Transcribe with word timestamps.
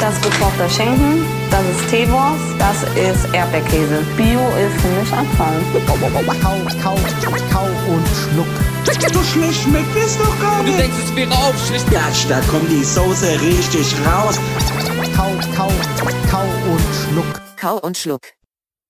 Das 0.00 0.14
ist 0.14 0.22
gekochter 0.22 0.68
Schinken, 0.68 1.24
das 1.50 1.62
ist 1.64 1.88
Teewurst, 1.88 2.44
das 2.58 2.82
ist 2.94 3.32
Erdbeerkäse. 3.34 4.02
Bio 4.16 4.40
ist 4.58 4.80
für 4.82 4.88
mich 4.88 5.12
Abfall. 5.12 5.60
Kau, 5.86 5.94
kau, 6.42 6.96
kau 7.50 7.66
und 7.92 8.06
schluck. 8.08 8.46
So 9.12 9.22
schlecht 9.22 9.62
schmeckt 9.62 9.96
es 9.96 10.18
doch 10.18 10.40
gar 10.40 10.58
Du 10.62 10.66
nicht. 10.66 10.78
denkst, 10.78 10.96
es 11.04 11.16
wäre 11.16 11.30
aufschlicht. 11.32 11.90
Gatsch, 11.90 12.26
da 12.28 12.40
kommt 12.50 12.70
die 12.70 12.84
Soße 12.84 13.40
richtig 13.40 13.94
raus. 14.06 14.38
Kau, 15.16 15.30
kau, 15.56 15.70
kau 16.30 16.44
und 16.70 16.80
schluck. 16.94 17.42
Kau 17.56 17.78
und 17.78 17.96
Schluck. 17.96 18.20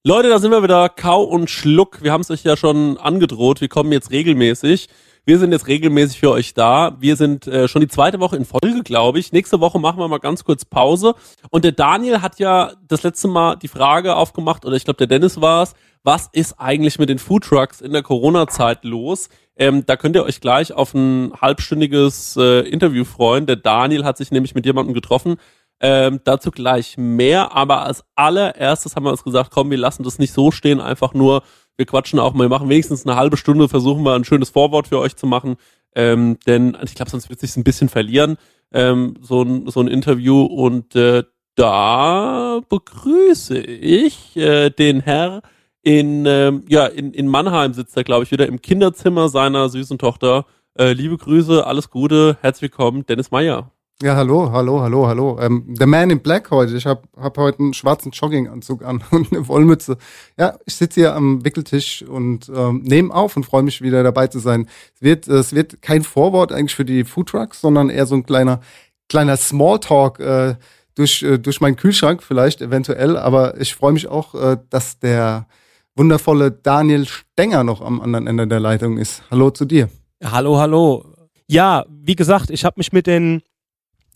Leute, 0.05 0.29
da 0.29 0.39
sind 0.39 0.51
wir 0.51 0.63
wieder. 0.63 0.89
Kau 0.89 1.23
und 1.23 1.49
Schluck. 1.49 2.03
Wir 2.03 2.13
haben 2.13 2.23
es 2.23 2.31
euch 2.31 2.43
ja 2.43 2.57
schon 2.57 2.99
angedroht. 2.99 3.61
Wir 3.61 3.69
kommen 3.69 3.93
jetzt 3.93 4.11
regelmäßig. 4.11 4.89
Wir 5.27 5.39
sind 5.39 5.53
jetzt 5.53 5.69
regelmäßig 5.69 6.21
für 6.21 6.31
euch 6.31 6.53
da. 6.53 6.97
Wir 7.01 7.17
sind 7.17 7.47
äh, 7.47 7.67
schon 7.67 7.81
die 7.81 7.89
zweite 7.89 8.21
Woche 8.21 8.37
in 8.37 8.45
Folge, 8.45 8.83
glaube 8.85 9.19
ich. 9.19 9.33
Nächste 9.33 9.59
Woche 9.59 9.79
machen 9.79 9.99
wir 9.99 10.07
mal 10.07 10.19
ganz 10.19 10.45
kurz 10.45 10.67
Pause. 10.67 11.15
Und 11.49 11.65
der 11.65 11.73
Daniel 11.73 12.21
hat 12.21 12.39
ja 12.39 12.73
das 12.87 13.03
letzte 13.05 13.29
Mal 13.29 13.57
die 13.57 13.69
Frage 13.69 14.17
aufgemacht, 14.17 14.67
oder 14.67 14.77
ich 14.77 14.85
glaube, 14.85 14.99
der 14.99 15.07
Dennis 15.07 15.41
war 15.41 15.63
es, 15.63 15.75
was 16.03 16.29
ist 16.33 16.61
eigentlich 16.61 16.99
mit 16.99 17.09
den 17.09 17.19
Foodtrucks 17.19 17.81
in 17.81 17.93
der 17.93 18.03
Corona-Zeit 18.03 18.85
los? 18.85 19.31
Ähm, 19.57 19.87
da 19.87 19.97
könnt 19.97 20.15
ihr 20.15 20.25
euch 20.25 20.43
gleich 20.43 20.75
auf 20.75 20.93
ein 20.93 21.33
halbstündiges 21.41 22.37
äh, 22.37 22.69
Interview 22.69 23.05
freuen. 23.05 23.47
Der 23.47 23.57
Daniel 23.57 24.05
hat 24.05 24.19
sich 24.19 24.31
nämlich 24.31 24.55
mit 24.55 24.67
jemandem 24.67 24.93
getroffen, 24.93 25.37
ähm, 25.81 26.21
dazu 26.25 26.51
gleich 26.51 26.99
mehr, 26.99 27.57
aber 27.57 27.83
als 27.83 28.05
allererstes 28.15 28.95
haben 28.95 29.05
wir 29.05 29.11
uns 29.11 29.25
gesagt, 29.25 29.51
komm, 29.51 29.71
wir 29.71 29.79
lassen 29.79 30.03
das 30.03 30.19
nicht 30.19 30.35
so 30.35 30.51
stehen, 30.51 30.81
einfach 30.81 31.15
nur, 31.15 31.43
wir 31.77 31.87
quatschen 31.87 32.19
auch 32.19 32.35
mal, 32.35 32.45
wir 32.45 32.49
machen 32.49 32.69
wenigstens 32.69 33.07
eine 33.07 33.17
halbe 33.17 33.37
Stunde, 33.37 33.69
versuchen 33.69 34.05
wir 34.05 34.15
ein 34.15 34.25
schönes 34.25 34.51
Vorwort 34.51 34.89
für 34.89 34.99
euch 34.99 35.17
zu 35.17 35.27
machen, 35.27 35.57
ähm, 35.95 36.39
denn 36.47 36.77
ich 36.85 36.95
glaube, 36.95 37.11
sonst 37.11 37.29
wird 37.31 37.41
sich 37.41 37.57
ein 37.57 37.65
bisschen 37.65 37.89
verlieren, 37.89 38.37
ähm, 38.73 39.15
so, 39.21 39.43
ein, 39.43 39.69
so 39.69 39.81
ein 39.81 39.89
Interview 39.89 40.43
und 40.43 40.95
äh, 40.97 41.25
da 41.55 42.61
begrüße 42.69 43.59
ich 43.59 44.37
äh, 44.37 44.71
den 44.71 45.01
Herr 45.01 45.43
in, 45.83 46.25
ähm, 46.27 46.65
ja, 46.69 46.87
in, 46.87 47.13
in 47.13 47.29
Mannheim 47.29 47.75
sitzt 47.75 47.97
er, 47.97 48.05
glaube 48.05 48.25
ich, 48.25 48.31
wieder 48.31 48.47
im 48.47 48.63
Kinderzimmer 48.63 49.29
seiner 49.29 49.69
süßen 49.69 49.99
Tochter. 49.99 50.47
Äh, 50.79 50.95
liebe 50.95 51.19
Grüße, 51.19 51.67
alles 51.67 51.91
Gute, 51.91 52.39
herzlich 52.41 52.73
willkommen, 52.73 53.05
Dennis 53.07 53.31
Meyer. 53.31 53.74
Ja, 54.03 54.17
hallo, 54.17 54.51
hallo, 54.51 54.81
hallo, 54.81 55.07
hallo. 55.07 55.39
Ähm, 55.41 55.73
The 55.79 55.87
Man 55.87 56.11
in 56.11 56.21
Black 56.21 56.51
heute. 56.51 56.77
Ich 56.77 56.85
habe 56.85 57.03
hab 57.17 57.39
heute 57.39 57.61
einen 57.61 57.75
schwarzen 57.75 58.11
Jogginganzug 58.11 58.85
an 58.85 59.05
und 59.13 59.33
eine 59.33 59.47
Wollmütze. 59.47 59.99
Ja, 60.37 60.59
ich 60.67 60.75
sitze 60.75 61.01
hier 61.01 61.15
am 61.15 61.45
Wickeltisch 61.45 62.03
und 62.03 62.51
ähm, 62.53 62.83
nehme 62.83 63.15
auf 63.15 63.37
und 63.37 63.47
freue 63.47 63.63
mich 63.63 63.83
wieder 63.83 64.03
dabei 64.03 64.27
zu 64.27 64.41
sein. 64.41 64.69
Es 64.97 65.03
wird, 65.03 65.29
es 65.29 65.55
wird 65.55 65.81
kein 65.81 66.03
Vorwort 66.03 66.51
eigentlich 66.51 66.75
für 66.75 66.85
die 66.85 67.05
Foodtrucks, 67.05 67.61
sondern 67.61 67.89
eher 67.89 68.07
so 68.07 68.17
ein 68.17 68.27
kleiner, 68.27 68.61
kleiner 69.09 69.37
Smalltalk 69.37 70.19
äh, 70.19 70.57
durch, 70.97 71.23
äh, 71.23 71.39
durch 71.39 71.61
meinen 71.61 71.77
Kühlschrank 71.77 72.25
vielleicht 72.25 72.63
eventuell. 72.63 73.17
Aber 73.17 73.61
ich 73.61 73.77
freue 73.77 73.93
mich 73.93 74.09
auch, 74.09 74.35
äh, 74.35 74.57
dass 74.71 74.99
der 74.99 75.47
wundervolle 75.95 76.51
Daniel 76.51 77.07
Stenger 77.07 77.63
noch 77.63 77.81
am 77.81 78.01
anderen 78.01 78.27
Ende 78.27 78.49
der 78.49 78.59
Leitung 78.59 78.99
ist. 78.99 79.23
Hallo 79.31 79.51
zu 79.51 79.65
dir. 79.65 79.89
Hallo, 80.21 80.59
hallo. 80.59 81.05
Ja, 81.47 81.85
wie 81.89 82.17
gesagt, 82.17 82.51
ich 82.51 82.65
habe 82.65 82.75
mich 82.79 82.93
mit 82.93 83.07
den 83.07 83.43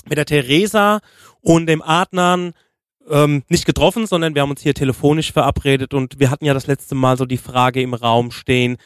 mit 0.08 0.18
der 0.18 0.26
Theresa 0.26 1.00
und 1.40 1.66
dem 1.66 1.82
Adnan 1.82 2.52
ähm, 3.08 3.42
nicht 3.48 3.66
getroffen, 3.66 4.06
sondern 4.06 4.34
wir 4.34 4.42
haben 4.42 4.50
uns 4.50 4.62
hier 4.62 4.74
telefonisch 4.74 5.32
verabredet 5.32 5.94
und 5.94 6.18
wir 6.18 6.30
hatten 6.30 6.44
ja 6.44 6.54
das 6.54 6.66
letzte 6.66 6.94
Mal 6.94 7.16
so 7.16 7.24
die 7.24 7.38
Frage 7.38 7.80
im 7.80 7.94
Raum 7.94 8.30
stehen. 8.30 8.76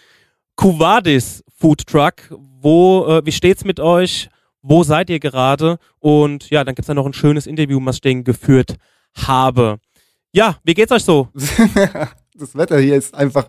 Kuvadis 0.56 1.45
Food 1.56 1.87
Truck, 1.87 2.14
wo, 2.31 3.06
äh, 3.06 3.27
wie 3.27 3.33
steht's 3.33 3.64
mit 3.64 3.81
euch? 3.81 4.29
Wo 4.61 4.84
seid 4.84 5.11
ihr 5.11 5.19
gerade? 5.19 5.79
Und 5.98 6.51
ja, 6.51 6.62
dann 6.62 6.75
gibt's 6.75 6.87
da 6.87 6.95
noch 6.95 7.06
ein 7.06 7.14
schönes 7.14 7.47
Interview, 7.47 7.81
was 7.84 7.97
ich 7.97 8.01
denen 8.03 8.25
geführt 8.25 8.77
habe. 9.14 9.79
Ja, 10.33 10.59
wie 10.62 10.75
geht's 10.75 10.92
euch 10.92 11.05
so? 11.05 11.29
das 11.34 12.57
Wetter 12.57 12.79
hier 12.79 12.96
ist 12.96 13.14
einfach 13.14 13.48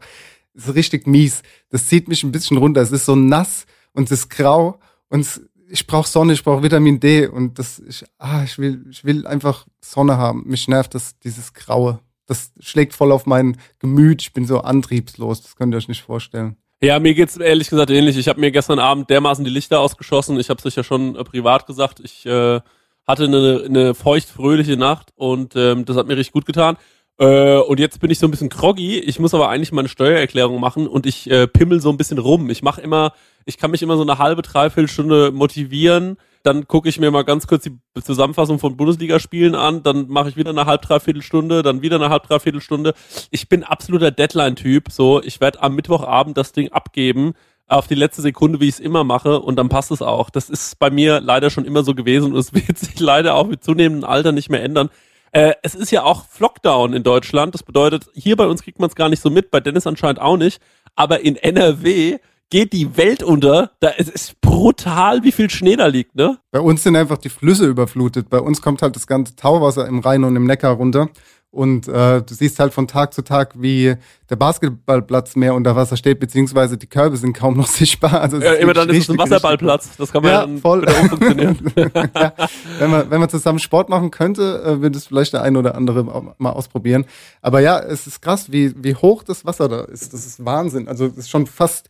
ist 0.54 0.76
richtig 0.76 1.08
mies. 1.08 1.42
Das 1.70 1.88
zieht 1.88 2.08
mich 2.08 2.24
ein 2.24 2.32
bisschen 2.32 2.58
runter. 2.58 2.82
Es 2.82 2.92
ist 2.92 3.06
so 3.06 3.16
nass 3.16 3.66
und 3.94 4.12
es 4.12 4.20
ist 4.20 4.30
grau 4.30 4.80
und 5.10 5.22
es, 5.22 5.42
ich 5.74 5.88
brauche 5.88 6.08
Sonne, 6.08 6.34
ich 6.34 6.44
brauche 6.44 6.62
Vitamin 6.62 7.00
D 7.00 7.26
und 7.26 7.58
das 7.58 7.80
ich, 7.80 8.06
ah, 8.20 8.44
ich 8.44 8.60
will 8.60 8.86
ich 8.92 9.04
will 9.04 9.26
einfach 9.26 9.66
Sonne 9.82 10.18
haben. 10.18 10.44
Mich 10.46 10.68
nervt 10.68 10.94
das 10.94 11.18
dieses 11.18 11.54
graue. 11.54 12.00
Das 12.28 12.52
schlägt 12.60 12.94
voll 12.94 13.12
auf 13.12 13.26
mein 13.26 13.58
Gemüt. 13.80 14.22
Ich 14.22 14.34
bin 14.34 14.46
so 14.46 14.60
antriebslos. 14.60 15.42
Das 15.42 15.56
könnt 15.56 15.74
ihr 15.74 15.78
euch 15.78 15.88
nicht 15.88 16.04
vorstellen. 16.04 16.58
Ja, 16.80 17.00
mir 17.00 17.16
geht's 17.16 17.38
ehrlich 17.38 17.72
gesagt 17.72 17.90
ähnlich. 17.90 18.18
Ich 18.18 18.28
habe 18.28 18.40
mir 18.40 18.52
gestern 18.52 18.78
Abend 18.78 19.10
dermaßen 19.10 19.44
die 19.44 19.50
Lichter 19.50 19.80
ausgeschossen. 19.80 20.40
Ich 20.40 20.52
habe 20.52 20.60
es 20.60 20.66
euch 20.68 20.76
ja 20.76 20.84
schon 20.84 21.16
äh, 21.16 21.24
privat 21.24 21.66
gesagt. 21.66 22.00
Ich 22.02 22.24
äh, 22.28 22.62
hatte 23.08 23.24
eine, 23.24 23.64
eine 23.66 23.94
feucht-fröhliche 23.96 24.78
Nacht 24.78 25.10
und 25.16 25.56
ähm, 25.56 25.86
das 25.86 25.98
hat 25.98 26.06
mir 26.06 26.18
richtig 26.18 26.34
gut 26.34 26.46
getan. 26.46 26.78
Äh, 27.24 27.58
und 27.60 27.80
jetzt 27.80 28.02
bin 28.02 28.12
ich 28.12 28.20
so 28.20 28.28
ein 28.28 28.32
bisschen 28.32 28.50
groggy. 28.50 29.00
Ich 29.00 29.18
muss 29.18 29.34
aber 29.34 29.48
eigentlich 29.48 29.72
meine 29.72 29.88
Steuererklärung 29.88 30.60
machen 30.60 30.88
und 30.88 31.06
ich 31.06 31.32
äh, 31.32 31.48
pimmel 31.48 31.80
so 31.80 31.90
ein 31.90 31.96
bisschen 31.96 32.18
rum. 32.18 32.50
Ich 32.50 32.64
mache 32.64 32.82
immer, 32.82 33.14
ich 33.46 33.58
kann 33.58 33.72
mich 33.72 33.82
immer 33.82 33.96
so 33.96 34.02
eine 34.02 34.18
halbe, 34.18 34.42
dreiviertel 34.42 34.90
Stunde 34.90 35.32
motivieren. 35.32 36.18
Dann 36.44 36.68
gucke 36.68 36.90
ich 36.90 37.00
mir 37.00 37.12
mal 37.12 37.24
ganz 37.24 37.48
kurz 37.48 37.64
die 37.64 37.78
Zusammenfassung 38.04 38.60
von 38.60 38.76
Bundesligaspielen 38.76 39.56
an. 39.56 39.84
Dann 39.84 40.10
mache 40.10 40.28
ich 40.28 40.36
wieder 40.36 40.50
eine 40.50 40.66
halb, 40.66 40.82
dreiviertel 40.82 41.22
Stunde, 41.22 41.64
dann 41.64 41.82
wieder 41.82 41.96
eine 41.96 42.10
halb, 42.10 42.28
dreiviertel 42.28 42.60
Stunde. 42.60 42.94
Ich 43.32 43.48
bin 43.48 43.64
absoluter 43.64 44.12
Deadline-Typ. 44.12 44.92
So, 44.92 45.24
ich 45.24 45.40
werde 45.40 45.64
am 45.64 45.76
Mittwochabend 45.76 46.38
das 46.38 46.52
Ding 46.52 46.74
abgeben 46.74 47.36
auf 47.68 47.88
die 47.88 47.96
letzte 47.96 48.22
Sekunde, 48.22 48.60
wie 48.60 48.68
ich 48.68 48.76
es 48.76 48.80
immer 48.82 49.06
mache, 49.06 49.40
und 49.40 49.56
dann 49.56 49.70
passt 49.70 49.92
es 49.92 50.02
auch. 50.02 50.30
Das 50.30 50.50
ist 50.50 50.78
bei 50.78 50.90
mir 50.90 51.22
leider 51.22 51.50
schon 51.50 51.64
immer 51.64 51.84
so 51.84 51.96
gewesen 51.96 52.34
und 52.34 52.38
es 52.38 52.54
wird 52.68 52.78
sich 52.78 53.00
leider 53.00 53.36
auch 53.36 53.48
mit 53.48 53.64
zunehmendem 53.64 54.10
Alter 54.10 54.34
nicht 54.34 54.50
mehr 54.50 54.62
ändern. 54.62 54.90
Äh, 55.34 55.56
es 55.64 55.74
ist 55.74 55.92
ja 55.92 56.04
auch 56.04 56.26
Flockdown 56.28 56.94
in 56.94 57.02
Deutschland. 57.02 57.56
Das 57.56 57.64
bedeutet, 57.64 58.06
hier 58.14 58.36
bei 58.38 58.46
uns 58.46 58.62
kriegt 58.62 58.80
man 58.80 58.90
es 58.90 58.96
gar 58.96 59.10
nicht 59.10 59.22
so 59.22 59.32
mit, 59.32 59.50
bei 59.50 59.60
Dennis 59.60 59.88
anscheinend 59.88 60.22
auch 60.22 60.38
nicht. 60.38 60.62
Aber 60.96 61.22
in 61.22 61.36
NRW 61.36 62.20
geht 62.52 62.72
die 62.72 62.96
Welt 62.98 63.24
unter. 63.24 63.72
Da 63.80 63.94
es 63.98 64.10
ist 64.10 64.40
brutal, 64.42 65.24
wie 65.24 65.32
viel 65.32 65.50
Schnee 65.50 65.76
da 65.76 65.88
liegt, 65.88 66.16
ne? 66.16 66.38
Bei 66.52 66.60
uns 66.60 66.84
sind 66.84 66.96
einfach 66.96 67.18
die 67.18 67.30
Flüsse 67.30 67.66
überflutet. 67.66 68.30
Bei 68.30 68.40
uns 68.40 68.62
kommt 68.62 68.84
halt 68.84 68.96
das 68.96 69.08
ganze 69.08 69.36
Tauwasser 69.36 69.88
im 69.88 70.00
Rhein 70.00 70.24
und 70.24 70.36
im 70.36 70.46
Neckar 70.46 70.74
runter. 70.74 71.10
Und 71.54 71.88
äh, 71.88 72.24
du 72.24 72.34
siehst 72.34 72.58
halt 72.58 72.74
von 72.74 72.88
Tag 72.88 73.14
zu 73.14 73.24
Tag, 73.24 73.54
wie 73.62 73.94
der 74.32 74.36
Basketballplatz 74.36 75.36
mehr 75.36 75.54
unter 75.54 75.76
Wasser 75.76 75.98
steht, 75.98 76.20
beziehungsweise 76.20 76.80
die 76.80 76.88
Körbe 76.88 77.16
sind 77.16 77.34
kaum 77.34 77.56
noch 77.56 77.68
sichtbar. 77.80 78.22
Also 78.22 78.40
Ja, 78.40 78.54
immer 78.54 78.74
dann 78.74 78.90
ist 78.90 79.04
es 79.04 79.10
ein 79.12 79.20
Wasserballplatz. 79.20 79.92
Das 79.98 80.12
kann 80.12 80.24
man 80.24 80.32
Ja, 80.32 80.42
dann 80.42 80.58
voll. 80.58 80.82
wieder 80.82 81.00
umfunktionieren. 81.00 81.58
ja, 82.16 82.34
wenn, 82.80 82.90
man, 82.90 83.12
wenn 83.12 83.20
man 83.20 83.30
zusammen 83.30 83.60
Sport 83.60 83.88
machen 83.88 84.10
könnte, 84.10 84.64
äh, 84.66 84.82
würde 84.82 84.98
es 84.98 85.06
vielleicht 85.06 85.34
der 85.34 85.44
ein 85.44 85.56
oder 85.56 85.76
andere 85.76 86.34
mal 86.40 86.50
ausprobieren. 86.50 87.06
Aber 87.44 87.60
ja, 87.60 87.78
es 87.80 88.08
ist 88.08 88.20
krass, 88.24 88.52
wie, 88.52 88.74
wie 88.84 88.96
hoch 88.96 89.22
das 89.22 89.46
Wasser 89.46 89.70
da 89.70 89.82
ist. 89.82 90.12
Das 90.12 90.26
ist 90.26 90.44
Wahnsinn. 90.44 90.88
Also 90.88 91.06
es 91.06 91.18
ist 91.18 91.30
schon 91.30 91.46
fast, 91.46 91.88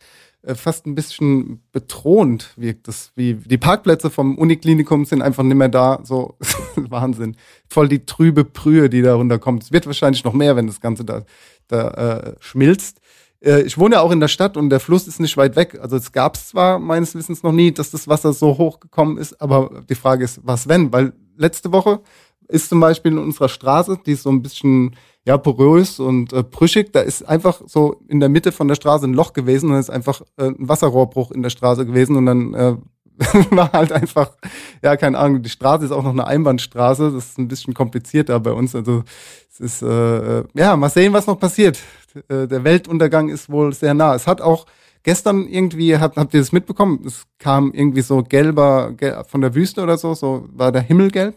fast 0.54 0.86
ein 0.86 0.94
bisschen 0.94 1.62
bedrohend 1.72 2.52
wirkt 2.56 2.88
das. 2.88 3.12
Wie 3.14 3.34
die 3.34 3.58
Parkplätze 3.58 4.10
vom 4.10 4.36
Uniklinikum 4.36 5.04
sind 5.04 5.22
einfach 5.22 5.42
nicht 5.42 5.56
mehr 5.56 5.68
da. 5.68 6.00
So 6.04 6.36
Wahnsinn. 6.76 7.36
Voll 7.66 7.88
die 7.88 8.04
trübe 8.04 8.44
Brühe, 8.44 8.90
die 8.90 9.02
da 9.02 9.14
runterkommt. 9.14 9.62
Es 9.62 9.72
wird 9.72 9.86
wahrscheinlich 9.86 10.24
noch 10.24 10.34
mehr, 10.34 10.56
wenn 10.56 10.66
das 10.66 10.80
Ganze 10.80 11.04
da, 11.04 11.22
da 11.68 11.88
äh, 11.90 12.34
schmilzt. 12.40 13.00
Äh, 13.40 13.62
ich 13.62 13.78
wohne 13.78 13.96
ja 13.96 14.00
auch 14.00 14.10
in 14.10 14.20
der 14.20 14.28
Stadt 14.28 14.56
und 14.56 14.70
der 14.70 14.80
Fluss 14.80 15.06
ist 15.06 15.20
nicht 15.20 15.36
weit 15.36 15.56
weg. 15.56 15.78
Also 15.80 15.96
es 15.96 16.12
gab 16.12 16.34
es 16.34 16.48
zwar 16.48 16.78
meines 16.78 17.14
Wissens 17.14 17.42
noch 17.42 17.52
nie, 17.52 17.72
dass 17.72 17.90
das 17.90 18.08
Wasser 18.08 18.32
so 18.32 18.58
hoch 18.58 18.80
gekommen 18.80 19.18
ist, 19.18 19.40
aber 19.40 19.82
die 19.88 19.94
Frage 19.94 20.24
ist, 20.24 20.40
was 20.42 20.68
wenn? 20.68 20.92
Weil 20.92 21.12
letzte 21.36 21.72
Woche 21.72 22.00
ist 22.48 22.68
zum 22.68 22.80
Beispiel 22.80 23.12
in 23.12 23.18
unserer 23.18 23.48
Straße, 23.48 23.98
die 24.04 24.12
ist 24.12 24.22
so 24.22 24.30
ein 24.30 24.42
bisschen 24.42 24.96
ja 25.24 25.38
porös 25.38 26.00
und 26.00 26.32
äh, 26.32 26.42
brüchig, 26.42 26.92
da 26.92 27.00
ist 27.00 27.22
einfach 27.22 27.62
so 27.66 27.96
in 28.08 28.20
der 28.20 28.28
Mitte 28.28 28.52
von 28.52 28.68
der 28.68 28.74
Straße 28.74 29.06
ein 29.06 29.14
Loch 29.14 29.32
gewesen 29.32 29.70
und 29.70 29.76
es 29.76 29.88
ist 29.88 29.94
einfach 29.94 30.20
äh, 30.36 30.48
ein 30.48 30.68
Wasserrohrbruch 30.68 31.30
in 31.30 31.42
der 31.42 31.50
Straße 31.50 31.86
gewesen 31.86 32.16
und 32.16 32.26
dann 32.26 32.54
äh, 32.54 32.76
war 33.50 33.72
halt 33.72 33.92
einfach, 33.92 34.32
ja, 34.82 34.96
keine 34.96 35.18
Ahnung, 35.18 35.42
die 35.42 35.48
Straße 35.48 35.84
ist 35.84 35.92
auch 35.92 36.02
noch 36.02 36.10
eine 36.10 36.26
Einbahnstraße, 36.26 37.12
das 37.12 37.26
ist 37.26 37.38
ein 37.38 37.48
bisschen 37.48 37.72
komplizierter 37.72 38.40
bei 38.40 38.52
uns. 38.52 38.74
Also 38.74 39.04
es 39.52 39.60
ist, 39.60 39.82
äh, 39.82 40.42
ja, 40.54 40.76
mal 40.76 40.88
sehen, 40.88 41.12
was 41.12 41.26
noch 41.26 41.38
passiert. 41.38 41.78
Äh, 42.28 42.48
Der 42.48 42.64
Weltuntergang 42.64 43.28
ist 43.28 43.50
wohl 43.50 43.72
sehr 43.72 43.94
nah. 43.94 44.14
Es 44.14 44.26
hat 44.26 44.40
auch 44.40 44.66
gestern 45.04 45.46
irgendwie, 45.46 45.96
habt, 45.96 46.16
habt 46.16 46.34
ihr 46.34 46.40
das 46.40 46.50
mitbekommen? 46.50 47.04
Es 47.06 47.24
kam 47.38 47.72
irgendwie 47.72 48.02
so 48.02 48.22
gelber, 48.22 48.92
gel 48.96 49.22
von 49.28 49.40
der 49.40 49.54
Wüste 49.54 49.82
oder 49.82 49.96
so, 49.96 50.14
so 50.14 50.48
war 50.52 50.72
der 50.72 50.82
Himmel 50.82 51.10
gelb. 51.10 51.36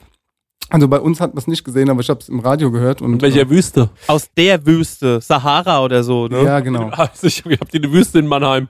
Also 0.69 0.87
bei 0.87 0.99
uns 0.99 1.21
hat 1.21 1.33
man 1.33 1.39
es 1.39 1.47
nicht 1.47 1.63
gesehen, 1.63 1.89
aber 1.89 2.01
ich 2.01 2.09
habe 2.09 2.19
es 2.19 2.27
im 2.27 2.39
Radio 2.39 2.71
gehört. 2.71 3.01
Und, 3.01 3.21
welcher 3.21 3.49
Wüste? 3.49 3.89
Aus 4.07 4.27
der 4.35 4.65
Wüste, 4.65 5.21
Sahara 5.21 5.83
oder 5.83 6.03
so, 6.03 6.27
ne? 6.27 6.43
Ja, 6.43 6.59
genau. 6.59 6.89
Also 6.97 7.27
ich 7.27 7.43
habe 7.43 7.65
die 7.71 7.77
eine 7.77 7.91
Wüste 7.91 8.19
in 8.19 8.27
Mannheim. 8.27 8.67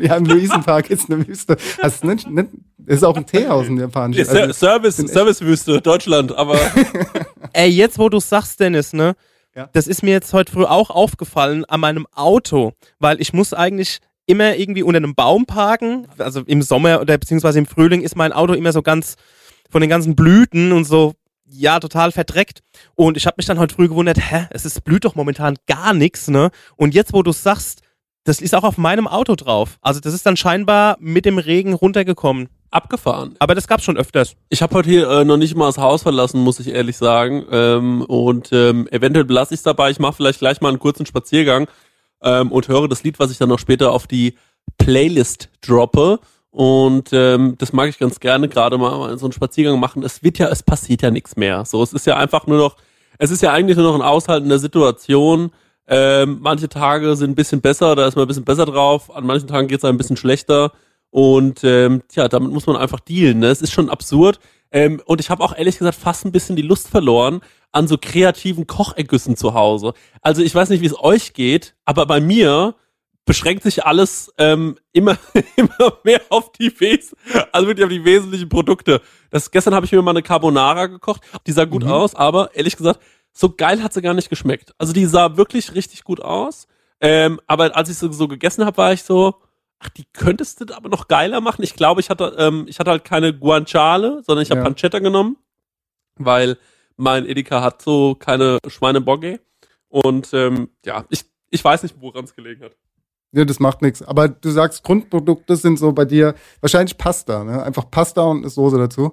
ja, 0.00 0.16
im 0.16 0.24
Luisenpark 0.26 0.90
ist 0.90 1.10
eine 1.10 1.26
Wüste. 1.26 1.56
Das 1.80 1.96
ist, 1.96 2.04
nicht, 2.04 2.28
nicht, 2.28 2.48
ist 2.86 3.04
auch 3.04 3.16
ein 3.16 3.26
Teehaus 3.26 3.66
in 3.66 3.78
Japanisch. 3.78 4.22
Ser 4.24 4.42
Also, 4.42 4.52
Service, 4.52 4.96
Servicewüste, 4.96 5.80
Deutschland, 5.80 6.36
aber 6.36 6.58
Ey, 7.52 7.70
jetzt 7.70 7.98
wo 7.98 8.08
du 8.08 8.20
sagst, 8.20 8.60
Dennis, 8.60 8.92
ne? 8.92 9.14
Ja. 9.54 9.68
Das 9.72 9.86
ist 9.86 10.02
mir 10.02 10.10
jetzt 10.10 10.32
heute 10.32 10.52
früh 10.52 10.64
auch 10.64 10.90
aufgefallen 10.90 11.64
an 11.64 11.80
meinem 11.80 12.06
Auto, 12.14 12.72
weil 12.98 13.20
ich 13.20 13.32
muss 13.32 13.52
eigentlich 13.52 13.98
immer 14.26 14.56
irgendwie 14.56 14.82
unter 14.82 14.98
einem 14.98 15.14
Baum 15.14 15.46
parken. 15.46 16.06
Also 16.18 16.42
im 16.42 16.62
Sommer 16.62 17.00
oder 17.00 17.16
beziehungsweise 17.16 17.58
im 17.58 17.66
Frühling 17.66 18.02
ist 18.02 18.14
mein 18.14 18.32
Auto 18.32 18.52
immer 18.52 18.72
so 18.72 18.82
ganz 18.82 19.16
von 19.68 19.80
den 19.80 19.90
ganzen 19.90 20.16
Blüten 20.16 20.72
und 20.72 20.84
so 20.84 21.14
ja 21.50 21.80
total 21.80 22.12
verdreckt. 22.12 22.62
Und 22.94 23.16
ich 23.16 23.26
habe 23.26 23.34
mich 23.38 23.46
dann 23.46 23.58
heute 23.58 23.74
früh 23.74 23.88
gewundert, 23.88 24.18
hä, 24.18 24.46
es 24.50 24.64
ist 24.64 24.84
blüht 24.84 25.04
doch 25.04 25.14
momentan 25.14 25.56
gar 25.66 25.94
nichts, 25.94 26.28
ne? 26.28 26.50
Und 26.76 26.94
jetzt, 26.94 27.12
wo 27.12 27.22
du 27.22 27.32
sagst, 27.32 27.82
das 28.24 28.40
ist 28.40 28.54
auch 28.54 28.64
auf 28.64 28.76
meinem 28.76 29.08
Auto 29.08 29.34
drauf. 29.36 29.78
Also 29.80 30.00
das 30.00 30.12
ist 30.12 30.26
dann 30.26 30.36
scheinbar 30.36 30.96
mit 31.00 31.24
dem 31.24 31.38
Regen 31.38 31.72
runtergekommen. 31.72 32.48
Abgefahren. 32.70 33.34
Aber 33.38 33.54
das 33.54 33.66
gab's 33.66 33.84
schon 33.84 33.96
öfters. 33.96 34.36
Ich 34.50 34.60
habe 34.60 34.74
heute 34.74 34.90
hier 34.90 35.08
äh, 35.08 35.24
noch 35.24 35.38
nicht 35.38 35.56
mal 35.56 35.66
das 35.66 35.78
Haus 35.78 36.02
verlassen, 36.02 36.42
muss 36.42 36.60
ich 36.60 36.68
ehrlich 36.68 36.98
sagen. 36.98 37.46
Ähm, 37.50 38.02
und 38.02 38.50
ähm, 38.52 38.86
eventuell 38.90 39.24
belasse 39.24 39.54
ich 39.54 39.62
dabei. 39.62 39.90
Ich 39.90 39.98
mache 39.98 40.12
vielleicht 40.12 40.40
gleich 40.40 40.60
mal 40.60 40.68
einen 40.68 40.78
kurzen 40.78 41.06
Spaziergang 41.06 41.68
ähm, 42.22 42.52
und 42.52 42.68
höre 42.68 42.86
das 42.88 43.02
Lied, 43.02 43.18
was 43.18 43.30
ich 43.30 43.38
dann 43.38 43.48
noch 43.48 43.58
später 43.58 43.92
auf 43.92 44.06
die 44.06 44.34
Playlist 44.76 45.48
droppe. 45.62 46.20
Und 46.50 47.10
ähm, 47.12 47.56
das 47.58 47.72
mag 47.72 47.88
ich 47.88 47.98
ganz 47.98 48.20
gerne, 48.20 48.48
gerade 48.48 48.78
mal 48.78 49.16
so 49.18 49.26
einen 49.26 49.32
Spaziergang 49.32 49.78
machen. 49.78 50.02
Es 50.02 50.22
wird 50.22 50.38
ja, 50.38 50.48
es 50.48 50.62
passiert 50.62 51.02
ja 51.02 51.10
nichts 51.10 51.36
mehr. 51.36 51.64
So, 51.64 51.82
es 51.82 51.92
ist 51.92 52.06
ja 52.06 52.16
einfach 52.16 52.46
nur 52.46 52.58
noch, 52.58 52.76
es 53.18 53.30
ist 53.30 53.42
ja 53.42 53.52
eigentlich 53.52 53.76
nur 53.76 53.86
noch 53.86 53.94
ein 53.94 54.02
Aushalten 54.02 54.48
der 54.48 54.58
Situation. 54.58 55.50
Ähm, 55.86 56.38
manche 56.40 56.68
Tage 56.68 57.16
sind 57.16 57.30
ein 57.30 57.34
bisschen 57.34 57.60
besser, 57.60 57.96
da 57.96 58.06
ist 58.06 58.16
man 58.16 58.24
ein 58.24 58.28
bisschen 58.28 58.44
besser 58.44 58.66
drauf. 58.66 59.14
An 59.14 59.26
manchen 59.26 59.48
Tagen 59.48 59.68
geht 59.68 59.78
es 59.78 59.84
ein 59.84 59.98
bisschen 59.98 60.16
schlechter. 60.16 60.72
Und 61.10 61.64
ähm, 61.64 62.02
tja, 62.08 62.28
damit 62.28 62.52
muss 62.52 62.66
man 62.66 62.76
einfach 62.76 63.00
dealen. 63.00 63.38
Ne? 63.38 63.46
Es 63.46 63.62
ist 63.62 63.72
schon 63.72 63.90
absurd. 63.90 64.40
Ähm, 64.70 65.00
und 65.06 65.20
ich 65.20 65.30
habe 65.30 65.42
auch 65.42 65.56
ehrlich 65.56 65.78
gesagt 65.78 65.98
fast 65.98 66.24
ein 66.24 66.32
bisschen 66.32 66.56
die 66.56 66.62
Lust 66.62 66.88
verloren 66.88 67.40
an 67.72 67.88
so 67.88 67.96
kreativen 68.00 68.66
Kochergüssen 68.66 69.36
zu 69.36 69.54
Hause. 69.54 69.92
Also 70.22 70.42
ich 70.42 70.54
weiß 70.54 70.70
nicht, 70.70 70.82
wie 70.82 70.86
es 70.86 70.98
euch 70.98 71.32
geht, 71.32 71.74
aber 71.84 72.06
bei 72.06 72.20
mir 72.20 72.74
beschränkt 73.28 73.62
sich 73.62 73.84
alles 73.84 74.32
ähm, 74.38 74.76
immer, 74.92 75.16
immer 75.56 75.98
mehr 76.02 76.20
auf 76.30 76.50
die 76.52 76.72
Wes 76.80 77.14
also 77.52 77.68
wirklich 77.68 77.84
auf 77.84 77.90
die 77.90 78.04
wesentlichen 78.04 78.48
Produkte. 78.48 79.00
Das, 79.30 79.50
gestern 79.50 79.74
habe 79.74 79.86
ich 79.86 79.92
mir 79.92 80.02
mal 80.02 80.10
eine 80.10 80.22
Carbonara 80.22 80.86
gekocht, 80.86 81.22
die 81.46 81.52
sah 81.52 81.64
gut 81.64 81.84
Mhm. 81.84 81.90
aus, 81.90 82.14
aber 82.16 82.54
ehrlich 82.56 82.76
gesagt, 82.76 83.00
so 83.32 83.50
geil 83.54 83.82
hat 83.82 83.92
sie 83.92 84.02
gar 84.02 84.14
nicht 84.14 84.30
geschmeckt. 84.30 84.74
Also 84.78 84.92
die 84.92 85.06
sah 85.06 85.36
wirklich 85.36 85.74
richtig 85.74 86.02
gut 86.02 86.20
aus. 86.20 86.66
Ähm, 87.00 87.40
aber 87.46 87.76
als 87.76 87.88
ich 87.88 87.96
sie 87.98 88.12
so 88.12 88.26
gegessen 88.26 88.64
habe, 88.64 88.76
war 88.78 88.92
ich 88.92 89.04
so, 89.04 89.36
ach, 89.78 89.88
die 89.90 90.04
könntest 90.12 90.60
du 90.60 90.74
aber 90.74 90.88
noch 90.88 91.06
geiler 91.06 91.40
machen. 91.40 91.62
Ich 91.62 91.74
glaube, 91.74 92.00
ich 92.00 92.10
hatte, 92.10 92.34
ähm, 92.38 92.64
ich 92.68 92.80
hatte 92.80 92.90
halt 92.90 93.04
keine 93.04 93.32
Guanciale, 93.32 94.22
sondern 94.26 94.42
ich 94.42 94.50
habe 94.50 94.60
Ja. 94.60 94.64
Pancetta 94.64 94.98
genommen, 94.98 95.36
weil 96.16 96.58
mein 96.96 97.26
Edeka 97.26 97.62
hat 97.62 97.80
so 97.82 98.16
keine 98.16 98.58
Schweinebogge. 98.66 99.40
Und 99.88 100.34
ähm, 100.34 100.70
ja, 100.84 101.04
ich, 101.08 101.24
ich 101.50 101.64
weiß 101.64 101.84
nicht, 101.84 101.94
woran 102.00 102.24
es 102.24 102.34
gelegen 102.34 102.64
hat. 102.64 102.72
Ja, 103.32 103.44
das 103.44 103.60
macht 103.60 103.82
nichts. 103.82 104.02
Aber 104.02 104.28
du 104.28 104.50
sagst, 104.50 104.82
Grundprodukte 104.82 105.56
sind 105.56 105.78
so 105.78 105.92
bei 105.92 106.04
dir 106.04 106.34
wahrscheinlich 106.60 106.96
Pasta, 106.96 107.44
ne? 107.44 107.62
Einfach 107.62 107.90
Pasta 107.90 108.22
und 108.22 108.38
eine 108.38 108.48
Soße 108.48 108.78
dazu. 108.78 109.12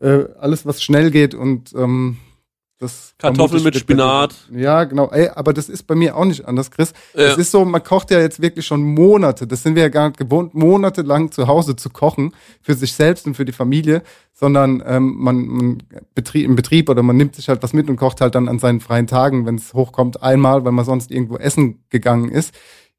Äh, 0.00 0.24
alles, 0.38 0.66
was 0.66 0.82
schnell 0.82 1.10
geht 1.10 1.34
und 1.34 1.72
ähm, 1.74 2.18
das 2.78 3.14
Kartoffeln 3.18 3.62
mit 3.62 3.76
Spinat. 3.76 4.34
Ja, 4.52 4.84
genau. 4.84 5.08
Ey, 5.10 5.28
aber 5.28 5.52
das 5.52 5.68
ist 5.68 5.84
bei 5.84 5.94
mir 5.94 6.16
auch 6.16 6.24
nicht 6.24 6.46
anders, 6.46 6.70
Chris. 6.70 6.92
Ja. 7.14 7.22
Es 7.22 7.38
ist 7.38 7.52
so, 7.52 7.64
man 7.64 7.82
kocht 7.82 8.10
ja 8.10 8.18
jetzt 8.18 8.42
wirklich 8.42 8.66
schon 8.66 8.82
Monate. 8.82 9.46
Das 9.46 9.62
sind 9.62 9.76
wir 9.76 9.82
ja 9.82 9.88
gar 9.88 10.08
nicht 10.08 10.18
gewohnt, 10.18 10.54
monatelang 10.54 11.30
zu 11.30 11.46
Hause 11.46 11.76
zu 11.76 11.88
kochen 11.88 12.34
für 12.60 12.74
sich 12.74 12.92
selbst 12.92 13.26
und 13.26 13.36
für 13.36 13.44
die 13.44 13.52
Familie, 13.52 14.02
sondern 14.32 14.82
ähm, 14.84 15.14
man, 15.16 15.46
man 15.46 15.82
Betrieb, 16.14 16.44
im 16.44 16.56
Betrieb 16.56 16.90
oder 16.90 17.02
man 17.02 17.16
nimmt 17.16 17.36
sich 17.36 17.48
halt 17.48 17.62
was 17.62 17.72
mit 17.72 17.88
und 17.88 17.96
kocht 17.96 18.20
halt 18.20 18.34
dann 18.34 18.48
an 18.48 18.58
seinen 18.58 18.80
freien 18.80 19.06
Tagen, 19.06 19.46
wenn 19.46 19.54
es 19.54 19.72
hochkommt, 19.72 20.22
einmal, 20.22 20.64
weil 20.64 20.72
man 20.72 20.84
sonst 20.84 21.12
irgendwo 21.12 21.36
essen 21.36 21.84
gegangen 21.90 22.28
ist. 22.28 22.52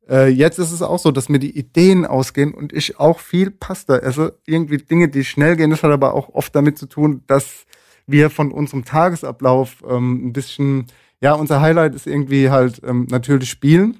Äh, 0.09 0.29
jetzt 0.29 0.59
ist 0.59 0.71
es 0.71 0.81
auch 0.81 0.99
so, 0.99 1.11
dass 1.11 1.29
mir 1.29 1.39
die 1.39 1.57
Ideen 1.57 2.05
ausgehen 2.05 2.53
und 2.53 2.73
ich 2.73 2.99
auch 2.99 3.19
viel 3.19 3.51
Pasta 3.51 3.97
esse. 3.97 4.37
Irgendwie 4.45 4.77
Dinge, 4.77 5.09
die 5.09 5.23
schnell 5.23 5.55
gehen. 5.55 5.71
Das 5.71 5.83
hat 5.83 5.91
aber 5.91 6.13
auch 6.13 6.29
oft 6.29 6.55
damit 6.55 6.77
zu 6.77 6.85
tun, 6.85 7.23
dass 7.27 7.65
wir 8.07 8.29
von 8.29 8.51
unserem 8.51 8.85
Tagesablauf 8.85 9.83
ähm, 9.89 10.27
ein 10.27 10.33
bisschen, 10.33 10.87
ja, 11.21 11.33
unser 11.33 11.61
Highlight 11.61 11.95
ist 11.95 12.07
irgendwie 12.07 12.49
halt 12.49 12.81
ähm, 12.85 13.07
natürlich 13.09 13.49
Spielen. 13.49 13.97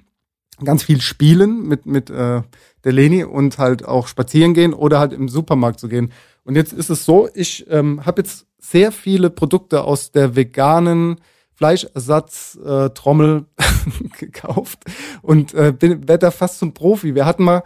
Ganz 0.64 0.84
viel 0.84 1.02
Spielen 1.02 1.68
mit, 1.68 1.86
mit 1.86 2.10
äh, 2.10 2.42
der 2.84 2.92
Leni 2.92 3.24
und 3.24 3.58
halt 3.58 3.84
auch 3.84 4.08
spazieren 4.08 4.54
gehen 4.54 4.74
oder 4.74 5.00
halt 5.00 5.12
im 5.12 5.28
Supermarkt 5.28 5.80
zu 5.80 5.90
gehen. 5.90 6.12
Und 6.44 6.56
jetzt 6.56 6.72
ist 6.72 6.90
es 6.90 7.04
so, 7.04 7.28
ich 7.34 7.66
ähm, 7.70 8.06
habe 8.06 8.22
jetzt 8.22 8.46
sehr 8.60 8.92
viele 8.92 9.30
Produkte 9.30 9.84
aus 9.84 10.12
der 10.12 10.36
veganen 10.36 11.20
Fleischersatztrommel 11.56 13.46
äh, 13.58 13.64
gekauft 14.20 14.80
und 15.22 15.54
äh, 15.54 15.72
bin 15.72 16.06
da 16.06 16.32
fast 16.32 16.60
zum 16.60 16.74
Profi. 16.74 17.16
Wir 17.16 17.26
hatten 17.26 17.44
mal 17.44 17.64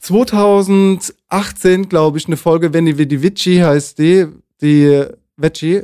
2018, 0.00 1.88
glaube 1.88 2.18
ich, 2.18 2.26
eine 2.26 2.36
Folge, 2.36 2.72
wenn 2.72 2.86
die 2.86 3.22
Vici 3.22 3.58
heißt 3.58 3.98
die, 3.98 4.26
die 4.60 5.04
Veggie. 5.36 5.82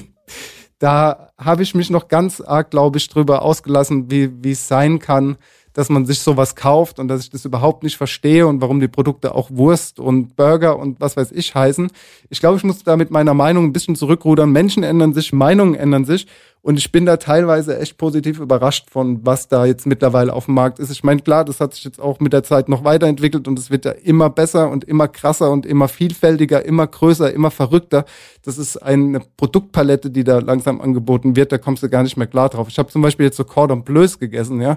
da 0.78 1.30
habe 1.38 1.62
ich 1.62 1.74
mich 1.74 1.90
noch 1.90 2.08
ganz 2.08 2.40
arg, 2.40 2.70
glaube 2.70 2.98
ich, 2.98 3.08
drüber 3.08 3.42
ausgelassen, 3.42 4.10
wie 4.10 4.50
es 4.50 4.68
sein 4.68 4.98
kann, 4.98 5.36
dass 5.76 5.90
man 5.90 6.06
sich 6.06 6.20
sowas 6.20 6.56
kauft 6.56 6.98
und 6.98 7.08
dass 7.08 7.20
ich 7.20 7.28
das 7.28 7.44
überhaupt 7.44 7.82
nicht 7.82 7.98
verstehe 7.98 8.46
und 8.46 8.62
warum 8.62 8.80
die 8.80 8.88
Produkte 8.88 9.34
auch 9.34 9.50
Wurst 9.50 10.00
und 10.00 10.34
Burger 10.34 10.78
und 10.78 11.00
was 11.00 11.18
weiß 11.18 11.32
ich 11.32 11.54
heißen. 11.54 11.90
Ich 12.30 12.40
glaube, 12.40 12.56
ich 12.56 12.64
muss 12.64 12.82
da 12.82 12.96
mit 12.96 13.10
meiner 13.10 13.34
Meinung 13.34 13.64
ein 13.66 13.74
bisschen 13.74 13.94
zurückrudern. 13.94 14.50
Menschen 14.50 14.82
ändern 14.82 15.12
sich, 15.12 15.34
Meinungen 15.34 15.74
ändern 15.74 16.06
sich 16.06 16.26
und 16.66 16.80
ich 16.80 16.90
bin 16.90 17.06
da 17.06 17.16
teilweise 17.16 17.78
echt 17.78 17.96
positiv 17.96 18.40
überrascht 18.40 18.90
von, 18.90 19.24
was 19.24 19.46
da 19.46 19.66
jetzt 19.66 19.86
mittlerweile 19.86 20.32
auf 20.32 20.46
dem 20.46 20.54
Markt 20.54 20.80
ist. 20.80 20.90
Ich 20.90 21.04
meine, 21.04 21.22
klar, 21.22 21.44
das 21.44 21.60
hat 21.60 21.74
sich 21.74 21.84
jetzt 21.84 22.00
auch 22.00 22.18
mit 22.18 22.32
der 22.32 22.42
Zeit 22.42 22.68
noch 22.68 22.82
weiterentwickelt 22.82 23.46
und 23.46 23.56
es 23.56 23.70
wird 23.70 23.84
ja 23.84 23.92
immer 23.92 24.30
besser 24.30 24.68
und 24.68 24.82
immer 24.82 25.06
krasser 25.06 25.52
und 25.52 25.64
immer 25.64 25.86
vielfältiger, 25.86 26.64
immer 26.64 26.88
größer, 26.88 27.32
immer 27.32 27.52
verrückter. 27.52 28.04
Das 28.42 28.58
ist 28.58 28.78
eine 28.78 29.20
Produktpalette, 29.36 30.10
die 30.10 30.24
da 30.24 30.40
langsam 30.40 30.80
angeboten 30.80 31.36
wird. 31.36 31.52
Da 31.52 31.58
kommst 31.58 31.84
du 31.84 31.88
gar 31.88 32.02
nicht 32.02 32.16
mehr 32.16 32.26
klar 32.26 32.48
drauf. 32.48 32.66
Ich 32.68 32.80
habe 32.80 32.90
zum 32.90 33.00
Beispiel 33.00 33.26
jetzt 33.26 33.36
so 33.36 33.44
Cordon 33.44 33.84
Bleus 33.84 34.18
gegessen, 34.18 34.60
ja. 34.60 34.76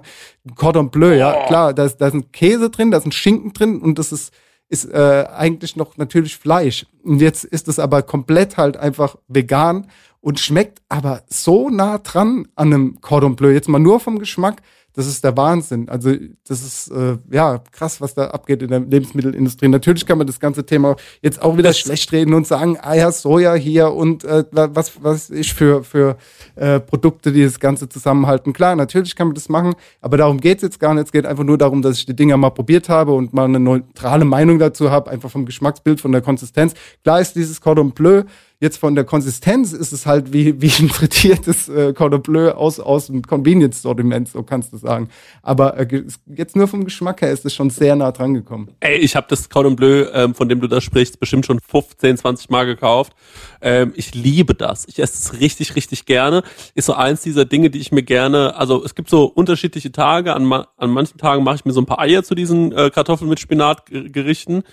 Cordon 0.58 0.92
Bleu, 0.92 1.16
ja, 1.16 1.48
klar, 1.48 1.74
da 1.74 1.86
ist, 1.86 1.98
da 1.98 2.10
ist 2.10 2.14
ein 2.14 2.32
Käse 2.32 2.70
drin, 2.70 2.92
da 2.92 3.00
ist 3.00 3.08
ein 3.08 3.12
Schinken 3.12 3.52
drin 3.54 3.82
und 3.82 3.98
das 3.98 4.12
ist 4.12 4.32
ist 4.70 4.86
äh, 4.86 5.26
eigentlich 5.36 5.76
noch 5.76 5.98
natürlich 5.98 6.38
Fleisch. 6.38 6.86
Und 7.04 7.20
jetzt 7.20 7.44
ist 7.44 7.68
es 7.68 7.80
aber 7.80 8.04
komplett 8.04 8.58
halt 8.58 8.78
einfach 8.78 9.18
vegan 9.28 9.88
und 10.22 10.40
schmeckt 10.40 10.82
aber 10.90 11.24
so 11.28 11.70
nah 11.70 11.98
dran 11.98 12.48
an 12.56 12.74
einem 12.74 13.02
Cordon 13.02 13.36
Bleu. 13.36 13.52
Jetzt 13.52 13.68
mal 13.68 13.80
nur 13.80 14.00
vom 14.00 14.20
Geschmack, 14.20 14.62
das 14.94 15.08
ist 15.08 15.24
der 15.24 15.38
Wahnsinn. 15.38 15.90
Also 15.90 16.14
das 16.48 16.62
ist 16.64 16.92
äh, 16.92 17.18
ja 17.32 17.62
krass, 17.72 18.02
was 18.02 18.14
da 18.14 18.28
abgeht 18.28 18.62
in 18.62 18.70
der 18.70 18.80
Lebensmittelindustrie. 18.80 19.68
Natürlich 19.68 20.06
kann 20.06 20.18
man 20.18 20.28
das 20.28 20.40
ganze 20.40 20.66
Thema 20.66 20.96
jetzt 21.22 21.42
auch 21.42 21.58
wieder 21.58 21.74
schlecht 21.74 22.12
reden 22.12 22.34
und 22.34 22.48
sagen, 22.48 22.78
ah 22.82 22.96
ja, 22.96 23.12
Soja 23.12 23.54
hier 23.54 23.94
und 23.94 24.24
äh, 24.24 24.44
was 24.52 25.04
was 25.04 25.30
ich 25.30 25.54
für 25.54 25.84
für 25.84 26.18
äh, 26.56 26.80
Produkte, 26.80 27.32
die 27.32 27.44
das 27.44 27.60
Ganze 27.60 27.88
zusammenhalten. 27.88 28.54
Klar, 28.54 28.76
natürlich 28.76 29.16
kann 29.16 29.28
man 29.28 29.36
das 29.36 29.50
machen, 29.50 29.76
aber 30.02 30.18
darum 30.18 30.40
geht's 30.40 30.64
jetzt 30.64 30.80
gar 30.80 30.94
nicht. 30.94 31.06
Es 31.06 31.12
geht 31.12 31.26
einfach 31.26 31.44
nur 31.44 31.58
darum, 31.58 31.82
dass 31.82 31.98
ich 31.98 32.06
die 32.06 32.16
Dinger 32.16 32.38
mal 32.38 32.50
probiert 32.50 32.90
habe 32.90 33.14
und 33.14 33.34
mal 33.34 33.46
eine 33.46 33.60
neutrale 33.60 34.26
Meinung 34.26 34.60
dazu 34.60 34.92
habe, 34.92 35.12
einfach 35.12 35.30
vom 35.30 35.46
Geschmacksbild, 35.46 36.02
von 36.02 36.12
der 36.12 36.22
Konsistenz. 36.22 36.74
Klar 37.04 37.22
ist 37.22 37.36
dieses 37.36 37.62
Cordon 37.62 37.92
Bleu 37.92 38.24
Jetzt 38.62 38.76
von 38.76 38.94
der 38.94 39.06
Konsistenz 39.06 39.72
ist 39.72 39.94
es 39.94 40.06
halt 40.06 40.34
wie, 40.34 40.62
wie 40.62 40.68
ein 40.84 40.90
frittiertes 40.90 41.70
äh, 41.70 41.94
Cordon 41.94 42.22
Bleu 42.22 42.52
aus, 42.52 42.82
aus 42.82 43.08
dem 43.08 43.22
Convenience-Sortiment, 43.22 44.28
so 44.28 44.44
kannst 44.44 44.74
du 44.74 44.78
sagen. 44.78 45.08
Aber 45.42 45.78
äh, 45.78 46.04
jetzt 46.26 46.58
nur 46.58 46.68
vom 46.68 46.84
Geschmack 46.84 47.22
her 47.22 47.32
ist 47.32 47.46
es 47.46 47.56
schon 47.56 47.70
sehr 47.70 47.96
nah 47.96 48.12
dran 48.12 48.34
gekommen. 48.34 48.76
Ey, 48.82 48.98
ich 48.98 49.16
habe 49.16 49.28
das 49.30 49.50
Cordon 49.50 49.78
Bleu, 49.78 50.08
ähm, 50.12 50.36
von 50.36 50.50
dem 50.50 50.60
du 50.60 50.68
da 50.68 50.82
sprichst, 50.82 51.22
bestimmt 51.22 51.46
schon 51.46 51.62
15, 51.62 52.18
20 52.18 52.50
Mal 52.50 52.66
gekauft. 52.66 53.14
Ähm, 53.62 53.94
ich 53.96 54.14
liebe 54.14 54.54
das. 54.56 54.86
Ich 54.90 55.00
esse 55.00 55.14
es 55.14 55.40
richtig, 55.40 55.78
richtig 55.78 56.06
gerne. 56.06 56.44
Ist 56.76 56.88
so 56.88 56.94
eins 56.96 57.22
dieser 57.22 57.46
Dinge, 57.46 57.70
die 57.70 57.80
ich 57.80 57.94
mir 57.94 58.04
gerne, 58.04 58.58
also 58.58 58.84
es 58.84 58.94
gibt 58.94 59.10
so 59.10 59.24
unterschiedliche 59.24 59.94
Tage. 59.94 60.36
An, 60.36 60.44
ma 60.44 60.68
an 60.76 60.90
manchen 60.90 61.18
Tagen 61.18 61.46
mache 61.46 61.56
ich 61.56 61.66
mir 61.66 61.72
so 61.72 61.80
ein 61.80 61.86
paar 61.86 62.00
Eier 62.00 62.24
zu 62.24 62.36
diesen 62.36 62.74
äh, 62.74 62.90
Kartoffeln 62.90 63.30
mit 63.30 63.40
Spinat-Gerichten. 63.40 64.64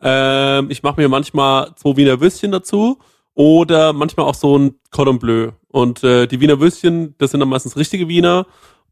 Ähm, 0.00 0.70
ich 0.70 0.84
mache 0.84 1.00
mir 1.00 1.08
manchmal 1.08 1.74
zwei 1.74 1.96
Wiener 1.96 2.20
Würstchen 2.20 2.52
dazu 2.52 3.00
oder 3.34 3.92
manchmal 3.92 4.26
auch 4.26 4.34
so 4.34 4.58
ein 4.58 4.74
Cordon 4.90 5.18
Bleu. 5.18 5.52
Und 5.68 6.04
äh, 6.04 6.26
die 6.26 6.40
Wiener 6.40 6.60
Würstchen, 6.60 7.14
das 7.18 7.30
sind 7.30 7.40
dann 7.40 7.48
meistens 7.48 7.76
richtige 7.76 8.08
Wiener. 8.08 8.46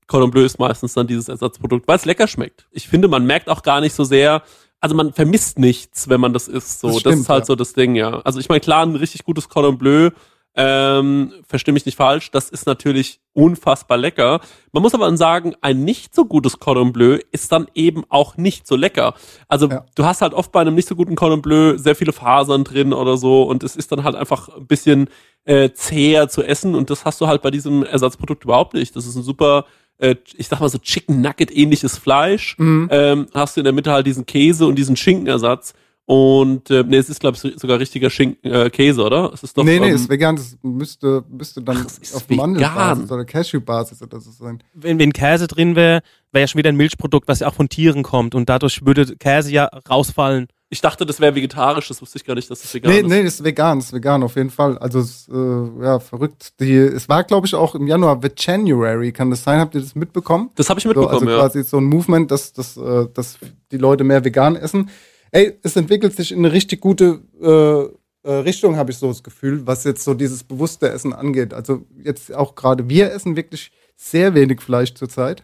Cordon 0.06 0.30
Bleu 0.30 0.44
ist 0.44 0.58
meistens 0.58 0.94
dann 0.94 1.06
dieses 1.06 1.28
Ersatzprodukt, 1.28 1.86
weil 1.86 1.96
es 1.96 2.04
lecker 2.04 2.26
schmeckt. 2.26 2.66
Ich 2.72 2.88
finde, 2.88 3.08
man 3.08 3.26
merkt 3.26 3.48
auch 3.48 3.62
gar 3.62 3.80
nicht 3.80 3.94
so 3.94 4.02
sehr, 4.04 4.42
also 4.80 4.94
man 4.94 5.12
vermisst 5.12 5.58
nichts, 5.58 6.08
wenn 6.08 6.20
man 6.20 6.32
das 6.32 6.48
isst. 6.48 6.80
So, 6.80 6.88
Das 6.88 6.96
das, 6.96 7.00
stimmt, 7.00 7.22
ist 7.22 7.28
halt 7.28 7.42
ja. 7.42 7.46
so 7.46 7.54
das 7.54 7.74
Ding, 7.74 7.94
ja. 7.94 8.20
Also 8.20 8.40
ich 8.40 8.48
meine, 8.48 8.60
klar, 8.60 8.84
ein 8.84 8.96
richtig 8.96 9.24
gutes 9.24 9.48
Cordon 9.48 9.78
Bleu, 9.78 10.10
ähm, 10.56 11.32
verstehe 11.46 11.72
mich 11.72 11.86
nicht 11.86 11.96
falsch, 11.96 12.30
das 12.32 12.50
ist 12.50 12.66
natürlich 12.66 13.20
unfassbar 13.32 13.96
lecker. 13.96 14.40
Man 14.72 14.82
muss 14.82 14.94
aber 14.94 15.06
dann 15.06 15.16
sagen, 15.16 15.54
ein 15.60 15.84
nicht 15.84 16.14
so 16.14 16.24
gutes 16.24 16.58
Cordon 16.58 16.92
Bleu 16.92 17.18
ist 17.30 17.52
dann 17.52 17.68
eben 17.74 18.02
auch 18.08 18.36
nicht 18.36 18.66
so 18.66 18.74
lecker. 18.74 19.14
Also 19.48 19.68
Ja. 19.68 19.84
du 19.94 20.04
hast 20.04 20.22
halt 20.22 20.34
oft 20.34 20.50
bei 20.50 20.60
einem 20.60 20.74
nicht 20.74 20.88
so 20.88 20.96
guten 20.96 21.14
Cordon 21.14 21.40
Bleu 21.40 21.78
sehr 21.78 21.94
viele 21.94 22.12
Fasern 22.12 22.64
drin 22.64 22.92
oder 22.92 23.16
so 23.16 23.44
und 23.44 23.62
es 23.62 23.76
ist 23.76 23.92
dann 23.92 24.02
halt 24.02 24.16
einfach 24.16 24.48
ein 24.48 24.66
bisschen 24.66 25.08
äh, 25.44 25.70
zäher 25.72 26.28
zu 26.28 26.42
essen 26.42 26.74
und 26.74 26.90
das 26.90 27.04
hast 27.04 27.20
du 27.20 27.28
halt 27.28 27.42
bei 27.42 27.50
diesem 27.50 27.84
Ersatzprodukt 27.84 28.44
überhaupt 28.44 28.74
nicht. 28.74 28.94
Das 28.96 29.06
ist 29.06 29.14
ein 29.14 29.22
super, 29.22 29.64
äh, 29.98 30.16
ich 30.36 30.48
sag 30.48 30.60
mal 30.60 30.68
so 30.68 30.78
Chicken 30.78 31.20
Nugget 31.20 31.56
ähnliches 31.56 31.96
Fleisch. 31.96 32.56
Mhm. 32.58 32.88
Ähm, 32.90 33.26
hast 33.32 33.56
du 33.56 33.60
in 33.60 33.64
der 33.64 33.72
Mitte 33.72 33.92
halt 33.92 34.06
diesen 34.06 34.26
Käse 34.26 34.66
und 34.66 34.74
diesen 34.76 34.96
Schinkenersatz 34.96 35.74
Und 36.06 36.70
äh, 36.70 36.82
nee, 36.84 36.96
es 36.96 37.08
ist, 37.08 37.20
glaube 37.20 37.36
ich, 37.40 37.60
sogar 37.60 37.78
richtiger 37.78 38.10
Schinken, 38.10 38.50
äh, 38.50 38.68
Käse, 38.70 39.02
oder? 39.04 39.30
Es 39.32 39.44
ist 39.44 39.56
doch, 39.56 39.62
nee, 39.62 39.78
nee, 39.78 39.90
ähm, 39.90 39.94
ist 39.94 40.08
vegan, 40.08 40.34
das 40.34 40.58
müsste, 40.62 41.24
müsste 41.30 41.62
dann 41.62 41.86
Ach, 41.88 42.16
auf. 42.16 42.28
Mandelbasis 42.28 43.12
oder 43.12 43.24
Cashewbasis 43.24 44.02
oder 44.02 44.18
so 44.20 44.32
sein. 44.32 44.60
Wenn, 44.74 44.98
wenn 44.98 45.12
Käse 45.12 45.46
drin 45.46 45.76
wäre, 45.76 46.00
wäre 46.32 46.42
ja 46.42 46.48
schon 46.48 46.58
wieder 46.58 46.70
ein 46.70 46.76
Milchprodukt, 46.76 47.28
was 47.28 47.38
ja 47.40 47.46
auch 47.48 47.54
von 47.54 47.68
Tieren 47.68 48.02
kommt 48.02 48.34
und 48.34 48.48
dadurch 48.48 48.84
würde 48.84 49.14
Käse 49.18 49.52
ja 49.52 49.66
rausfallen. 49.88 50.48
ich 50.68 50.80
dachte, 50.80 51.06
das 51.06 51.20
wäre 51.20 51.36
vegetarisch, 51.36 51.86
das 51.86 52.02
wusste 52.02 52.18
ich 52.18 52.24
gar 52.24 52.34
nicht, 52.34 52.50
dass 52.50 52.64
es 52.64 52.74
vegan 52.74 52.90
Nee, 52.92 53.00
ist. 53.00 53.06
nee, 53.06 53.22
das 53.22 53.34
ist 53.34 53.44
vegan, 53.44 53.78
das 53.78 53.86
ist 53.86 53.92
vegan 53.92 54.24
auf 54.24 54.34
jeden 54.34 54.50
Fall. 54.50 54.78
Also 54.78 54.98
es, 54.98 55.28
äh, 55.28 55.84
ja, 55.84 56.00
verrückt. 56.00 56.54
Die, 56.58 56.74
es 56.74 57.08
war, 57.08 57.22
glaube 57.22 57.46
ich, 57.46 57.54
auch 57.54 57.76
im 57.76 57.86
Januar, 57.86 58.18
The 58.20 58.30
January, 58.36 59.12
kann 59.12 59.30
das 59.30 59.44
sein? 59.44 59.60
Habt 59.60 59.76
ihr 59.76 59.80
das 59.80 59.94
mitbekommen? 59.94 60.50
Das 60.56 60.68
habe 60.70 60.78
ich 60.80 60.84
So, 60.84 60.88
mitbekommen, 60.88 61.14
also 61.28 61.30
ja. 61.30 61.36
quasi 61.38 61.62
so 61.62 61.76
ein 61.78 61.84
Movement, 61.84 62.32
dass, 62.32 62.52
dass, 62.52 62.76
äh, 62.76 63.06
dass 63.14 63.38
die 63.70 63.76
Leute 63.78 64.02
mehr 64.02 64.24
vegan 64.24 64.56
essen. 64.56 64.90
Ey, 65.32 65.58
es 65.62 65.76
entwickelt 65.76 66.16
sich 66.16 66.32
in 66.32 66.38
eine 66.38 66.52
richtig 66.52 66.80
gute 66.80 67.20
äh, 67.40 68.28
äh, 68.28 68.32
Richtung, 68.40 68.76
habe 68.76 68.90
ich 68.90 68.98
so 68.98 69.08
das 69.08 69.22
Gefühl, 69.22 69.66
was 69.66 69.84
jetzt 69.84 70.04
so 70.04 70.14
dieses 70.14 70.42
bewusste 70.44 70.90
Essen 70.90 71.12
angeht. 71.12 71.54
Also 71.54 71.86
jetzt 72.02 72.34
auch 72.34 72.54
gerade 72.54 72.88
wir 72.88 73.12
essen 73.12 73.36
wirklich 73.36 73.70
sehr 73.96 74.34
wenig 74.34 74.60
Fleisch 74.60 74.94
zurzeit. 74.94 75.42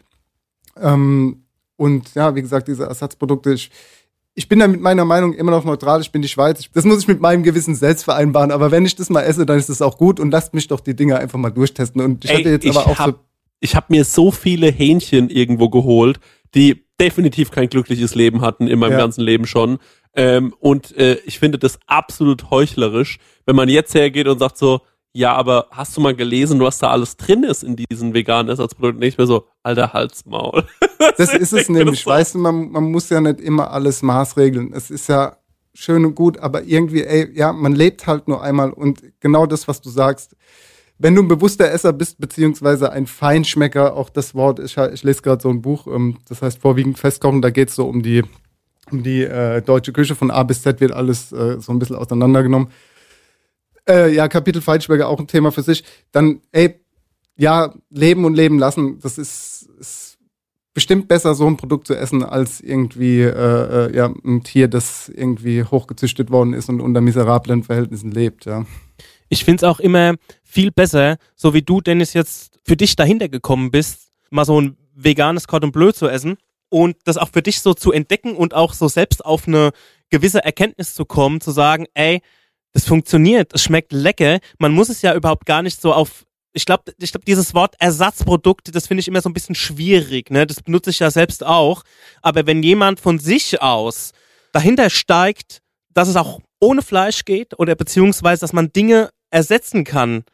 Ähm, 0.81 1.45
und 1.77 2.15
ja, 2.15 2.35
wie 2.35 2.43
gesagt, 2.43 2.69
diese 2.69 2.85
Ersatzprodukte, 2.85 3.53
ich, 3.53 3.71
ich 4.35 4.49
bin 4.49 4.59
da 4.59 4.67
mit 4.69 4.81
meiner 4.81 5.05
Meinung 5.05 5.33
immer 5.35 5.51
noch 5.51 5.65
neutral, 5.65 6.01
ich 6.01 6.11
bin 6.13 6.23
die 6.23 6.29
Schweiz. 6.29 6.61
Ich, 6.61 6.71
das 6.73 6.85
muss 6.85 7.01
ich 7.01 7.09
mit 7.09 7.21
meinem 7.21 7.43
Gewissen 7.43 7.75
selbst 7.75 8.05
vereinbaren, 8.05 8.51
aber 8.51 8.71
wenn 8.71 8.85
ich 8.85 8.97
das 8.97 9.09
mal 9.11 9.23
esse, 9.23 9.47
dann 9.47 9.59
ist 9.59 9.69
das 9.69 9.83
auch 9.83 9.97
gut 9.99 10.19
und 10.21 10.31
lasst 10.31 10.53
mich 10.53 10.69
doch 10.69 10.81
die 10.81 10.95
Dinger 10.97 11.19
einfach 11.19 11.39
mal 11.39 11.51
durchtesten. 11.51 12.01
Und 12.01 12.25
ich 12.25 12.31
Ey, 12.31 12.39
hatte 12.39 12.51
jetzt 12.51 12.65
ich 12.65 12.71
aber 12.77 12.87
auch 12.87 12.99
hab- 12.99 13.11
so 13.11 13.21
Ich 13.61 13.77
habe 13.77 13.87
mir 13.91 14.05
so 14.05 14.31
viele 14.31 14.69
Hähnchen 14.71 15.31
irgendwo 15.31 15.71
geholt, 15.71 16.19
die 16.55 16.86
definitiv 17.01 17.51
kein 17.51 17.69
glückliches 17.69 18.15
Leben 18.15 18.41
hatten 18.41 18.67
in 18.69 18.79
meinem 18.79 18.93
Ja. 18.93 18.99
ganzen 18.99 19.23
Leben 19.23 19.47
schon. 19.47 19.79
Ähm, 20.15 20.55
und 20.61 20.97
äh, 20.97 21.15
ich 21.27 21.39
finde 21.39 21.59
das 21.59 21.79
absolut 21.87 22.51
heuchlerisch, 22.51 23.19
wenn 23.45 23.57
man 23.57 23.69
jetzt 23.69 23.95
hergeht 23.95 24.29
und 24.29 24.39
sagt 24.39 24.57
so, 24.57 24.81
ja, 25.13 25.33
aber 25.35 25.67
hast 25.71 25.97
du 25.97 26.01
mal 26.03 26.15
gelesen, 26.15 26.61
was 26.61 26.79
da 26.79 26.91
alles 26.91 27.17
drin 27.17 27.43
ist 27.43 27.63
in 27.65 27.77
diesen 27.77 28.13
veganen 28.13 28.49
Ersatzprodukten? 28.51 29.01
Nicht 29.01 29.17
mehr 29.17 29.27
so, 29.27 29.47
alter 29.63 29.93
Halsmaul. 29.93 30.65
Das 31.19 31.33
ist 31.33 31.53
es 31.53 31.69
nämlich, 31.71 32.03
so- 32.03 32.11
weißt 32.11 32.35
du, 32.35 32.39
man, 32.39 32.71
man 32.71 32.85
muss 32.91 33.09
ja 33.11 33.21
nicht 33.21 33.41
immer 33.41 33.71
alles 33.71 34.03
maßregeln. 34.03 34.73
Es 34.75 34.91
ist 34.91 35.09
ja 35.09 35.37
schön 35.73 36.05
und 36.05 36.15
gut, 36.15 36.39
aber 36.39 36.65
irgendwie, 36.65 37.05
ey, 37.05 37.31
ja, 37.35 37.53
man 37.53 37.75
lebt 37.75 38.07
halt 38.07 38.29
nur 38.29 38.43
einmal 38.43 38.71
und 38.73 39.01
genau 39.21 39.47
das, 39.47 39.69
was 39.69 39.81
du 39.81 39.89
sagst. 39.89 40.37
Wenn 40.99 41.15
du 41.15 41.23
ein 41.23 41.29
bewusster 41.29 41.71
Esser 41.71 41.93
bist, 41.93 42.19
beziehungsweise 42.19 42.91
ein 42.91 43.07
Feinschmecker, 43.07 43.95
auch 43.95 44.09
das 44.09 44.35
Wort, 44.35 44.59
ich, 44.61 44.77
ich 44.77 45.03
lese 45.03 45.23
gerade 45.23 45.43
so 45.43 45.51
ein 45.51 45.61
Buch, 45.61 45.87
ähm, 45.87 46.19
das 46.29 46.43
heißt 46.43 46.59
vorwiegend 46.59 46.99
Festkochen, 46.99 47.43
da 47.43 47.51
geht 47.51 47.69
es 47.69 47.75
so 47.75 47.87
um 47.87 48.03
die, 48.03 48.23
um 48.91 49.03
die 49.03 49.23
äh, 49.23 49.61
deutsche 49.61 49.93
Küche 49.93 50.15
von 50.15 50.31
A 50.31 50.43
bis 50.43 50.63
Z 50.63 50.81
wird 50.81 50.93
alles 50.93 51.33
äh, 51.33 51.61
so 51.61 51.73
ein 51.73 51.79
bisschen 51.79 51.97
auseinandergenommen. 51.97 52.69
Äh, 53.89 54.15
ja, 54.15 54.27
Kapitel 54.29 54.63
Feinschmecker 54.63 55.09
auch 55.09 55.21
ein 55.21 55.27
Thema 55.27 55.53
für 55.53 55.63
sich. 55.63 55.85
Dann, 56.13 56.41
ey, 56.53 56.81
ja, 57.37 57.75
leben 57.91 58.25
und 58.25 58.35
leben 58.35 58.59
lassen, 58.59 58.99
das 59.01 59.19
ist, 59.19 59.69
ist 59.79 60.19
bestimmt 60.73 61.09
besser, 61.09 61.35
so 61.35 61.47
ein 61.47 61.57
Produkt 61.57 61.87
zu 61.87 61.95
essen, 61.95 62.23
als 62.23 62.61
irgendwie 62.61 63.21
äh, 63.21 63.31
äh, 63.89 63.97
ja, 63.97 64.13
ein 64.25 64.43
Tier, 64.43 64.69
das 64.69 65.09
irgendwie 65.09 65.63
hochgezüchtet 65.63 66.31
worden 66.31 66.55
ist 66.55 66.69
und 66.69 66.81
unter 66.81 67.01
miserablen 67.01 67.63
Verhältnissen 67.63 68.11
lebt, 68.11 68.47
ja. 68.47 68.65
Ich 69.29 69.45
finde 69.45 69.65
es 69.65 69.71
auch 69.71 69.81
immer 69.81 70.15
viel 70.43 70.71
besser, 70.71 71.17
so 71.35 71.55
wie 71.55 71.63
du, 71.63 71.81
Dennis, 71.81 72.15
jetzt 72.15 72.59
für 72.65 72.77
dich 72.77 72.97
dahinter 72.97 73.29
gekommen 73.29 73.71
bist, 73.71 74.13
mal 74.31 74.45
so 74.45 74.61
ein 74.61 74.77
veganes 74.95 75.47
Cordon 75.47 75.73
Bleu 75.73 75.93
zu 75.93 76.09
essen 76.09 76.37
und 76.69 76.97
das 77.05 77.17
auch 77.17 77.31
für 77.33 77.43
dich 77.43 77.61
so 77.61 77.75
zu 77.75 77.93
entdecken 77.93 78.37
und 78.37 78.55
auch 78.55 78.75
so 78.75 78.89
selbst 78.89 79.25
auf 79.25 79.47
eine 79.47 79.71
gewisse 80.11 80.45
Erkenntnis 80.45 80.95
zu 80.95 81.05
kommen, 81.05 81.41
zu 81.41 81.51
sagen, 81.51 81.87
ey, 81.95 82.21
das 82.73 82.87
funktioniert, 82.87 83.53
es 83.55 83.63
schmeckt 83.63 83.93
lecker, 83.93 84.39
man 84.59 84.73
muss 84.73 84.89
es 84.89 85.03
ja 85.03 85.15
überhaupt 85.15 85.47
gar 85.47 85.63
nicht 85.63 85.81
so 85.81 85.93
auf 85.93 86.27
ich 86.57 86.65
glaube, 86.65 86.95
ich 86.99 87.13
glaub, 87.13 87.23
dieses 87.27 87.53
Wort 87.53 87.75
Ersatzprodukt, 87.81 88.75
das 88.75 88.87
finde 88.87 89.03
ich 89.03 89.09
immer 89.09 89.21
so 89.21 89.29
ein 89.29 89.35
bisschen 89.35 89.55
schwierig, 89.55 90.31
ne? 90.31 90.47
Das 90.47 90.63
benutze 90.63 90.89
ich 90.89 91.01
ja 91.01 91.11
selbst 91.11 91.45
auch. 91.45 91.83
Aber 92.23 92.47
wenn 92.47 92.63
jemand 92.63 92.99
von 92.99 93.19
sich 93.19 93.61
aus 93.61 94.13
dahinter 94.53 94.89
steigt, 94.89 95.61
dass 95.93 96.09
es 96.09 96.17
auch 96.17 96.41
ohne 96.59 96.81
Fleisch 96.81 97.27
geht 97.27 97.59
oder 97.59 97.75
beziehungsweise, 97.75 98.41
dass 98.41 98.55
man 98.55 98.73
Dinge 98.73 99.11
ersetzen 99.31 99.85
kann, 99.85 100.25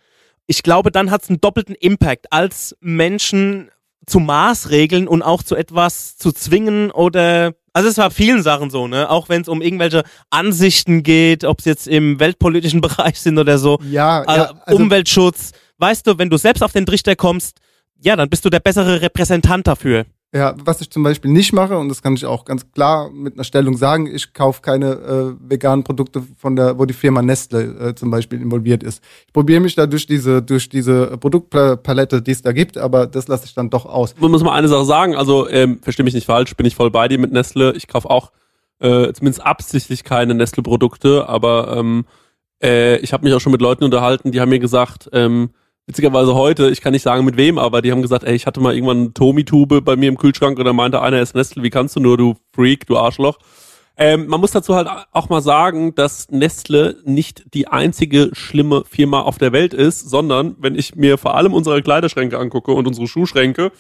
ich 0.47 0.63
glaube, 0.63 0.91
dann 0.91 1.11
hat 1.11 1.23
es 1.23 1.29
einen 1.29 1.41
doppelten 1.41 1.75
Impact, 1.75 2.33
als 2.33 2.77
Menschen 2.81 3.71
zu 4.07 4.19
Maßregeln 4.19 5.07
und 5.07 5.23
auch 5.23 5.43
zu 5.43 5.55
etwas 5.55 6.17
zu 6.17 6.33
zwingen 6.33 6.91
oder 6.91 7.55
also 7.73 7.89
es 7.89 7.97
war 7.97 8.11
vielen 8.11 8.43
Sachen 8.43 8.69
so, 8.69 8.87
ne? 8.87 9.09
Auch 9.09 9.29
wenn 9.29 9.43
es 9.43 9.49
um 9.49 9.63
irgendwelche 9.63 10.03
Ansichten 10.29 11.03
geht, 11.03 11.45
ob 11.45 11.61
es 11.61 11.65
jetzt 11.65 11.89
im 11.89 12.21
weltpolitischen 12.21 12.81
Bereich 12.83 13.19
sind 13.21 13.39
oder 13.39 13.59
so, 13.59 13.79
Ja, 13.89 14.23
äh, 14.25 14.37
ja 14.37 14.53
also, 14.65 14.83
Umweltschutz. 14.83 15.53
Weißt 15.79 16.07
du, 16.07 16.19
wenn 16.19 16.29
du 16.29 16.37
selbst 16.37 16.63
auf 16.63 16.73
den 16.73 16.85
Trichter 16.85 17.17
kommst, 17.17 17.59
ja, 17.99 18.15
dann 18.17 18.29
bist 18.29 18.45
du 18.45 18.51
der 18.51 18.61
bessere 18.61 19.01
Repräsentant 19.01 19.67
dafür. 19.67 20.05
Ja, 20.35 20.55
was 20.65 20.81
ich 20.81 20.91
zum 20.91 21.03
Beispiel 21.03 21.31
nicht 21.31 21.53
mache, 21.53 21.77
und 21.77 21.91
das 21.91 22.01
kann 22.01 22.15
ich 22.15 22.25
auch 22.25 22.47
ganz 22.47 22.71
klar 22.73 23.11
mit 23.11 23.35
einer 23.35 23.45
Stellung 23.45 23.77
sagen, 23.77 24.07
ich 24.07 24.33
kaufe 24.33 24.63
keine 24.63 24.93
äh, 24.93 25.35
veganen 25.51 25.85
Produkte 25.85 26.23
von 26.39 26.57
der, 26.57 26.79
wo 26.79 26.87
die 26.87 26.95
Firma 26.95 27.21
Nestle 27.21 27.91
äh, 27.91 27.95
zum 27.95 28.11
Beispiel 28.11 28.41
involviert 28.41 28.83
ist. 28.83 29.03
Ich 29.27 29.33
probiere 29.35 29.61
mich 29.61 29.75
da 29.75 29.87
durch 29.87 30.07
diese, 30.07 30.41
durch 30.41 30.71
diese 30.71 31.19
Produktpalette, 31.19 32.23
die 32.23 32.31
es 32.31 32.41
da 32.41 32.53
gibt, 32.53 32.79
aber 32.79 33.07
das 33.07 33.29
lasse 33.29 33.45
ich 33.45 33.53
dann 33.53 33.69
doch 33.69 33.85
aus. 33.85 34.15
Man 34.19 34.31
muss 34.31 34.43
mal 34.43 34.55
eine 34.55 34.69
Sache 34.69 34.87
sagen, 34.87 35.15
also 35.15 35.51
ähm, 35.51 35.81
verstehe 35.83 36.05
mich 36.05 36.15
nicht 36.15 36.27
falsch, 36.27 36.57
bin 36.57 36.65
ich 36.65 36.77
voll 36.77 36.91
bei 36.91 37.09
dir 37.09 37.19
mit 37.19 37.31
Nestle. 37.31 37.75
Ich 37.77 37.87
kaufe 37.87 38.09
auch 38.09 38.33
äh, 38.79 39.13
zumindest 39.13 39.45
absichtlich 39.45 40.03
keine 40.03 40.35
Nestle-Produkte, 40.35 41.29
aber 41.29 41.77
ähm, 41.77 42.07
äh, 42.63 42.97
ich 42.99 43.13
habe 43.13 43.25
mich 43.25 43.35
auch 43.35 43.41
schon 43.41 43.53
mit 43.53 43.61
Leuten 43.61 43.85
unterhalten, 43.85 44.33
die 44.33 44.41
haben 44.41 44.49
mir 44.49 44.61
gesagt, 44.61 45.11
ähm, 45.13 45.51
witzigerweise 45.87 46.35
heute, 46.35 46.71
ich 46.71 46.81
kann 46.81 46.93
nicht 46.93 47.03
sagen 47.03 47.25
mit 47.25 47.37
wem, 47.37 47.59
aber 47.59 47.83
die 47.83 47.93
haben 47.93 48.03
gesagt, 48.03 48.25
ey, 48.25 48.35
ich 48.35 48.47
hatte 48.47 48.61
mal 48.61 48.75
irgendwann 48.75 48.99
eine 48.99 49.13
Tomi-Tube 49.13 49.85
bei 49.85 49.97
mir 49.97 50.09
im 50.09 50.19
Kühlschrank 50.19 50.59
und 50.59 50.65
da 50.65 50.73
meinte 50.73 51.03
einer, 51.03 51.17
er 51.17 51.23
ist 51.23 51.35
Nestle, 51.35 51.63
wie 51.63 51.71
kannst 51.71 51.97
du 51.97 52.01
nur, 52.01 52.17
du 52.17 52.37
Freak, 52.55 52.87
du 52.87 52.97
Arschloch. 52.97 53.39
Ähm, 53.97 54.27
man 54.27 54.41
muss 54.41 54.53
dazu 54.53 54.75
halt 54.75 54.89
auch 55.13 55.29
mal 55.29 55.43
sagen, 55.43 55.95
dass 55.95 56.31
Nestle 56.31 56.97
nicht 57.05 57.45
die 57.53 57.69
einzige 57.69 58.31
schlimme 58.33 58.85
Firma 58.89 59.21
auf 59.21 59.39
der 59.39 59.53
Welt 59.53 59.75
ist, 59.75 60.09
sondern 60.09 60.57
wenn 60.59 60.75
ich 60.77 60.95
mir 60.95 61.19
vor 61.19 61.35
allem 61.35 61.53
unsere 61.53 61.83
Kleiderschränke 61.83 62.39
angucke 62.39 62.73
und 62.73 62.87
unsere 62.87 63.07
Schuhschränke 63.07 63.71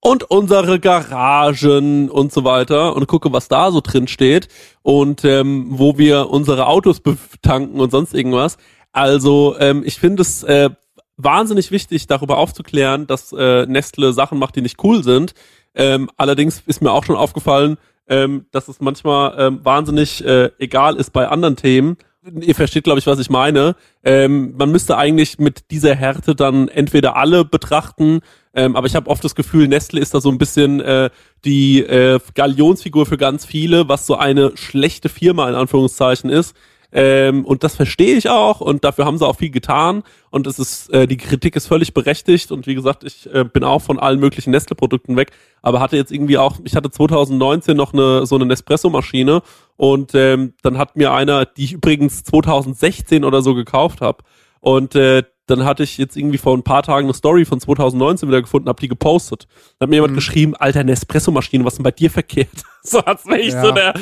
und 0.00 0.30
unsere 0.30 0.78
Garagen 0.78 2.08
und 2.08 2.32
so 2.32 2.44
weiter 2.44 2.94
und 2.94 3.08
gucke, 3.08 3.32
was 3.32 3.48
da 3.48 3.72
so 3.72 3.80
drin 3.80 4.06
steht 4.06 4.48
und 4.82 5.24
ähm, 5.24 5.66
wo 5.70 5.98
wir 5.98 6.30
unsere 6.30 6.68
Autos 6.68 7.00
betanken 7.00 7.80
und 7.80 7.90
sonst 7.90 8.14
irgendwas. 8.14 8.58
Also 8.92 9.56
ähm, 9.58 9.82
ich 9.84 9.98
finde 9.98 10.22
es 10.22 10.44
äh, 10.44 10.70
wahnsinnig 11.18 11.70
wichtig, 11.70 12.06
darüber 12.06 12.38
aufzuklären, 12.38 13.06
dass 13.06 13.32
äh, 13.32 13.66
Nestle 13.66 14.12
Sachen 14.14 14.38
macht, 14.38 14.56
die 14.56 14.62
nicht 14.62 14.82
cool 14.82 15.04
sind. 15.04 15.34
Ähm, 15.74 16.08
allerdings 16.16 16.62
ist 16.66 16.80
mir 16.80 16.92
auch 16.92 17.04
schon 17.04 17.16
aufgefallen, 17.16 17.76
ähm, 18.08 18.46
dass 18.52 18.68
es 18.68 18.80
manchmal 18.80 19.34
ähm, 19.38 19.60
wahnsinnig 19.62 20.24
äh, 20.24 20.50
egal 20.58 20.96
ist 20.96 21.12
bei 21.12 21.28
anderen 21.28 21.56
Themen. 21.56 21.98
Ihr 22.40 22.54
versteht, 22.54 22.84
glaube 22.84 22.98
ich, 22.98 23.06
was 23.06 23.18
ich 23.18 23.30
meine. 23.30 23.76
Ähm, 24.02 24.54
man 24.56 24.70
müsste 24.70 24.96
eigentlich 24.96 25.38
mit 25.38 25.70
dieser 25.70 25.94
Härte 25.94 26.34
dann 26.34 26.68
entweder 26.68 27.16
alle 27.16 27.44
betrachten, 27.44 28.20
ähm, 28.54 28.76
aber 28.76 28.86
ich 28.86 28.96
habe 28.96 29.08
oft 29.08 29.22
das 29.24 29.34
Gefühl, 29.34 29.68
Nestle 29.68 30.00
ist 30.00 30.14
da 30.14 30.20
so 30.20 30.30
ein 30.30 30.38
bisschen 30.38 30.80
äh, 30.80 31.10
die 31.44 31.80
äh, 31.80 32.18
Galionsfigur 32.34 33.06
für 33.06 33.16
ganz 33.16 33.46
viele, 33.46 33.88
was 33.88 34.06
so 34.06 34.16
eine 34.16 34.56
schlechte 34.56 35.08
Firma 35.08 35.48
in 35.48 35.54
Anführungszeichen 35.54 36.28
ist. 36.28 36.56
Ähm, 36.90 37.44
und 37.44 37.64
das 37.64 37.76
verstehe 37.76 38.16
ich 38.16 38.30
auch 38.30 38.62
und 38.62 38.82
dafür 38.82 39.04
haben 39.04 39.18
sie 39.18 39.26
auch 39.26 39.36
viel 39.36 39.50
getan. 39.50 40.02
Und 40.30 40.46
es 40.46 40.58
ist 40.58 40.92
äh, 40.92 41.06
die 41.06 41.18
Kritik 41.18 41.54
ist 41.54 41.66
völlig 41.66 41.92
berechtigt 41.92 42.50
und 42.50 42.66
wie 42.66 42.74
gesagt 42.74 43.04
ich 43.04 43.32
äh, 43.32 43.44
bin 43.44 43.62
auch 43.62 43.80
von 43.82 43.98
allen 43.98 44.20
möglichen 44.20 44.50
Nestle-Produkten 44.52 45.16
weg, 45.16 45.32
aber 45.60 45.80
hatte 45.80 45.96
jetzt 45.96 46.12
irgendwie 46.12 46.38
auch 46.38 46.58
ich 46.64 46.76
hatte 46.76 46.90
2019 46.90 47.76
noch 47.76 47.92
eine 47.92 48.24
so 48.24 48.36
eine 48.36 48.46
Nespresso-Maschine 48.46 49.42
und 49.76 50.14
ähm, 50.14 50.54
dann 50.62 50.78
hat 50.78 50.96
mir 50.96 51.12
einer, 51.12 51.44
die 51.44 51.64
ich 51.64 51.72
übrigens 51.74 52.24
2016 52.24 53.22
oder 53.24 53.42
so 53.42 53.54
gekauft 53.54 54.00
habe 54.00 54.24
und 54.60 54.94
äh, 54.94 55.22
dann 55.48 55.64
hatte 55.64 55.82
ich 55.82 55.96
jetzt 55.96 56.16
irgendwie 56.16 56.36
vor 56.36 56.54
ein 56.54 56.62
paar 56.62 56.82
Tagen 56.82 57.06
eine 57.06 57.14
Story 57.14 57.46
von 57.46 57.58
2019 57.58 58.28
wieder 58.28 58.42
gefunden, 58.42 58.68
hab 58.68 58.80
die 58.80 58.88
gepostet. 58.88 59.46
Dann 59.78 59.86
hat 59.86 59.90
mir 59.90 59.96
jemand 59.96 60.14
geschrieben, 60.14 60.54
alter 60.54 60.84
Nespresso-Maschine, 60.84 61.64
was 61.64 61.72
ist 61.74 61.78
denn 61.78 61.84
bei 61.84 61.90
dir 61.90 62.10
verkehrt? 62.10 62.48
so 62.82 63.02
hat's 63.04 63.24
mich 63.24 63.52
Ja. 63.54 63.64
so 63.64 63.72
der, 63.72 63.94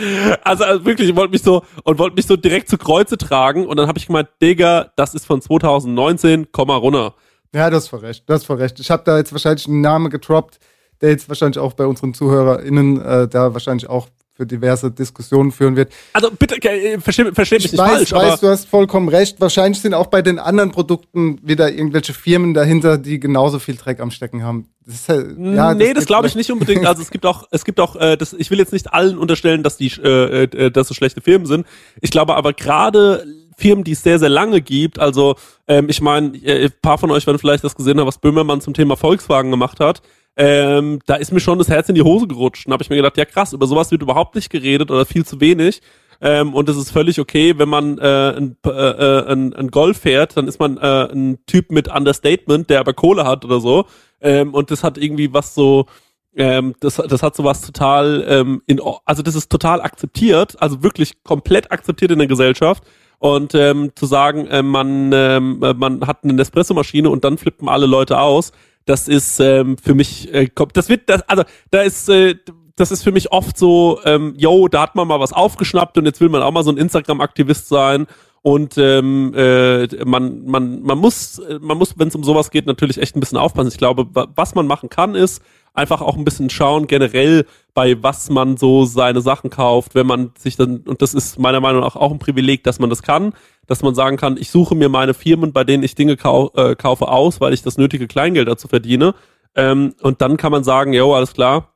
also, 0.43 0.65
also 0.65 0.85
wirklich, 0.85 1.09
ich 1.09 1.17
wollte 1.17 1.31
mich 1.31 1.43
so, 1.43 1.63
und 1.85 1.99
wollte 1.99 2.17
mich 2.17 2.27
so 2.27 2.37
direkt 2.37 2.69
zu 2.69 2.79
Kreuze 2.79 3.17
tragen 3.17 3.65
und 3.67 3.77
dann 3.77 3.87
habe 3.87 3.99
ich 3.99 4.07
gemeint, 4.07 4.29
Digga, 4.43 4.91
das 4.97 5.15
ist 5.15 5.25
von 5.25 5.41
2019, 5.41 6.49
komm 6.51 6.69
mal 6.69 6.77
runter. 6.77 7.15
Ja, 7.55 7.71
hast 7.71 7.89
voll 7.89 8.01
recht, 8.01 8.25
hast 8.29 8.45
voll 8.45 8.57
recht. 8.57 8.81
Ich 8.81 8.91
habe 8.91 9.05
da 9.05 9.17
jetzt 9.17 9.33
wahrscheinlich 9.33 9.69
einen 9.69 9.81
Namen 9.81 10.11
getroppt, 10.11 10.59
der 11.01 11.11
jetzt 11.11 11.29
wahrscheinlich 11.29 11.59
auch 11.59 11.75
bei 11.75 11.87
unseren 11.87 12.13
ZuhörerInnen 12.13 13.01
äh, 13.01 13.29
da 13.29 13.53
wahrscheinlich 13.53 13.89
auch 13.89 14.09
für 14.37 14.47
diverse 14.47 14.91
Diskussionen 14.91 15.51
führen 15.51 15.77
wird. 15.77 15.93
Also 16.13 16.31
bitte, 16.31 16.57
äh, 16.63 17.01
versteh, 17.01 17.33
versteh 17.33 17.57
mich 17.57 17.67
Ich 17.67 17.73
nicht 17.73 17.81
weiß, 17.81 17.91
falsch, 17.91 18.13
weiß, 18.13 18.23
aber 18.33 18.37
du 18.37 18.49
hast 18.49 18.69
vollkommen 18.69 19.09
recht. 19.09 19.41
Wahrscheinlich 19.41 19.81
sind 19.81 19.95
auch 19.95 20.09
bei 20.09 20.21
den 20.21 20.39
anderen 20.39 20.73
Produkten 20.73 21.39
wieder 21.43 21.73
irgendwelche 21.73 22.13
Firmen 22.13 22.53
dahinter, 22.53 22.99
die 22.99 23.19
genauso 23.19 23.59
viel 23.59 23.77
Dreck 23.77 24.01
am 24.01 24.11
Stecken 24.11 24.43
haben. 24.43 24.69
Das 24.85 25.09
halt- 25.09 25.37
ja, 25.39 25.75
nee, 25.75 25.95
das 25.95 26.07
glaube 26.07 26.27
ich 26.29 26.35
nicht 26.35 26.53
unbedingt. 26.53 26.87
Also 26.87 27.03
es 27.03 27.11
gibt 27.11 27.25
auch, 27.25 27.49
es 27.51 27.65
gibt 27.65 27.81
auch, 27.81 27.97
äh, 27.97 28.17
das, 28.17 28.35
ich 28.35 28.51
will 28.51 28.59
jetzt 28.59 28.73
nicht 28.73 28.93
allen 28.93 29.17
unterstellen, 29.19 29.63
dass 29.63 29.77
die, 29.79 29.91
äh, 30.03 30.45
äh, 30.45 30.71
dass 30.71 30.91
es 30.91 30.97
schlechte 30.97 31.21
Firmen 31.23 31.47
sind. 31.47 31.67
Ich 32.03 32.11
glaube 32.11 32.37
aber 32.37 32.53
gerade 32.53 33.25
Firmen, 33.57 33.85
die 33.85 33.93
es 33.93 34.03
sehr, 34.03 34.19
sehr 34.19 34.29
lange 34.29 34.61
gibt, 34.61 34.99
also 34.99 35.37
ähm, 35.67 35.89
ich 35.89 36.03
meine, 36.03 36.37
äh, 36.37 36.67
ein 36.67 36.73
paar 36.83 36.99
von 36.99 37.11
euch 37.11 37.27
werden 37.27 37.39
vielleicht 37.39 37.65
das 37.65 37.75
gesehen 37.75 37.99
haben, 37.99 38.07
was 38.07 38.19
Böhmermann 38.19 38.61
zum 38.61 38.75
Thema 38.75 38.97
Volkswagen 38.97 39.51
gemacht 39.51 39.81
hat. 39.81 40.03
Ähm, 40.37 41.01
da 41.07 41.15
ist 41.15 41.33
mir 41.33 41.41
schon 41.41 41.59
das 41.59 41.69
Herz 41.69 41.89
in 41.89 41.95
die 41.95 42.03
Hose 42.03 42.27
gerutscht. 42.27 42.67
Und 42.67 42.73
habe 42.73 42.83
ich 42.83 42.91
mir 42.91 42.97
gedacht, 42.97 43.17
ja 43.17 43.25
krass, 43.25 43.53
über 43.53 43.67
sowas 43.67 43.91
wird 43.91 44.03
überhaupt 44.03 44.35
nicht 44.35 44.51
geredet 44.51 44.91
oder 44.91 45.07
viel 45.07 45.25
zu 45.25 45.41
wenig. 45.41 45.81
Ähm, 46.21 46.55
und 46.55 46.69
es 46.69 46.77
ist 46.77 46.91
völlig 46.91 47.21
okay, 47.21 47.59
wenn 47.59 47.69
man 47.69 47.99
äh, 47.99 48.35
ein, 48.37 48.57
äh, 48.65 48.71
äh, 48.71 49.33
ein, 49.33 49.53
ein 49.55 49.71
Golf 49.71 49.99
fährt, 49.99 50.37
dann 50.37 50.49
ist 50.49 50.59
man 50.59 50.79
äh, 50.79 51.13
ein 51.13 51.39
Typ 51.47 51.71
mit 51.71 51.89
Understatement, 51.89 52.71
der 52.71 52.81
aber 52.81 52.95
Kohle 52.95 53.25
hat 53.25 53.45
oder 53.45 53.61
so. 53.61 53.87
Ähm, 54.21 54.55
und 54.55 54.71
das 54.71 54.83
hat 54.83 54.99
irgendwie 54.99 55.33
was 55.33 55.55
so, 55.55 55.87
ähm, 56.35 56.75
das, 56.81 56.97
das 56.97 57.23
hat 57.23 57.37
sowas 57.37 57.61
total, 57.63 58.25
ähm, 58.29 58.63
in, 58.67 58.81
also 59.05 59.23
das 59.23 59.35
ist 59.35 59.51
total 59.51 59.81
akzeptiert, 59.81 60.61
also 60.61 60.83
wirklich 60.83 61.23
komplett 61.23 61.71
akzeptiert 61.71 62.11
in 62.11 62.19
der 62.19 62.29
Gesellschaft. 62.29 62.83
Und 63.19 63.55
ähm, 63.55 63.93
zu 63.95 64.05
sagen, 64.05 64.47
äh, 64.47 64.63
man, 64.63 65.11
ähm, 65.13 65.63
äh, 65.63 65.73
man 65.73 66.07
hat 66.07 66.23
eine 66.23 66.35
Nespresso-Maschine 66.35 67.09
und 67.09 67.25
dann 67.25 67.39
flippen 67.39 67.69
alle 67.69 67.87
Leute 67.87 68.21
aus, 68.21 68.53
das 68.87 69.09
ist 69.09 69.41
ähm, 69.41 69.77
für 69.77 69.95
mich, 69.95 70.33
äh, 70.33 70.49
das 70.73 70.89
wird, 70.89 71.11
das, 71.11 71.23
also 71.29 71.43
da 71.71 71.83
ist, 71.83 72.09
äh, 72.09 72.37
das 72.77 72.91
ist 72.91 73.03
für 73.03 73.13
mich 73.13 73.33
oft 73.33 73.59
so, 73.59 74.01
ähm, 74.05 74.35
yo, 74.37 74.69
da 74.69 74.83
hat 74.83 74.95
man 74.95 75.09
mal 75.09 75.21
was 75.21 75.33
aufgeschnappt 75.33 75.99
und 75.99 76.07
jetzt 76.07 76.21
will 76.21 76.29
man 76.29 76.43
auch 76.43 76.53
mal 76.53 76.63
so 76.63 76.71
ein 76.71 76.77
Instagram-Aktivist 76.77 77.69
sein. 77.69 78.07
Und 78.47 78.79
ähm, 78.79 79.35
äh, 79.35 79.89
man, 80.05 80.45
man, 80.47 80.81
man 80.83 80.99
muss, 80.99 81.43
man 81.61 81.77
muss, 81.77 81.99
wenn 81.99 82.07
es 82.07 82.15
um 82.15 82.23
sowas 82.23 82.53
geht, 82.53 82.65
natürlich 82.67 82.99
echt 82.99 83.17
ein 83.17 83.21
bisschen 83.21 83.39
aufpassen. 83.39 83.71
Ich 83.73 83.77
glaube, 83.77 84.07
wa- 84.15 84.29
was 84.37 84.55
man 84.55 84.69
machen 84.69 84.89
kann, 84.89 85.17
ist 85.17 85.43
einfach 85.75 86.01
auch 86.01 86.17
ein 86.17 86.25
bisschen 86.25 86.49
schauen, 86.49 86.87
generell, 86.87 87.45
bei 87.75 88.01
was 88.05 88.31
man 88.31 88.57
so 88.57 88.85
seine 88.85 89.21
Sachen 89.21 89.51
kauft, 89.51 89.97
wenn 89.97 90.07
man 90.07 90.31
sich 90.39 90.55
dann, 90.55 90.77
und 90.87 91.03
das 91.03 91.13
ist 91.13 91.41
meiner 91.41 91.59
Meinung 91.59 91.81
nach 91.81 91.97
auch 91.97 92.13
ein 92.13 92.21
Privileg, 92.21 92.63
dass 92.63 92.79
man 92.79 92.89
das 92.89 93.03
kann, 93.03 93.33
dass 93.67 93.83
man 93.83 93.97
sagen 93.97 94.17
kann, 94.17 94.37
ich 94.37 94.53
suche 94.53 94.77
mir 94.77 94.89
meine 94.91 95.13
Firmen, 95.15 95.53
bei 95.53 95.65
denen 95.65 95.83
ich 95.83 95.97
Dinge 95.97 96.17
kau 96.17 96.53
äh, 96.55 96.77
kaufe, 96.77 97.09
aus, 97.09 97.41
weil 97.41 97.53
ich 97.53 97.63
das 97.63 97.79
nötige 97.79 98.07
Kleingeld 98.07 98.47
dazu 98.47 98.69
verdiene. 98.69 99.17
Ähm, 99.57 99.95
und 100.03 100.21
dann 100.21 100.37
kann 100.37 100.53
man 100.53 100.63
sagen, 100.63 100.93
jo, 100.93 101.15
alles 101.15 101.33
klar, 101.33 101.75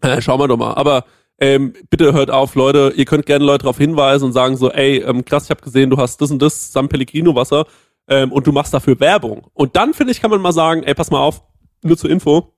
äh, 0.00 0.22
schauen 0.22 0.40
wir 0.40 0.48
doch 0.48 0.56
mal. 0.56 0.72
Aber 0.72 1.04
ähm, 1.40 1.74
bitte 1.90 2.12
hört 2.12 2.30
auf, 2.30 2.54
Leute, 2.54 2.92
ihr 2.96 3.04
könnt 3.04 3.26
gerne 3.26 3.44
Leute 3.44 3.62
darauf 3.62 3.78
hinweisen 3.78 4.24
und 4.24 4.32
sagen 4.32 4.56
so, 4.56 4.70
ey, 4.70 4.98
ähm, 4.98 5.24
krass, 5.24 5.44
ich 5.44 5.50
habe 5.50 5.60
gesehen, 5.60 5.90
du 5.90 5.96
hast 5.96 6.20
das 6.20 6.30
und 6.30 6.40
das 6.40 6.72
San 6.72 6.88
Pellegrino 6.88 7.34
Wasser 7.34 7.66
ähm, 8.08 8.32
und 8.32 8.46
du 8.46 8.52
machst 8.52 8.74
dafür 8.74 8.98
Werbung. 8.98 9.46
Und 9.54 9.76
dann, 9.76 9.94
finde 9.94 10.12
ich, 10.12 10.20
kann 10.20 10.30
man 10.30 10.40
mal 10.40 10.52
sagen, 10.52 10.82
ey, 10.82 10.94
pass 10.94 11.10
mal 11.10 11.20
auf, 11.20 11.42
nur 11.82 11.96
zur 11.96 12.10
Info, 12.10 12.54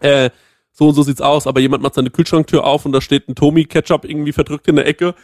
äh, 0.00 0.30
so 0.72 0.88
und 0.88 0.94
so 0.94 1.02
sieht's 1.02 1.20
aus, 1.20 1.46
aber 1.46 1.60
jemand 1.60 1.82
macht 1.82 1.94
seine 1.94 2.10
Kühlschranktür 2.10 2.64
auf 2.64 2.86
und 2.86 2.92
da 2.92 3.00
steht 3.00 3.28
ein 3.28 3.34
Tommy-Ketchup 3.34 4.04
irgendwie 4.04 4.32
verdrückt 4.32 4.68
in 4.68 4.76
der 4.76 4.86
Ecke 4.86 5.14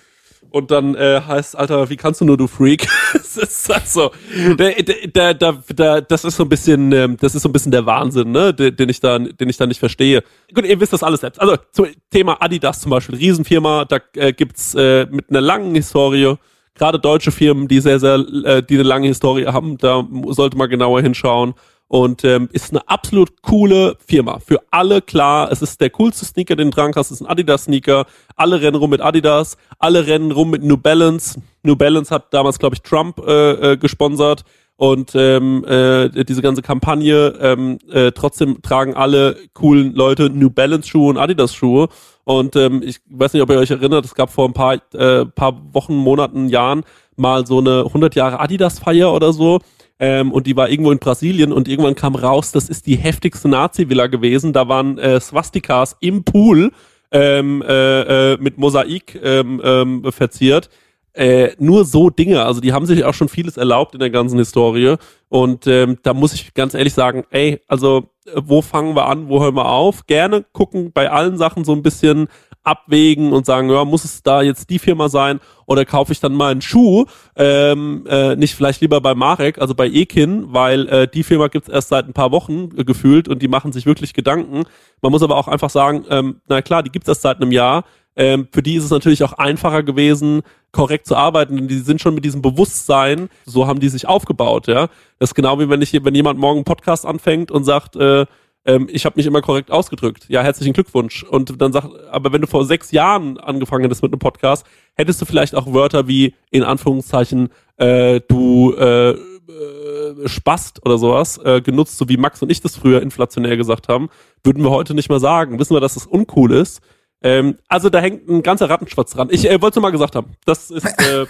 und 0.52 0.70
dann 0.70 0.94
äh, 0.94 1.20
heißt, 1.26 1.56
Alter, 1.56 1.88
wie 1.88 1.96
kannst 1.96 2.20
du 2.20 2.24
nur, 2.24 2.36
du 2.36 2.46
Freak? 2.46 2.86
das 3.12 3.36
ist 3.36 3.72
also, 3.72 4.10
da, 4.56 4.70
da, 5.12 5.34
da, 5.34 5.62
da, 5.74 6.00
das 6.00 6.24
ist 6.24 6.36
so 6.36 6.44
ein 6.44 6.48
bisschen, 6.48 6.92
ähm, 6.92 7.16
das 7.18 7.34
ist 7.34 7.42
so 7.42 7.48
ein 7.48 7.52
bisschen 7.52 7.72
der 7.72 7.86
Wahnsinn, 7.86 8.30
ne, 8.30 8.52
den, 8.52 8.76
den 8.76 8.88
ich 8.88 9.00
da, 9.00 9.18
den 9.18 9.48
ich 9.48 9.56
da 9.56 9.66
nicht 9.66 9.80
verstehe. 9.80 10.22
Gut, 10.54 10.66
ihr 10.66 10.78
wisst 10.78 10.92
das 10.92 11.02
alles 11.02 11.20
selbst. 11.20 11.40
Also 11.40 11.56
zum 11.72 11.86
Thema 12.10 12.36
Adidas 12.40 12.80
zum 12.80 12.90
Beispiel, 12.90 13.16
Riesenfirma, 13.16 13.86
da 13.86 13.98
äh, 14.14 14.32
gibt's 14.32 14.74
äh, 14.74 15.06
mit 15.10 15.30
einer 15.30 15.40
langen 15.40 15.74
Historie, 15.74 16.36
gerade 16.74 16.98
deutsche 16.98 17.32
Firmen, 17.32 17.66
die 17.66 17.80
sehr, 17.80 17.98
sehr, 17.98 18.16
äh, 18.44 18.62
die 18.62 18.74
eine 18.74 18.82
lange 18.82 19.08
Historie 19.08 19.46
haben, 19.46 19.78
da 19.78 20.06
sollte 20.28 20.56
man 20.56 20.68
genauer 20.68 21.00
hinschauen. 21.00 21.54
Und 21.92 22.24
ähm, 22.24 22.48
ist 22.52 22.70
eine 22.70 22.88
absolut 22.88 23.42
coole 23.42 23.98
Firma. 24.06 24.38
Für 24.38 24.62
alle 24.70 25.02
klar, 25.02 25.52
es 25.52 25.60
ist 25.60 25.78
der 25.78 25.90
coolste 25.90 26.24
Sneaker, 26.24 26.56
den 26.56 26.70
du 26.70 26.74
dran 26.74 26.92
hast, 26.96 27.10
es 27.10 27.20
ist 27.20 27.20
ein 27.20 27.26
Adidas-Sneaker. 27.26 28.06
Alle 28.34 28.62
rennen 28.62 28.76
rum 28.76 28.88
mit 28.88 29.02
Adidas, 29.02 29.58
alle 29.78 30.06
rennen 30.06 30.32
rum 30.32 30.48
mit 30.48 30.62
New 30.62 30.78
Balance. 30.78 31.42
New 31.62 31.76
Balance 31.76 32.10
hat 32.10 32.32
damals, 32.32 32.58
glaube 32.58 32.76
ich, 32.76 32.80
Trump 32.80 33.18
äh, 33.18 33.72
äh, 33.72 33.76
gesponsert. 33.76 34.44
Und 34.76 35.12
ähm, 35.14 35.66
äh, 35.66 36.24
diese 36.24 36.40
ganze 36.40 36.62
Kampagne, 36.62 37.34
ähm, 37.38 37.76
äh, 37.90 38.10
trotzdem 38.12 38.62
tragen 38.62 38.94
alle 38.94 39.36
coolen 39.52 39.94
Leute 39.94 40.30
New 40.30 40.48
Balance 40.48 40.88
Schuhe 40.88 41.10
und 41.10 41.18
Adidas 41.18 41.54
Schuhe. 41.54 41.90
Und 42.24 42.56
ähm, 42.56 42.80
ich 42.82 43.00
weiß 43.10 43.34
nicht, 43.34 43.42
ob 43.42 43.50
ihr 43.50 43.58
euch 43.58 43.70
erinnert, 43.70 44.06
es 44.06 44.14
gab 44.14 44.30
vor 44.30 44.48
ein 44.48 44.54
paar, 44.54 44.80
äh, 44.94 45.26
paar 45.26 45.60
Wochen, 45.74 45.94
Monaten, 45.94 46.48
Jahren 46.48 46.84
mal 47.16 47.46
so 47.46 47.58
eine 47.58 47.84
100 47.84 48.14
Jahre 48.14 48.40
Adidas 48.40 48.78
Feier 48.78 49.12
oder 49.12 49.34
so. 49.34 49.60
Ähm, 50.02 50.32
und 50.32 50.48
die 50.48 50.56
war 50.56 50.68
irgendwo 50.68 50.90
in 50.90 50.98
Brasilien 50.98 51.52
und 51.52 51.68
irgendwann 51.68 51.94
kam 51.94 52.16
raus, 52.16 52.50
das 52.50 52.68
ist 52.68 52.88
die 52.88 52.96
heftigste 52.96 53.46
Nazi-Villa 53.48 54.08
gewesen. 54.08 54.52
Da 54.52 54.66
waren 54.66 54.98
äh, 54.98 55.20
Swastikas 55.20 55.96
im 56.00 56.24
Pool 56.24 56.72
ähm, 57.12 57.62
äh, 57.62 58.32
äh, 58.32 58.36
mit 58.40 58.58
Mosaik 58.58 59.20
ähm, 59.22 59.62
ähm, 59.62 60.04
verziert. 60.10 60.70
Äh, 61.12 61.50
nur 61.60 61.84
so 61.84 62.10
Dinge, 62.10 62.44
also 62.44 62.60
die 62.60 62.72
haben 62.72 62.84
sich 62.84 63.04
auch 63.04 63.14
schon 63.14 63.28
vieles 63.28 63.56
erlaubt 63.56 63.94
in 63.94 64.00
der 64.00 64.10
ganzen 64.10 64.38
Historie. 64.38 64.96
Und 65.28 65.68
ähm, 65.68 65.98
da 66.02 66.14
muss 66.14 66.34
ich 66.34 66.52
ganz 66.52 66.74
ehrlich 66.74 66.94
sagen, 66.94 67.22
ey, 67.30 67.60
also 67.68 68.08
äh, 68.26 68.40
wo 68.44 68.60
fangen 68.60 68.96
wir 68.96 69.06
an, 69.06 69.28
wo 69.28 69.40
hören 69.40 69.54
wir 69.54 69.66
auf? 69.66 70.06
Gerne 70.08 70.44
gucken 70.52 70.90
bei 70.92 71.12
allen 71.12 71.36
Sachen 71.36 71.64
so 71.64 71.74
ein 71.74 71.82
bisschen 71.84 72.26
abwägen 72.64 73.32
und 73.32 73.46
sagen, 73.46 73.70
ja, 73.70 73.84
muss 73.84 74.04
es 74.04 74.22
da 74.22 74.42
jetzt 74.42 74.70
die 74.70 74.78
Firma 74.78 75.08
sein 75.08 75.40
oder 75.66 75.84
kaufe 75.84 76.12
ich 76.12 76.20
dann 76.20 76.34
mal 76.34 76.52
einen 76.52 76.62
Schuh? 76.62 77.06
Ähm, 77.36 78.04
äh, 78.08 78.36
nicht 78.36 78.54
vielleicht 78.54 78.80
lieber 78.80 79.00
bei 79.00 79.14
Marek, 79.14 79.58
also 79.60 79.74
bei 79.74 79.86
Ekin, 79.88 80.52
weil 80.52 80.88
äh, 80.88 81.08
die 81.08 81.22
Firma 81.22 81.48
gibt's 81.48 81.68
erst 81.68 81.88
seit 81.88 82.06
ein 82.06 82.12
paar 82.12 82.30
Wochen 82.30 82.70
äh, 82.76 82.84
gefühlt 82.84 83.28
und 83.28 83.42
die 83.42 83.48
machen 83.48 83.72
sich 83.72 83.86
wirklich 83.86 84.14
Gedanken. 84.14 84.64
Man 85.00 85.12
muss 85.12 85.22
aber 85.22 85.36
auch 85.36 85.48
einfach 85.48 85.70
sagen, 85.70 86.04
ähm, 86.08 86.40
na 86.48 86.62
klar, 86.62 86.82
die 86.82 86.90
gibt's 86.90 87.08
erst 87.08 87.22
seit 87.22 87.38
einem 87.38 87.52
Jahr. 87.52 87.84
Ähm, 88.14 88.46
für 88.52 88.62
die 88.62 88.74
ist 88.74 88.84
es 88.84 88.90
natürlich 88.90 89.24
auch 89.24 89.32
einfacher 89.32 89.82
gewesen, 89.82 90.42
korrekt 90.70 91.06
zu 91.06 91.16
arbeiten, 91.16 91.56
denn 91.56 91.68
die 91.68 91.78
sind 91.78 92.00
schon 92.00 92.14
mit 92.14 92.24
diesem 92.24 92.42
Bewusstsein, 92.42 93.30
so 93.46 93.66
haben 93.66 93.80
die 93.80 93.88
sich 93.88 94.06
aufgebaut, 94.06 94.66
ja. 94.66 94.88
Das 95.18 95.30
ist 95.30 95.34
genau 95.34 95.58
wie 95.58 95.68
wenn 95.68 95.80
ich, 95.80 95.92
wenn 96.04 96.14
jemand 96.14 96.38
morgen 96.38 96.58
einen 96.58 96.64
Podcast 96.64 97.06
anfängt 97.06 97.50
und 97.50 97.64
sagt, 97.64 97.96
äh, 97.96 98.26
ähm, 98.64 98.88
ich 98.90 99.04
habe 99.04 99.14
mich 99.16 99.26
immer 99.26 99.42
korrekt 99.42 99.70
ausgedrückt. 99.70 100.26
Ja, 100.28 100.42
herzlichen 100.42 100.72
Glückwunsch. 100.72 101.22
Und 101.24 101.60
dann 101.60 101.72
sagt, 101.72 101.88
aber 102.10 102.32
wenn 102.32 102.40
du 102.40 102.46
vor 102.46 102.64
sechs 102.64 102.92
Jahren 102.92 103.38
angefangen 103.38 103.82
hättest 103.82 104.02
mit 104.02 104.12
einem 104.12 104.18
Podcast, 104.18 104.66
hättest 104.94 105.20
du 105.20 105.24
vielleicht 105.24 105.54
auch 105.54 105.72
Wörter 105.72 106.06
wie 106.08 106.34
in 106.50 106.62
Anführungszeichen 106.62 107.50
äh, 107.76 108.20
du 108.28 108.74
äh, 108.74 109.10
äh, 109.10 110.28
Spast 110.28 110.84
oder 110.86 110.98
sowas 110.98 111.38
äh, 111.38 111.60
genutzt, 111.60 111.98
so 111.98 112.08
wie 112.08 112.16
Max 112.16 112.42
und 112.42 112.50
ich 112.50 112.60
das 112.60 112.76
früher 112.76 113.02
inflationär 113.02 113.56
gesagt 113.56 113.88
haben, 113.88 114.08
würden 114.44 114.62
wir 114.62 114.70
heute 114.70 114.94
nicht 114.94 115.08
mehr 115.08 115.20
sagen. 115.20 115.58
Wissen 115.58 115.74
wir, 115.74 115.80
dass 115.80 115.94
das 115.94 116.06
uncool 116.06 116.52
ist. 116.52 116.80
Ähm, 117.22 117.58
also 117.68 117.88
da 117.88 118.00
hängt 118.00 118.28
ein 118.28 118.42
ganzer 118.42 118.70
Rattenschwarz 118.70 119.12
dran. 119.12 119.28
Ich 119.30 119.48
äh, 119.48 119.60
wollte 119.60 119.78
es 119.78 119.82
mal 119.82 119.90
gesagt 119.90 120.14
haben. 120.14 120.32
Das 120.44 120.70
ist 120.70 120.84
äh, 120.98 121.26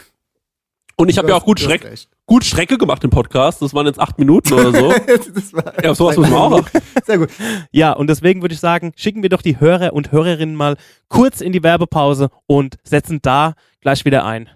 und 0.96 1.08
ich 1.08 1.18
habe 1.18 1.28
ja 1.28 1.34
auch 1.34 1.44
gut, 1.44 1.60
Schreck, 1.60 1.86
gut 2.26 2.44
Strecke 2.44 2.78
gemacht 2.78 3.02
im 3.04 3.10
Podcast. 3.10 3.62
Das 3.62 3.74
waren 3.74 3.86
jetzt 3.86 3.98
acht 3.98 4.18
Minuten 4.18 4.52
oder 4.52 4.72
so. 4.72 4.92
ja, 5.82 5.94
sowas 5.94 6.16
muss 6.16 6.30
man 6.30 6.52
auch. 6.52 6.68
Sehr 7.04 7.18
gut. 7.18 7.30
Ja, 7.70 7.92
und 7.92 8.08
deswegen 8.08 8.42
würde 8.42 8.54
ich 8.54 8.60
sagen, 8.60 8.92
schicken 8.96 9.22
wir 9.22 9.30
doch 9.30 9.42
die 9.42 9.58
Hörer 9.60 9.92
und 9.92 10.12
Hörerinnen 10.12 10.54
mal 10.54 10.76
kurz 11.08 11.40
in 11.40 11.52
die 11.52 11.62
Werbepause 11.62 12.30
und 12.46 12.76
setzen 12.84 13.20
da 13.22 13.54
gleich 13.80 14.04
wieder 14.04 14.24
ein. 14.24 14.48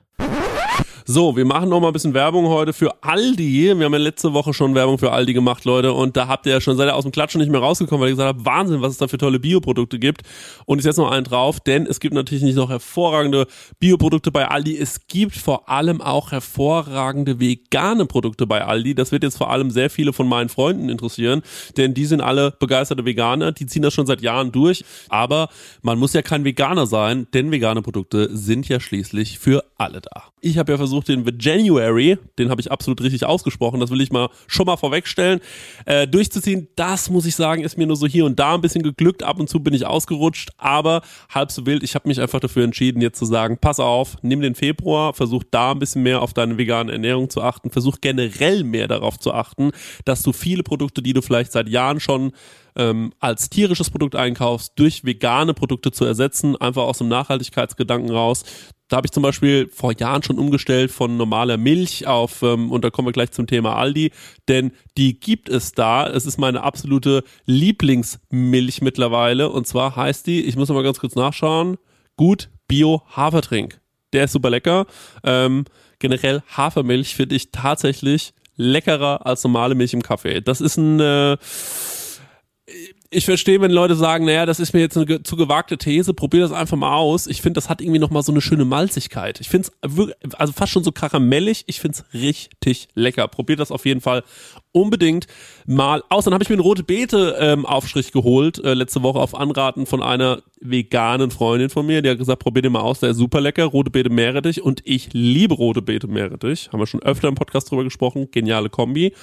So, 1.09 1.37
wir 1.37 1.45
machen 1.45 1.69
noch 1.69 1.79
mal 1.79 1.87
ein 1.87 1.92
bisschen 1.92 2.14
Werbung 2.14 2.49
heute 2.49 2.73
für 2.73 3.05
Aldi. 3.05 3.79
Wir 3.79 3.85
haben 3.85 3.92
ja 3.92 3.99
letzte 3.99 4.33
Woche 4.33 4.53
schon 4.53 4.75
Werbung 4.75 4.99
für 4.99 5.12
Aldi 5.12 5.35
gemacht, 5.35 5.64
Leute. 5.64 5.92
Und 5.92 6.16
da 6.16 6.27
habt 6.27 6.47
ihr 6.47 6.53
ja 6.55 6.61
schon, 6.61 6.77
seid 6.77 6.88
ihr 6.88 6.97
aus 6.97 7.05
dem 7.05 7.12
Klatschen 7.12 7.40
nicht 7.40 7.49
mehr 7.49 7.61
rausgekommen, 7.61 8.01
weil 8.01 8.09
ihr 8.09 8.16
gesagt 8.16 8.35
habt, 8.35 8.45
Wahnsinn, 8.45 8.83
was 8.83 8.90
es 8.90 8.99
da 8.99 9.07
für 9.07 9.16
tolle 9.16 9.38
Bioprodukte 9.38 10.01
gibt. 10.01 10.23
Und 10.64 10.79
ich 10.79 10.83
setze 10.83 11.01
noch 11.01 11.12
einen 11.12 11.23
drauf, 11.23 11.61
denn 11.61 11.87
es 11.87 12.01
gibt 12.01 12.12
natürlich 12.12 12.42
nicht 12.42 12.57
noch 12.57 12.71
hervorragende 12.71 13.47
Bioprodukte 13.79 14.33
bei 14.33 14.49
Aldi. 14.49 14.77
Es 14.77 15.07
gibt 15.07 15.37
vor 15.37 15.69
allem 15.69 16.01
auch 16.01 16.33
hervorragende 16.33 17.38
vegane 17.38 18.07
Produkte 18.07 18.49
bei 18.49 18.64
Aldi. 18.64 18.97
Das 18.97 19.12
wird 19.12 19.23
jetzt 19.23 19.38
vor 19.38 19.53
allem 19.53 19.71
sehr 19.71 19.90
viele 19.90 20.12
von 20.12 20.27
meinen 20.27 20.49
Freunden 20.49 20.88
interessieren, 20.88 21.42
denn 21.77 21.95
die 21.95 22.07
sind 22.07 22.21
alle 22.21 22.51
begeisterte 22.59 23.05
Veganer. 23.05 23.53
Die 23.53 23.66
ziehen 23.66 23.83
das 23.83 23.95
schon 23.95 24.07
seit 24.07 24.23
Jahren 24.23 24.51
durch. 24.51 24.85
Aber 25.09 25.51
man 25.83 26.01
muss 26.01 26.14
ja 26.14 26.23
kein 26.23 26.45
Veganer 26.45 26.87
sein, 26.87 27.29
denn 27.33 27.53
vegane 27.53 27.81
Produkte 27.81 28.37
sind 28.37 28.69
ja 28.69 28.81
schließlich 28.81 29.38
für 29.38 29.62
alle 29.79 30.01
da. 30.01 30.25
Ich 30.40 30.59
habe 30.59 30.73
ja 30.73 30.79
versucht, 30.79 30.96
versucht 31.03 31.27
den 31.27 31.39
January, 31.39 32.19
den 32.39 32.51
habe 32.51 32.61
ich 32.61 32.71
absolut 32.71 33.03
richtig 33.03 33.25
ausgesprochen, 33.25 33.81
das 33.81 33.91
will 33.91 34.01
ich 34.01 34.11
mal 34.11 34.29
schon 34.47 34.67
mal 34.67 34.77
vorwegstellen, 34.77 35.41
äh, 35.85 36.07
durchzuziehen. 36.07 36.69
Das 36.77 37.11
muss 37.11 37.27
ich 37.27 37.35
sagen, 37.35 37.63
ist 37.63 37.77
mir 37.77 37.87
nur 37.87 37.97
so 37.97 38.07
hier 38.07 38.25
und 38.25 38.39
da 38.39 38.55
ein 38.55 38.61
bisschen 38.61 38.83
geglückt. 38.83 39.23
Ab 39.23 39.39
und 39.39 39.49
zu 39.49 39.61
bin 39.61 39.75
ich 39.75 39.87
ausgerutscht, 39.87 40.51
aber 40.57 41.03
halb 41.29 41.51
so 41.51 41.67
wild. 41.67 41.83
Ich 41.83 41.95
habe 41.95 42.09
mich 42.09 42.21
einfach 42.21 42.41
dafür 42.41 42.65
entschieden, 42.65 43.01
jetzt 43.01 43.19
zu 43.19 43.25
sagen, 43.25 43.59
pass 43.61 43.81
auf, 43.81 44.17
nimm 44.23 44.41
den 44.41 44.55
Februar, 44.55 45.13
versuch 45.13 45.43
da 45.51 45.73
ein 45.73 45.79
bisschen 45.79 46.03
mehr 46.03 46.23
auf 46.23 46.33
deine 46.33 46.59
vegane 46.59 46.93
Ernährung 46.93 47.31
zu 47.31 47.43
achten, 47.43 47.71
versuch 47.71 47.99
generell 48.01 48.65
mehr 48.65 48.89
darauf 48.89 49.19
zu 49.19 49.33
achten, 49.33 49.73
dass 50.05 50.23
du 50.23 50.33
viele 50.33 50.63
Produkte, 50.63 51.03
die 51.03 51.13
du 51.13 51.23
vielleicht 51.23 51.53
seit 51.53 51.69
Jahren 51.69 52.01
schon 52.01 52.33
ähm, 52.77 53.13
als 53.21 53.49
tierisches 53.49 53.91
Produkt 53.91 54.15
einkaufst, 54.15 54.73
durch 54.77 55.05
vegane 55.05 55.55
Produkte 55.55 55.93
zu 55.93 56.05
ersetzen, 56.05 56.57
einfach 56.57 56.83
aus 56.83 56.99
dem 56.99 57.09
Nachhaltigkeitsgedanken 57.09 58.11
raus. 58.11 58.45
Da 58.88 58.96
habe 58.96 59.07
ich 59.07 59.12
zum 59.12 59.22
Beispiel 59.22 59.68
vor 59.72 59.92
Jahren 59.99 60.22
schon 60.22 60.38
umgestellt 60.38 60.92
von 60.92 61.16
normaler 61.16 61.57
Milch 61.57 62.07
auf, 62.07 62.42
ähm, 62.42 62.70
und 62.70 62.85
da 62.85 62.90
kommen 62.90 63.09
wir 63.09 63.12
gleich 63.12 63.33
zum 63.33 63.46
Thema 63.46 63.77
Aldi, 63.77 64.12
denn 64.49 64.72
die 64.96 65.18
gibt 65.18 65.49
es 65.49 65.72
da. 65.72 66.07
Es 66.09 66.25
ist 66.25 66.38
meine 66.38 66.62
absolute 66.62 67.25
Lieblingsmilch 67.46 68.83
mittlerweile. 68.83 69.51
Und 69.51 69.66
zwar 69.66 69.96
heißt 69.96 70.27
die, 70.27 70.42
ich 70.42 70.57
muss 70.57 70.68
mal 70.68 70.85
ganz 70.85 71.01
kurz 71.01 71.16
nachschauen, 71.16 71.79
gut 72.16 72.49
Bio 72.68 73.03
Hafertrink. 73.11 73.81
Der 74.12 74.25
ist 74.25 74.33
super 74.33 74.51
lecker. 74.51 74.87
Ähm, 75.25 75.64
generell 75.99 76.42
Hafermilch 76.57 77.14
finde 77.14 77.35
ich 77.35 77.51
tatsächlich 77.51 78.35
leckerer 78.57 79.27
als 79.27 79.42
normale 79.42 79.75
Milch 79.75 79.94
im 79.94 80.03
Kaffee. 80.03 80.40
Das 80.40 80.61
ist 80.61 80.77
ein 80.77 81.01
äh, 81.01 81.37
ich 83.11 83.24
verstehe, 83.24 83.61
wenn 83.61 83.70
Leute 83.70 83.94
sagen, 83.94 84.24
naja, 84.24 84.44
das 84.44 84.59
ist 84.59 84.72
mir 84.72 84.81
jetzt 84.81 84.96
eine 84.96 85.22
zu 85.22 85.37
gewagte 85.37 85.79
These, 85.79 86.14
probier 86.14 86.40
das 86.40 86.50
einfach 86.50 86.76
mal 86.76 86.96
aus. 86.96 87.29
Ich 87.29 87.40
finde, 87.40 87.59
das 87.59 87.68
hat 87.68 87.81
irgendwie 87.81 88.00
nochmal 88.00 88.24
so 88.24 88.33
eine 88.33 88.40
schöne 88.40 88.64
Malzigkeit. 88.64 89.40
Ich 89.40 89.48
finde 89.48 89.68
es 89.83 90.35
also 90.35 90.52
fast 90.52 90.72
schon 90.72 90.83
so 90.83 90.90
karamellig. 90.90 91.64
Ich 91.68 91.81
finde 91.81 91.98
es 91.98 92.20
richtig 92.20 92.88
lecker. 92.94 93.29
Probiert 93.29 93.61
das 93.61 93.70
auf 93.70 93.87
jeden 93.87 94.00
Fall 94.00 94.24
unbedingt 94.72 95.29
mal 95.66 96.02
aus. 96.09 96.24
Dann 96.24 96.35
habe 96.35 96.42
ich 96.42 96.50
mir 96.50 96.55
einen 96.55 96.62
rote 96.62 96.83
Beete 96.83 97.37
ähm, 97.38 97.66
geholt, 98.12 98.59
äh, 98.64 98.74
letzte 98.74 99.02
Woche 99.05 99.20
auf 99.20 99.37
Anraten 99.37 99.87
von 99.87 100.02
einer 100.02 100.42
veganen 100.61 101.31
Freundin 101.31 101.70
von 101.70 101.87
mir. 101.87 102.02
Die 102.02 102.11
hat 102.11 102.18
gesagt, 102.18 102.40
probier 102.40 102.62
den 102.62 102.72
mal 102.72 102.81
aus, 102.81 102.98
der 102.98 103.11
ist 103.11 103.18
super 103.18 103.40
lecker. 103.40 103.64
Rote 103.64 103.90
Beete 103.90 104.11
Meerrettich 104.11 104.61
und 104.61 104.83
ich 104.85 105.11
liebe 105.12 105.55
rote 105.55 105.83
Beete 105.83 106.09
Meerrettich. 106.09 106.70
Haben 106.72 106.81
wir 106.81 106.87
schon 106.87 107.02
öfter 107.02 107.29
im 107.29 107.37
Podcast 107.37 107.70
drüber 107.70 107.85
gesprochen. 107.85 108.29
Geniale 108.33 108.70
Kombi. 108.70 109.14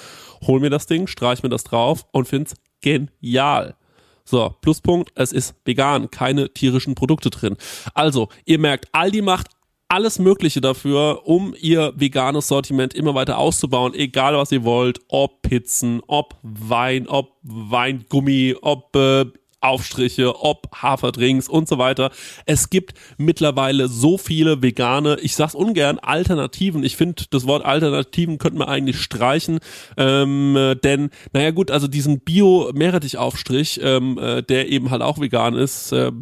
Hol 0.46 0.60
mir 0.60 0.70
das 0.70 0.86
Ding, 0.86 1.06
streich 1.06 1.42
mir 1.42 1.50
das 1.50 1.64
drauf 1.64 2.06
und 2.10 2.26
find's 2.26 2.54
genial. 2.84 3.76
So, 4.24 4.54
Pluspunkt, 4.60 5.12
es 5.16 5.32
ist 5.32 5.54
vegan, 5.64 6.10
keine 6.10 6.52
tierischen 6.52 6.94
Produkte 6.94 7.30
drin. 7.30 7.56
Also, 7.92 8.28
ihr 8.44 8.58
merkt, 8.58 8.88
Aldi 8.92 9.22
macht 9.22 9.48
alles 9.88 10.18
Mögliche 10.18 10.60
dafür, 10.60 11.22
um 11.24 11.54
ihr 11.60 11.92
veganes 11.96 12.48
Sortiment 12.48 12.94
immer 12.94 13.14
weiter 13.14 13.38
auszubauen, 13.38 13.94
egal 13.94 14.36
was 14.36 14.50
ihr 14.50 14.64
wollt, 14.64 15.00
ob 15.08 15.42
Pizzen, 15.42 16.00
ob 16.06 16.36
Wein, 16.42 17.06
ob 17.06 17.36
Weingummi, 17.42 18.56
ob 18.60 18.96
äh, 18.96 19.26
Aufstriche, 19.64 20.40
ob 20.40 20.68
Haferdrinks 20.74 21.48
und 21.48 21.68
so 21.68 21.78
weiter. 21.78 22.10
Es 22.46 22.70
gibt 22.70 22.94
mittlerweile 23.16 23.88
so 23.88 24.18
viele 24.18 24.62
vegane, 24.62 25.18
ich 25.20 25.34
sag's 25.34 25.54
ungern, 25.54 25.98
Alternativen. 25.98 26.84
Ich 26.84 26.96
finde, 26.96 27.24
das 27.30 27.46
Wort 27.46 27.64
Alternativen 27.64 28.38
könnte 28.38 28.58
man 28.58 28.68
eigentlich 28.68 29.00
streichen, 29.00 29.60
ähm, 29.96 30.56
äh, 30.56 30.74
denn, 30.74 31.10
naja 31.32 31.50
gut, 31.50 31.70
also 31.70 31.88
diesen 31.88 32.20
Bio-Meerrettich-Aufstrich, 32.20 33.80
ähm, 33.82 34.18
äh, 34.18 34.42
der 34.42 34.68
eben 34.68 34.90
halt 34.90 35.02
auch 35.02 35.18
vegan 35.18 35.54
ist, 35.54 35.92
äh, 35.92 36.12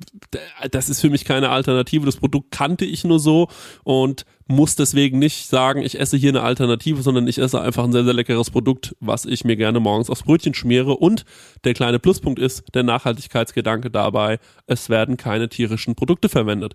das 0.71 0.89
ist 0.89 1.01
für 1.01 1.11
mich 1.11 1.25
keine 1.25 1.51
Alternative. 1.51 2.07
Das 2.07 2.17
Produkt 2.17 2.51
kannte 2.51 2.85
ich 2.85 3.05
nur 3.05 3.19
so 3.19 3.49
und 3.85 4.25
muss 4.47 4.77
deswegen 4.77 5.19
nicht 5.19 5.49
sagen, 5.49 5.83
ich 5.83 5.99
esse 5.99 6.17
hier 6.17 6.31
eine 6.31 6.43
Alternative, 6.43 7.03
sondern 7.03 7.27
ich 7.29 7.39
esse 7.39 7.61
einfach 7.61 7.85
ein 7.85 7.93
sehr, 7.93 8.05
sehr 8.05 8.15
leckeres 8.15 8.51
Produkt, 8.51 8.95
was 9.01 9.25
ich 9.25 9.45
mir 9.45 9.57
gerne 9.57 9.81
morgens 9.81 10.11
aufs 10.11 10.23
Brötchen 10.23 10.55
schmiere. 10.55 10.97
Und 10.97 11.25
der 11.65 11.75
kleine 11.75 11.99
Pluspunkt 11.99 12.39
ist 12.39 12.65
der 12.75 12.83
Nachhaltigkeitsgedanke 12.83 13.91
dabei, 13.91 14.39
es 14.67 14.89
werden 14.89 15.17
keine 15.17 15.49
tierischen 15.49 15.95
Produkte 15.95 16.29
verwendet. 16.29 16.75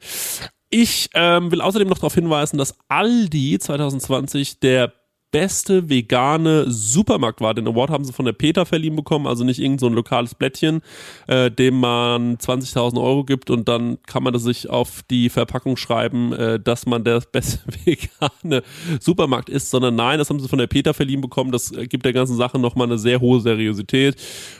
Ich 0.70 1.10
ähm, 1.14 1.52
will 1.52 1.62
außerdem 1.62 1.88
noch 1.88 1.98
darauf 1.98 2.16
hinweisen, 2.16 2.58
dass 2.58 2.78
Aldi 2.90 3.58
2020 3.60 4.60
der 4.60 4.92
beste 5.32 5.90
vegane 5.90 6.72
Supermarkt 6.72 7.42
war. 7.42 7.54
Den 7.54 7.68
Award 7.68 7.90
haben 7.90 8.06
sie 8.06 8.14
von 8.14 8.26
der 8.26 8.34
Peter 8.34 8.66
verliehen 8.66 8.96
bekommen, 8.96 9.28
also 9.28 9.44
nicht 9.44 9.60
irgend 9.60 9.80
so 9.80 9.88
ein 9.88 9.94
lokales 9.94 10.36
Blättchen, 10.36 10.82
äh, 11.28 11.52
dem 11.52 11.80
man 11.80 12.38
20.000 12.38 13.02
Euro 13.02 13.26
gibt 13.26 13.50
und 13.50 13.68
dann 13.68 13.98
kann 14.06 14.24
man 14.24 14.34
das 14.34 14.44
sich 14.44 14.70
auf 14.70 15.04
die 15.10 15.30
Verpackung 15.30 15.76
schreiben, 15.76 16.32
äh, 16.34 16.60
dass 16.60 16.86
man 16.86 17.04
der 17.04 17.22
beste 17.32 17.60
vegane 17.86 18.64
Supermarkt 19.02 19.50
ist, 19.50 19.70
sondern 19.70 19.96
nein, 19.96 20.18
das 20.18 20.30
haben 20.30 20.40
sie 20.40 20.48
von 20.48 20.60
der 20.60 20.68
Peter 20.68 20.94
verliehen 20.94 21.22
bekommen. 21.22 21.52
Das 21.52 21.72
äh, 21.72 21.88
gibt 21.88 22.06
der 22.06 22.14
ganzen 22.14 22.38
Sache 22.38 22.58
nochmal 22.58 22.88
eine 22.88 22.98
sehr 22.98 23.20
hohe 23.20 23.42
Seriosität 23.42 24.16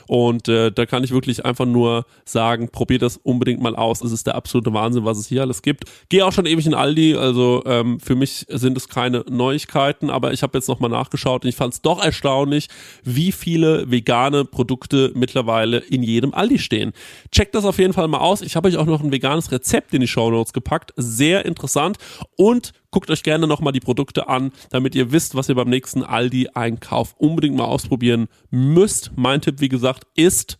und 0.06 0.48
äh, 0.48 0.70
da 0.70 0.84
kann 0.84 1.02
ich 1.02 1.12
wirklich 1.12 1.46
einfach 1.46 1.66
nur 1.66 2.04
sagen, 2.26 2.68
probiert 2.68 3.02
das 3.02 3.16
unbedingt 3.16 3.62
mal 3.62 3.74
aus. 3.74 4.02
Es 4.02 4.12
ist 4.12 4.26
der 4.26 4.34
absolute 4.34 4.72
Wahnsinn, 4.74 5.04
was 5.04 5.18
es 5.18 5.28
hier 5.28 5.42
alles 5.42 5.62
gibt. 5.62 5.84
Gehe 6.10 6.26
auch 6.26 6.32
schon 6.32 6.46
ewig 6.46 6.66
in 6.66 6.74
Aldi, 6.74 7.14
also 7.14 7.62
ähm, 7.64 8.00
für 8.00 8.16
mich 8.16 8.44
sind 8.50 8.76
es 8.76 8.88
keine 8.88 9.24
Neuigkeiten, 9.30 10.10
aber 10.10 10.32
ich 10.32 10.42
habe 10.42 10.57
jetzt 10.58 10.68
nochmal 10.68 10.90
nachgeschaut 10.90 11.44
und 11.44 11.48
ich 11.48 11.56
fand 11.56 11.74
es 11.74 11.82
doch 11.82 12.02
erstaunlich, 12.02 12.68
wie 13.04 13.32
viele 13.32 13.90
vegane 13.90 14.44
Produkte 14.44 15.12
mittlerweile 15.14 15.78
in 15.78 16.02
jedem 16.02 16.34
Aldi 16.34 16.58
stehen. 16.58 16.92
Checkt 17.32 17.54
das 17.54 17.64
auf 17.64 17.78
jeden 17.78 17.92
Fall 17.92 18.08
mal 18.08 18.18
aus. 18.18 18.42
Ich 18.42 18.56
habe 18.56 18.68
euch 18.68 18.76
auch 18.76 18.86
noch 18.86 19.02
ein 19.02 19.12
veganes 19.12 19.50
Rezept 19.52 19.94
in 19.94 20.00
die 20.00 20.08
Show 20.08 20.30
Notes 20.30 20.52
gepackt. 20.52 20.92
Sehr 20.96 21.44
interessant. 21.44 21.98
Und 22.36 22.72
guckt 22.90 23.10
euch 23.10 23.22
gerne 23.22 23.46
nochmal 23.46 23.72
die 23.72 23.80
Produkte 23.80 24.28
an, 24.28 24.52
damit 24.70 24.94
ihr 24.94 25.12
wisst, 25.12 25.34
was 25.34 25.48
ihr 25.48 25.54
beim 25.54 25.68
nächsten 25.68 26.02
Aldi-Einkauf 26.02 27.14
unbedingt 27.18 27.56
mal 27.56 27.64
ausprobieren 27.64 28.28
müsst. 28.50 29.12
Mein 29.16 29.40
Tipp, 29.40 29.60
wie 29.60 29.68
gesagt, 29.68 30.06
ist 30.14 30.58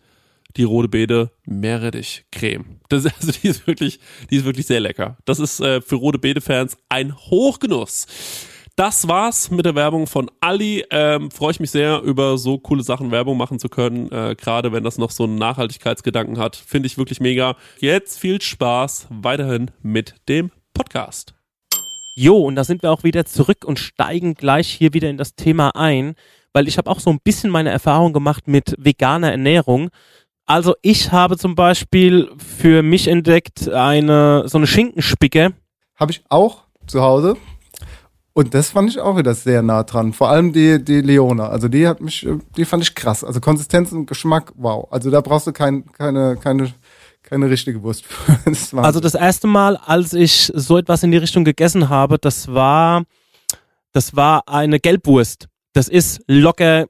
die 0.57 0.65
rote 0.65 0.89
Beete 0.89 1.31
Meerrettich-Creme. 1.45 2.81
Das 2.89 3.05
ist, 3.05 3.15
also 3.21 3.33
die 3.33 3.49
ist 3.49 3.67
wirklich, 3.67 4.01
die 4.31 4.37
ist 4.37 4.45
wirklich 4.45 4.67
sehr 4.67 4.81
lecker. 4.81 5.17
Das 5.25 5.39
ist 5.39 5.61
äh, 5.61 5.81
für 5.81 5.97
rote 5.97 6.19
Beete-Fans 6.19 6.77
ein 6.89 7.17
Hochgenuss. 7.17 8.07
Das 8.79 9.09
war's 9.09 9.51
mit 9.51 9.67
der 9.67 9.75
Werbung 9.75 10.07
von 10.07 10.31
Ali. 10.41 10.85
Ähm, 10.91 11.33
Freue 11.33 11.51
ich 11.51 11.59
mich 11.59 11.73
sehr, 11.73 12.01
über 12.03 12.39
so 12.39 12.59
coole 12.59 12.85
Sachen 12.85 13.11
Werbung 13.11 13.37
machen 13.37 13.59
zu 13.59 13.69
können. 13.69 14.09
Äh, 14.13 14.37
Gerade 14.37 14.71
wenn 14.71 14.85
das 14.85 14.99
noch 14.99 15.11
so 15.11 15.25
einen 15.25 15.35
Nachhaltigkeitsgedanken 15.35 16.39
hat. 16.39 16.55
Finde 16.55 16.87
ich 16.87 16.97
wirklich 16.97 17.19
mega. 17.19 17.57
Jetzt 17.81 18.21
viel 18.21 18.41
Spaß 18.41 19.09
weiterhin 19.11 19.73
mit 19.83 20.15
dem 20.29 20.53
Podcast. 20.75 21.35
Jo, 22.15 22.37
und 22.37 22.55
da 22.55 22.63
sind 22.63 22.85
wir 22.85 22.93
auch 22.93 23.03
wieder 23.03 23.25
zurück 23.25 23.65
und 23.65 23.81
steigen 23.81 24.35
gleich 24.35 24.69
hier 24.69 24.95
wieder 24.95 25.11
in 25.11 25.17
das 25.17 25.35
Thema 25.35 25.75
ein, 25.75 26.15
weil 26.53 26.69
ich 26.69 26.79
habe 26.79 26.89
auch 26.89 27.01
so 27.01 27.11
ein 27.11 27.19
bisschen 27.25 27.51
meine 27.51 27.71
Erfahrung 27.71 28.13
gemacht 28.13 28.47
mit 28.47 28.77
veganer 28.79 29.33
Ernährung. 29.33 29.91
Also 30.47 30.77
ich 30.83 31.11
habe 31.11 31.37
zum 31.37 31.57
Beispiel 31.57 32.31
für 32.39 32.85
mich 32.85 33.09
entdeckt 33.09 33.69
eine 33.69 34.45
so 34.47 34.57
eine 34.57 34.69
Schinkenspicke. 34.69 35.53
Habe 35.97 36.13
ich 36.13 36.23
auch 36.29 36.63
zu 36.87 37.03
Hause. 37.03 37.37
Und 38.39 38.55
das 38.55 38.71
fand 38.71 38.89
ich 38.89 39.01
auch 39.01 39.17
wieder 39.17 39.35
sehr 39.35 39.63
nah 39.63 39.83
dran. 39.83 40.13
Vor 40.13 40.29
allem 40.29 40.53
die, 40.53 40.81
die 40.85 41.01
Leona. 41.01 41.49
Also 41.49 41.67
die 41.67 41.89
hat 41.89 42.01
mich, 42.01 42.25
die 42.57 42.65
fand 42.65 42.85
ich 42.85 42.95
krass. 42.95 43.25
Also 43.25 43.41
Konsistenz 43.41 43.91
und 43.91 44.07
Geschmack, 44.07 44.53
wow. 44.55 44.87
Also 44.93 45.11
da 45.11 45.21
brauchst 45.23 45.49
du 45.49 45.53
kein, 45.53 45.91
keine, 45.91 46.37
keine, 46.37 46.73
keine 47.25 47.51
richtige 47.51 47.83
Wurst. 47.83 48.05
Das 48.45 48.73
also 48.73 49.01
das 49.01 49.17
erste 49.17 49.49
Mal, 49.49 49.77
als 49.77 50.13
ich 50.13 50.53
so 50.55 50.79
etwas 50.79 51.03
in 51.03 51.11
die 51.11 51.17
Richtung 51.17 51.45
gegessen 51.45 51.89
habe, 51.89 52.17
das 52.17 52.47
war, 52.47 53.03
das 53.91 54.15
war 54.15 54.45
eine 54.47 54.79
Gelbwurst. 54.79 55.49
Das 55.73 55.89
ist 55.89 56.21
locker 56.29 56.87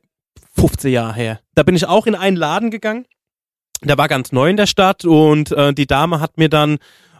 15 0.54 0.92
Jahre 0.92 1.14
her. 1.14 1.40
Da 1.54 1.62
bin 1.62 1.74
ich 1.74 1.86
auch 1.86 2.06
in 2.06 2.14
einen 2.14 2.36
Laden 2.36 2.70
gegangen. 2.70 3.06
Der 3.82 3.96
war 3.96 4.08
ganz 4.08 4.32
neu 4.32 4.50
in 4.50 4.58
der 4.58 4.66
Stadt 4.66 5.06
und 5.06 5.50
äh, 5.52 5.72
die 5.72 5.86
Dame 5.86 6.20
hat 6.20 6.36
mir 6.36 6.50
dann 6.50 6.76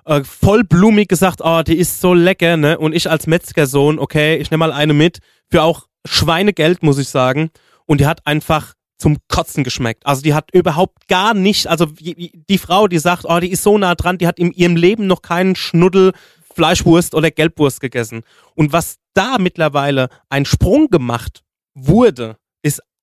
äh, 0.09 0.25
vollblumig 0.25 1.09
gesagt, 1.09 1.41
oh, 1.43 1.63
die 1.63 1.77
ist 1.77 2.01
so 2.01 2.15
lecker, 2.15 2.57
ne? 2.57 2.79
Und 2.79 2.95
ich 2.95 3.11
als 3.11 3.27
Metzgersohn, 3.27 3.99
okay, 3.99 4.37
ich 4.37 4.51
nehme 4.51 4.67
mal 4.67 4.73
eine 4.73 4.95
mit, 4.95 5.19
für 5.51 5.63
auch 5.63 5.87
Schweinegeld, 6.07 6.83
muss 6.83 6.99
ich 6.99 7.09
sagen. 7.09 7.51
Und 7.87 8.01
die 8.01 8.07
hat 8.07 8.27
einfach 8.27 8.75
zum 8.97 9.19
Kotzen 9.29 9.65
geschmeckt. 9.65 10.05
Also 10.07 10.23
die 10.23 10.35
hat 10.35 10.51
überhaupt 10.53 11.07
gar 11.09 11.35
nicht, 11.35 11.69
also 11.69 11.87
die, 11.87 12.59
Frau, 12.59 12.89
die 12.89 12.99
sagt, 12.99 13.25
oh, 13.29 13.39
die 13.39 13.51
ist 13.51 13.63
so 13.63 13.79
nah 13.79 13.95
dran, 13.95 14.19
die 14.19 14.27
hat 14.27 14.39
in 14.39 14.51
ihrem 14.53 14.77
Leben 14.77 15.07
noch 15.07 15.23
keinen 15.23 15.55
Schnuddel 15.55 16.13
Fleischwurst 16.55 17.15
oder 17.15 17.31
Gelbwurst 17.31 17.81
gegessen. 17.81 18.23
Und 18.57 18.73
was 18.73 18.97
da 19.15 19.37
mittlerweile 19.39 20.09
ein 20.29 20.45
Sprung 20.45 20.89
gemacht 20.89 21.45
wurde, 21.75 22.37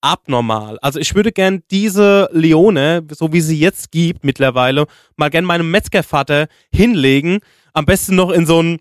abnormal. 0.06 0.78
Also 0.84 1.00
ich 1.00 1.16
würde 1.16 1.32
gern 1.32 1.64
diese 1.72 2.30
Leone, 2.32 3.04
so 3.10 3.34
wie 3.34 3.42
sie 3.42 3.60
jetzt 3.60 3.92
gibt 3.92 4.24
mittlerweile, 4.24 4.86
mal 5.16 5.32
gern 5.32 5.46
meinem 5.46 5.72
Metzgervater 5.72 6.48
hinlegen. 6.72 7.40
Am 7.74 7.86
besten 7.86 8.16
noch 8.16 8.30
in 8.30 8.46
so 8.46 8.62
ein 8.62 8.80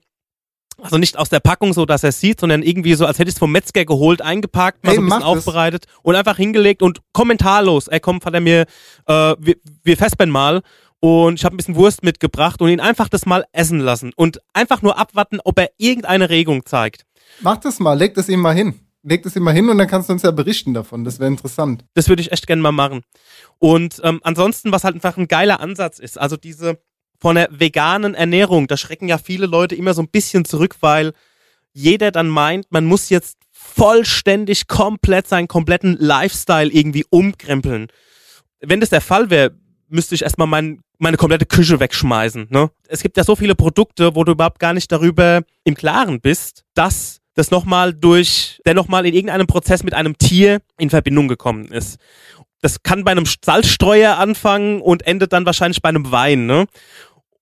also 0.82 0.98
nicht 0.98 1.16
aus 1.16 1.28
der 1.28 1.38
Packung 1.38 1.72
so, 1.72 1.86
dass 1.86 2.02
er 2.02 2.10
sieht, 2.10 2.40
sondern 2.40 2.62
irgendwie 2.62 2.94
so, 2.94 3.06
als 3.06 3.18
hätte 3.20 3.28
ich 3.28 3.36
es 3.36 3.38
vom 3.38 3.52
Metzger 3.52 3.84
geholt, 3.84 4.20
eingepackt, 4.20 4.82
mal 4.82 4.90
hey, 4.90 4.96
so 4.96 5.02
ein 5.02 5.06
bisschen 5.06 5.22
aufbereitet 5.22 5.86
das. 5.86 5.94
und 6.02 6.16
einfach 6.16 6.36
hingelegt 6.36 6.82
und 6.82 6.98
kommentarlos. 7.12 7.86
Er 7.86 8.00
kommt, 8.00 8.26
hat 8.26 8.34
er 8.34 8.40
mir, 8.40 8.66
äh, 9.06 9.34
wir, 9.38 9.54
wir 9.84 9.96
fespern 9.96 10.30
mal 10.30 10.62
und 10.98 11.38
ich 11.38 11.44
habe 11.44 11.54
ein 11.54 11.58
bisschen 11.58 11.76
Wurst 11.76 12.02
mitgebracht 12.02 12.60
und 12.60 12.68
ihn 12.68 12.80
einfach 12.80 13.08
das 13.08 13.24
mal 13.24 13.44
essen 13.52 13.78
lassen 13.78 14.12
und 14.16 14.40
einfach 14.52 14.82
nur 14.82 14.98
abwarten, 14.98 15.38
ob 15.44 15.58
er 15.60 15.70
irgendeine 15.78 16.28
Regung 16.28 16.66
zeigt. 16.66 17.04
Mach 17.40 17.58
das 17.58 17.78
mal, 17.78 17.96
leg 17.96 18.14
das 18.14 18.28
ihm 18.28 18.40
mal 18.40 18.54
hin. 18.54 18.83
Leg 19.06 19.22
das 19.22 19.36
ihm 19.36 19.42
mal 19.42 19.52
hin 19.52 19.68
und 19.68 19.76
dann 19.76 19.86
kannst 19.86 20.08
du 20.08 20.14
uns 20.14 20.22
ja 20.22 20.30
berichten 20.30 20.72
davon. 20.72 21.04
Das 21.04 21.20
wäre 21.20 21.28
interessant. 21.28 21.84
Das 21.92 22.08
würde 22.08 22.22
ich 22.22 22.32
echt 22.32 22.46
gerne 22.46 22.62
mal 22.62 22.72
machen. 22.72 23.02
Und 23.58 24.00
ähm, 24.02 24.20
ansonsten, 24.22 24.72
was 24.72 24.82
halt 24.82 24.94
einfach 24.94 25.18
ein 25.18 25.28
geiler 25.28 25.60
Ansatz 25.60 25.98
ist, 25.98 26.18
also 26.18 26.36
diese 26.36 26.78
von 27.20 27.36
der 27.36 27.48
veganen 27.50 28.14
Ernährung, 28.14 28.66
da 28.66 28.76
schrecken 28.76 29.08
ja 29.08 29.18
viele 29.18 29.46
Leute 29.46 29.74
immer 29.74 29.94
so 29.94 30.02
ein 30.02 30.08
bisschen 30.08 30.44
zurück, 30.44 30.76
weil 30.80 31.12
jeder 31.72 32.12
dann 32.12 32.28
meint, 32.28 32.66
man 32.70 32.86
muss 32.86 33.10
jetzt 33.10 33.38
vollständig 33.50 34.68
komplett 34.68 35.28
seinen 35.28 35.48
kompletten 35.48 35.96
Lifestyle 35.98 36.70
irgendwie 36.70 37.04
umkrempeln. 37.10 37.88
Wenn 38.60 38.80
das 38.80 38.90
der 38.90 39.00
Fall 39.00 39.30
wäre, 39.30 39.54
müsste 39.88 40.14
ich 40.14 40.22
erstmal 40.22 40.46
mein, 40.46 40.80
meine 40.98 41.16
komplette 41.16 41.46
Küche 41.46 41.80
wegschmeißen. 41.80 42.46
Ne? 42.50 42.70
Es 42.88 43.02
gibt 43.02 43.16
ja 43.16 43.24
so 43.24 43.36
viele 43.36 43.54
Produkte, 43.54 44.14
wo 44.14 44.24
du 44.24 44.32
überhaupt 44.32 44.60
gar 44.60 44.72
nicht 44.72 44.90
darüber 44.90 45.42
im 45.64 45.74
Klaren 45.74 46.20
bist, 46.20 46.64
dass 46.74 47.20
das 47.34 47.50
nochmal 47.50 47.92
durch, 47.92 48.60
der 48.64 48.74
nochmal 48.74 49.06
in 49.06 49.14
irgendeinem 49.14 49.46
Prozess 49.46 49.82
mit 49.82 49.94
einem 49.94 50.16
Tier 50.18 50.60
in 50.78 50.90
Verbindung 50.90 51.28
gekommen 51.28 51.66
ist. 51.66 51.98
Das 52.60 52.82
kann 52.82 53.04
bei 53.04 53.10
einem 53.10 53.26
Salzstreuer 53.26 54.16
anfangen 54.16 54.80
und 54.80 55.06
endet 55.06 55.32
dann 55.32 55.44
wahrscheinlich 55.44 55.82
bei 55.82 55.90
einem 55.90 56.10
Wein. 56.10 56.46
Ne? 56.46 56.66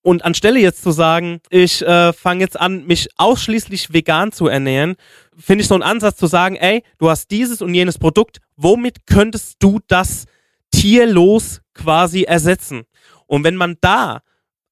Und 0.00 0.24
anstelle 0.24 0.58
jetzt 0.58 0.82
zu 0.82 0.90
sagen, 0.90 1.40
ich 1.48 1.82
äh, 1.82 2.12
fange 2.12 2.40
jetzt 2.40 2.58
an, 2.58 2.86
mich 2.86 3.08
ausschließlich 3.18 3.92
vegan 3.92 4.32
zu 4.32 4.48
ernähren, 4.48 4.96
finde 5.38 5.62
ich 5.62 5.68
so 5.68 5.74
einen 5.74 5.84
Ansatz 5.84 6.16
zu 6.16 6.26
sagen, 6.26 6.56
ey, 6.56 6.82
du 6.98 7.08
hast 7.08 7.30
dieses 7.30 7.62
und 7.62 7.72
jenes 7.72 7.98
Produkt, 7.98 8.38
womit 8.56 9.06
könntest 9.06 9.56
du 9.60 9.78
das 9.86 10.24
tierlos 10.72 11.60
quasi 11.74 12.22
ersetzen? 12.22 12.82
Und 13.26 13.44
wenn 13.44 13.54
man 13.54 13.76
da 13.80 14.22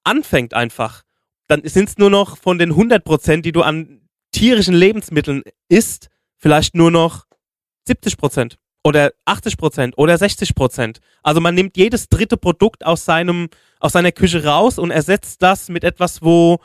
anfängt 0.02 0.54
einfach, 0.54 1.02
dann 1.46 1.62
sind 1.64 1.88
es 1.88 1.98
nur 1.98 2.10
noch 2.10 2.36
von 2.36 2.58
den 2.58 2.70
100 2.70 3.04
Prozent, 3.04 3.44
die 3.44 3.52
du 3.52 3.62
an 3.62 4.00
tierischen 4.32 4.74
Lebensmitteln 4.74 5.42
isst, 5.68 6.08
vielleicht 6.36 6.74
nur 6.74 6.90
noch 6.90 7.26
70 7.86 8.16
Prozent 8.16 8.58
oder 8.82 9.12
80 9.24 9.56
Prozent 9.56 9.98
oder 9.98 10.16
60 10.16 10.54
Prozent. 10.54 11.00
Also 11.22 11.40
man 11.40 11.54
nimmt 11.54 11.76
jedes 11.76 12.08
dritte 12.08 12.36
Produkt 12.36 12.84
aus 12.84 13.04
seinem, 13.04 13.48
aus 13.78 13.92
seiner 13.92 14.12
Küche 14.12 14.44
raus 14.44 14.78
und 14.78 14.90
ersetzt 14.90 15.42
das 15.42 15.68
mit 15.68 15.84
etwas, 15.84 16.22
wo 16.22 16.58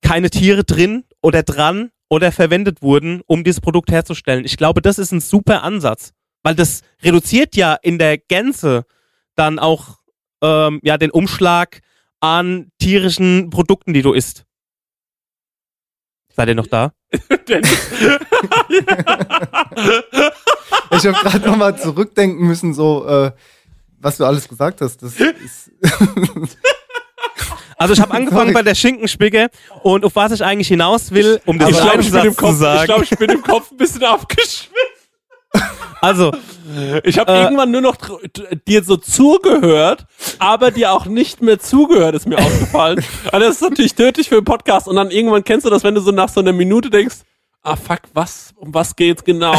keine 0.00 0.30
Tiere 0.30 0.64
drin 0.64 1.04
oder 1.20 1.42
dran 1.42 1.90
oder 2.08 2.32
verwendet 2.32 2.82
wurden, 2.82 3.20
um 3.26 3.44
dieses 3.44 3.60
Produkt 3.60 3.90
herzustellen. 3.90 4.44
Ich 4.44 4.56
glaube, 4.56 4.80
das 4.80 4.98
ist 4.98 5.12
ein 5.12 5.20
super 5.20 5.62
Ansatz, 5.62 6.12
weil 6.42 6.54
das 6.54 6.82
reduziert 7.02 7.56
ja 7.56 7.74
in 7.74 7.98
der 7.98 8.16
Gänze 8.16 8.84
dann 9.34 9.58
auch 9.58 9.98
ähm, 10.42 10.80
ja 10.82 10.96
den 10.96 11.10
Umschlag 11.10 11.80
an 12.20 12.70
tierischen 12.78 13.50
Produkten, 13.50 13.92
die 13.92 14.02
du 14.02 14.12
isst. 14.12 14.44
Seid 16.38 16.48
ihr 16.50 16.54
noch 16.54 16.68
da? 16.68 16.92
Dennis. 17.48 17.68
Ich 20.90 21.06
habe 21.06 21.18
gerade 21.22 21.46
nochmal 21.46 21.76
zurückdenken 21.78 22.46
müssen, 22.46 22.72
so, 22.74 23.06
äh, 23.06 23.32
was 24.00 24.16
du 24.16 24.24
alles 24.24 24.48
gesagt 24.48 24.80
hast. 24.80 25.02
Das 25.02 25.14
ist 25.18 25.70
Also 27.76 27.92
ich 27.94 28.00
habe 28.00 28.12
angefangen 28.14 28.40
Sorry. 28.52 28.52
bei 28.54 28.62
der 28.62 28.74
Schinkenspicke 28.74 29.50
und 29.82 30.04
auf 30.04 30.16
was 30.16 30.32
ich 30.32 30.42
eigentlich 30.44 30.68
hinaus 30.68 31.10
will, 31.12 31.40
um 31.44 31.58
den 31.58 31.68
ich 31.68 31.76
glaube, 31.76 32.00
ich, 32.00 32.10
bin 32.10 32.20
im 32.24 32.32
Satz 32.32 32.34
zu 32.36 32.40
Kopf- 32.42 32.52
ich, 32.54 32.58
sagen. 32.58 32.84
glaub, 32.86 33.02
ich 33.02 33.10
bin 33.10 33.30
im 33.30 33.42
Kopf 33.42 33.70
ein 33.70 33.76
bisschen 33.76 34.04
abgeschwitzt. 34.04 34.70
Also, 36.00 36.32
Ich 37.02 37.18
habe 37.18 37.32
Äh. 37.32 37.42
irgendwann 37.44 37.70
nur 37.70 37.80
noch 37.80 37.96
dir 38.66 38.82
so 38.84 38.96
zugehört, 38.96 40.06
aber 40.38 40.70
dir 40.70 40.92
auch 40.92 41.06
nicht 41.06 41.40
mehr 41.42 41.58
zugehört, 41.58 42.14
ist 42.14 42.26
mir 42.28 42.38
aufgefallen. 42.38 42.98
Und 43.32 43.40
das 43.40 43.56
ist 43.56 43.62
natürlich 43.62 43.94
tödlich 43.94 44.28
für 44.28 44.36
einen 44.36 44.44
Podcast. 44.44 44.86
Und 44.88 44.96
dann 44.96 45.10
irgendwann 45.10 45.44
kennst 45.44 45.64
du 45.66 45.70
das, 45.70 45.82
wenn 45.84 45.94
du 45.94 46.00
so 46.00 46.10
nach 46.10 46.28
so 46.28 46.40
einer 46.40 46.52
Minute 46.52 46.90
denkst, 46.90 47.16
ah 47.62 47.74
fuck, 47.76 48.00
was, 48.14 48.52
um 48.56 48.72
was 48.72 48.94
geht's 48.96 49.24
genau? 49.24 49.54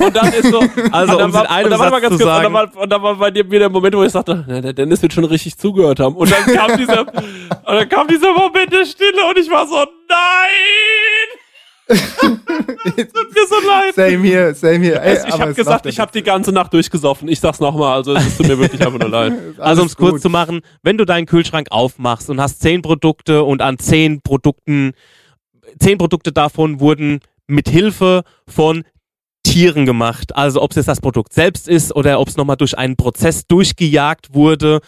Und 0.00 0.16
dann 0.16 0.32
ist 0.32 0.50
so, 0.50 0.58
Also, 0.92 1.12
und 1.12 1.18
dann 1.18 1.26
um 1.30 1.32
war, 1.34 1.64
und 1.64 1.70
dann 1.70 1.78
war 1.80 2.00
kurz, 2.00 2.12
und 2.12 2.20
dann, 2.20 2.52
war, 2.52 2.76
und 2.76 2.90
dann 2.90 3.02
war 3.02 3.14
bei 3.16 3.30
dir 3.30 3.44
wieder 3.46 3.60
der 3.60 3.70
Moment, 3.70 3.94
wo 3.94 4.02
ich 4.02 4.12
sagte, 4.12 4.44
na, 4.48 4.60
der 4.60 4.72
Dennis 4.72 5.00
wird 5.02 5.12
schon 5.12 5.24
richtig 5.24 5.56
zugehört 5.56 6.00
haben. 6.00 6.16
Und 6.16 6.30
dann 6.30 6.44
kam 6.44 6.76
dieser, 6.76 7.00
und 7.06 7.14
dann 7.66 7.88
kam 7.88 8.08
dieser 8.08 8.32
Moment 8.32 8.72
der 8.72 8.84
Stille 8.84 9.24
und 9.30 9.38
ich 9.38 9.50
war 9.50 9.66
so, 9.66 9.76
nein! 9.76 9.86
Tut 11.88 13.34
mir 13.34 13.46
so 13.48 13.66
leid. 13.66 13.94
same 13.94 14.24
here, 14.24 14.54
same 14.54 14.80
here. 14.82 15.00
Ey, 15.02 15.16
Es, 15.16 15.24
ich 15.24 15.32
habe 15.32 15.50
es 15.50 15.56
gesagt, 15.56 15.86
ich 15.86 16.00
habe 16.00 16.12
die 16.12 16.22
ganze 16.22 16.50
Nacht 16.52 16.72
durchgesoffen. 16.72 17.28
Ich 17.28 17.40
sag's 17.40 17.60
nochmal, 17.60 17.96
also 17.96 18.14
es 18.14 18.36
tut 18.36 18.48
mir 18.48 18.58
wirklich 18.58 18.84
einfach 18.84 18.98
nur 18.98 19.10
leid. 19.10 19.32
Also 19.58 19.82
um 19.82 19.88
es 19.88 19.96
kurz 19.96 20.22
zu 20.22 20.30
machen, 20.30 20.60
wenn 20.82 20.96
du 20.96 21.04
deinen 21.04 21.26
Kühlschrank 21.26 21.68
aufmachst 21.70 22.30
und 22.30 22.40
hast 22.40 22.60
zehn 22.60 22.82
Produkte 22.82 23.42
und 23.44 23.60
an 23.60 23.78
zehn 23.78 24.22
Produkten, 24.22 24.92
zehn 25.78 25.98
Produkte 25.98 26.32
davon 26.32 26.80
wurden 26.80 27.20
mit 27.46 27.68
Hilfe 27.68 28.22
von 28.48 28.84
Tieren 29.42 29.84
gemacht. 29.84 30.34
Also 30.34 30.62
ob 30.62 30.70
es 30.70 30.76
jetzt 30.76 30.88
das 30.88 31.00
Produkt 31.00 31.32
selbst 31.34 31.68
ist 31.68 31.94
oder 31.94 32.18
ob 32.18 32.28
es 32.28 32.36
nochmal 32.36 32.56
durch 32.56 32.76
einen 32.78 32.96
Prozess 32.96 33.46
durchgejagt 33.46 34.34
wurde, 34.34 34.80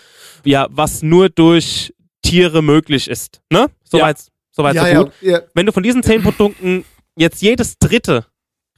ja, 0.45 0.67
was 0.71 1.03
nur 1.03 1.29
durch 1.29 1.93
Tiere 2.23 2.63
möglich 2.63 3.09
ist. 3.09 3.41
Ne? 3.53 3.67
Soweit, 3.85 4.17
soweit 4.57 4.75
ja, 4.75 4.83
so 4.83 4.88
ja, 4.88 5.03
gut. 5.03 5.12
ja, 5.21 5.40
wenn 5.55 5.66
du 5.66 5.73
von 5.73 5.83
diesen 5.83 6.03
zehn 6.03 6.23
Produkten 6.23 6.85
jetzt 7.16 7.42
jedes 7.42 7.79
dritte 7.79 8.27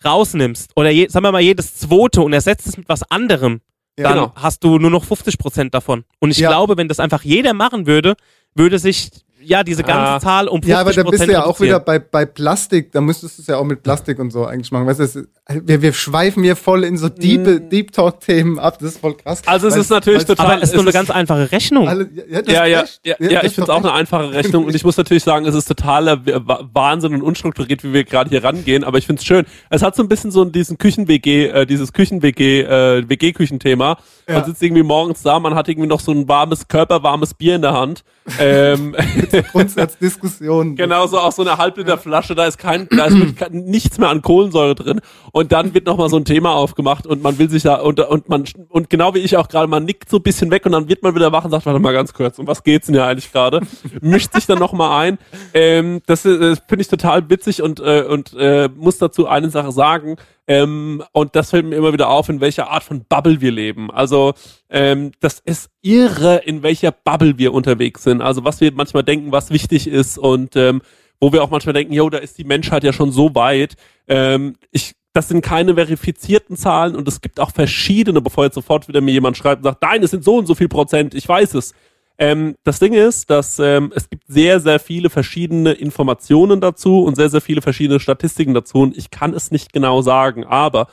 rausnimmst 0.04 0.72
oder 0.76 0.90
je, 0.90 1.08
sagen 1.08 1.24
wir 1.24 1.32
mal 1.32 1.40
jedes 1.40 1.74
zweite 1.76 2.20
und 2.22 2.32
ersetzt 2.32 2.66
es 2.66 2.76
mit 2.76 2.88
was 2.88 3.02
anderem, 3.10 3.60
ja. 3.98 4.04
dann 4.04 4.14
Genau. 4.14 4.32
hast 4.36 4.62
du 4.64 4.78
nur 4.78 4.90
noch 4.90 5.04
50 5.04 5.38
Prozent 5.38 5.74
davon. 5.74 6.04
Und 6.20 6.30
ich 6.30 6.38
Ja. 6.38 6.48
glaube, 6.50 6.76
wenn 6.76 6.88
das 6.88 7.00
einfach 7.00 7.22
jeder 7.24 7.52
machen 7.54 7.86
würde, 7.86 8.14
würde 8.54 8.78
sich 8.78 9.10
ja 9.42 9.62
diese 9.62 9.82
ganze 9.82 9.98
Ah. 10.14 10.20
Zahl 10.20 10.48
um 10.48 10.56
50 10.62 10.70
Ja, 10.70 10.80
aber 10.80 10.92
da 10.92 11.02
bist 11.04 11.26
du 11.26 11.32
ja 11.32 11.40
auch 11.44 11.46
reduzieren. 11.60 11.68
wieder 11.68 11.80
bei, 11.80 11.98
bei 11.98 12.26
Plastik, 12.26 12.92
da 12.92 13.00
müsstest 13.00 13.38
du 13.38 13.42
es 13.42 13.48
ja 13.48 13.56
auch 13.56 13.64
mit 13.64 13.82
Plastik 13.82 14.18
und 14.18 14.30
so 14.30 14.44
eigentlich 14.44 14.70
machen. 14.72 14.86
Weißt 14.86 15.00
du, 15.00 15.04
es- 15.04 15.18
wir, 15.64 15.80
wir 15.80 15.92
schweifen 15.94 16.42
hier 16.42 16.56
voll 16.56 16.84
in 16.84 16.96
so 16.98 17.08
deep, 17.08 17.70
deep 17.70 17.92
Talk-Themen 17.92 18.58
ab, 18.58 18.78
das 18.78 18.90
ist 18.94 19.00
voll 19.00 19.14
krass. 19.16 19.42
Also 19.46 19.68
es 19.68 19.74
Weil- 19.74 19.80
ist 19.80 19.90
natürlich 19.90 20.24
total- 20.24 20.46
Aber 20.46 20.56
es 20.62 20.68
ist 20.70 20.74
nur 20.74 20.82
eine 20.82 20.92
ganz 20.92 21.10
einfache 21.10 21.50
Rechnung. 21.50 21.88
Alle, 21.88 22.08
ja, 22.30 22.42
das 22.42 22.52
Ja, 22.54 22.66
ja, 22.66 22.82
echt. 22.82 23.00
ja, 23.06 23.14
das 23.18 23.32
ja 23.32 23.44
ich 23.44 23.54
finde 23.54 23.70
es 23.70 23.76
auch 23.76 23.82
eine 23.82 23.92
einfache 23.92 24.32
Rechnung 24.32 24.64
und 24.66 24.74
ich 24.74 24.84
muss 24.84 24.96
natürlich 24.96 25.24
sagen, 25.24 25.46
es 25.46 25.54
ist 25.54 25.66
totaler 25.66 26.24
Wa- 26.26 26.68
Wahnsinn 26.72 27.14
und 27.14 27.22
unstrukturiert, 27.22 27.82
wie 27.84 27.92
wir 27.94 28.04
gerade 28.04 28.28
hier 28.30 28.44
rangehen, 28.44 28.84
aber 28.84 28.98
ich 28.98 29.06
finde 29.06 29.20
es 29.20 29.26
schön. 29.26 29.46
Es 29.70 29.82
hat 29.82 29.96
so 29.96 30.02
ein 30.02 30.08
bisschen 30.08 30.30
so 30.30 30.44
diesen 30.44 30.76
Küchen-WG, 30.76 31.46
äh, 31.48 31.66
dieses 31.66 31.92
Küchen-WG, 31.92 32.62
äh, 32.62 33.08
WG-Küchenthema. 33.08 33.96
Man 34.30 34.44
sitzt 34.44 34.62
irgendwie 34.62 34.82
morgens 34.82 35.22
da, 35.22 35.38
man 35.40 35.54
hat 35.54 35.68
irgendwie 35.68 35.88
noch 35.88 36.00
so 36.00 36.12
ein 36.12 36.28
warmes, 36.28 36.68
körperwarmes 36.68 37.32
Bier 37.32 37.54
in 37.56 37.62
der 37.62 37.72
Hand. 37.72 38.04
ähm, 38.38 38.94
Grundsatzdiskussion. 39.52 40.76
Genau, 40.76 41.06
so 41.06 41.18
auch 41.18 41.32
so 41.32 41.42
eine 41.42 41.58
Halbliter 41.58 41.98
Flasche, 41.98 42.34
da 42.34 42.46
ist 42.46 42.58
kein, 42.58 42.88
da 42.90 43.06
ist 43.06 43.16
nichts 43.50 43.98
mehr 43.98 44.08
an 44.08 44.22
Kohlensäure 44.22 44.74
drin. 44.74 45.00
Und 45.32 45.52
dann 45.52 45.74
wird 45.74 45.86
nochmal 45.86 46.08
so 46.08 46.16
ein 46.16 46.24
Thema 46.24 46.54
aufgemacht 46.54 47.06
und 47.06 47.22
man 47.22 47.38
will 47.38 47.50
sich 47.50 47.62
da, 47.62 47.76
und, 47.76 48.00
und 48.00 48.28
man, 48.28 48.44
und 48.68 48.90
genau 48.90 49.14
wie 49.14 49.18
ich 49.18 49.36
auch 49.36 49.48
gerade, 49.48 49.68
man 49.68 49.84
nickt 49.84 50.08
so 50.08 50.18
ein 50.18 50.22
bisschen 50.22 50.50
weg 50.50 50.66
und 50.66 50.72
dann 50.72 50.88
wird 50.88 51.02
man 51.02 51.14
wieder 51.14 51.32
wach 51.32 51.44
und 51.44 51.50
sagt, 51.50 51.66
warte 51.66 51.80
mal 51.80 51.92
ganz 51.92 52.12
kurz, 52.12 52.38
um 52.38 52.46
was 52.46 52.62
geht's 52.62 52.86
denn 52.86 52.94
hier 52.94 53.04
eigentlich 53.04 53.32
gerade? 53.32 53.60
Mischt 54.00 54.32
sich 54.32 54.46
dann 54.46 54.58
nochmal 54.58 55.06
ein. 55.06 55.18
Ähm, 55.54 56.00
das 56.06 56.24
äh, 56.24 56.38
das 56.38 56.62
finde 56.66 56.82
ich 56.82 56.88
total 56.88 57.28
witzig 57.30 57.62
und, 57.62 57.80
äh, 57.80 58.02
und 58.02 58.34
äh, 58.38 58.68
muss 58.74 58.98
dazu 58.98 59.26
eine 59.26 59.50
Sache 59.50 59.72
sagen. 59.72 60.16
Ähm, 60.48 61.04
und 61.12 61.36
das 61.36 61.50
fällt 61.50 61.66
mir 61.66 61.76
immer 61.76 61.92
wieder 61.92 62.08
auf, 62.08 62.30
in 62.30 62.40
welcher 62.40 62.70
Art 62.70 62.82
von 62.82 63.04
Bubble 63.04 63.42
wir 63.42 63.52
leben. 63.52 63.90
Also 63.90 64.32
ähm, 64.70 65.12
das 65.20 65.40
ist 65.40 65.70
irre, 65.82 66.38
in 66.38 66.62
welcher 66.62 66.90
Bubble 66.90 67.36
wir 67.36 67.52
unterwegs 67.52 68.02
sind. 68.02 68.22
Also 68.22 68.44
was 68.44 68.62
wir 68.62 68.72
manchmal 68.72 69.04
denken, 69.04 69.30
was 69.30 69.50
wichtig 69.50 69.86
ist 69.86 70.16
und 70.16 70.56
ähm, 70.56 70.80
wo 71.20 71.32
wir 71.32 71.44
auch 71.44 71.50
manchmal 71.50 71.74
denken, 71.74 71.92
jo, 71.92 72.08
da 72.08 72.16
ist 72.16 72.38
die 72.38 72.44
Menschheit 72.44 72.82
ja 72.82 72.94
schon 72.94 73.12
so 73.12 73.34
weit. 73.34 73.74
Ähm, 74.06 74.54
ich, 74.70 74.94
das 75.12 75.28
sind 75.28 75.42
keine 75.42 75.74
verifizierten 75.74 76.56
Zahlen 76.56 76.96
und 76.96 77.06
es 77.06 77.20
gibt 77.20 77.40
auch 77.40 77.50
verschiedene, 77.50 78.22
bevor 78.22 78.44
jetzt 78.44 78.54
sofort 78.54 78.88
wieder 78.88 79.02
mir 79.02 79.12
jemand 79.12 79.36
schreibt 79.36 79.58
und 79.58 79.64
sagt, 79.64 79.82
nein, 79.82 80.02
es 80.02 80.12
sind 80.12 80.24
so 80.24 80.36
und 80.36 80.46
so 80.46 80.54
viel 80.54 80.68
Prozent, 80.68 81.14
ich 81.14 81.28
weiß 81.28 81.54
es. 81.54 81.74
Ähm, 82.18 82.56
das 82.64 82.80
Ding 82.80 82.94
ist, 82.94 83.30
dass 83.30 83.60
ähm, 83.60 83.92
es 83.94 84.10
gibt 84.10 84.24
sehr, 84.26 84.58
sehr 84.58 84.80
viele 84.80 85.08
verschiedene 85.08 85.72
Informationen 85.72 86.60
dazu 86.60 87.04
und 87.04 87.14
sehr, 87.14 87.30
sehr 87.30 87.40
viele 87.40 87.62
verschiedene 87.62 88.00
Statistiken 88.00 88.54
dazu 88.54 88.78
und 88.78 88.96
ich 88.96 89.10
kann 89.10 89.34
es 89.34 89.52
nicht 89.52 89.72
genau 89.72 90.02
sagen, 90.02 90.44
aber 90.44 90.88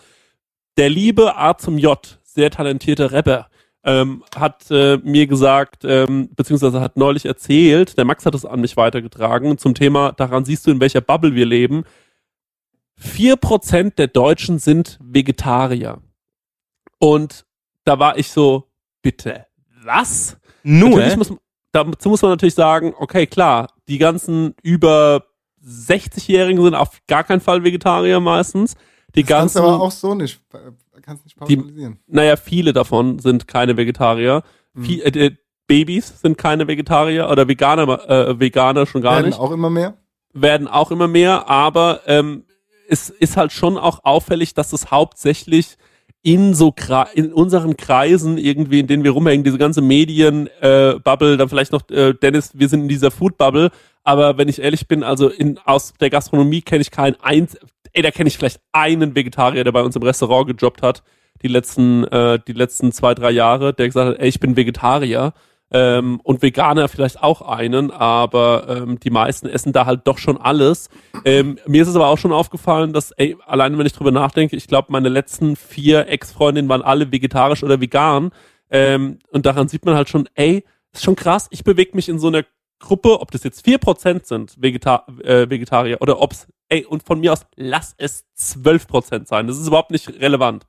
der 0.78 0.90
liebe 0.90 1.36
A 1.36 1.58
zum 1.58 1.80
J, 1.80 2.20
sehr 2.24 2.52
talentierter 2.52 3.12
Rapper, 3.12 3.50
ähm, 3.84 4.24
hat 4.36 4.70
äh, 4.72 4.98
mir 4.98 5.26
gesagt, 5.26 5.84
ähm, 5.84 6.30
beziehungsweise 6.36 6.82
hat 6.82 6.98
neulich 6.98 7.26
erzählt, 7.26 7.98
der 7.98 8.06
Max 8.06 8.26
hat 8.26 8.36
es 8.36 8.46
an 8.46 8.62
mich 8.62 8.78
weitergetragen, 8.78 9.58
zum 9.58 9.74
Thema, 9.74 10.12
daran 10.12 10.46
siehst 10.46 10.66
du, 10.68 10.72
in 10.72 10.80
welcher 10.80 11.02
Bubble 11.02 11.36
wir 11.36 11.46
leben. 11.46 11.84
Vier 12.98 13.36
Prozent 13.36 14.00
der 14.00 14.08
Deutschen 14.08 14.58
sind 14.58 14.98
Vegetarier. 15.02 16.02
Und 16.98 17.46
da 17.84 18.00
war 18.00 18.18
ich 18.18 18.32
so, 18.32 18.72
bitte, 19.02 19.46
was? 19.84 20.38
Nur, 20.68 20.90
Natürlich 21.00 21.18
muss, 21.18 21.34
dazu 21.72 22.10
muss 22.10 22.22
man 22.24 22.32
natürlich 22.32 22.56
sagen, 22.56 22.94
okay, 22.98 23.28
klar, 23.28 23.68
die 23.88 23.98
ganzen 24.00 24.56
über 24.64 25.24
60-Jährigen 25.64 26.62
sind 26.64 26.76
auf 26.76 27.00
gar 27.08 27.24
keinen 27.24 27.42
Fall 27.42 27.64
Vegetarier 27.64 28.20
meistens. 28.20 28.76
Die 29.16 29.22
Das 29.24 29.30
kannst 29.30 29.56
ganzen, 29.56 29.68
du 29.70 29.74
aber 29.76 29.84
auch 29.84 29.92
so 29.92 30.14
nicht, 30.16 30.40
kannst 31.02 31.24
nicht 31.26 31.36
Die- 31.48 31.56
pauschalisieren. 31.58 32.00
naja, 32.08 32.36
viele 32.36 32.74
davon 32.74 33.20
sind 33.20 33.48
keine 33.48 33.78
Vegetarier. 33.78 34.44
Mhm. 34.74 34.84
Vie- 34.84 35.02
äh, 35.02 35.26
äh, 35.28 35.36
Babys 35.68 36.22
sind 36.22 36.38
keine 36.38 36.68
Vegetarier 36.68 37.30
oder 37.30 37.48
Veganer, 37.48 38.10
äh, 38.10 38.40
Veganer 38.40 38.86
schon 38.86 39.02
gar 39.02 39.16
Werden 39.16 39.28
nicht. 39.28 39.40
auch 39.40 39.52
immer 39.52 39.70
mehr. 39.70 39.98
Werden 40.34 40.68
auch 40.68 40.92
immer 40.92 41.08
mehr, 41.08 41.48
aber 41.50 42.02
ähm, 42.08 42.44
es 42.88 43.10
ist 43.10 43.38
halt 43.38 43.52
schon 43.52 43.78
auch 43.78 44.02
auffällig, 44.04 44.54
dass 44.54 44.74
es 44.74 44.92
hauptsächlich 44.92 45.78
in 46.26 46.56
so 46.56 46.72
Kra 46.72 47.04
in 47.14 47.32
unseren 47.32 47.78
Kreisen 47.78 48.40
irgendwie, 48.40 48.80
in 48.80 48.88
denen 48.88 49.04
wir 49.04 49.12
rumhängen, 49.12 49.44
diese 49.44 49.60
ganze 49.60 49.84
Medien-Bubble, 49.84 51.34
äh, 51.34 51.38
dann 51.38 51.50
vielleicht 51.50 51.72
noch, 51.72 51.88
äh, 51.92 52.14
Dennis, 52.14 52.50
wir 52.56 52.68
sind 52.68 52.82
in 52.82 52.88
dieser 52.88 53.12
Food-Bubble, 53.12 53.70
aber 54.04 54.36
wenn 54.40 54.50
ich 54.50 54.60
ehrlich 54.60 54.88
bin, 54.88 55.04
also 55.04 55.30
in, 55.30 55.60
aus 55.66 55.94
der 55.94 56.10
Gastronomie 56.10 56.64
kenne 56.64 56.82
ich 56.82 56.90
keinen 56.90 57.16
eins, 57.22 57.56
ey, 57.94 58.02
da 58.02 58.10
kenne 58.10 58.28
ich 58.28 58.40
vielleicht 58.40 58.60
einen 58.72 59.16
Vegetarier, 59.16 59.64
der 59.64 59.72
bei 59.72 59.84
uns 59.84 59.96
im 59.96 60.02
Restaurant 60.02 60.48
gejobbt 60.48 60.82
hat, 60.82 61.04
die 61.44 61.48
letzten, 61.48 62.06
äh, 62.06 62.40
die 62.48 62.54
letzten 62.54 62.92
zwei, 62.92 63.14
drei 63.14 63.30
Jahre, 63.30 63.76
der 63.76 63.86
gesagt 63.86 64.16
hat, 64.16 64.20
ey, 64.20 64.28
ich 64.28 64.40
bin 64.40 64.56
Vegetarier. 64.56 65.32
Ähm, 65.72 66.20
und 66.24 66.42
Veganer 66.42 66.88
vielleicht 66.88 67.22
auch 67.24 67.42
einen, 67.42 67.90
aber 67.90 68.68
ähm, 68.70 69.00
die 69.00 69.10
meisten 69.10 69.48
essen 69.48 69.74
da 69.74 69.86
halt 69.86 70.02
doch 70.06 70.20
schon 70.20 70.38
alles. 70.38 70.90
Ähm, 71.26 71.58
mir 71.66 71.82
ist 71.82 71.88
es 71.88 71.96
aber 71.96 72.08
auch 72.08 72.20
schon 72.20 72.32
aufgefallen, 72.32 72.94
dass, 72.94 73.12
ey, 73.12 73.36
alleine 73.46 73.78
wenn 73.78 73.86
ich 73.88 73.94
drüber 73.94 74.12
nachdenke, 74.12 74.56
ich 74.56 74.68
glaube, 74.68 74.92
meine 74.92 75.10
letzten 75.10 75.56
vier 75.56 76.08
Ex-Freundinnen 76.08 76.70
waren 76.70 76.84
alle 76.84 77.12
vegetarisch 77.12 77.64
oder 77.64 77.82
vegan. 77.82 78.32
Ähm, 78.70 79.20
und 79.32 79.46
daran 79.46 79.68
sieht 79.68 79.86
man 79.86 79.96
halt 79.96 80.10
schon, 80.10 80.30
ey, 80.36 80.64
ist 80.94 81.04
schon 81.04 81.16
krass, 81.16 81.48
ich 81.50 81.64
bewege 81.64 81.96
mich 81.96 82.10
in 82.10 82.20
so 82.20 82.28
einer 82.28 82.44
Gruppe, 82.80 83.20
ob 83.20 83.32
das 83.32 83.44
jetzt 83.44 83.66
vier 83.66 83.80
Prozent 83.80 84.28
sind, 84.28 84.56
Vegeta 84.62 85.06
äh, 85.24 85.50
Vegetarier, 85.50 85.98
oder 86.02 86.22
ob's, 86.22 86.48
ey, 86.70 86.86
und 86.86 87.04
von 87.04 87.20
mir 87.20 87.34
aus, 87.34 87.46
lass 87.56 87.96
es 87.98 88.26
zwölf 88.34 88.88
Prozent 88.88 89.28
sein. 89.28 89.48
Das 89.48 89.58
ist 89.58 89.68
überhaupt 89.68 89.92
nicht 89.92 90.08
relevant 90.20 90.66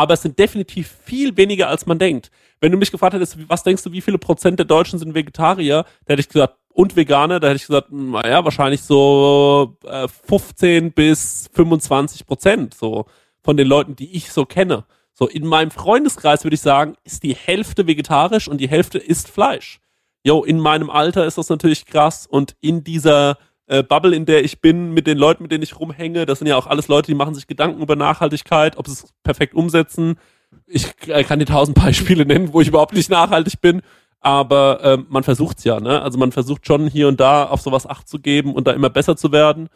aber 0.00 0.14
es 0.14 0.22
sind 0.22 0.38
definitiv 0.38 0.96
viel 1.04 1.36
weniger, 1.36 1.68
als 1.68 1.86
man 1.86 1.98
denkt. 1.98 2.30
Wenn 2.60 2.72
du 2.72 2.78
mich 2.78 2.90
gefragt 2.90 3.14
hättest, 3.14 3.36
was 3.48 3.62
denkst 3.62 3.82
du, 3.82 3.92
wie 3.92 4.00
viele 4.00 4.18
Prozent 4.18 4.58
der 4.58 4.66
Deutschen 4.66 4.98
sind 4.98 5.14
Vegetarier, 5.14 5.84
da 6.04 6.12
hätte 6.12 6.20
ich 6.20 6.28
gesagt, 6.28 6.56
und 6.72 6.96
Veganer, 6.96 7.40
da 7.40 7.48
hätte 7.48 7.56
ich 7.56 7.66
gesagt, 7.66 7.92
naja, 7.92 8.44
wahrscheinlich 8.44 8.82
so 8.82 9.76
äh, 9.84 10.08
15 10.08 10.92
bis 10.92 11.50
25 11.52 12.26
Prozent 12.26 12.74
so 12.74 13.06
von 13.42 13.56
den 13.56 13.66
Leuten, 13.66 13.96
die 13.96 14.16
ich 14.16 14.32
so 14.32 14.46
kenne. 14.46 14.84
So 15.12 15.26
in 15.26 15.46
meinem 15.46 15.70
Freundeskreis 15.70 16.44
würde 16.44 16.54
ich 16.54 16.62
sagen, 16.62 16.94
ist 17.04 17.22
die 17.22 17.34
Hälfte 17.34 17.86
vegetarisch 17.86 18.48
und 18.48 18.58
die 18.58 18.68
Hälfte 18.68 18.98
isst 18.98 19.28
Fleisch. 19.28 19.80
Jo, 20.22 20.44
in 20.44 20.58
meinem 20.58 20.90
Alter 20.90 21.26
ist 21.26 21.38
das 21.38 21.48
natürlich 21.48 21.86
krass 21.86 22.26
und 22.26 22.56
in 22.60 22.84
dieser 22.84 23.36
äh, 23.70 23.84
Bubble, 23.84 24.16
in 24.16 24.26
der 24.26 24.44
ich 24.44 24.60
bin, 24.60 24.92
mit 24.92 25.06
den 25.06 25.16
Leuten, 25.16 25.44
mit 25.44 25.52
denen 25.52 25.62
ich 25.62 25.78
rumhänge. 25.78 26.26
Das 26.26 26.40
sind 26.40 26.48
ja 26.48 26.56
auch 26.56 26.66
alles 26.66 26.88
Leute, 26.88 27.06
die 27.06 27.14
machen 27.14 27.36
sich 27.36 27.46
Gedanken 27.46 27.80
über 27.80 27.94
Nachhaltigkeit, 27.94 28.76
ob 28.76 28.88
sie 28.88 28.94
es 28.94 29.14
perfekt 29.22 29.54
umsetzen. 29.54 30.18
Ich 30.66 30.88
äh, 31.06 31.22
kann 31.22 31.38
dir 31.38 31.46
tausend 31.46 31.78
Beispiele 31.82 32.26
nennen, 32.26 32.52
wo 32.52 32.60
ich 32.60 32.68
überhaupt 32.68 32.94
nicht 32.94 33.10
nachhaltig 33.10 33.60
bin. 33.60 33.82
Aber 34.20 34.82
äh, 34.82 34.98
man 35.08 35.22
versucht's 35.22 35.62
ja, 35.64 35.78
ne? 35.80 36.02
Also 36.02 36.18
man 36.18 36.32
versucht 36.32 36.66
schon 36.66 36.88
hier 36.88 37.06
und 37.06 37.20
da 37.20 37.44
auf 37.44 37.62
sowas 37.62 37.86
Acht 37.86 38.08
zu 38.08 38.18
geben 38.18 38.54
und 38.54 38.66
da 38.66 38.72
immer 38.72 38.90
besser 38.90 39.16
zu 39.16 39.30
werden. 39.30 39.68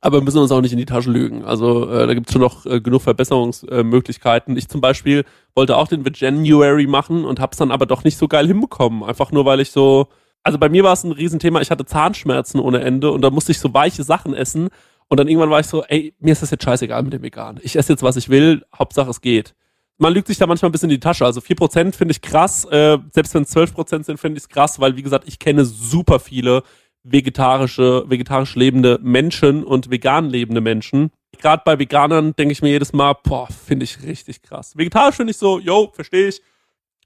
Aber 0.00 0.18
wir 0.18 0.24
müssen 0.24 0.38
uns 0.38 0.50
auch 0.50 0.62
nicht 0.62 0.72
in 0.72 0.78
die 0.78 0.86
Tasche 0.86 1.10
lügen. 1.10 1.44
Also 1.44 1.88
äh, 1.90 2.06
da 2.06 2.14
gibt's 2.14 2.32
schon 2.32 2.40
noch 2.40 2.64
äh, 2.64 2.80
genug 2.80 3.02
Verbesserungsmöglichkeiten. 3.02 4.56
ich 4.56 4.68
zum 4.68 4.80
Beispiel 4.80 5.24
wollte 5.54 5.76
auch 5.76 5.88
den 5.88 6.04
January 6.14 6.86
machen 6.86 7.24
und 7.26 7.38
hab's 7.38 7.58
dann 7.58 7.70
aber 7.70 7.84
doch 7.84 8.02
nicht 8.02 8.16
so 8.16 8.28
geil 8.28 8.46
hinbekommen. 8.46 9.04
Einfach 9.04 9.30
nur, 9.30 9.44
weil 9.44 9.60
ich 9.60 9.70
so 9.70 10.08
also 10.42 10.58
bei 10.58 10.68
mir 10.68 10.84
war 10.84 10.92
es 10.92 11.04
ein 11.04 11.12
Riesenthema, 11.12 11.60
ich 11.60 11.70
hatte 11.70 11.84
Zahnschmerzen 11.84 12.60
ohne 12.60 12.80
Ende 12.80 13.10
und 13.10 13.22
da 13.22 13.30
musste 13.30 13.52
ich 13.52 13.58
so 13.58 13.72
weiche 13.72 14.02
Sachen 14.02 14.34
essen. 14.34 14.68
Und 15.08 15.18
dann 15.18 15.28
irgendwann 15.28 15.50
war 15.50 15.60
ich 15.60 15.66
so, 15.66 15.84
ey, 15.84 16.14
mir 16.20 16.32
ist 16.32 16.42
das 16.42 16.50
jetzt 16.50 16.64
scheißegal 16.64 17.02
mit 17.02 17.12
dem 17.12 17.22
Vegan. 17.22 17.60
Ich 17.62 17.76
esse 17.76 17.92
jetzt, 17.92 18.02
was 18.02 18.16
ich 18.16 18.28
will, 18.28 18.64
Hauptsache 18.74 19.10
es 19.10 19.20
geht. 19.20 19.54
Man 19.98 20.14
lügt 20.14 20.26
sich 20.26 20.38
da 20.38 20.46
manchmal 20.46 20.70
ein 20.70 20.72
bisschen 20.72 20.88
in 20.88 20.96
die 20.96 21.00
Tasche. 21.00 21.26
Also 21.26 21.40
4% 21.40 21.94
finde 21.94 22.12
ich 22.12 22.22
krass, 22.22 22.64
äh, 22.64 22.98
selbst 23.12 23.34
wenn 23.34 23.42
es 23.42 23.54
12% 23.54 24.04
sind, 24.04 24.18
finde 24.18 24.38
ich 24.38 24.44
es 24.44 24.48
krass, 24.48 24.80
weil 24.80 24.96
wie 24.96 25.02
gesagt, 25.02 25.28
ich 25.28 25.38
kenne 25.38 25.64
super 25.64 26.18
viele 26.18 26.62
vegetarische, 27.04 28.04
vegetarisch 28.08 28.54
lebende 28.54 28.98
Menschen 29.02 29.64
und 29.64 29.90
vegan 29.90 30.30
lebende 30.30 30.60
Menschen. 30.60 31.10
Gerade 31.38 31.62
bei 31.64 31.78
Veganern 31.78 32.34
denke 32.36 32.52
ich 32.52 32.62
mir 32.62 32.70
jedes 32.70 32.92
Mal, 32.92 33.14
boah, 33.22 33.48
finde 33.48 33.84
ich 33.84 34.02
richtig 34.02 34.42
krass. 34.42 34.76
Vegetarisch 34.76 35.16
finde 35.16 35.32
ich 35.32 35.36
so, 35.36 35.58
yo, 35.58 35.90
verstehe 35.92 36.28
ich. 36.28 36.40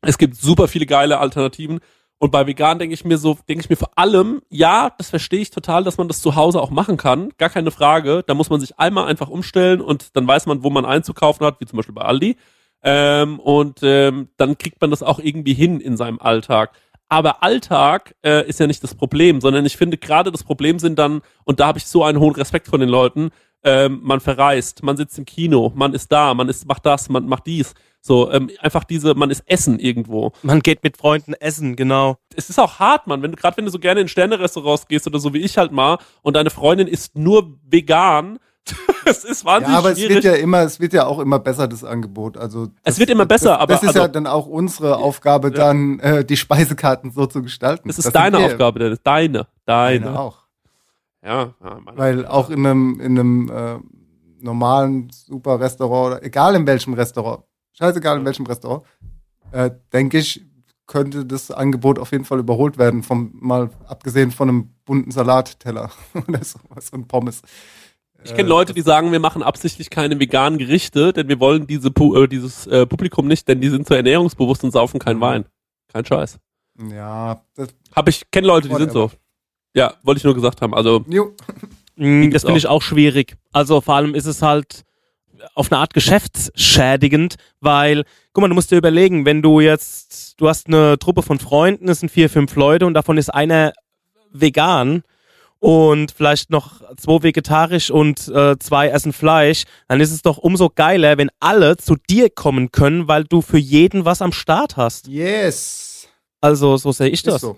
Es 0.03 0.19
gibt 0.19 0.37
super 0.37 0.69
viele 0.69 0.87
geile 0.87 1.19
Alternativen. 1.19 1.81
Und 2.19 2.31
bei 2.31 2.47
vegan 2.47 2.79
denke 2.79 2.95
ich 2.95 3.05
mir 3.05 3.19
so, 3.19 3.37
denke 3.49 3.63
ich 3.63 3.71
mir 3.71 3.77
vor 3.77 3.91
allem, 3.97 4.41
ja, 4.49 4.91
das 4.97 5.11
verstehe 5.11 5.41
ich 5.41 5.51
total, 5.51 5.85
dass 5.85 5.99
man 5.99 6.09
das 6.09 6.23
zu 6.23 6.35
Hause 6.35 6.63
auch 6.63 6.71
machen 6.71 6.97
kann. 6.97 7.31
Gar 7.37 7.51
keine 7.51 7.71
Frage. 7.71 8.25
Da 8.27 8.35
muss 8.35 8.49
man 8.49 8.61
sich 8.61 8.79
einmal 8.79 9.07
einfach 9.07 9.29
umstellen 9.29 9.83
und 9.83 10.17
dann 10.17 10.27
weiß 10.27 10.47
man, 10.47 10.63
wo 10.63 10.71
man 10.71 10.87
einzukaufen 10.87 11.47
hat, 11.47 11.61
wie 11.61 11.67
zum 11.67 11.77
Beispiel 11.77 11.95
bei 11.95 12.03
Aldi. 12.03 12.37
Ähm, 12.83 13.39
und 13.39 13.81
ähm, 13.83 14.29
dann 14.39 14.57
kriegt 14.57 14.81
man 14.81 14.91
das 14.91 15.03
auch 15.03 15.19
irgendwie 15.19 15.55
hin 15.55 15.81
in 15.81 15.97
seinem 15.97 16.19
Alltag. 16.19 16.73
Aber 17.09 17.43
Alltag 17.43 18.15
äh, 18.25 18.49
ist 18.49 18.61
ja 18.61 18.67
nicht 18.67 18.83
das 18.83 18.95
Problem, 18.95 19.41
sondern 19.41 19.67
ich 19.67 19.77
finde 19.77 19.99
gerade 19.99 20.33
das 20.33 20.43
Problem 20.43 20.79
sind 20.79 20.99
dann, 20.99 21.21
und 21.45 21.61
da 21.61 21.67
habe 21.69 21.79
ich 21.79 21.87
so 21.87 22.03
einen 22.03 22.19
hohen 22.19 22.35
Respekt 22.35 22.67
von 22.67 22.81
den 22.81 22.89
Leuten, 22.89 23.31
ähm, 23.63 24.01
man 24.03 24.21
verreist, 24.21 24.83
man 24.83 24.97
sitzt 24.97 25.19
im 25.19 25.25
Kino, 25.25 25.73
man 25.75 25.93
ist 25.95 26.11
da, 26.11 26.35
man 26.35 26.49
ist, 26.49 26.67
macht 26.67 26.87
das, 26.87 27.09
man 27.09 27.27
macht 27.27 27.47
dies. 27.47 27.75
So, 28.07 28.31
ähm, 28.31 28.49
einfach 28.61 28.85
diese, 28.85 29.15
man 29.15 29.31
ist 29.31 29.43
Essen 29.47 29.81
irgendwo. 29.81 30.31
Man 30.43 30.61
geht 30.61 30.85
mit 30.85 30.97
Freunden 30.97 31.35
essen, 31.35 31.75
genau. 31.75 32.19
Es 32.37 32.49
ist 32.51 32.61
auch 32.61 32.79
hart, 32.79 33.09
man, 33.09 33.21
wenn 33.23 33.33
du, 33.33 33.37
gerade 33.37 33.57
wenn 33.57 33.65
du 33.65 33.71
so 33.73 33.81
gerne 33.81 34.01
in 34.01 34.07
Sterne-Restaurants 34.07 34.87
gehst 34.87 35.09
oder 35.09 35.19
so 35.19 35.35
wie 35.35 35.39
ich 35.39 35.59
halt 35.59 35.73
mal 35.73 35.99
und 36.23 36.37
deine 36.37 36.51
Freundin 36.51 36.87
ist 36.87 37.17
nur 37.19 37.59
vegan, 37.69 38.39
es 39.07 39.25
ist 39.25 39.45
wahnsinnig 39.45 39.73
Ja, 39.73 39.79
aber 39.79 39.95
schwierig. 39.95 40.19
es 40.19 40.25
wird 40.25 40.25
ja 40.37 40.41
immer, 40.41 40.61
es 40.63 40.79
wird 40.79 40.93
ja 40.93 41.07
auch 41.07 41.19
immer 41.19 41.41
besser, 41.41 41.67
das 41.67 41.83
Angebot. 41.83 42.37
Also 42.37 42.67
das, 42.67 42.95
Es 42.95 42.99
wird 43.01 43.11
immer 43.11 43.27
besser, 43.27 43.51
das, 43.55 43.59
aber 43.61 43.75
Das 43.75 43.83
ist 43.83 43.95
ja 43.97 44.03
also- 44.03 44.13
dann 44.13 44.27
auch 44.29 44.47
unsere 44.47 44.97
Aufgabe, 44.99 45.51
dann 45.51 45.99
äh, 45.99 46.25
die 46.25 46.37
Speisekarten 46.37 47.11
so 47.11 47.27
zu 47.27 47.43
gestalten. 47.43 47.89
das 47.89 47.99
ist 47.99 48.05
Das 48.07 48.13
deine 48.13 48.39
Aufgabe, 48.39 48.79
Dennis. 48.79 49.01
Deine. 49.03 49.49
Deine. 49.65 50.05
Meine 50.07 50.21
auch. 50.21 50.39
Ja, 51.25 51.55
ja 51.61 51.79
meine. 51.85 51.99
Weil 51.99 52.27
auch 52.27 52.51
in 52.51 52.65
einem, 52.65 53.01
in 53.01 53.19
einem 53.19 53.51
äh, 53.51 53.79
normalen 54.45 55.11
super 55.11 55.59
Restaurant 55.59 56.07
oder 56.19 56.25
egal 56.25 56.55
in 56.55 56.67
welchem 56.69 56.95
Restaurant, 56.95 57.43
scheißegal 57.79 58.19
in 58.19 58.25
welchem 58.25 58.47
Restaurant, 58.47 58.85
äh, 59.53 59.71
denke 59.93 60.19
ich, 60.19 60.45
könnte 60.87 61.27
das 61.27 61.51
Angebot 61.51 61.99
auf 61.99 62.13
jeden 62.13 62.25
Fall 62.25 62.39
überholt 62.39 62.79
werden, 62.79 63.03
vom 63.03 63.33
mal 63.35 63.71
abgesehen 63.87 64.31
von 64.31 64.49
einem 64.49 64.71
bunten 64.85 65.11
Salatteller 65.11 65.91
oder 66.29 66.45
sowas 66.45 66.91
und 66.91 67.09
Pommes. 67.09 67.43
Ich 68.25 68.35
kenne 68.35 68.49
Leute, 68.49 68.73
die 68.75 68.81
sagen, 68.81 69.13
wir 69.13 69.21
machen 69.21 69.43
absichtlich 69.43 69.89
keine 69.91 70.19
veganen 70.19 70.59
Gerichte, 70.59 71.13
denn 71.13 71.29
wir 71.29 71.39
wollen 71.39 71.67
diese 71.67 71.91
Pu 71.91 72.17
äh, 72.17 72.27
dieses 72.27 72.67
äh, 72.67 72.87
Publikum 72.87 73.29
nicht, 73.29 73.47
denn 73.47 73.61
die 73.61 73.69
sind 73.69 73.87
zu 73.87 73.95
ernährungsbewusst 73.95 74.65
und 74.65 74.73
saufen 74.73 74.99
keinen 74.99 75.21
Wein. 75.21 75.45
Kein 75.93 76.05
Scheiß. 76.05 76.39
Ja, 76.91 77.43
das, 77.55 77.69
Hab 77.95 78.09
ich, 78.09 78.31
kenne 78.31 78.47
Leute, 78.47 78.69
die 78.69 78.75
sind 78.75 78.91
so. 78.91 79.11
Ja, 79.75 79.95
wollte 80.03 80.19
ich 80.19 80.25
nur 80.25 80.35
gesagt 80.35 80.61
haben. 80.63 80.75
Also, 80.75 81.05
jo, 81.09 81.35
Mm, 81.97 82.31
Das 82.31 82.43
finde 82.43 82.59
ich 82.59 82.67
auch 82.67 82.83
schwierig. 82.83 83.37
Also 83.53 83.81
vor 83.81 83.95
allem 83.95 84.15
ist 84.15 84.27
es 84.27 84.43
halt 84.43 84.85
auf 85.55 85.71
eine 85.71 85.81
Art 85.81 85.95
geschäftsschädigend, 85.95 87.37
weil, 87.61 88.05
guck 88.33 88.43
mal, 88.43 88.49
du 88.49 88.55
musst 88.55 88.71
dir 88.71 88.79
überlegen, 88.79 89.25
wenn 89.25 89.43
du 89.43 89.61
jetzt, 89.61 90.41
du 90.41 90.49
hast 90.49 90.67
eine 90.69 90.99
Truppe 90.99 91.23
von 91.23 91.39
Freunden, 91.39 91.89
es 91.89 92.01
sind 92.01 92.11
vier, 92.11 92.31
fünf 92.31 92.55
Leute 92.57 92.87
und 92.87 92.95
davon 92.95 93.19
ist 93.19 93.31
einer 93.31 93.73
vegan 94.33 95.03
und 95.59 96.13
vielleicht 96.13 96.51
noch 96.51 96.83
zwei 96.97 97.23
vegetarisch 97.23 97.91
und 97.91 98.29
äh, 98.29 98.59
zwei 98.59 98.89
essen 98.89 99.13
Fleisch, 99.13 99.65
dann 99.89 100.01
ist 100.01 100.13
es 100.13 100.23
doch 100.23 100.39
umso 100.39 100.71
geiler, 100.71 101.19
wenn 101.19 101.31
alle 101.41 101.77
zu 101.77 101.97
dir 102.09 102.31
kommen 102.31 102.71
können, 102.71 103.09
weil 103.09 103.25
du 103.25 103.43
für 103.43 103.59
jeden 103.59 104.05
was 104.05 104.23
am 104.23 104.33
Start 104.33 104.77
hast. 104.77 105.09
yes. 105.09 106.09
Also 106.41 106.77
so 106.77 106.93
sehe 106.93 107.09
ich 107.09 107.23
das. 107.23 107.37
Ist 107.37 107.41
so. 107.41 107.57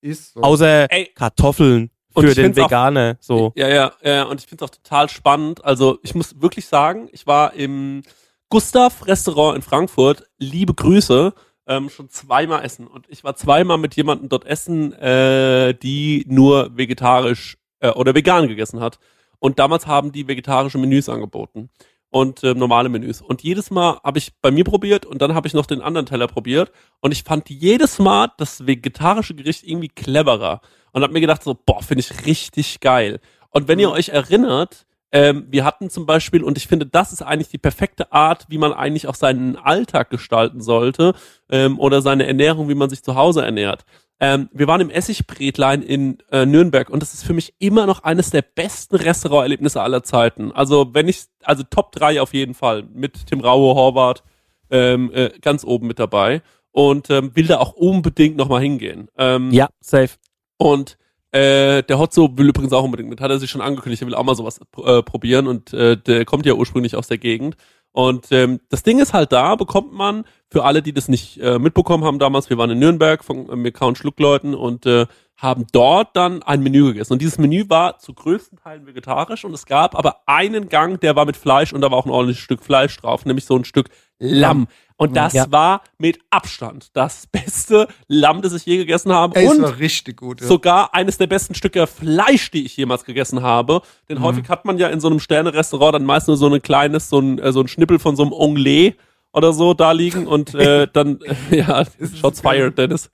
Ist 0.00 0.34
so. 0.34 0.40
Außer 0.40 0.90
Ey. 0.90 1.10
Kartoffeln 1.14 1.90
Und 2.14 2.26
für 2.26 2.34
den 2.34 2.56
Veganer. 2.56 3.16
So. 3.20 3.52
ja, 3.56 3.68
ja, 3.68 3.92
ja, 4.02 4.24
und 4.24 4.40
ich 4.40 4.46
finde 4.46 4.64
es 4.64 4.70
auch 4.70 4.74
total 4.74 5.08
spannend. 5.08 5.64
Also, 5.64 5.98
ich 6.02 6.14
muss 6.14 6.40
wirklich 6.40 6.66
sagen, 6.66 7.08
ich 7.12 7.26
war 7.26 7.54
im 7.54 8.02
Gustav 8.48 9.06
Restaurant 9.06 9.56
in 9.56 9.62
Frankfurt, 9.62 10.24
liebe 10.38 10.74
Grüße, 10.74 11.32
ähm, 11.66 11.88
schon 11.88 12.10
zweimal 12.10 12.64
essen. 12.64 12.86
Und 12.86 13.06
ich 13.08 13.24
war 13.24 13.34
zweimal 13.36 13.78
mit 13.78 13.94
jemandem 13.96 14.28
dort 14.28 14.44
essen, 14.44 14.92
äh, 14.94 15.74
die 15.74 16.24
nur 16.28 16.76
vegetarisch 16.76 17.56
äh, 17.80 17.90
oder 17.90 18.14
vegan 18.14 18.48
gegessen 18.48 18.80
hat. 18.80 18.98
Und 19.38 19.58
damals 19.58 19.86
haben 19.86 20.12
die 20.12 20.28
vegetarische 20.28 20.78
Menüs 20.78 21.08
angeboten 21.08 21.70
und 22.10 22.44
äh, 22.44 22.54
normale 22.54 22.88
Menüs. 22.88 23.22
Und 23.22 23.42
jedes 23.42 23.70
Mal 23.70 23.98
habe 24.04 24.18
ich 24.18 24.38
bei 24.40 24.50
mir 24.50 24.64
probiert 24.64 25.06
und 25.06 25.22
dann 25.22 25.34
habe 25.34 25.48
ich 25.48 25.54
noch 25.54 25.66
den 25.66 25.80
anderen 25.80 26.06
Teller 26.06 26.28
probiert. 26.28 26.70
Und 27.00 27.10
ich 27.10 27.24
fand 27.24 27.48
jedes 27.48 27.98
Mal 27.98 28.30
das 28.36 28.66
vegetarische 28.66 29.34
Gericht 29.34 29.64
irgendwie 29.64 29.88
cleverer. 29.88 30.60
Und 30.92 31.02
habe 31.02 31.12
mir 31.12 31.20
gedacht, 31.20 31.42
so, 31.42 31.54
boah, 31.54 31.82
finde 31.82 32.00
ich 32.00 32.26
richtig 32.26 32.80
geil. 32.80 33.20
Und 33.50 33.68
wenn 33.68 33.78
ihr 33.78 33.90
euch 33.90 34.10
erinnert, 34.10 34.86
ähm, 35.12 35.46
wir 35.50 35.64
hatten 35.64 35.90
zum 35.90 36.06
Beispiel, 36.06 36.42
und 36.42 36.56
ich 36.56 36.66
finde, 36.66 36.86
das 36.86 37.12
ist 37.12 37.22
eigentlich 37.22 37.48
die 37.48 37.58
perfekte 37.58 38.12
Art, 38.12 38.46
wie 38.48 38.58
man 38.58 38.72
eigentlich 38.72 39.06
auch 39.06 39.14
seinen 39.14 39.56
Alltag 39.56 40.08
gestalten 40.08 40.62
sollte 40.62 41.14
ähm, 41.50 41.78
oder 41.78 42.00
seine 42.00 42.26
Ernährung, 42.26 42.68
wie 42.70 42.74
man 42.74 42.88
sich 42.88 43.02
zu 43.02 43.14
Hause 43.14 43.44
ernährt. 43.44 43.84
Ähm, 44.20 44.48
wir 44.52 44.68
waren 44.68 44.80
im 44.80 44.88
Essigbretlein 44.88 45.82
in 45.82 46.18
äh, 46.30 46.46
Nürnberg 46.46 46.88
und 46.88 47.02
das 47.02 47.12
ist 47.12 47.24
für 47.24 47.34
mich 47.34 47.54
immer 47.58 47.86
noch 47.86 48.04
eines 48.04 48.30
der 48.30 48.42
besten 48.42 48.96
Restauranterlebnisse 48.96 49.82
aller 49.82 50.02
Zeiten. 50.02 50.52
Also 50.52 50.94
wenn 50.94 51.08
ich, 51.08 51.24
also 51.42 51.62
Top 51.68 51.92
3 51.92 52.22
auf 52.22 52.32
jeden 52.32 52.54
Fall 52.54 52.84
mit 52.84 53.26
Tim 53.26 53.40
Raue, 53.40 53.74
Horvath 53.74 54.22
ähm, 54.70 55.10
äh, 55.12 55.30
ganz 55.40 55.64
oben 55.64 55.88
mit 55.88 55.98
dabei 55.98 56.40
und 56.70 57.10
ähm, 57.10 57.32
will 57.34 57.48
da 57.48 57.58
auch 57.58 57.74
unbedingt 57.74 58.36
nochmal 58.36 58.62
hingehen. 58.62 59.08
Ähm, 59.18 59.50
Ja, 59.50 59.68
safe. 59.80 60.14
Und 60.62 60.96
Äh, 61.34 61.82
der 61.84 61.98
Hotzo 61.98 62.36
will 62.36 62.50
übrigens 62.50 62.74
auch 62.74 62.84
unbedingt 62.84 63.08
mit, 63.08 63.22
hat 63.22 63.30
er 63.30 63.38
sich 63.38 63.50
schon 63.50 63.62
angekündigt, 63.62 64.02
er 64.02 64.06
will 64.06 64.14
auch 64.14 64.22
mal 64.22 64.34
sowas 64.34 64.60
äh, 64.84 65.02
probieren 65.02 65.46
und 65.46 65.72
äh, 65.72 65.96
der 65.96 66.26
kommt 66.26 66.44
ja 66.44 66.52
ursprünglich 66.52 66.94
aus 66.94 67.08
der 67.08 67.16
Gegend. 67.16 67.56
Und 67.90 68.26
ähm, 68.32 68.60
das 68.68 68.82
Ding 68.82 68.98
ist 68.98 69.14
halt 69.14 69.32
da, 69.32 69.56
bekommt 69.56 69.94
man, 69.94 70.24
für 70.50 70.64
alle, 70.64 70.82
die 70.82 70.92
das 70.92 71.08
nicht 71.08 71.38
äh, 71.40 71.58
mitbekommen 71.58 72.04
haben 72.04 72.18
damals, 72.18 72.50
wir 72.50 72.58
waren 72.58 72.68
in 72.68 72.78
Nürnberg 72.80 73.24
von 73.24 73.48
äh, 73.48 73.72
und 73.80 73.96
Schluckleuten 73.96 74.54
und 74.54 74.84
äh, 74.84 75.06
haben 75.38 75.64
dort 75.72 76.14
dann 76.16 76.42
ein 76.42 76.62
Menü 76.62 76.84
gegessen. 76.84 77.14
Und 77.14 77.22
dieses 77.22 77.38
Menü 77.38 77.64
war 77.68 77.98
zu 77.98 78.12
größten 78.12 78.58
Teilen 78.58 78.84
vegetarisch 78.86 79.46
und 79.46 79.54
es 79.54 79.64
gab 79.64 79.96
aber 79.96 80.16
einen 80.26 80.68
Gang, 80.68 81.00
der 81.00 81.16
war 81.16 81.24
mit 81.24 81.38
Fleisch 81.38 81.72
und 81.72 81.80
da 81.80 81.90
war 81.90 81.96
auch 81.96 82.06
ein 82.06 82.12
ordentliches 82.12 82.44
Stück 82.44 82.62
Fleisch 82.62 82.94
drauf, 83.00 83.24
nämlich 83.24 83.46
so 83.46 83.56
ein 83.56 83.64
Stück 83.64 83.88
Lamm. 84.18 84.68
Und 85.02 85.16
das 85.16 85.32
Ja. 85.32 85.50
war 85.50 85.82
mit 85.98 86.18
Abstand 86.30 86.88
das 86.94 87.26
beste 87.32 87.88
Lamm, 88.08 88.42
das 88.42 88.52
ich 88.52 88.64
je 88.66 88.76
gegessen 88.78 89.12
habe. 89.12 89.36
Ey, 89.38 89.46
es 89.46 89.50
und 89.52 89.62
war 89.62 89.78
richtig 89.78 90.16
gut. 90.18 90.40
Ja. 90.40 90.46
sogar 90.46 90.94
eines 90.94 91.18
der 91.18 91.26
besten 91.26 91.54
Stücke 91.54 91.86
Fleisch, 91.86 92.50
die 92.50 92.64
ich 92.64 92.76
jemals 92.76 93.04
gegessen 93.04 93.42
habe. 93.42 93.82
Denn 94.08 94.18
Mhm. 94.18 94.22
häufig 94.22 94.48
hat 94.48 94.64
man 94.64 94.78
ja 94.78 94.88
in 94.88 95.00
so 95.00 95.08
einem 95.08 95.20
Sterne-Restaurant 95.20 95.94
dann 95.94 96.04
meist 96.04 96.28
nur 96.28 96.36
so 96.36 96.46
ein 96.52 96.62
kleines, 96.62 97.08
so 97.08 97.18
ein, 97.20 97.38
äh, 97.38 97.52
so 97.52 97.60
ein 97.60 97.68
Schnippel 97.68 97.98
von 97.98 98.16
so 98.16 98.22
einem 98.22 98.32
Onglet 98.32 98.96
oder 99.32 99.52
so 99.52 99.72
da 99.74 99.92
liegen 99.92 100.26
und 100.26 100.54
äh, 100.54 100.86
dann, 100.92 101.18
äh, 101.50 101.56
ja, 101.58 101.84
shots 102.20 102.40
fired, 102.40 102.76
Dennis. 102.78 103.10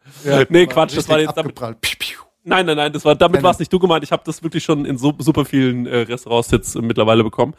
nee, 0.48 0.66
Quatsch, 0.66 0.96
das 0.96 1.08
war 1.08 1.18
jetzt 1.20 1.36
damit, 1.36 1.50
abgeprallt. 1.52 1.80
Piu, 1.80 1.94
piu. 1.98 2.18
Nein, 2.44 2.64
nein, 2.66 2.76
nein, 2.76 2.92
das 2.92 3.04
war, 3.04 3.14
damit 3.14 3.42
war 3.42 3.50
es 3.50 3.58
nicht 3.58 3.72
du 3.72 3.78
gemeint. 3.78 4.02
Ich 4.04 4.10
habe 4.12 4.22
das 4.24 4.42
wirklich 4.42 4.64
schon 4.64 4.84
in 4.86 4.96
so, 4.96 5.14
super 5.18 5.44
vielen 5.44 5.86
äh, 5.86 5.98
Restaurants 5.98 6.50
jetzt 6.50 6.74
äh, 6.76 6.80
mittlerweile 6.80 7.22
bekommen. 7.22 7.54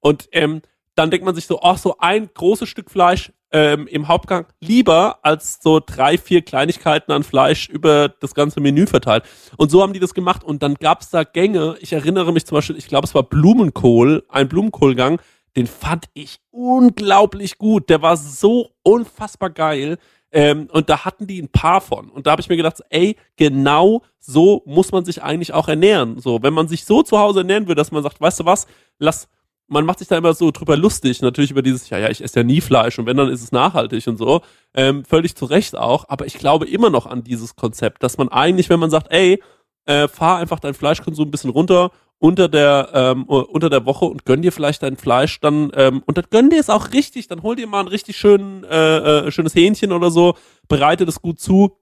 Und 0.00 0.28
ähm, 0.32 0.62
dann 0.96 1.10
denkt 1.10 1.24
man 1.24 1.34
sich 1.34 1.46
so, 1.46 1.60
ach, 1.62 1.78
so 1.78 1.96
ein 1.98 2.28
großes 2.34 2.68
Stück 2.68 2.90
Fleisch 2.90 3.32
ähm, 3.52 3.86
im 3.86 4.08
Hauptgang 4.08 4.46
lieber 4.60 5.18
als 5.22 5.58
so 5.62 5.80
drei, 5.84 6.18
vier 6.18 6.42
Kleinigkeiten 6.42 7.12
an 7.12 7.22
Fleisch 7.22 7.68
über 7.68 8.08
das 8.08 8.34
ganze 8.34 8.60
Menü 8.60 8.86
verteilt. 8.86 9.24
Und 9.56 9.70
so 9.70 9.82
haben 9.82 9.92
die 9.92 10.00
das 10.00 10.14
gemacht. 10.14 10.42
Und 10.42 10.62
dann 10.62 10.74
gab's 10.74 11.10
da 11.10 11.24
Gänge. 11.24 11.76
Ich 11.80 11.92
erinnere 11.92 12.32
mich 12.32 12.46
zum 12.46 12.56
Beispiel, 12.56 12.76
ich 12.76 12.88
glaube, 12.88 13.06
es 13.06 13.14
war 13.14 13.22
Blumenkohl, 13.22 14.24
ein 14.28 14.48
Blumenkohlgang. 14.48 15.20
Den 15.54 15.66
fand 15.66 16.06
ich 16.14 16.38
unglaublich 16.50 17.58
gut. 17.58 17.90
Der 17.90 18.00
war 18.00 18.16
so 18.16 18.70
unfassbar 18.82 19.50
geil. 19.50 19.98
Ähm, 20.34 20.68
und 20.72 20.88
da 20.88 21.04
hatten 21.04 21.26
die 21.26 21.40
ein 21.40 21.50
paar 21.50 21.82
von. 21.82 22.08
Und 22.08 22.26
da 22.26 22.30
habe 22.30 22.40
ich 22.40 22.48
mir 22.48 22.56
gedacht, 22.56 22.80
ey, 22.88 23.16
genau 23.36 24.02
so 24.18 24.62
muss 24.64 24.92
man 24.92 25.04
sich 25.04 25.22
eigentlich 25.22 25.52
auch 25.52 25.68
ernähren. 25.68 26.18
So, 26.20 26.42
wenn 26.42 26.54
man 26.54 26.68
sich 26.68 26.86
so 26.86 27.02
zu 27.02 27.18
Hause 27.18 27.40
ernähren 27.40 27.64
würde, 27.64 27.80
dass 27.80 27.92
man 27.92 28.02
sagt, 28.02 28.18
weißt 28.18 28.40
du 28.40 28.44
was, 28.46 28.66
lass, 28.98 29.28
man 29.72 29.86
macht 29.86 29.98
sich 29.98 30.08
da 30.08 30.18
immer 30.18 30.34
so 30.34 30.50
drüber 30.50 30.76
lustig, 30.76 31.22
natürlich 31.22 31.50
über 31.50 31.62
dieses, 31.62 31.88
ja, 31.88 31.98
ja, 31.98 32.10
ich 32.10 32.22
esse 32.22 32.40
ja 32.40 32.44
nie 32.44 32.60
Fleisch 32.60 32.98
und 32.98 33.06
wenn, 33.06 33.16
dann 33.16 33.30
ist 33.30 33.42
es 33.42 33.52
nachhaltig 33.52 34.06
und 34.06 34.18
so. 34.18 34.42
Ähm, 34.74 35.04
völlig 35.04 35.34
zu 35.34 35.46
Recht 35.46 35.76
auch. 35.76 36.04
Aber 36.08 36.26
ich 36.26 36.38
glaube 36.38 36.66
immer 36.66 36.90
noch 36.90 37.06
an 37.06 37.24
dieses 37.24 37.56
Konzept, 37.56 38.02
dass 38.02 38.18
man 38.18 38.28
eigentlich, 38.28 38.68
wenn 38.68 38.80
man 38.80 38.90
sagt, 38.90 39.10
ey, 39.10 39.42
äh, 39.86 40.08
fahr 40.08 40.38
einfach 40.38 40.60
deinen 40.60 40.74
Fleischkonsum 40.74 41.28
ein 41.28 41.30
bisschen 41.30 41.50
runter 41.50 41.90
unter 42.18 42.48
der 42.48 42.90
ähm, 42.94 43.24
unter 43.24 43.68
der 43.68 43.84
Woche 43.84 44.04
und 44.04 44.24
gönn 44.24 44.42
dir 44.42 44.52
vielleicht 44.52 44.84
dein 44.84 44.96
Fleisch 44.96 45.40
dann 45.40 45.72
ähm, 45.74 46.04
und 46.06 46.18
dann 46.18 46.26
gönn 46.30 46.50
dir 46.50 46.60
es 46.60 46.70
auch 46.70 46.92
richtig, 46.92 47.26
dann 47.26 47.42
hol 47.42 47.56
dir 47.56 47.66
mal 47.66 47.80
ein 47.80 47.88
richtig 47.88 48.16
schön, 48.16 48.62
äh, 48.62 49.26
äh, 49.26 49.32
schönes 49.32 49.56
Hähnchen 49.56 49.90
oder 49.90 50.12
so, 50.12 50.36
bereite 50.68 51.04
das 51.04 51.20
gut 51.20 51.40
zu 51.40 51.78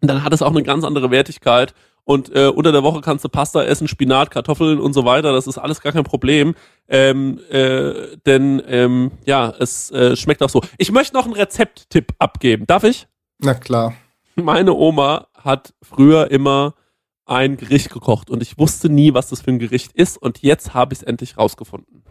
und 0.00 0.08
dann 0.08 0.24
hat 0.24 0.32
es 0.32 0.42
auch 0.42 0.50
eine 0.50 0.64
ganz 0.64 0.82
andere 0.82 1.12
Wertigkeit 1.12 1.74
und 2.08 2.34
äh, 2.34 2.46
unter 2.46 2.72
der 2.72 2.82
Woche 2.82 3.02
kannst 3.02 3.22
du 3.26 3.28
Pasta 3.28 3.62
essen, 3.62 3.86
Spinat, 3.86 4.30
Kartoffeln 4.30 4.80
und 4.80 4.94
so 4.94 5.04
weiter, 5.04 5.34
das 5.34 5.46
ist 5.46 5.58
alles 5.58 5.82
gar 5.82 5.92
kein 5.92 6.04
Problem, 6.04 6.54
ähm, 6.88 7.38
äh, 7.50 8.16
denn 8.24 8.62
ähm, 8.66 9.10
ja, 9.26 9.52
es 9.58 9.90
äh, 9.90 10.16
schmeckt 10.16 10.42
auch 10.42 10.48
so. 10.48 10.62
Ich 10.78 10.90
möchte 10.90 11.14
noch 11.14 11.26
einen 11.26 11.34
Rezepttipp 11.34 12.14
abgeben, 12.18 12.66
darf 12.66 12.84
ich? 12.84 13.08
Na 13.40 13.52
klar. 13.52 13.92
meine 14.36 14.72
Oma 14.72 15.26
hat 15.34 15.74
früher 15.82 16.30
immer 16.30 16.76
ein 17.26 17.58
Gericht 17.58 17.90
gekocht 17.90 18.30
und 18.30 18.42
ich 18.42 18.56
wusste 18.56 18.88
nie, 18.88 19.12
was 19.12 19.28
das 19.28 19.42
für 19.42 19.50
ein 19.50 19.58
Gericht 19.58 19.92
ist 19.92 20.16
und 20.16 20.40
jetzt 20.40 20.72
habe 20.72 20.94
ich 20.94 21.00
es 21.00 21.02
endlich 21.02 21.36
rausgefunden. 21.36 22.04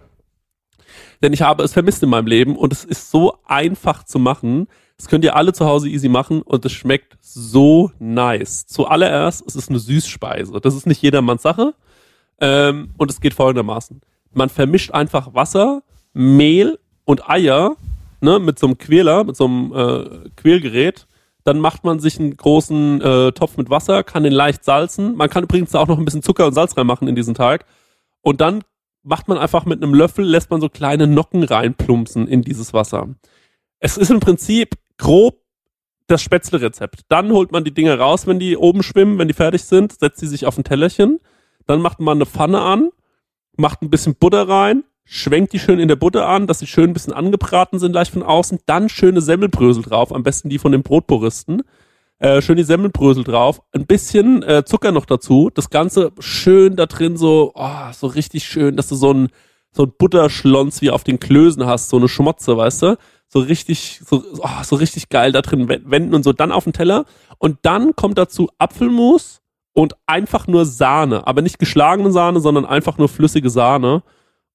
Denn 1.24 1.34
ich 1.34 1.42
habe 1.42 1.64
es 1.64 1.74
vermisst 1.74 2.04
in 2.04 2.10
meinem 2.10 2.28
Leben 2.28 2.56
und 2.56 2.72
es 2.72 2.86
ist 2.86 3.10
so 3.10 3.40
einfach 3.48 4.04
zu 4.04 4.20
machen. 4.20 4.68
Das 4.98 5.08
könnt 5.08 5.24
ihr 5.24 5.36
alle 5.36 5.54
zu 5.54 5.66
Hause 5.66 5.90
easy 5.90 6.10
machen 6.10 6.42
und 6.42 6.66
es 6.66 6.72
schmeckt 6.72 7.18
so 7.22 7.92
nice. 8.00 8.66
Zuallererst, 8.66 9.44
es 9.46 9.56
ist 9.56 9.70
eine 9.70 9.80
Süßspeise. 9.80 10.60
Das 10.60 10.76
ist 10.76 10.88
nicht 10.88 11.02
jedermanns 11.02 11.44
Sache. 11.44 11.76
Ähm, 12.40 12.94
und 12.98 13.12
es 13.12 13.22
geht 13.22 13.34
folgendermaßen. 13.34 14.02
Man 14.34 14.50
vermischt 14.50 14.92
einfach 14.92 15.34
Wasser, 15.34 15.84
Mehl 16.14 16.80
und 17.06 17.30
Eier 17.30 17.76
ne, 18.22 18.40
mit 18.40 18.60
so 18.60 18.68
einem 18.68 18.78
Quäler, 18.78 19.24
mit 19.24 19.36
so 19.36 19.46
einem 19.46 19.74
äh, 19.74 20.30
Quälgerät. 20.36 21.08
Dann 21.44 21.60
macht 21.60 21.84
man 21.84 22.00
sich 22.00 22.20
einen 22.20 22.36
großen 22.36 23.02
äh, 23.02 23.32
Topf 23.32 23.58
mit 23.58 23.70
Wasser, 23.70 24.04
kann 24.04 24.24
den 24.24 24.34
leicht 24.34 24.66
salzen. 24.66 25.16
Man 25.16 25.30
kann 25.30 25.44
übrigens 25.44 25.74
auch 25.76 25.88
noch 25.88 25.98
ein 25.98 26.06
bisschen 26.06 26.24
Zucker 26.24 26.48
und 26.48 26.54
Salz 26.54 26.76
reinmachen 26.76 27.08
in 27.08 27.16
diesen 27.16 27.36
Teig. 27.36 27.66
Und 28.22 28.42
dann 28.42 28.64
macht 29.04 29.28
man 29.28 29.38
einfach 29.38 29.66
mit 29.66 29.82
einem 29.82 29.94
Löffel, 29.94 30.26
lässt 30.26 30.50
man 30.50 30.60
so 30.60 30.70
kleine 30.70 31.08
Nocken 31.08 31.44
reinplumpsen 31.44 32.28
in 32.28 32.42
dieses 32.42 32.74
Wasser. 32.74 33.08
Es 33.80 33.96
ist 33.96 34.12
im 34.12 34.20
Prinzip 34.20 34.72
grob 34.98 35.42
das 36.08 36.22
Spätzle-Rezept. 36.22 37.02
Dann 37.10 37.32
holt 37.32 37.52
man 37.52 37.64
die 37.64 37.74
Dinge 37.74 37.98
raus, 37.98 38.28
wenn 38.28 38.40
die 38.40 38.58
oben 38.58 38.82
schwimmen, 38.82 39.20
wenn 39.20 39.28
die 39.28 39.34
fertig 39.34 39.64
sind, 39.64 40.00
setzt 40.00 40.20
sie 40.20 40.28
sich 40.28 40.46
auf 40.46 40.58
ein 40.58 40.64
Tellerchen. 40.64 41.20
Dann 41.66 41.82
macht 41.82 42.00
man 42.00 42.18
eine 42.18 42.26
Pfanne 42.26 42.62
an, 42.62 42.90
macht 43.58 43.82
ein 43.82 43.90
bisschen 43.90 44.16
Butter 44.16 44.48
rein, 44.48 44.86
schwenkt 45.04 45.52
die 45.52 45.60
schön 45.60 45.80
in 45.80 45.90
der 45.90 45.98
Butter 45.98 46.28
an, 46.28 46.48
dass 46.48 46.60
sie 46.60 46.68
schön 46.68 46.92
ein 46.92 46.94
bisschen 46.94 47.14
angebraten 47.14 47.78
sind, 47.78 47.94
leicht 47.94 48.14
von 48.14 48.24
außen. 48.24 48.60
Dann 48.66 48.88
schöne 48.88 49.22
Semmelbrösel 49.22 49.84
drauf, 49.84 50.14
am 50.14 50.24
besten 50.24 50.50
die 50.50 50.60
von 50.60 50.72
den 50.72 50.84
Brotpuristen. 50.84 51.64
Äh, 52.20 52.42
schön 52.42 52.58
die 52.58 52.64
Semmelbrösel 52.64 53.24
drauf, 53.24 53.62
ein 53.74 53.86
bisschen 53.86 54.42
äh, 54.44 54.64
Zucker 54.66 54.92
noch 54.92 55.06
dazu. 55.06 55.52
Das 55.54 55.70
Ganze 55.70 56.14
schön 56.20 56.76
da 56.76 56.88
drin 56.88 57.16
so, 57.18 57.52
oh, 57.54 57.92
so 57.92 58.08
richtig 58.08 58.46
schön, 58.46 58.76
dass 58.76 58.88
du 58.88 58.96
so 58.96 59.14
ein 59.14 59.30
so 59.78 59.84
ein 59.84 59.94
Butterschlons 59.98 60.82
wie 60.82 60.90
auf 60.90 61.04
den 61.04 61.20
Klößen 61.20 61.66
hast, 61.66 61.90
so 61.90 61.98
eine 61.98 62.10
Schmotze, 62.10 62.58
weißt 62.58 62.82
du? 62.82 62.98
So 63.30 63.40
richtig, 63.40 64.02
so, 64.06 64.24
oh, 64.40 64.64
so 64.64 64.76
richtig 64.78 65.10
geil 65.10 65.32
da 65.32 65.42
drin 65.42 65.68
we- 65.68 65.82
wenden 65.86 66.14
und 66.16 66.24
so 66.24 66.32
dann 66.34 66.52
auf 66.52 66.64
den 66.64 66.74
Teller. 66.74 67.06
Und 67.38 67.60
dann 67.64 67.96
kommt 67.96 68.18
dazu 68.18 68.50
Apfelmus 68.58 69.42
und 69.74 69.96
einfach 70.08 70.48
nur 70.48 70.66
Sahne, 70.66 71.28
aber 71.28 71.42
nicht 71.42 71.60
geschlagene 71.60 72.12
Sahne, 72.12 72.40
sondern 72.40 72.66
einfach 72.66 72.98
nur 72.98 73.10
flüssige 73.10 73.50
Sahne. 73.50 74.02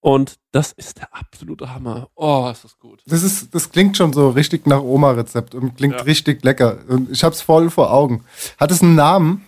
Und 0.01 0.37
das 0.51 0.73
ist 0.73 0.99
der 0.99 1.15
absolute 1.15 1.73
Hammer. 1.73 2.09
Oh, 2.17 2.49
ist 2.51 2.65
das 2.65 2.77
gut. 2.79 3.03
Das, 3.07 3.23
ist, 3.23 3.55
das 3.55 3.71
klingt 3.71 3.97
schon 3.97 4.13
so 4.13 4.31
richtig 4.31 4.67
nach 4.67 4.81
Oma-Rezept 4.83 5.55
und 5.55 5.77
klingt 5.77 5.95
Ja. 5.95 6.03
richtig 6.03 6.43
lecker. 6.43 6.79
Und 6.89 7.11
ich 7.11 7.23
hab's 7.23 7.41
voll 7.41 7.71
vor 7.71 7.93
Augen. 7.93 8.25
Hat 8.59 8.73
es 8.73 8.83
einen 8.83 8.97
Namen? 8.97 9.45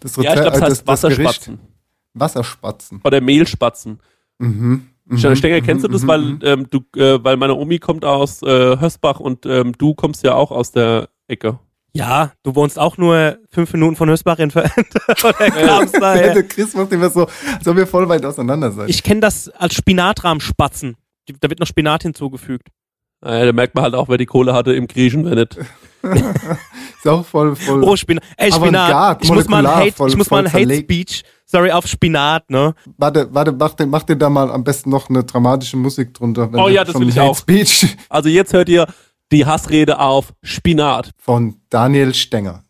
Das 0.00 0.16
Ja, 0.16 0.34
ich 0.34 0.40
glaube, 0.42 0.56
es 0.56 0.58
äh, 0.58 0.64
heißt 0.66 0.88
das, 0.88 1.00
das 1.00 1.00
Gericht? 1.02 1.20
Wasserspatzen. 1.20 1.58
Wasserspatzen. 2.12 3.00
Oder 3.04 3.20
Mehlspatzen. 3.20 4.00
Mhm. 4.38 4.90
Mhm. 5.06 5.36
Stenger, 5.36 5.60
kennst 5.60 5.84
du 5.84 5.88
das, 5.88 6.02
Mhm, 6.02 6.06
weil 6.08 6.20
mhm. 6.20 6.38
ähm, 6.42 6.66
du, 6.70 6.78
äh, 6.98 7.22
weil 7.22 7.36
meine 7.36 7.54
Omi 7.54 7.78
kommt 7.78 8.04
aus 8.04 8.42
äh, 8.42 8.80
Hösbach 8.80 9.20
und 9.20 9.44
ähm, 9.46 9.72
du 9.76 9.94
kommst 9.94 10.24
ja 10.24 10.34
auch 10.34 10.50
aus 10.50 10.72
der 10.72 11.08
Ecke. 11.28 11.58
Ja, 11.96 12.32
du 12.42 12.56
wohnst 12.56 12.76
auch 12.78 12.96
nur 12.96 13.38
fünf 13.50 13.72
Minuten 13.72 13.94
von 13.94 14.08
Hösbach 14.08 14.38
entfernt. 14.40 14.72
Oder 15.22 15.50
kamst 15.50 15.96
daher. 16.00 16.34
der 16.34 16.42
Chris 16.48 16.74
macht 16.74 16.90
immer 16.92 17.08
so, 17.08 17.28
als 17.56 17.68
ob 17.68 17.76
wir 17.76 17.86
voll 17.86 18.08
weit 18.08 18.24
auseinander 18.24 18.72
seid. 18.72 18.90
Ich 18.90 19.04
kenne 19.04 19.20
das 19.20 19.48
als 19.48 19.74
Spinatrahmspatzen. 19.74 20.96
Da 21.40 21.48
wird 21.48 21.60
noch 21.60 21.68
Spinat 21.68 22.02
hinzugefügt. 22.02 22.68
Äh, 23.24 23.46
da 23.46 23.52
merkt 23.52 23.74
man 23.74 23.84
halt 23.84 23.94
auch, 23.94 24.08
wer 24.08 24.18
die 24.18 24.26
Kohle 24.26 24.52
hatte 24.52 24.74
im 24.74 24.86
Griechen, 24.86 25.24
wenn 25.24 25.38
nicht. 25.38 25.56
ist 26.98 27.08
auch 27.08 27.24
voll, 27.24 27.56
voll. 27.56 27.82
Oh, 27.82 27.96
Spinat. 27.96 28.22
Ey, 28.36 28.52
Spinat. 28.52 28.90
Avantgarde, 28.90 29.24
Ich 29.24 29.32
muss 29.32 29.48
mal 29.48 29.66
ein 29.66 29.74
Hate, 29.76 29.92
voll- 29.92 30.10
ich 30.10 30.16
muss 30.16 30.30
mal 30.30 30.44
ein 30.46 30.52
Hate. 30.52 30.76
Speech, 30.76 31.22
sorry, 31.46 31.70
auf 31.72 31.86
Spinat, 31.86 32.50
ne? 32.50 32.74
Warte, 32.98 33.28
warte, 33.32 33.52
mach 33.52 33.72
dir, 33.72 33.86
mach 33.86 34.02
dir 34.02 34.16
da 34.16 34.28
mal 34.28 34.50
am 34.50 34.62
besten 34.62 34.90
noch 34.90 35.08
eine 35.08 35.24
dramatische 35.24 35.78
Musik 35.78 36.12
drunter. 36.12 36.52
wenn 36.52 36.60
Oh 36.60 36.68
ja, 36.68 36.84
das 36.84 36.98
will 37.00 37.08
ich 37.08 37.18
Hate 37.18 37.30
auch. 37.30 37.38
Speech 37.38 37.96
Also 38.10 38.28
jetzt 38.28 38.52
hört 38.52 38.68
ihr 38.68 38.86
die 39.32 39.46
Hassrede 39.46 39.98
auf 39.98 40.34
Spinat. 40.42 41.10
von 41.16 41.56
Daniel 41.70 42.12
Stenger. 42.12 42.62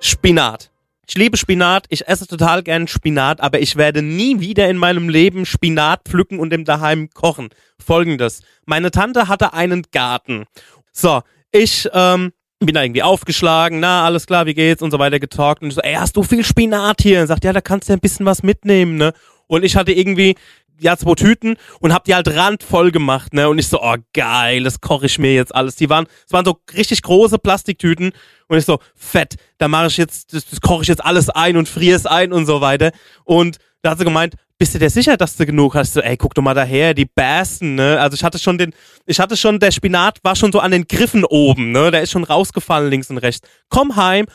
Spinat. 0.00 0.70
Ich 1.10 1.16
liebe 1.16 1.38
Spinat, 1.38 1.86
ich 1.88 2.06
esse 2.06 2.26
total 2.26 2.62
gern 2.62 2.86
Spinat, 2.86 3.40
aber 3.40 3.60
ich 3.60 3.76
werde 3.76 4.02
nie 4.02 4.40
wieder 4.40 4.68
in 4.68 4.76
meinem 4.76 5.08
Leben 5.08 5.46
Spinat 5.46 6.02
pflücken 6.04 6.38
und 6.38 6.52
im 6.52 6.66
Daheim 6.66 7.08
kochen. 7.14 7.48
Folgendes. 7.82 8.42
Meine 8.66 8.90
Tante 8.90 9.26
hatte 9.26 9.54
einen 9.54 9.84
Garten. 9.90 10.44
So, 10.92 11.22
ich 11.50 11.88
ähm, 11.94 12.34
bin 12.58 12.74
da 12.74 12.82
irgendwie 12.82 13.02
aufgeschlagen, 13.02 13.80
na, 13.80 14.04
alles 14.04 14.26
klar, 14.26 14.44
wie 14.44 14.52
geht's 14.52 14.82
und 14.82 14.90
so 14.90 14.98
weiter 14.98 15.18
getalkt. 15.18 15.62
Und 15.62 15.68
ich 15.68 15.76
so, 15.76 15.80
ey, 15.80 15.94
hast 15.94 16.14
du 16.14 16.22
viel 16.22 16.44
Spinat 16.44 17.00
hier? 17.00 17.22
Und 17.22 17.28
sagt, 17.28 17.42
ja, 17.42 17.54
da 17.54 17.62
kannst 17.62 17.88
du 17.88 17.94
ja 17.94 17.96
ein 17.96 18.00
bisschen 18.00 18.26
was 18.26 18.42
mitnehmen, 18.42 18.96
ne? 18.98 19.14
Und 19.46 19.64
ich 19.64 19.76
hatte 19.76 19.92
irgendwie 19.92 20.34
ja, 20.80 20.96
zwei 20.96 21.14
Tüten 21.14 21.56
und 21.80 21.92
hab 21.92 22.04
die 22.04 22.14
halt 22.14 22.28
randvoll 22.34 22.90
gemacht, 22.90 23.34
ne? 23.34 23.48
Und 23.48 23.58
ich 23.58 23.68
so, 23.68 23.80
oh 23.82 23.96
geil, 24.12 24.62
das 24.62 24.80
koche 24.80 25.06
ich 25.06 25.18
mir 25.18 25.34
jetzt 25.34 25.54
alles. 25.54 25.76
Die 25.76 25.90
waren, 25.90 26.06
es 26.26 26.32
waren 26.32 26.44
so 26.44 26.58
richtig 26.74 27.02
große 27.02 27.38
Plastiktüten 27.38 28.12
und 28.48 28.58
ich 28.58 28.64
so, 28.64 28.78
fett, 28.94 29.36
da 29.58 29.68
mache 29.68 29.88
ich 29.88 29.96
jetzt, 29.96 30.32
das, 30.32 30.46
das 30.46 30.60
koche 30.60 30.82
ich 30.82 30.88
jetzt 30.88 31.04
alles 31.04 31.30
ein 31.30 31.56
und 31.56 31.68
friere 31.68 31.96
es 31.96 32.06
ein 32.06 32.32
und 32.32 32.46
so 32.46 32.60
weiter. 32.60 32.92
Und 33.24 33.58
da 33.82 33.90
hat 33.90 33.98
sie 33.98 34.04
gemeint, 34.04 34.34
bist 34.58 34.74
du 34.74 34.78
dir 34.80 34.90
sicher, 34.90 35.16
dass 35.16 35.36
du 35.36 35.46
genug 35.46 35.76
hast? 35.76 35.92
So, 35.92 36.00
ey, 36.00 36.16
guck 36.16 36.34
doch 36.34 36.42
mal 36.42 36.54
daher, 36.54 36.92
die 36.92 37.04
Bassen, 37.04 37.76
ne? 37.76 38.00
Also 38.00 38.16
ich 38.16 38.24
hatte 38.24 38.38
schon 38.38 38.58
den, 38.58 38.74
ich 39.06 39.20
hatte 39.20 39.36
schon, 39.36 39.60
der 39.60 39.70
Spinat 39.70 40.18
war 40.24 40.34
schon 40.34 40.50
so 40.50 40.58
an 40.58 40.72
den 40.72 40.88
Griffen 40.88 41.24
oben, 41.24 41.70
ne? 41.70 41.92
Der 41.92 42.02
ist 42.02 42.10
schon 42.10 42.24
rausgefallen 42.24 42.90
links 42.90 43.08
und 43.08 43.18
rechts. 43.18 43.46
Komm 43.68 43.94
heim, 43.94 44.26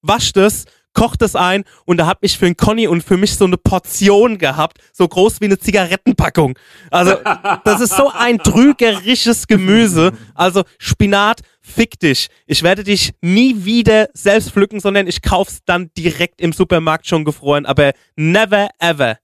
wasch 0.00 0.32
das, 0.32 0.64
koch 0.96 1.14
das 1.14 1.36
ein 1.36 1.64
und 1.84 1.98
da 1.98 2.06
hab 2.06 2.18
ich 2.22 2.38
für 2.38 2.46
den 2.46 2.56
Conny 2.56 2.88
und 2.88 3.04
für 3.04 3.16
mich 3.16 3.36
so 3.36 3.44
eine 3.44 3.58
Portion 3.58 4.38
gehabt, 4.38 4.78
so 4.92 5.06
groß 5.06 5.40
wie 5.40 5.44
eine 5.44 5.58
Zigarettenpackung. 5.58 6.58
Also 6.90 7.16
das 7.64 7.80
ist 7.80 7.94
so 7.94 8.10
ein 8.10 8.38
trügerisches 8.38 9.46
Gemüse. 9.46 10.12
Also 10.34 10.64
Spinat, 10.78 11.42
fick 11.60 12.00
dich. 12.00 12.28
Ich 12.46 12.62
werde 12.62 12.82
dich 12.82 13.12
nie 13.20 13.64
wieder 13.64 14.08
selbst 14.14 14.50
pflücken, 14.50 14.80
sondern 14.80 15.06
ich 15.06 15.20
kauf's 15.20 15.60
dann 15.66 15.90
direkt 15.96 16.40
im 16.40 16.52
Supermarkt 16.52 17.06
schon 17.06 17.24
gefroren, 17.24 17.66
aber 17.66 17.92
never 18.16 18.70
ever. 18.78 19.18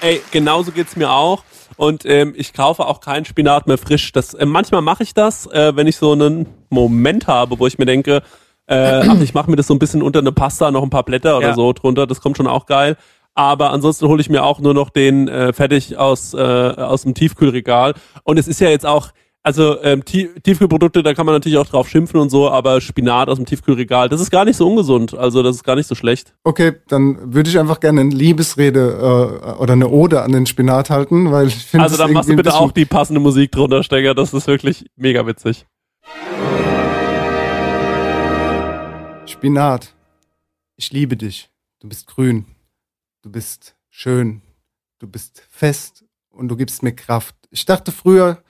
Ey, 0.00 0.20
genauso 0.30 0.72
geht's 0.72 0.96
mir 0.96 1.10
auch. 1.10 1.42
Und 1.76 2.04
ähm, 2.06 2.34
ich 2.36 2.52
kaufe 2.52 2.86
auch 2.86 3.00
keinen 3.00 3.24
Spinat 3.24 3.66
mehr 3.66 3.78
frisch. 3.78 4.12
Das, 4.12 4.34
äh, 4.34 4.46
manchmal 4.46 4.82
mache 4.82 5.02
ich 5.02 5.14
das, 5.14 5.46
äh, 5.46 5.74
wenn 5.76 5.86
ich 5.86 5.96
so 5.96 6.12
einen 6.12 6.46
Moment 6.70 7.26
habe, 7.26 7.58
wo 7.58 7.66
ich 7.66 7.78
mir 7.78 7.86
denke, 7.86 8.22
äh, 8.66 8.74
ach, 9.08 9.20
ich 9.20 9.34
mache 9.34 9.50
mir 9.50 9.56
das 9.56 9.66
so 9.66 9.74
ein 9.74 9.78
bisschen 9.78 10.02
unter 10.02 10.20
eine 10.20 10.32
Pasta, 10.32 10.70
noch 10.70 10.82
ein 10.82 10.90
paar 10.90 11.02
Blätter 11.04 11.36
oder 11.38 11.48
Ja. 11.48 11.54
so 11.54 11.72
drunter. 11.72 12.06
Das 12.06 12.20
kommt 12.20 12.36
schon 12.36 12.46
auch 12.46 12.66
geil. 12.66 12.96
Aber 13.34 13.70
ansonsten 13.70 14.08
hole 14.08 14.20
ich 14.22 14.30
mir 14.30 14.44
auch 14.44 14.60
nur 14.60 14.72
noch 14.72 14.88
den 14.88 15.28
äh, 15.28 15.52
fertig 15.52 15.98
aus, 15.98 16.32
äh, 16.32 16.38
aus 16.38 17.02
dem 17.02 17.12
Tiefkühlregal. 17.14 17.92
Und 18.24 18.38
es 18.38 18.48
ist 18.48 18.60
ja 18.60 18.70
jetzt 18.70 18.86
auch, 18.86 19.10
also 19.46 19.80
ähm, 19.84 20.04
Tie 20.04 20.28
Tiefkühlprodukte, 20.42 21.04
da 21.04 21.14
kann 21.14 21.24
man 21.24 21.36
natürlich 21.36 21.56
auch 21.56 21.68
drauf 21.68 21.88
schimpfen 21.88 22.18
und 22.18 22.30
so, 22.30 22.50
aber 22.50 22.80
Spinat 22.80 23.28
aus 23.28 23.36
dem 23.36 23.46
Tiefkühlregal, 23.46 24.08
das 24.08 24.20
ist 24.20 24.32
gar 24.32 24.44
nicht 24.44 24.56
so 24.56 24.68
ungesund. 24.68 25.16
Also 25.16 25.44
das 25.44 25.54
ist 25.54 25.62
gar 25.62 25.76
nicht 25.76 25.86
so 25.86 25.94
schlecht. 25.94 26.34
Okay, 26.42 26.72
dann 26.88 27.32
würde 27.32 27.48
ich 27.48 27.56
einfach 27.56 27.78
gerne 27.78 28.00
eine 28.00 28.10
Liebesrede 28.10 28.80
äh, 28.80 29.62
oder 29.62 29.74
eine 29.74 29.88
Ode 29.88 30.22
an 30.22 30.32
den 30.32 30.46
Spinat 30.46 30.90
halten, 30.90 31.30
weil 31.30 31.46
ich 31.46 31.54
finde 31.54 31.84
Also 31.84 31.96
dann 31.96 32.12
machst 32.12 32.28
du 32.28 32.34
bitte 32.34 32.54
auch 32.54 32.72
die 32.72 32.86
passende 32.86 33.20
Musik 33.20 33.52
drunter, 33.52 33.84
Stecker. 33.84 34.16
Das 34.16 34.34
ist 34.34 34.48
wirklich 34.48 34.86
mega 34.96 35.24
witzig. 35.28 35.64
Spinat. 39.26 39.94
Ich 40.74 40.90
liebe 40.90 41.16
dich. 41.16 41.50
Du 41.78 41.88
bist 41.88 42.08
grün. 42.08 42.46
Du 43.22 43.30
bist 43.30 43.76
schön. 43.90 44.42
Du 44.98 45.06
bist 45.06 45.44
fest 45.48 46.04
und 46.30 46.48
du 46.48 46.56
gibst 46.56 46.82
mir 46.82 46.96
Kraft. 46.96 47.36
Ich 47.52 47.64
dachte 47.64 47.92
früher, 47.92 48.42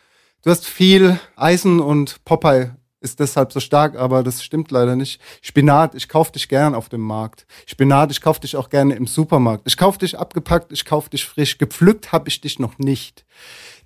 du 0.46 0.52
hast 0.52 0.64
viel 0.64 1.18
Eisen 1.34 1.80
und 1.80 2.24
Popeye 2.24 2.70
ist 3.00 3.18
deshalb 3.18 3.52
so 3.52 3.58
stark, 3.58 3.96
aber 3.96 4.22
das 4.22 4.44
stimmt 4.44 4.70
leider 4.70 4.94
nicht. 4.94 5.20
Spinat, 5.42 5.96
ich 5.96 6.08
kauf 6.08 6.30
dich 6.30 6.48
gern 6.48 6.74
auf 6.74 6.88
dem 6.88 7.00
Markt. 7.00 7.46
Spinat, 7.66 8.12
ich 8.12 8.20
kauf 8.20 8.38
dich 8.38 8.56
auch 8.56 8.70
gerne 8.70 8.94
im 8.94 9.08
Supermarkt. 9.08 9.64
Ich 9.66 9.76
kauf 9.76 9.98
dich 9.98 10.16
abgepackt, 10.16 10.70
ich 10.70 10.84
kauf 10.84 11.08
dich 11.08 11.24
frisch. 11.26 11.58
Gepflückt 11.58 12.12
habe 12.12 12.28
ich 12.28 12.40
dich 12.40 12.60
noch 12.60 12.78
nicht. 12.78 13.24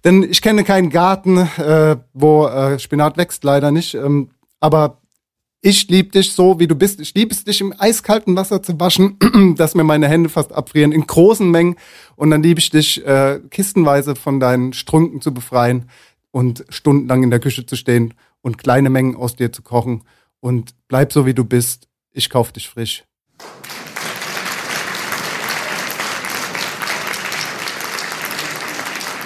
Denn 0.04 0.22
ich 0.22 0.42
kenne 0.42 0.62
keinen 0.62 0.90
Garten, 0.90 1.38
äh, 1.38 1.96
wo 2.12 2.46
äh, 2.46 2.78
Spinat 2.78 3.16
wächst, 3.16 3.42
leider 3.42 3.70
nicht. 3.70 3.94
Ähm, 3.94 4.28
aber 4.60 4.98
ich 5.62 5.88
liebe 5.88 6.10
dich 6.10 6.32
so, 6.32 6.58
wie 6.58 6.66
du 6.66 6.74
bist. 6.74 7.00
Ich 7.00 7.14
liebe 7.14 7.34
es, 7.34 7.44
dich 7.44 7.60
im 7.60 7.74
eiskalten 7.78 8.36
Wasser 8.36 8.62
zu 8.62 8.78
waschen, 8.78 9.18
dass 9.56 9.74
mir 9.74 9.84
meine 9.84 10.08
Hände 10.08 10.28
fast 10.28 10.52
abfrieren, 10.52 10.92
in 10.92 11.06
großen 11.06 11.50
Mengen. 11.50 11.76
Und 12.16 12.30
dann 12.30 12.42
liebe 12.42 12.60
ich 12.60 12.70
dich, 12.70 13.04
äh, 13.06 13.40
kistenweise 13.50 14.14
von 14.14 14.40
deinen 14.40 14.74
Strunken 14.74 15.20
zu 15.22 15.32
befreien 15.32 15.90
und 16.30 16.64
stundenlang 16.68 17.22
in 17.22 17.30
der 17.30 17.40
Küche 17.40 17.66
zu 17.66 17.76
stehen 17.76 18.14
und 18.40 18.58
kleine 18.58 18.90
Mengen 18.90 19.16
aus 19.16 19.36
dir 19.36 19.52
zu 19.52 19.62
kochen. 19.62 20.04
Und 20.40 20.74
bleib 20.88 21.12
so, 21.12 21.26
wie 21.26 21.34
du 21.34 21.44
bist. 21.44 21.88
Ich 22.12 22.30
kauf 22.30 22.52
dich 22.52 22.68
frisch. 22.68 23.04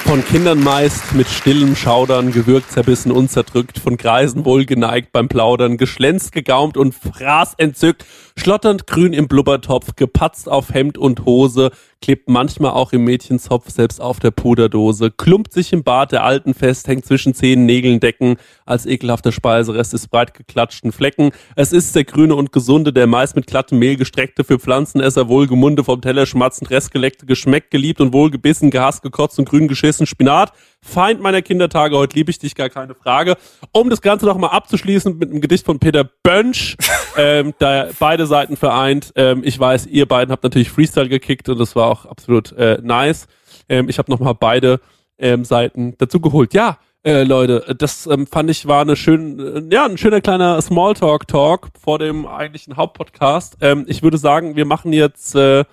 Von 0.05 0.23
Kindern 0.25 0.63
meist 0.63 1.15
mit 1.15 1.29
stillem 1.29 1.75
Schaudern, 1.75 2.31
gewürgt, 2.31 2.71
zerbissen, 2.71 3.11
unzerdrückt, 3.11 3.79
von 3.79 3.97
Greisen 3.97 4.45
wohlgeneigt 4.45 5.13
beim 5.13 5.29
Plaudern, 5.29 5.79
geschlänzt, 5.79 6.31
gegaumt 6.31 6.77
und 6.77 6.95
fraß 6.95 7.55
entzückt, 7.57 8.05
schlotternd 8.37 8.87
grün 8.87 9.15
im 9.15 9.29
Blubbertopf, 9.29 9.97
gepatzt 9.97 10.49
auf 10.49 10.75
Hemd 10.75 10.99
und 10.99 11.25
Hose, 11.25 11.71
klebt 12.05 12.29
manchmal 12.29 12.73
auch 12.73 12.93
im 12.93 13.05
Mädchenzopf, 13.05 13.71
selbst 13.71 13.99
auf 13.99 14.21
der 14.21 14.31
Puderdose, 14.31 15.11
klumpt 15.11 15.55
sich 15.55 15.73
im 15.73 15.85
Bart 15.85 16.13
der 16.13 16.23
Alten 16.23 16.53
fest, 16.53 16.87
hängt 16.87 17.07
zwischen 17.07 17.33
zehn 17.33 17.65
Nägeln 17.65 17.99
decken, 17.99 18.37
als 18.67 18.85
ekelhafter 18.85 19.33
Speiserest 19.33 19.95
des 19.95 20.07
breit 20.09 20.35
geklatschten 20.35 20.93
Flecken. 20.93 21.31
Es 21.57 21.73
ist 21.73 21.97
der 21.97 22.05
grüne 22.05 22.35
und 22.35 22.53
gesunde, 22.53 22.93
der 22.93 23.07
meist 23.07 23.37
mit 23.37 23.47
glattem 23.47 23.79
Mehl 23.79 23.97
gestreckte, 23.97 24.45
für 24.45 24.59
Pflanzenesser 24.59 25.29
wohlgemunde, 25.29 25.83
vom 25.83 26.03
Teller 26.03 26.27
schmatzend, 26.27 26.71
restgeleckte, 26.71 27.25
geschmeckt, 27.25 27.71
geliebt 27.71 28.03
und 28.03 28.13
wohlgebissen, 28.13 28.71
gehasst, 28.71 29.03
gekotzt 29.03 29.39
und 29.39 29.49
grün 29.49 29.67
geschissen, 29.67 30.05
Spinat. 30.05 30.53
Feind 30.85 31.21
meiner 31.21 31.41
Kindertage, 31.41 31.97
heute 31.97 32.15
liebe 32.15 32.31
ich 32.31 32.39
dich, 32.39 32.55
gar 32.55 32.69
keine 32.69 32.95
Frage. 32.95 33.37
Um 33.73 33.89
das 33.89 34.03
Ganze 34.03 34.27
noch 34.27 34.37
mal 34.37 34.49
abzuschließen 34.49 35.17
mit 35.17 35.31
einem 35.31 35.41
Gedicht 35.41 35.65
von 35.65 35.79
Peter 35.79 36.05
Bönsch, 36.05 36.77
ähm, 37.17 37.55
da 37.59 37.89
beide 37.99 38.27
Seiten 38.27 38.57
vereint. 38.57 39.11
Ähm, 39.17 39.41
ich 39.45 39.59
weiß, 39.59 39.87
ihr 39.87 40.07
beiden 40.07 40.31
habt 40.31 40.45
natürlich 40.45 40.71
Freestyle 40.71 41.09
gekickt 41.09 41.49
und 41.49 41.59
das 41.59 41.75
war 41.75 41.91
auch 41.91 42.05
absolut 42.05 42.53
äh, 42.53 42.79
nice. 42.83 43.27
Ähm, 43.69 43.89
ich 43.89 43.99
habe 43.99 44.13
noch 44.13 44.21
mal 44.21 44.35
beide 44.35 44.79
ähm, 45.19 45.45
Seiten 45.45 45.95
dazu 45.97 46.21
geholt. 46.21 46.53
Ja, 46.53 46.79
äh, 47.03 47.25
Leute, 47.25 47.75
das 47.79 48.07
ähm, 48.07 48.27
fand 48.27 48.51
ich 48.51 48.67
war 48.67 48.83
eine 48.83 48.95
schön, 48.95 49.41
äh, 49.71 49.75
ja, 49.75 49.87
ein 49.87 49.97
schöner 49.97 50.21
kleiner 50.21 50.61
Smalltalk-Talk 50.61 51.71
vor 51.83 51.99
dem 51.99 52.27
eigentlichen 52.27 52.77
Hauptpodcast. 52.77 53.57
Ähm, 53.63 53.87
ich 53.89 54.03
würde 54.03 54.19
sagen, 54.19 54.55
wir 54.55 54.67
machen 54.67 54.93
jetzt 54.93 55.35
äh, 55.35 55.65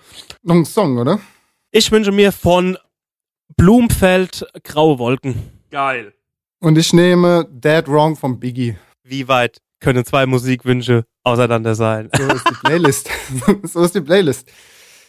Noch 0.42 0.54
ein 0.54 0.64
Song, 0.64 0.98
oder? 0.98 1.20
Ich 1.70 1.92
wünsche 1.92 2.12
mir 2.12 2.32
von 2.32 2.78
Blumfeld 3.56 4.46
graue 4.64 4.98
Wolken. 4.98 5.34
geil. 5.70 6.12
Und 6.60 6.78
ich 6.78 6.92
nehme 6.92 7.46
Dead 7.50 7.88
Wrong 7.88 8.14
von 8.16 8.38
Biggie. 8.38 8.76
Wie 9.02 9.26
weit 9.26 9.58
können 9.80 10.04
zwei 10.04 10.26
Musikwünsche 10.26 11.04
auseinander 11.24 11.74
sein? 11.74 12.08
So 12.16 12.22
ist 12.22 12.48
die 12.48 12.54
Playlist. 12.64 13.10
so 13.64 13.82
ist 13.82 13.94
die 13.94 14.00
Playlist. 14.00 14.48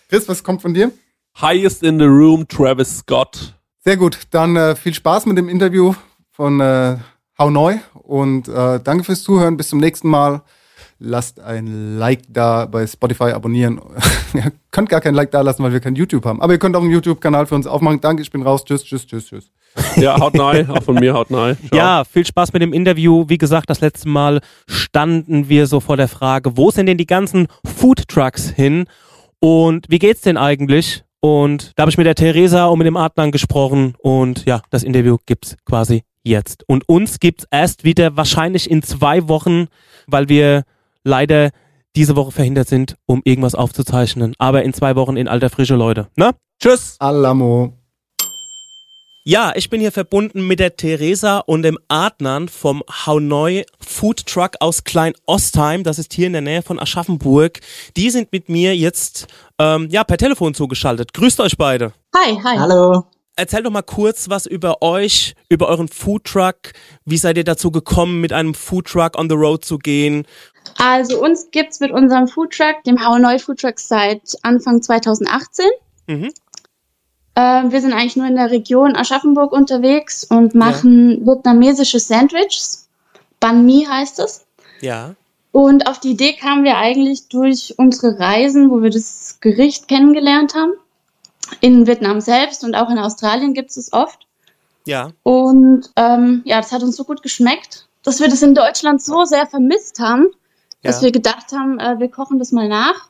Chris, 0.09 0.27
was 0.27 0.43
kommt 0.43 0.63
von 0.63 0.73
dir? 0.73 0.91
Highest 1.39 1.83
in 1.83 1.99
the 1.99 2.05
room, 2.05 2.47
Travis 2.47 2.99
Scott. 2.99 3.53
Sehr 3.79 3.97
gut, 3.97 4.19
dann 4.31 4.55
äh, 4.55 4.75
viel 4.75 4.93
Spaß 4.93 5.27
mit 5.27 5.37
dem 5.37 5.47
Interview 5.49 5.93
von 6.31 6.59
äh, 6.59 6.97
How 7.37 7.51
Neu 7.51 7.77
und 7.93 8.47
äh, 8.47 8.79
danke 8.79 9.03
fürs 9.03 9.23
Zuhören. 9.23 9.57
Bis 9.57 9.69
zum 9.69 9.79
nächsten 9.79 10.09
Mal. 10.09 10.41
Lasst 10.99 11.39
ein 11.39 11.97
Like 11.97 12.21
da 12.29 12.65
bei 12.65 12.87
Spotify 12.87 13.31
abonnieren. 13.31 13.79
ihr 14.45 14.51
könnt 14.71 14.89
gar 14.89 15.01
kein 15.01 15.13
Like 15.13 15.31
da 15.31 15.41
lassen, 15.41 15.63
weil 15.63 15.73
wir 15.73 15.79
kein 15.79 15.95
YouTube 15.95 16.25
haben. 16.25 16.41
Aber 16.41 16.53
ihr 16.53 16.59
könnt 16.59 16.75
auch 16.75 16.81
einen 16.81 16.91
YouTube-Kanal 16.91 17.45
für 17.45 17.55
uns 17.55 17.67
aufmachen. 17.67 18.01
Danke, 18.01 18.21
ich 18.21 18.31
bin 18.31 18.41
raus. 18.41 18.63
Tschüss, 18.65 18.83
tschüss, 18.83 19.05
tschüss, 19.05 19.27
tschüss. 19.27 19.51
Ja, 19.95 20.19
haut 20.19 20.35
nein, 20.35 20.69
auch 20.69 20.83
von 20.83 20.95
mir 20.95 21.13
haut 21.13 21.31
nein. 21.31 21.57
Ciao. 21.67 21.77
Ja, 21.77 22.03
viel 22.03 22.25
Spaß 22.25 22.53
mit 22.53 22.61
dem 22.61 22.73
Interview. 22.73 23.25
Wie 23.27 23.37
gesagt, 23.37 23.69
das 23.69 23.81
letzte 23.81 24.07
Mal 24.07 24.41
standen 24.67 25.49
wir 25.49 25.67
so 25.67 25.79
vor 25.79 25.97
der 25.97 26.07
Frage, 26.07 26.57
wo 26.57 26.69
sind 26.69 26.85
denn 26.85 26.97
die 26.97 27.07
ganzen 27.07 27.47
Food 27.65 28.07
Trucks 28.07 28.49
hin? 28.49 28.85
Und 29.39 29.87
wie 29.89 29.99
geht's 29.99 30.21
denn 30.21 30.37
eigentlich? 30.37 31.03
Und 31.19 31.71
da 31.75 31.81
habe 31.81 31.89
ich 31.89 31.97
mit 31.97 32.05
der 32.05 32.15
Theresa 32.15 32.65
und 32.65 32.79
mit 32.79 32.87
dem 32.87 32.97
Adnan 32.97 33.31
gesprochen 33.31 33.95
und 33.99 34.45
ja, 34.45 34.61
das 34.69 34.83
Interview 34.83 35.17
gibt's 35.25 35.55
quasi 35.65 36.03
jetzt. 36.23 36.67
Und 36.67 36.87
uns 36.87 37.19
gibt's 37.19 37.47
erst 37.49 37.83
wieder 37.83 38.17
wahrscheinlich 38.17 38.69
in 38.69 38.83
zwei 38.83 39.27
Wochen, 39.27 39.67
weil 40.05 40.29
wir 40.29 40.63
leider 41.03 41.51
diese 41.95 42.15
Woche 42.15 42.31
verhindert 42.31 42.67
sind, 42.67 42.97
um 43.05 43.21
irgendwas 43.23 43.55
aufzuzeichnen. 43.55 44.33
Aber 44.37 44.63
in 44.63 44.73
zwei 44.73 44.95
Wochen 44.95 45.17
in 45.17 45.27
alter 45.27 45.49
Frische, 45.49 45.75
Leute. 45.75 46.07
Ne? 46.15 46.31
Tschüss! 46.59 46.95
Alamo. 46.99 47.73
Ja, 49.25 49.53
ich 49.55 49.69
bin 49.69 49.79
hier 49.79 49.93
verbunden 49.93 50.45
mit 50.47 50.59
der 50.59 50.75
Theresa 50.75 51.37
und 51.39 51.61
dem 51.61 51.79
Adnan 51.87 52.49
vom 52.49 52.83
Haunoi 53.05 53.63
Food 53.79 54.25
Truck 54.25 54.55
aus 54.59 54.83
Klein-Ostheim. 54.83 55.83
Das 55.83 55.97
ist 55.97 56.13
hier 56.13 56.27
in 56.27 56.33
der 56.33 56.41
Nähe 56.41 56.61
von 56.61 56.77
Aschaffenburg. 56.77 57.61
Die 57.95 58.09
sind 58.09 58.33
mit 58.33 58.49
mir 58.49 58.75
jetzt 58.75 59.27
ähm, 59.59 59.87
ja, 59.89 60.03
per 60.03 60.17
Telefon 60.17 60.53
zugeschaltet. 60.53 61.13
Grüßt 61.13 61.39
euch 61.39 61.57
beide. 61.57 61.93
Hi, 62.13 62.35
hi. 62.43 62.57
Hallo. 62.57 63.05
Erzählt 63.37 63.65
doch 63.65 63.71
mal 63.71 63.81
kurz 63.81 64.29
was 64.29 64.45
über 64.45 64.81
euch, 64.81 65.35
über 65.49 65.67
euren 65.69 65.87
Food 65.87 66.25
Truck. 66.25 66.73
Wie 67.05 67.17
seid 67.17 67.37
ihr 67.37 67.45
dazu 67.45 67.71
gekommen, 67.71 68.19
mit 68.19 68.33
einem 68.33 68.53
Food 68.53 68.87
Truck 68.87 69.17
on 69.17 69.29
the 69.29 69.35
road 69.35 69.63
zu 69.63 69.79
gehen? 69.79 70.27
Also 70.77 71.21
uns 71.21 71.51
gibt's 71.51 71.79
mit 71.79 71.91
unserem 71.91 72.27
Foodtruck, 72.27 72.83
dem 72.85 73.05
Haunoi 73.05 73.39
Foodtruck, 73.39 73.79
seit 73.79 74.37
Anfang 74.41 74.81
2018. 74.81 75.65
Mhm. 76.07 76.33
Ähm, 77.35 77.71
wir 77.71 77.81
sind 77.81 77.93
eigentlich 77.93 78.15
nur 78.15 78.27
in 78.27 78.35
der 78.35 78.51
Region 78.51 78.95
Aschaffenburg 78.95 79.51
unterwegs 79.51 80.23
und 80.23 80.53
machen 80.53 81.25
vietnamesische 81.25 81.99
Sandwiches. 81.99 82.87
Banh 83.39 83.65
Mi 83.65 83.85
heißt 83.89 84.19
es. 84.19 84.45
Ja. 84.81 85.15
Und 85.51 85.87
auf 85.87 85.99
die 85.99 86.11
Idee 86.11 86.33
kamen 86.33 86.63
wir 86.63 86.77
eigentlich 86.77 87.27
durch 87.27 87.75
unsere 87.77 88.19
Reisen, 88.19 88.69
wo 88.71 88.81
wir 88.81 88.89
das 88.89 89.37
Gericht 89.39 89.87
kennengelernt 89.87 90.55
haben. 90.55 90.73
In 91.59 91.85
Vietnam 91.85 92.21
selbst 92.21 92.63
und 92.63 92.75
auch 92.75 92.89
in 92.89 92.97
Australien 92.97 93.53
gibt 93.53 93.69
es 93.71 93.93
oft. 93.93 94.27
Ja. 94.85 95.11
Und 95.23 95.91
ähm, 95.95 96.41
ja, 96.45 96.57
das 96.57 96.71
hat 96.71 96.83
uns 96.83 96.95
so 96.95 97.03
gut 97.03 97.21
geschmeckt, 97.21 97.87
dass 98.03 98.19
wir 98.19 98.29
das 98.29 98.41
in 98.41 98.55
Deutschland 98.55 99.01
so 99.01 99.25
sehr 99.25 99.45
vermisst 99.45 99.99
haben, 99.99 100.27
dass 100.83 100.97
Ja. 100.97 101.05
wir 101.05 101.11
gedacht 101.11 101.51
haben, 101.51 101.79
äh, 101.79 101.99
wir 101.99 102.09
kochen 102.09 102.39
das 102.39 102.51
mal 102.51 102.67
nach. 102.67 103.09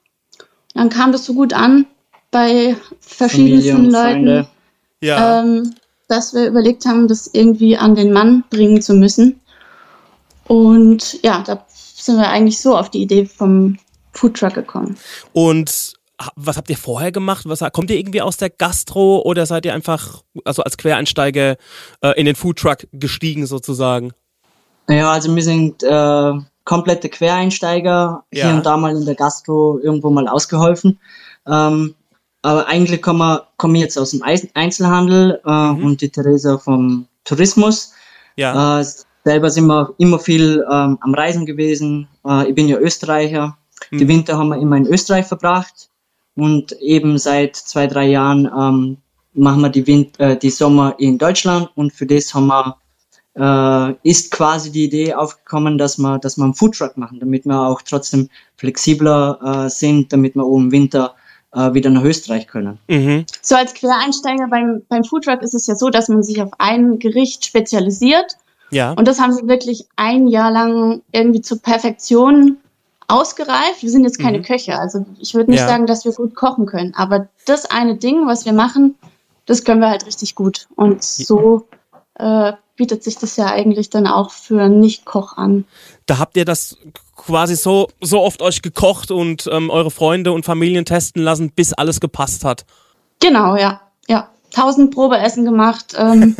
Dann 0.73 0.89
kam 0.89 1.11
das 1.11 1.25
so 1.25 1.33
gut 1.33 1.53
an 1.53 1.85
bei 2.31 2.75
verschiedensten 2.99 3.89
Leuten. 3.89 4.47
Ja. 5.01 5.41
ähm, 5.41 5.75
dass 6.07 6.33
wir 6.33 6.47
überlegt 6.47 6.85
haben, 6.85 7.07
das 7.07 7.27
irgendwie 7.33 7.75
an 7.77 7.95
den 7.95 8.13
Mann 8.13 8.43
bringen 8.49 8.81
zu 8.81 8.93
müssen. 8.93 9.39
Und 10.47 11.21
ja, 11.23 11.43
da 11.45 11.65
sind 11.69 12.17
wir 12.17 12.29
eigentlich 12.29 12.59
so 12.59 12.77
auf 12.77 12.89
die 12.89 13.01
Idee 13.01 13.25
vom 13.25 13.77
Foodtruck 14.13 14.53
gekommen. 14.53 14.97
Und 15.31 15.93
was 16.35 16.57
habt 16.57 16.69
ihr 16.69 16.77
vorher 16.77 17.11
gemacht? 17.11 17.43
Was, 17.47 17.59
kommt 17.71 17.89
ihr 17.89 17.97
irgendwie 17.97 18.21
aus 18.21 18.37
der 18.37 18.49
Gastro 18.49 19.21
oder 19.23 19.45
seid 19.45 19.65
ihr 19.65 19.73
einfach, 19.73 20.21
also 20.45 20.63
als 20.63 20.77
Quereinsteiger 20.77 21.57
äh, 22.01 22.19
in 22.19 22.25
den 22.25 22.35
Foodtruck 22.35 22.87
gestiegen 22.91 23.45
sozusagen? 23.45 24.11
Ja, 24.89 25.11
also 25.11 25.33
wir 25.35 25.43
sind 25.43 25.81
äh, 25.83 26.33
komplette 26.65 27.09
Quereinsteiger, 27.09 28.23
Ja. 28.31 28.45
hier 28.47 28.55
und 28.55 28.65
da 28.65 28.77
mal 28.77 28.95
in 28.95 29.05
der 29.05 29.15
Gastro 29.15 29.79
irgendwo 29.81 30.09
mal 30.09 30.27
ausgeholfen. 30.27 30.99
Ähm, 31.47 31.95
aber 32.41 32.67
eigentlich 32.67 33.01
kommen 33.01 33.19
wir, 33.19 33.47
kommen 33.57 33.73
wir 33.75 33.81
jetzt 33.81 33.97
aus 33.97 34.11
dem 34.11 34.21
Einzelhandel 34.53 35.41
äh, 35.45 35.69
und 35.69 36.01
die 36.01 36.09
Theresa 36.09 36.57
vom 36.57 37.07
Tourismus. 37.23 37.93
Ja. 38.35 38.79
Äh, 38.81 38.85
selber 39.23 39.49
sind 39.49 39.67
wir 39.67 39.93
immer 39.97 40.19
viel 40.19 40.65
ähm, 40.69 40.97
am 41.01 41.13
Reisen 41.13 41.45
gewesen. 41.45 42.07
Äh, 42.25 42.49
ich 42.49 42.55
bin 42.55 42.67
ja 42.67 42.77
Österreicher. 42.77 43.57
Die 43.91 44.07
Winter 44.07 44.37
haben 44.37 44.49
wir 44.49 44.57
immer 44.57 44.77
in 44.77 44.87
Österreich 44.87 45.25
verbracht. 45.25 45.89
Und 46.35 46.71
eben 46.73 47.17
seit 47.17 47.55
zwei, 47.55 47.85
drei 47.87 48.07
Jahren 48.07 48.45
ähm, 48.45 48.97
machen 49.33 49.61
wir 49.61 49.69
die, 49.69 49.85
Win 49.85 50.07
äh, 50.17 50.35
die 50.37 50.49
Sommer 50.49 50.95
in 50.97 51.17
Deutschland. 51.17 51.69
Und 51.75 51.93
für 51.93 52.05
das 52.05 52.33
haben 52.33 52.47
wir, 52.47 52.77
äh, 53.35 53.93
ist 54.03 54.31
quasi 54.31 54.71
die 54.71 54.85
Idee 54.85 55.13
aufgekommen, 55.13 55.77
dass 55.77 55.97
wir, 55.97 56.19
dass 56.19 56.37
wir 56.37 56.43
einen 56.43 56.53
Foodtruck 56.53 56.97
machen, 56.97 57.19
damit 57.19 57.45
wir 57.45 57.59
auch 57.59 57.81
trotzdem 57.81 58.29
flexibler 58.57 59.65
äh, 59.65 59.69
sind, 59.69 60.13
damit 60.13 60.35
wir 60.35 60.43
auch 60.43 60.57
im 60.57 60.71
Winter 60.71 61.15
äh, 61.53 61.73
wieder 61.73 61.89
nach 61.89 62.03
Österreich 62.03 62.47
können. 62.47 62.77
Mhm. 62.87 63.25
So 63.41 63.55
als 63.55 63.73
Quereinsteiger 63.73 64.47
beim, 64.47 64.83
beim 64.89 65.03
Foodtruck 65.03 65.41
ist 65.41 65.53
es 65.53 65.67
ja 65.67 65.75
so, 65.75 65.89
dass 65.89 66.09
man 66.09 66.23
sich 66.23 66.41
auf 66.41 66.51
ein 66.59 66.99
Gericht 66.99 67.45
spezialisiert. 67.45 68.37
Ja. 68.69 68.91
Und 68.93 69.07
das 69.07 69.19
haben 69.19 69.35
wir 69.35 69.47
wirklich 69.47 69.85
ein 69.95 70.27
Jahr 70.27 70.51
lang 70.51 71.01
irgendwie 71.11 71.41
zur 71.41 71.59
Perfektion 71.59 72.57
ausgereift. 73.07 73.81
Wir 73.81 73.89
sind 73.89 74.03
jetzt 74.03 74.19
keine 74.19 74.41
Köche, 74.41 74.79
also 74.79 75.05
ich 75.19 75.35
würde 75.35 75.51
nicht 75.51 75.59
Ja. 75.59 75.67
sagen, 75.67 75.85
dass 75.85 76.05
wir 76.05 76.13
gut 76.13 76.35
kochen 76.35 76.65
können. 76.65 76.93
Aber 76.95 77.27
das 77.45 77.65
eine 77.69 77.97
Ding, 77.97 78.25
was 78.25 78.45
wir 78.45 78.53
machen, 78.53 78.95
das 79.45 79.63
können 79.63 79.81
wir 79.81 79.89
halt 79.89 80.05
richtig 80.05 80.35
gut. 80.35 80.67
Und 80.75 81.03
so 81.03 81.67
äh, 82.15 82.53
bietet 82.75 83.03
sich 83.03 83.17
das 83.17 83.37
ja 83.37 83.45
eigentlich 83.47 83.89
dann 83.89 84.07
auch 84.07 84.31
für 84.31 84.61
einen 84.61 84.79
Nicht-Koch 84.79 85.37
an. 85.37 85.65
Da 86.05 86.17
habt 86.17 86.37
ihr 86.37 86.45
das 86.45 86.77
quasi 87.15 87.55
so, 87.55 87.89
so 88.01 88.21
oft 88.21 88.41
euch 88.41 88.61
gekocht 88.61 89.11
und 89.11 89.47
ähm, 89.51 89.69
eure 89.69 89.91
Freunde 89.91 90.31
und 90.31 90.45
Familien 90.45 90.85
testen 90.85 91.23
lassen, 91.23 91.51
bis 91.51 91.73
alles 91.73 91.99
gepasst 91.99 92.43
hat. 92.43 92.65
Genau, 93.19 93.55
ja. 93.55 93.81
Ja. 94.07 94.29
Tausend 94.51 94.93
Probeessen 94.93 95.45
gemacht, 95.45 95.93
ähm, 95.97 96.35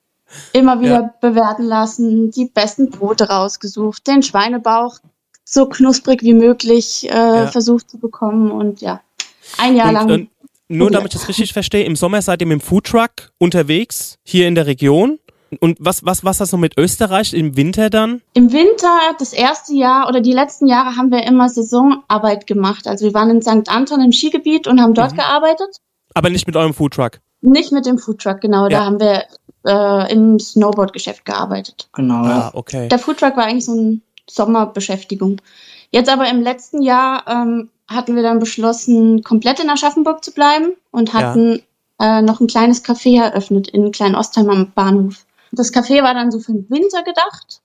immer 0.52 0.80
wieder 0.80 1.00
Ja. 1.00 1.14
bewerten 1.20 1.64
lassen, 1.64 2.30
die 2.30 2.46
besten 2.46 2.90
Brote 2.90 3.28
rausgesucht, 3.28 4.06
den 4.06 4.22
Schweinebauch 4.22 4.98
so 5.44 5.66
knusprig 5.66 6.22
wie 6.22 6.32
möglich 6.34 7.10
äh, 7.10 7.46
versucht 7.48 7.90
zu 7.90 7.98
bekommen 7.98 8.50
und 8.50 8.80
ja, 8.80 9.00
ein 9.58 9.76
Jahr 9.76 9.92
lang. 9.92 10.10
Und, 10.10 10.20
äh, 10.20 10.26
nur 10.76 10.90
damit 10.90 11.14
ich 11.14 11.20
das 11.20 11.28
richtig 11.28 11.52
verstehe, 11.52 11.84
im 11.84 11.96
Sommer 11.96 12.22
seid 12.22 12.40
ihr 12.40 12.46
mit 12.46 12.60
dem 12.60 12.60
Foodtruck 12.60 13.30
unterwegs, 13.38 14.16
hier 14.24 14.48
in 14.48 14.54
der 14.54 14.66
Region. 14.66 15.18
Und 15.60 15.76
was, 15.80 16.04
was, 16.04 16.24
was 16.24 16.38
das 16.38 16.50
noch 16.52 16.58
mit 16.58 16.78
Österreich 16.78 17.34
im 17.34 17.56
Winter 17.56 17.90
dann? 17.90 18.22
Im 18.32 18.52
Winter, 18.52 18.98
das 19.18 19.34
erste 19.34 19.74
Jahr 19.74 20.08
oder 20.08 20.22
die 20.22 20.32
letzten 20.32 20.66
Jahre 20.66 20.96
haben 20.96 21.10
wir 21.10 21.24
immer 21.24 21.48
Saisonarbeit 21.50 22.46
gemacht. 22.46 22.86
Also 22.86 23.04
wir 23.04 23.12
waren 23.12 23.28
in 23.28 23.42
St. 23.42 23.68
Anton 23.68 24.00
im 24.00 24.12
Skigebiet 24.12 24.66
und 24.66 24.80
haben 24.80 24.94
dort 24.94 25.14
gearbeitet. 25.14 25.76
Aber 26.14 26.30
nicht 26.30 26.46
mit 26.46 26.56
eurem 26.56 26.72
Foodtruck. 26.72 27.18
Nicht 27.42 27.70
mit 27.70 27.84
dem 27.84 27.98
Foodtruck, 27.98 28.40
genau. 28.40 28.68
Da 28.68 28.78
Ja. 28.78 28.84
haben 28.86 28.98
wir 29.00 29.24
äh, 29.66 30.12
im 30.12 30.38
Snowboard-Geschäft 30.38 31.24
gearbeitet. 31.26 31.88
Genau. 31.92 32.24
Ah, 32.24 32.50
okay. 32.54 32.88
Der 32.88 32.98
Foodtruck 32.98 33.36
war 33.36 33.44
eigentlich 33.44 33.66
so 33.66 33.72
eine 33.72 34.00
Sommerbeschäftigung. 34.30 35.40
Jetzt 35.90 36.08
aber 36.10 36.28
im 36.30 36.40
letzten 36.42 36.82
Jahr 36.82 37.24
ähm, 37.28 37.68
hatten 37.92 38.16
wir 38.16 38.22
dann 38.22 38.38
beschlossen, 38.38 39.22
komplett 39.22 39.60
in 39.60 39.70
Aschaffenburg 39.70 40.24
zu 40.24 40.32
bleiben 40.32 40.74
und 40.90 41.12
hatten 41.12 41.62
äh, 42.00 42.22
noch 42.22 42.40
ein 42.40 42.46
kleines 42.46 42.84
Café 42.84 43.20
eröffnet 43.22 43.68
in 43.68 43.92
Klein-Ostheim 43.92 44.50
am 44.50 44.72
Bahnhof. 44.72 45.24
Das 45.52 45.72
Café 45.72 46.02
war 46.02 46.14
dann 46.14 46.30
so 46.30 46.40
für 46.40 46.52
den 46.52 46.68
Winter 46.70 47.02
gedacht 47.02 47.60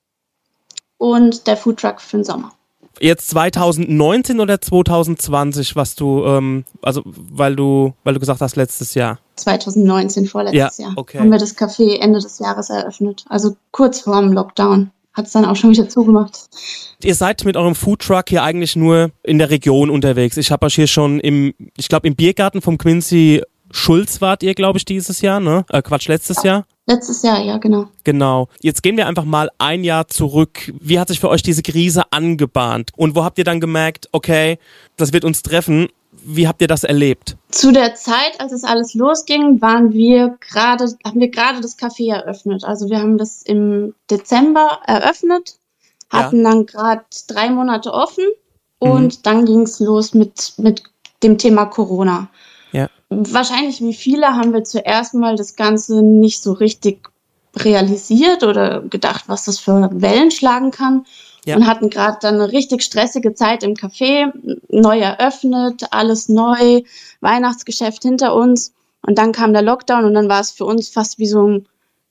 und 0.97 1.47
der 1.47 1.57
Foodtruck 1.57 2.01
für 2.01 2.17
den 2.17 2.23
Sommer. 2.23 2.51
Jetzt 2.99 3.29
2019 3.29 4.39
oder 4.39 4.59
2020, 4.59 5.75
was 5.75 5.95
du, 5.95 6.25
ähm, 6.25 6.65
also 6.81 7.03
weil 7.05 7.55
du, 7.55 7.93
weil 8.03 8.15
du 8.15 8.19
gesagt 8.19 8.41
hast, 8.41 8.55
letztes 8.55 8.95
Jahr. 8.95 9.19
2019, 9.35 10.25
vorletztes 10.27 10.77
Ja, 10.77 10.85
Jahr, 10.85 10.93
okay. 10.97 11.19
haben 11.19 11.31
wir 11.31 11.37
das 11.37 11.55
Café 11.55 11.99
Ende 11.99 12.19
des 12.19 12.39
Jahres 12.39 12.69
eröffnet. 12.69 13.23
Also 13.29 13.55
kurz 13.71 14.01
vor 14.01 14.19
dem 14.19 14.33
Lockdown. 14.33 14.91
Hat 15.17 15.25
es 15.25 15.31
dann 15.31 15.45
auch 15.45 15.55
schon 15.55 15.71
wieder 15.71 15.89
zugemacht. 15.89 16.47
Ihr 17.03 17.15
seid 17.15 17.43
mit 17.43 17.57
eurem 17.57 17.73
Foodtruck 17.73 18.29
hier 18.29 18.43
eigentlich 18.43 18.75
nur 18.75 19.09
in 19.23 19.39
der 19.39 19.49
Region 19.49 19.89
unterwegs. 19.89 20.37
Ich 20.37 20.51
habe 20.51 20.67
euch 20.67 20.75
hier 20.75 20.85
schon 20.85 21.19
im, 21.19 21.55
ich 21.75 21.89
glaube 21.89 22.07
im 22.07 22.15
Biergarten 22.15 22.61
vom 22.61 22.77
Quincy 22.77 23.41
Schulz 23.71 24.21
wart 24.21 24.43
ihr, 24.43 24.53
glaube 24.53 24.77
ich, 24.77 24.85
dieses 24.85 25.21
Jahr, 25.21 25.39
ne? 25.39 25.65
Äh, 25.69 25.81
Quatsch, 25.81 26.07
letztes 26.07 26.43
Jahr. 26.43 26.65
Letztes 26.85 27.21
Jahr, 27.21 27.43
ja, 27.43 27.57
genau. 27.57 27.87
Genau. 28.05 28.47
Jetzt 28.61 28.81
gehen 28.81 28.95
wir 28.95 29.07
einfach 29.07 29.25
mal 29.25 29.49
ein 29.57 29.83
Jahr 29.83 30.07
zurück. 30.07 30.71
Wie 30.79 30.99
hat 30.99 31.09
sich 31.09 31.19
für 31.19 31.29
euch 31.29 31.41
diese 31.41 31.63
Krise 31.63 32.03
angebahnt? 32.11 32.91
Und 32.95 33.15
wo 33.15 33.25
habt 33.25 33.37
ihr 33.39 33.43
dann 33.43 33.59
gemerkt, 33.59 34.07
okay, 34.13 34.57
das 34.95 35.11
wird 35.11 35.25
uns 35.25 35.41
treffen? 35.41 35.87
Wie 36.29 36.45
habt 36.45 36.61
ihr 36.61 36.67
das 36.67 36.83
erlebt? 36.83 37.37
Zu 37.51 37.71
der 37.71 37.95
Zeit, 37.95 38.41
als 38.41 38.51
es 38.51 38.65
alles 38.65 38.93
losging, 38.93 39.61
waren 39.61 39.93
wir 39.93 40.37
gerade, 40.41 40.93
haben 41.05 41.21
wir 41.21 41.29
gerade 41.29 41.61
das 41.61 41.79
Café 41.79 42.13
eröffnet. 42.13 42.65
Also 42.65 42.89
wir 42.89 42.99
haben 42.99 43.17
das 43.17 43.43
im 43.43 43.95
Dezember 44.11 44.81
eröffnet, 44.85 45.57
hatten 46.09 46.43
dann 46.43 46.65
gerade 46.65 47.05
drei 47.29 47.49
Monate 47.49 47.93
offen 47.93 48.25
und 48.77 49.25
dann 49.25 49.45
ging 49.45 49.61
es 49.61 49.79
los 49.79 50.13
mit, 50.13 50.53
mit 50.57 50.83
dem 51.23 51.37
Thema 51.37 51.65
Corona. 51.65 52.27
Ja. 52.73 52.89
Wahrscheinlich 53.09 53.79
wie 53.79 53.93
viele 53.93 54.27
haben 54.27 54.51
wir 54.51 54.65
zuerst 54.65 55.13
mal 55.13 55.37
das 55.37 55.55
Ganze 55.55 56.01
nicht 56.01 56.43
so 56.43 56.51
richtig 56.51 57.09
realisiert 57.55 58.43
oder 58.43 58.81
gedacht, 58.81 59.23
was 59.27 59.45
das 59.45 59.59
für 59.59 59.89
Wellen 59.93 60.31
schlagen 60.31 60.71
kann. 60.71 61.05
Ja. 61.47 61.55
Und 61.55 61.65
hatten 61.65 61.89
gerade 61.89 62.17
dann 62.21 62.35
eine 62.35 62.51
richtig 62.51 62.83
stressige 62.83 63.33
Zeit 63.33 63.63
im 63.63 63.73
Café, 63.73 64.31
neu 64.69 64.99
eröffnet, 64.99 65.87
alles 65.91 66.29
neu, 66.29 66.81
Weihnachtsgeschäft 67.21 68.03
hinter 68.03 68.35
uns. 68.35 68.73
Und 69.05 69.17
dann 69.17 69.31
kam 69.31 69.53
der 69.53 69.61
Lockdown 69.61 70.05
und 70.05 70.13
dann 70.13 70.27
war 70.29 70.41
es 70.41 70.51
für 70.51 70.65
uns 70.65 70.89
fast 70.89 71.19
wie 71.19 71.27
so 71.27 71.47
ein 71.47 71.67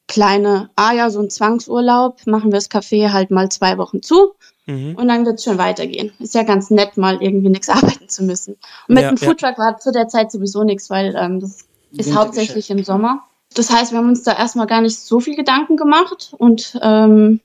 kleine, 0.08 0.70
ah 0.76 0.92
ja, 0.92 1.10
so 1.10 1.20
ein 1.20 1.30
Zwangsurlaub, 1.30 2.26
machen 2.26 2.50
wir 2.50 2.56
das 2.58 2.70
Café 2.70 3.12
halt 3.12 3.30
mal 3.30 3.48
zwei 3.50 3.76
Wochen 3.78 4.02
zu 4.02 4.34
Mhm. 4.68 4.96
und 4.96 5.06
dann 5.06 5.24
wird 5.24 5.38
es 5.38 5.44
schon 5.44 5.58
weitergehen. 5.58 6.12
Ist 6.18 6.34
ja 6.34 6.42
ganz 6.42 6.70
nett, 6.70 6.96
mal 6.96 7.22
irgendwie 7.22 7.50
nichts 7.50 7.68
arbeiten 8.00 8.08
zu 8.08 8.24
müssen. 8.24 8.54
Und 8.88 8.94
mit 8.94 9.04
Ja, 9.04 9.10
dem 9.10 9.16
ja. 9.18 9.26
Foodtruck 9.28 9.58
war 9.58 9.78
zu 9.78 9.92
der 9.92 10.08
Zeit 10.08 10.32
sowieso 10.32 10.64
nichts, 10.64 10.90
weil 10.90 11.14
ähm, 11.16 11.38
das 11.40 11.66
ist 11.92 12.14
hauptsächlich 12.16 12.68
im 12.70 12.82
Sommer. 12.82 13.22
Das 13.54 13.70
heißt, 13.70 13.92
wir 13.92 13.98
haben 13.98 14.08
uns 14.08 14.24
da 14.24 14.32
erstmal 14.32 14.66
gar 14.66 14.80
nicht 14.80 14.98
so 14.98 15.20
viel 15.20 15.36
Gedanken 15.36 15.76
gemacht 15.76 16.34
und 16.36 16.78
ähm, 16.82 17.40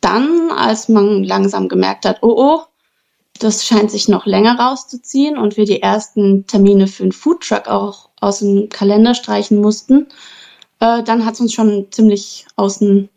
dann, 0.00 0.50
als 0.50 0.88
man 0.88 1.24
langsam 1.24 1.68
gemerkt 1.68 2.04
hat, 2.04 2.22
oh 2.22 2.34
oh, 2.36 2.62
das 3.38 3.66
scheint 3.66 3.90
sich 3.90 4.08
noch 4.08 4.26
länger 4.26 4.58
rauszuziehen 4.58 5.38
und 5.38 5.56
wir 5.56 5.64
die 5.64 5.82
ersten 5.82 6.46
Termine 6.46 6.86
für 6.86 7.04
den 7.04 7.12
Foodtruck 7.12 7.68
auch 7.68 8.10
aus 8.20 8.40
dem 8.40 8.68
Kalender 8.68 9.14
streichen 9.14 9.60
mussten, 9.60 10.08
äh, 10.80 11.02
dann 11.02 11.24
hat 11.24 11.34
es 11.34 11.40
uns 11.40 11.54
schon 11.54 11.86
ziemlich 11.90 12.46
aus 12.56 12.78
den 12.78 13.08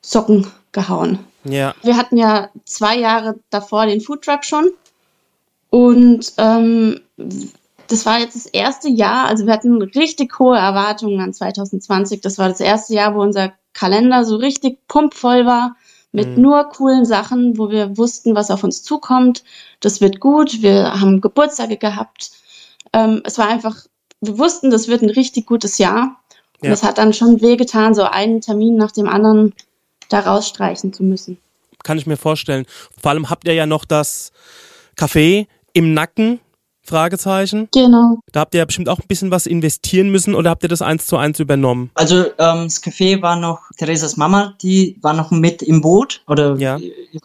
Socken 0.00 0.46
gehauen. 0.72 1.18
Ja. 1.44 1.74
Wir 1.82 1.96
hatten 1.96 2.16
ja 2.16 2.48
zwei 2.64 2.98
Jahre 2.98 3.38
davor 3.50 3.86
den 3.86 4.00
Foodtruck 4.00 4.44
schon 4.44 4.70
und 5.70 6.32
ähm, 6.38 7.00
das 7.88 8.06
war 8.06 8.18
jetzt 8.18 8.34
das 8.34 8.46
erste 8.46 8.88
Jahr, 8.88 9.26
also 9.26 9.46
wir 9.46 9.52
hatten 9.52 9.80
richtig 9.80 10.38
hohe 10.38 10.56
Erwartungen 10.56 11.20
an 11.20 11.32
2020. 11.32 12.20
Das 12.20 12.38
war 12.38 12.48
das 12.48 12.60
erste 12.60 12.94
Jahr, 12.94 13.14
wo 13.14 13.20
unser 13.20 13.52
Kalender 13.74 14.24
so 14.24 14.36
richtig 14.36 14.78
pumpvoll 14.88 15.46
war 15.46 15.76
mit 16.12 16.38
nur 16.38 16.64
coolen 16.70 17.04
Sachen, 17.04 17.58
wo 17.58 17.70
wir 17.70 17.98
wussten, 17.98 18.34
was 18.34 18.50
auf 18.50 18.64
uns 18.64 18.82
zukommt. 18.82 19.44
Das 19.80 20.00
wird 20.00 20.20
gut. 20.20 20.62
Wir 20.62 21.00
haben 21.00 21.20
Geburtstage 21.20 21.76
gehabt. 21.76 22.30
Ähm, 22.92 23.22
es 23.24 23.38
war 23.38 23.48
einfach, 23.48 23.84
wir 24.20 24.38
wussten, 24.38 24.70
das 24.70 24.88
wird 24.88 25.02
ein 25.02 25.10
richtig 25.10 25.46
gutes 25.46 25.78
Jahr. 25.78 26.20
Und 26.62 26.70
es 26.70 26.82
hat 26.82 26.98
dann 26.98 27.12
schon 27.12 27.42
wehgetan, 27.42 27.94
so 27.94 28.04
einen 28.04 28.40
Termin 28.40 28.76
nach 28.76 28.92
dem 28.92 29.08
anderen 29.08 29.52
da 30.08 30.20
rausstreichen 30.20 30.92
zu 30.92 31.02
müssen. 31.02 31.38
Kann 31.82 31.98
ich 31.98 32.06
mir 32.06 32.16
vorstellen. 32.16 32.66
Vor 33.00 33.10
allem 33.10 33.28
habt 33.28 33.46
ihr 33.46 33.54
ja 33.54 33.66
noch 33.66 33.84
das 33.84 34.32
Café 34.96 35.46
im 35.72 35.92
Nacken. 35.92 36.40
Fragezeichen. 36.86 37.68
Genau. 37.74 38.18
Da 38.32 38.40
habt 38.40 38.54
ihr 38.54 38.58
ja 38.58 38.64
bestimmt 38.64 38.88
auch 38.88 38.98
ein 38.98 39.06
bisschen 39.08 39.30
was 39.30 39.46
investieren 39.46 40.10
müssen 40.10 40.34
oder 40.34 40.50
habt 40.50 40.62
ihr 40.62 40.68
das 40.68 40.82
eins 40.82 41.06
zu 41.06 41.16
eins 41.16 41.40
übernommen? 41.40 41.90
Also 41.94 42.24
ähm, 42.38 42.64
das 42.64 42.82
Café 42.82 43.20
war 43.22 43.36
noch 43.36 43.60
Theresas 43.78 44.16
Mama, 44.16 44.54
die 44.62 44.96
war 45.02 45.12
noch 45.12 45.30
mit 45.30 45.62
im 45.62 45.80
Boot 45.80 46.22
oder 46.28 46.56
Ja. 46.56 46.78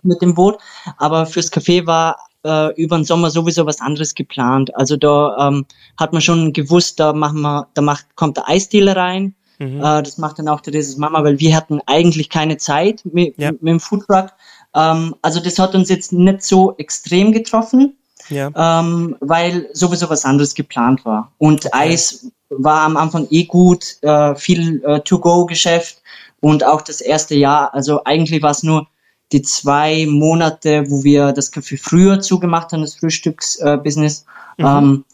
mit 0.03 0.21
im 0.21 0.33
Boot, 0.33 0.57
aber 0.97 1.25
fürs 1.25 1.51
Café 1.51 1.85
war 1.85 2.17
äh, 2.43 2.73
über 2.81 2.97
den 2.97 3.05
Sommer 3.05 3.29
sowieso 3.29 3.65
was 3.65 3.81
anderes 3.81 4.15
geplant. 4.15 4.75
Also 4.75 4.97
da 4.97 5.47
ähm, 5.47 5.65
hat 5.97 6.11
man 6.11 6.21
schon 6.21 6.53
gewusst, 6.53 6.99
da 6.99 7.13
machen 7.13 7.41
wir, 7.41 7.67
da 7.75 7.81
macht 7.81 8.05
kommt 8.15 8.37
der 8.37 8.47
Eisdealer 8.49 8.95
rein. 8.95 9.35
Mhm. 9.59 9.77
Äh, 9.79 10.01
das 10.01 10.17
macht 10.17 10.39
dann 10.39 10.47
auch 10.47 10.61
Theresas 10.61 10.97
Mama, 10.97 11.23
weil 11.23 11.39
wir 11.39 11.55
hatten 11.55 11.79
eigentlich 11.85 12.29
keine 12.29 12.57
Zeit 12.57 13.03
mit, 13.05 13.37
Ja. 13.37 13.51
mit 13.51 13.61
dem 13.67 13.79
Foodtruck. 13.79 14.29
Ähm, 14.73 15.13
also 15.21 15.39
das 15.39 15.59
hat 15.59 15.75
uns 15.75 15.89
jetzt 15.89 16.13
nicht 16.13 16.41
so 16.43 16.73
extrem 16.77 17.31
getroffen 17.31 17.95
Ja. 18.31 18.49
ähm, 18.55 19.15
weil 19.19 19.69
sowieso 19.73 20.09
was 20.09 20.25
anderes 20.25 20.55
geplant 20.55 21.05
war. 21.05 21.31
Und 21.37 21.73
Eis 21.73 22.27
war 22.49 22.81
am 22.81 22.97
Anfang 22.97 23.27
eh 23.29 23.43
gut, 23.43 23.97
äh, 24.01 24.35
viel 24.35 24.83
äh, 24.83 24.99
To-Go-Geschäft 25.01 26.01
und 26.39 26.65
auch 26.65 26.81
das 26.81 27.01
erste 27.01 27.35
Jahr. 27.35 27.73
Also 27.73 28.03
eigentlich 28.03 28.41
war 28.41 28.51
es 28.51 28.63
nur 28.63 28.87
die 29.31 29.41
zwei 29.41 30.05
Monate, 30.09 30.89
wo 30.89 31.03
wir 31.03 31.31
das 31.31 31.53
Café 31.53 31.79
früher 31.81 32.19
zugemacht 32.19 32.71
haben, 32.73 32.81
das 32.81 32.95
Frühstücksbusiness, 32.95 33.75
äh, 33.75 33.77
Business, 33.77 34.25
ähm, 34.57 35.05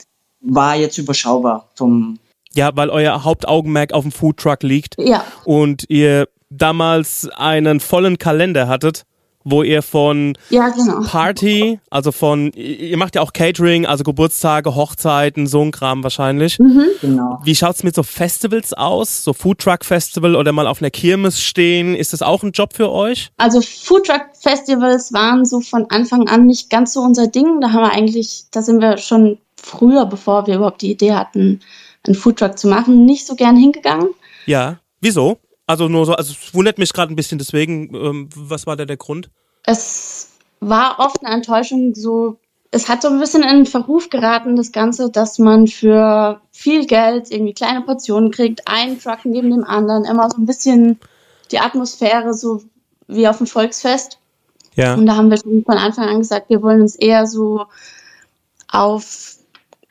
war 0.42 0.76
jetzt 0.76 0.98
überschaubar 0.98 1.68
vom 1.76 2.18
Ja, 2.54 2.72
weil 2.76 2.90
euer 2.90 3.24
Hauptaugenmerk 3.24 3.94
auf 3.94 4.04
dem 4.04 4.12
Foodtruck 4.12 4.64
liegt 4.64 4.96
Ja. 5.00 5.24
und 5.44 5.86
ihr 5.90 6.28
damals 6.50 7.30
einen 7.36 7.80
vollen 7.80 8.18
Kalender 8.18 8.68
hattet, 8.68 9.04
wo 9.50 9.64
ihr 9.64 9.82
von 9.82 10.38
Ja, 10.50 10.70
genau. 10.70 11.02
Party, 11.02 11.80
also 11.90 12.12
von, 12.12 12.52
ihr 12.54 12.98
macht 12.98 13.16
ja 13.16 13.22
auch 13.22 13.34
Catering, 13.34 13.86
also 13.86 14.04
Geburtstage, 14.04 14.76
Hochzeiten, 14.76 15.48
so 15.48 15.62
ein 15.62 15.72
Kram 15.72 16.04
wahrscheinlich. 16.04 16.58
genau. 17.02 17.40
Wie 17.44 17.56
schaut's 17.56 17.84
mit 17.84 17.96
so 17.96 18.04
Festivals 18.04 18.74
aus? 18.74 19.24
So 19.24 19.34
Foodtruck 19.34 19.86
Festival 19.86 20.36
oder 20.36 20.52
mal 20.52 20.68
auf 20.68 20.82
einer 20.82 20.92
Kirmes 20.92 21.42
stehen? 21.42 21.96
Ist 21.96 22.14
das 22.14 22.22
auch 22.22 22.44
ein 22.44 22.52
Job 22.52 22.74
für 22.74 22.92
euch? 22.92 23.30
Also 23.38 23.62
Foodtruck-Festivals 23.62 25.14
waren 25.14 25.46
so 25.46 25.62
von 25.62 25.86
Anfang 25.90 26.28
an 26.28 26.46
nicht 26.46 26.70
ganz 26.70 26.94
so 26.94 27.02
unser 27.02 27.28
Ding. 27.28 27.62
Da 27.62 27.72
haben 27.72 27.84
wir 27.84 27.92
eigentlich, 27.92 28.46
da 28.52 28.62
sind 28.62 28.82
wir 28.82 28.98
schon 28.98 29.38
früher, 29.56 30.06
bevor 30.06 30.48
wir 30.48 30.56
überhaupt 30.56 30.82
die 30.82 30.92
Idee 30.92 31.14
hatten, 31.14 31.62
einen 32.06 32.16
Foodtruck 32.16 32.58
zu 32.58 32.68
machen, 32.68 33.06
nicht 33.06 33.26
so 33.26 33.36
gern 33.36 33.56
hingegangen. 33.56 34.10
Ja. 34.46 34.78
Wieso? 35.00 35.38
Also 35.68 35.88
nur 35.88 36.06
so, 36.06 36.14
also 36.14 36.34
es 36.34 36.54
wundert 36.54 36.78
mich 36.78 36.94
gerade 36.94 37.14
ein 37.14 37.16
bisschen, 37.16 37.38
deswegen, 37.38 37.94
ähm, 37.94 38.30
was 38.36 38.66
war 38.66 38.76
da 38.76 38.86
der 38.86 38.98
Grund? 38.98 39.30
Es 39.64 40.30
war 40.62 41.00
oft 41.00 41.24
eine 41.24 41.36
Enttäuschung, 41.36 41.94
so 41.94 42.40
es 42.72 42.90
hat 42.90 43.02
so 43.02 43.08
ein 43.08 43.20
bisschen 43.20 43.44
in 43.44 43.50
den 43.50 43.66
Verruf 43.66 44.10
geraten, 44.10 44.56
das 44.56 44.72
Ganze, 44.72 45.10
dass 45.10 45.40
man 45.40 45.68
für 45.68 46.42
viel 46.52 46.86
Geld 46.86 47.32
irgendwie 47.32 47.54
kleine 47.54 47.82
Portionen 47.82 48.32
kriegt, 48.32 48.68
einen 48.68 49.00
Truck 49.00 49.20
neben 49.24 49.52
dem 49.52 49.64
anderen, 49.64 50.06
immer 50.06 50.30
so 50.30 50.38
ein 50.38 50.46
bisschen 50.46 51.00
die 51.52 51.60
Atmosphäre 51.60 52.34
so 52.34 52.62
wie 53.08 53.28
auf 53.28 53.38
dem 53.38 53.48
Volksfest. 53.48 54.20
Ja. 54.76 54.96
Und 54.96 55.06
da 55.06 55.16
haben 55.16 55.30
wir 55.30 55.38
schon 55.38 55.64
von 55.64 55.78
Anfang 55.78 56.10
an 56.10 56.20
gesagt, 56.20 56.50
wir 56.50 56.62
wollen 56.62 56.82
uns 56.82 56.96
eher 56.96 57.26
so 57.26 57.66
auf 58.70 59.37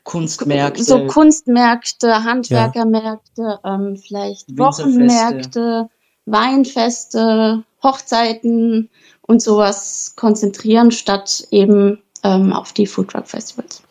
Kunstmärkte. 0.07 0.83
so 0.85 1.05
Kunstmärkte, 1.05 2.23
Handwerkermärkte, 2.23 3.59
ähm, 3.65 3.97
vielleicht. 3.97 4.57
Wochenmärkte, 4.57 5.89
Weinfeste, 6.25 7.63
Hochzeiten 7.83 8.89
und 9.23 9.41
sowas 9.41 10.13
konzentrieren, 10.15 10.91
statt 10.91 11.45
eben 11.51 12.01
ähm, 12.23 12.53
auf 12.53 12.71
die 12.71 12.87
Foodtruck 12.87 13.27
Festivals. 13.27 13.83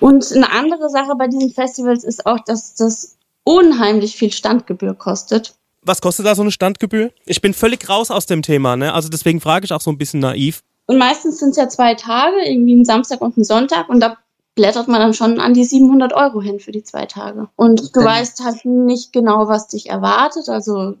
Und 0.00 0.32
eine 0.32 0.50
andere 0.50 0.90
Sache 0.90 1.14
bei 1.16 1.28
diesen 1.28 1.50
Festivals 1.50 2.02
ist 2.02 2.26
auch, 2.26 2.40
dass 2.44 2.74
das 2.74 3.16
unheimlich 3.44 4.16
viel 4.16 4.32
Standgebühr 4.32 4.94
kostet. 4.94 5.54
Was 5.82 6.00
kostet 6.00 6.26
da 6.26 6.34
so 6.34 6.42
eine 6.42 6.50
Standgebühr? 6.50 7.12
Ich 7.26 7.40
bin 7.40 7.54
völlig 7.54 7.88
raus 7.88 8.10
aus 8.10 8.26
dem 8.26 8.42
Thema, 8.42 8.76
ne? 8.76 8.92
Also 8.92 9.08
deswegen 9.08 9.40
frage 9.40 9.66
ich 9.66 9.72
auch 9.72 9.80
so 9.80 9.92
ein 9.92 9.98
bisschen 9.98 10.18
naiv. 10.18 10.64
Und 10.86 10.98
meistens 10.98 11.38
sind 11.38 11.50
es 11.50 11.56
ja 11.56 11.68
zwei 11.68 11.94
Tage, 11.94 12.44
irgendwie 12.44 12.74
ein 12.74 12.84
Samstag 12.84 13.20
und 13.20 13.36
ein 13.36 13.44
Sonntag. 13.44 13.88
Und 13.88 14.00
da 14.00 14.16
blättert 14.58 14.88
man 14.88 15.00
dann 15.00 15.14
schon 15.14 15.38
an 15.38 15.54
die 15.54 15.62
700 15.62 16.12
Euro 16.12 16.42
hin 16.42 16.58
für 16.58 16.72
die 16.72 16.82
zwei 16.82 17.06
Tage. 17.06 17.48
Und 17.54 17.80
du 17.80 18.00
Dann- 18.00 18.04
weißt 18.06 18.44
halt 18.44 18.64
nicht 18.64 19.12
genau, 19.12 19.46
was 19.46 19.68
dich 19.68 19.88
erwartet. 19.88 20.48
Also 20.48 20.94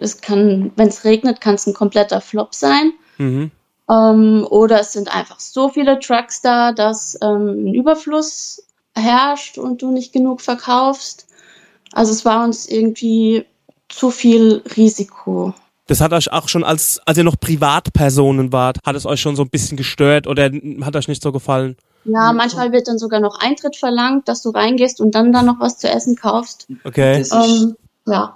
es 0.00 0.20
kann, 0.20 0.72
wenn 0.74 0.88
es 0.88 1.04
regnet, 1.04 1.40
kann 1.40 1.54
es 1.54 1.68
ein 1.68 1.72
kompletter 1.74 2.20
Flop 2.20 2.56
sein. 2.56 2.92
Mhm. 3.18 3.52
Ähm, 3.88 4.44
oder 4.50 4.80
es 4.80 4.92
sind 4.92 5.14
einfach 5.14 5.38
so 5.38 5.68
viele 5.68 6.00
Trucks 6.00 6.42
da, 6.42 6.72
dass 6.72 7.16
ähm, 7.22 7.68
ein 7.68 7.74
Überfluss 7.74 8.66
herrscht 8.96 9.56
und 9.56 9.80
du 9.80 9.92
nicht 9.92 10.12
genug 10.12 10.40
verkaufst. 10.40 11.28
Also 11.92 12.10
es 12.10 12.24
war 12.24 12.42
uns 12.42 12.68
irgendwie 12.68 13.46
zu 13.88 14.10
viel 14.10 14.64
Risiko. 14.76 15.54
Das 15.86 16.00
hat 16.00 16.12
euch 16.12 16.32
auch 16.32 16.48
schon, 16.48 16.64
als, 16.64 17.00
als 17.06 17.16
ihr 17.18 17.24
noch 17.24 17.38
Privatpersonen 17.38 18.52
wart, 18.52 18.78
hat 18.84 18.96
es 18.96 19.06
euch 19.06 19.20
schon 19.20 19.36
so 19.36 19.42
ein 19.42 19.48
bisschen 19.48 19.76
gestört 19.76 20.26
oder 20.26 20.50
hat 20.82 20.96
euch 20.96 21.06
nicht 21.06 21.22
so 21.22 21.30
gefallen? 21.30 21.76
Ja, 22.04 22.32
manchmal 22.32 22.72
wird 22.72 22.88
dann 22.88 22.98
sogar 22.98 23.20
noch 23.20 23.38
Eintritt 23.40 23.76
verlangt, 23.76 24.28
dass 24.28 24.42
du 24.42 24.50
reingehst 24.50 25.00
und 25.00 25.14
dann 25.14 25.32
da 25.32 25.42
noch 25.42 25.60
was 25.60 25.78
zu 25.78 25.88
essen 25.90 26.16
kaufst. 26.16 26.66
Okay. 26.84 27.18
Das 27.18 27.28
ist, 27.28 27.62
Ähm, 27.62 27.76
ja. 28.06 28.34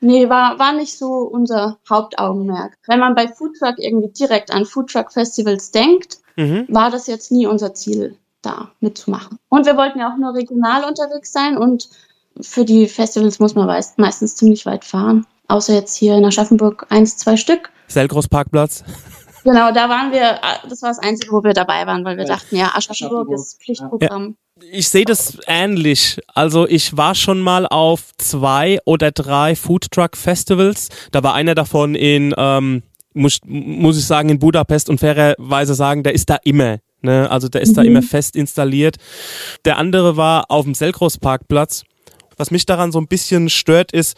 Nee, 0.00 0.28
war, 0.28 0.58
war 0.58 0.72
nicht 0.74 0.96
so 0.98 1.06
unser 1.22 1.78
Hauptaugenmerk. 1.88 2.74
Wenn 2.86 3.00
man 3.00 3.14
bei 3.14 3.28
Foodtruck 3.28 3.78
irgendwie 3.78 4.12
direkt 4.12 4.52
an 4.52 4.66
Foodtruck-Festivals 4.66 5.70
denkt, 5.70 6.18
Mhm. 6.36 6.66
war 6.68 6.90
das 6.90 7.06
jetzt 7.06 7.32
nie 7.32 7.46
unser 7.46 7.72
Ziel, 7.72 8.16
da 8.42 8.70
mitzumachen. 8.80 9.38
Und 9.48 9.64
wir 9.64 9.76
wollten 9.78 9.98
ja 10.00 10.12
auch 10.12 10.18
nur 10.18 10.34
regional 10.34 10.84
unterwegs 10.84 11.32
sein 11.32 11.56
und 11.56 11.88
für 12.42 12.66
die 12.66 12.86
Festivals 12.88 13.38
muss 13.38 13.54
man 13.54 13.66
meist, 13.66 13.98
meistens 13.98 14.36
ziemlich 14.36 14.66
weit 14.66 14.84
fahren. 14.84 15.24
Außer 15.48 15.72
jetzt 15.72 15.96
hier 15.96 16.14
in 16.14 16.26
Aschaffenburg 16.26 16.86
eins, 16.90 17.16
zwei 17.16 17.38
Stück. 17.38 17.70
Selgros 17.88 18.28
Parkplatz. 18.28 18.84
Genau, 19.46 19.70
da 19.70 19.88
waren 19.88 20.10
wir, 20.10 20.40
das 20.68 20.82
war 20.82 20.90
das 20.90 20.98
Einzige, 20.98 21.30
wo 21.30 21.44
wir 21.44 21.52
dabei 21.52 21.86
waren, 21.86 22.04
weil 22.04 22.16
wir 22.16 22.24
Ja. 22.24 22.34
dachten, 22.34 22.56
ja, 22.56 22.72
Aschaffenburg 22.74 23.30
ist 23.30 23.62
Pflichtprogramm. 23.62 24.36
Ich 24.72 24.88
sehe 24.88 25.04
das 25.04 25.38
ähnlich. 25.46 26.18
Also 26.34 26.66
ich 26.66 26.96
war 26.96 27.14
schon 27.14 27.38
mal 27.38 27.64
auf 27.64 28.10
zwei 28.18 28.80
oder 28.84 29.12
drei 29.12 29.54
Foodtruck-Festivals. 29.54 30.88
Da 31.12 31.22
war 31.22 31.34
einer 31.34 31.54
davon 31.54 31.94
in, 31.94 32.34
ähm, 32.36 32.82
muss, 33.14 33.38
muss 33.44 33.96
ich 33.98 34.04
sagen, 34.06 34.30
in 34.30 34.40
Budapest 34.40 34.90
und 34.90 34.98
fairerweise 34.98 35.74
sagen, 35.74 36.02
der 36.02 36.14
ist 36.14 36.28
da 36.28 36.38
immer. 36.42 36.78
Ne? 37.02 37.30
Also 37.30 37.48
der 37.48 37.60
ist 37.60 37.76
da 37.76 37.82
immer 37.82 38.02
fest 38.02 38.34
installiert. 38.34 38.96
Der 39.64 39.76
andere 39.78 40.16
war 40.16 40.46
auf 40.50 40.64
dem 40.64 40.74
Selgros 40.74 41.18
Parkplatz. 41.18 41.84
Was 42.36 42.50
mich 42.50 42.66
daran 42.66 42.90
so 42.90 42.98
ein 42.98 43.06
bisschen 43.06 43.48
stört, 43.48 43.92
ist, 43.92 44.16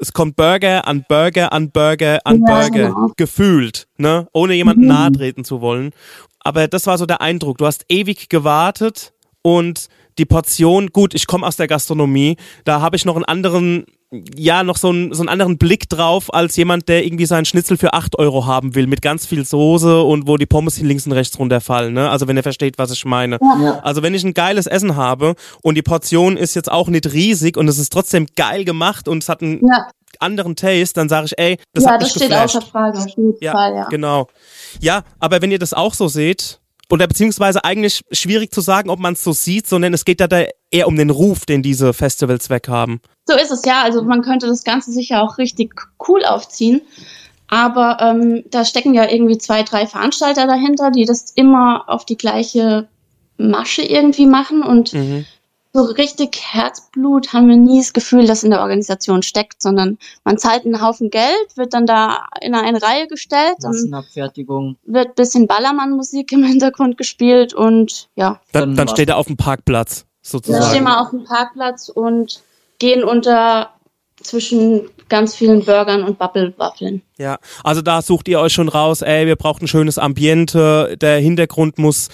es 0.00 0.12
kommt 0.12 0.36
Burger 0.36 0.86
an 0.86 1.04
Burger 1.08 1.52
an 1.52 1.70
Burger 1.70 2.20
an 2.24 2.42
Ja, 2.46 2.60
Burger. 2.60 2.70
genau. 2.88 3.12
Gefühlt, 3.16 3.88
ne? 3.96 4.28
Ohne 4.32 4.54
jemanden 4.54 4.86
nahe 4.86 5.12
treten 5.12 5.44
zu 5.44 5.60
wollen. 5.60 5.90
Aber 6.40 6.68
das 6.68 6.86
war 6.86 6.96
so 6.98 7.06
der 7.06 7.20
Eindruck. 7.20 7.58
Du 7.58 7.66
hast 7.66 7.84
ewig 7.88 8.28
gewartet 8.28 9.12
und 9.42 9.88
die 10.18 10.24
Portion, 10.24 10.88
gut, 10.88 11.14
ich 11.14 11.26
komme 11.26 11.46
aus 11.46 11.56
der 11.56 11.66
Gastronomie, 11.66 12.36
da 12.64 12.80
habe 12.80 12.96
ich 12.96 13.04
noch 13.04 13.16
einen 13.16 13.24
anderen, 13.26 13.84
ja, 14.12 14.62
noch 14.62 14.76
so 14.76 14.88
einen, 14.90 15.12
so 15.12 15.22
einen 15.22 15.28
anderen 15.28 15.58
Blick 15.58 15.88
drauf, 15.88 16.32
als 16.32 16.56
jemand, 16.56 16.88
der 16.88 17.04
irgendwie 17.04 17.26
seinen 17.26 17.44
Schnitzel 17.44 17.76
für 17.76 17.92
8 17.92 18.18
Euro 18.18 18.46
haben 18.46 18.74
will, 18.74 18.86
mit 18.86 19.02
ganz 19.02 19.26
viel 19.26 19.44
Soße 19.44 20.00
und 20.02 20.28
wo 20.28 20.36
die 20.36 20.46
Pommes 20.46 20.76
hier 20.76 20.86
links 20.86 21.06
und 21.06 21.12
rechts 21.12 21.38
runterfallen, 21.38 21.92
ne? 21.92 22.08
Also 22.08 22.28
wenn 22.28 22.36
ihr 22.36 22.42
versteht, 22.44 22.78
was 22.78 22.90
ich 22.92 23.04
meine. 23.04 23.38
ja. 23.42 23.80
Also 23.82 24.02
wenn 24.02 24.14
ich 24.14 24.22
ein 24.24 24.34
geiles 24.34 24.66
Essen 24.66 24.94
habe 24.96 25.34
und 25.62 25.74
die 25.74 25.82
Portion 25.82 26.36
ist 26.36 26.54
jetzt 26.54 26.70
auch 26.70 26.88
nicht 26.88 27.12
riesig 27.12 27.56
und 27.56 27.66
es 27.68 27.78
ist 27.78 27.92
trotzdem 27.92 28.26
geil 28.36 28.64
gemacht 28.64 29.08
und 29.08 29.22
es 29.22 29.28
hat 29.28 29.42
einen 29.42 29.60
Ja, 29.66 29.88
anderen 30.20 30.54
Taste, 30.56 30.94
dann 30.94 31.08
sage 31.08 31.26
ich, 31.26 31.38
ey, 31.38 31.58
das 31.74 31.84
ja 31.84 31.90
hat 31.90 32.00
das 32.00 32.08
mich 32.08 32.16
steht 32.16 32.30
geflasht. 32.30 32.56
außer 32.56 32.66
Frage, 32.66 32.98
auf 32.98 33.08
jeden 33.08 33.34
Ja, 33.40 33.52
Fall, 33.52 33.74
ja. 33.74 33.88
genau. 33.88 34.28
Ja, 34.80 35.02
aber 35.18 35.42
wenn 35.42 35.50
ihr 35.50 35.58
das 35.58 35.74
auch 35.74 35.94
so 35.94 36.06
seht, 36.08 36.60
oder 36.90 37.06
beziehungsweise 37.06 37.64
eigentlich 37.64 38.00
schwierig 38.12 38.52
zu 38.52 38.60
sagen, 38.60 38.90
ob 38.90 38.98
man 38.98 39.14
es 39.14 39.24
so 39.24 39.32
sieht, 39.32 39.66
sondern 39.66 39.92
es 39.94 40.04
geht 40.04 40.20
ja 40.20 40.28
da 40.28 40.44
eher 40.70 40.88
um 40.88 40.96
den 40.96 41.10
Ruf, 41.10 41.46
den 41.46 41.62
diese 41.62 41.92
Festivals 41.92 42.50
weghaben. 42.50 43.00
So 43.26 43.36
ist 43.36 43.50
es 43.50 43.64
ja. 43.64 43.82
Also 43.82 44.02
man 44.02 44.22
könnte 44.22 44.46
das 44.46 44.64
Ganze 44.64 44.92
sicher 44.92 45.22
auch 45.22 45.38
richtig 45.38 45.74
cool 46.08 46.24
aufziehen. 46.24 46.82
Aber 47.48 47.98
ähm, 48.00 48.44
da 48.50 48.64
stecken 48.64 48.94
ja 48.94 49.08
irgendwie 49.10 49.38
zwei, 49.38 49.62
drei 49.62 49.86
Veranstalter 49.86 50.46
dahinter, 50.46 50.90
die 50.90 51.04
das 51.04 51.30
immer 51.34 51.84
auf 51.88 52.04
die 52.04 52.16
gleiche 52.16 52.88
Masche 53.36 53.82
irgendwie 53.82 54.26
machen. 54.26 54.62
Und 54.62 54.92
Mhm. 54.92 55.26
So 55.76 55.82
richtig 55.92 56.38
Herzblut 56.42 57.32
haben 57.32 57.48
wir 57.48 57.56
nie 57.56 57.78
das 57.78 57.92
Gefühl, 57.92 58.26
dass 58.26 58.42
in 58.42 58.50
der 58.50 58.60
Organisation 58.60 59.22
steckt, 59.22 59.62
sondern 59.62 59.98
man 60.24 60.38
zahlt 60.38 60.64
einen 60.64 60.80
Haufen 60.80 61.10
Geld, 61.10 61.56
wird 61.56 61.74
dann 61.74 61.86
da 61.86 62.24
in 62.40 62.54
eine 62.54 62.82
Reihe 62.82 63.06
gestellt, 63.06 63.56
dann 63.60 63.72
Massenabfertigung. 63.72 64.76
wird 64.84 65.14
bisschen 65.14 65.46
Ballermann-Musik 65.46 66.32
im 66.32 66.44
Hintergrund 66.44 66.96
gespielt 66.96 67.54
und 67.54 68.08
ja, 68.16 68.40
Da, 68.52 68.60
Dann 68.60 68.74
dann 68.74 68.88
steht 68.88 69.08
er 69.08 69.16
auf 69.18 69.26
dem 69.26 69.36
Parkplatz, 69.36 70.06
wir 70.22 70.28
stehen 70.28 70.42
sozusagen. 70.52 70.84
mal 70.84 71.00
auf 71.02 71.10
dem 71.10 71.24
Parkplatz 71.24 71.88
und 71.88 72.42
gehen 72.78 73.04
unter 73.04 73.70
zwischen 74.22 74.88
ganz 75.08 75.36
vielen 75.36 75.64
Burgern 75.64 76.02
und 76.02 76.18
Bubble-Waffeln. 76.18 77.02
Ja, 77.18 77.38
also 77.62 77.82
da 77.82 78.02
sucht 78.02 78.28
ihr 78.28 78.40
euch 78.40 78.52
schon 78.52 78.68
raus, 78.68 79.02
ey, 79.02 79.26
wir 79.26 79.36
brauchen 79.36 79.64
ein 79.64 79.68
schönes 79.68 79.98
Ambiente, 79.98 80.96
der 81.00 81.18
Hintergrund 81.18 81.78
muss 81.78 82.08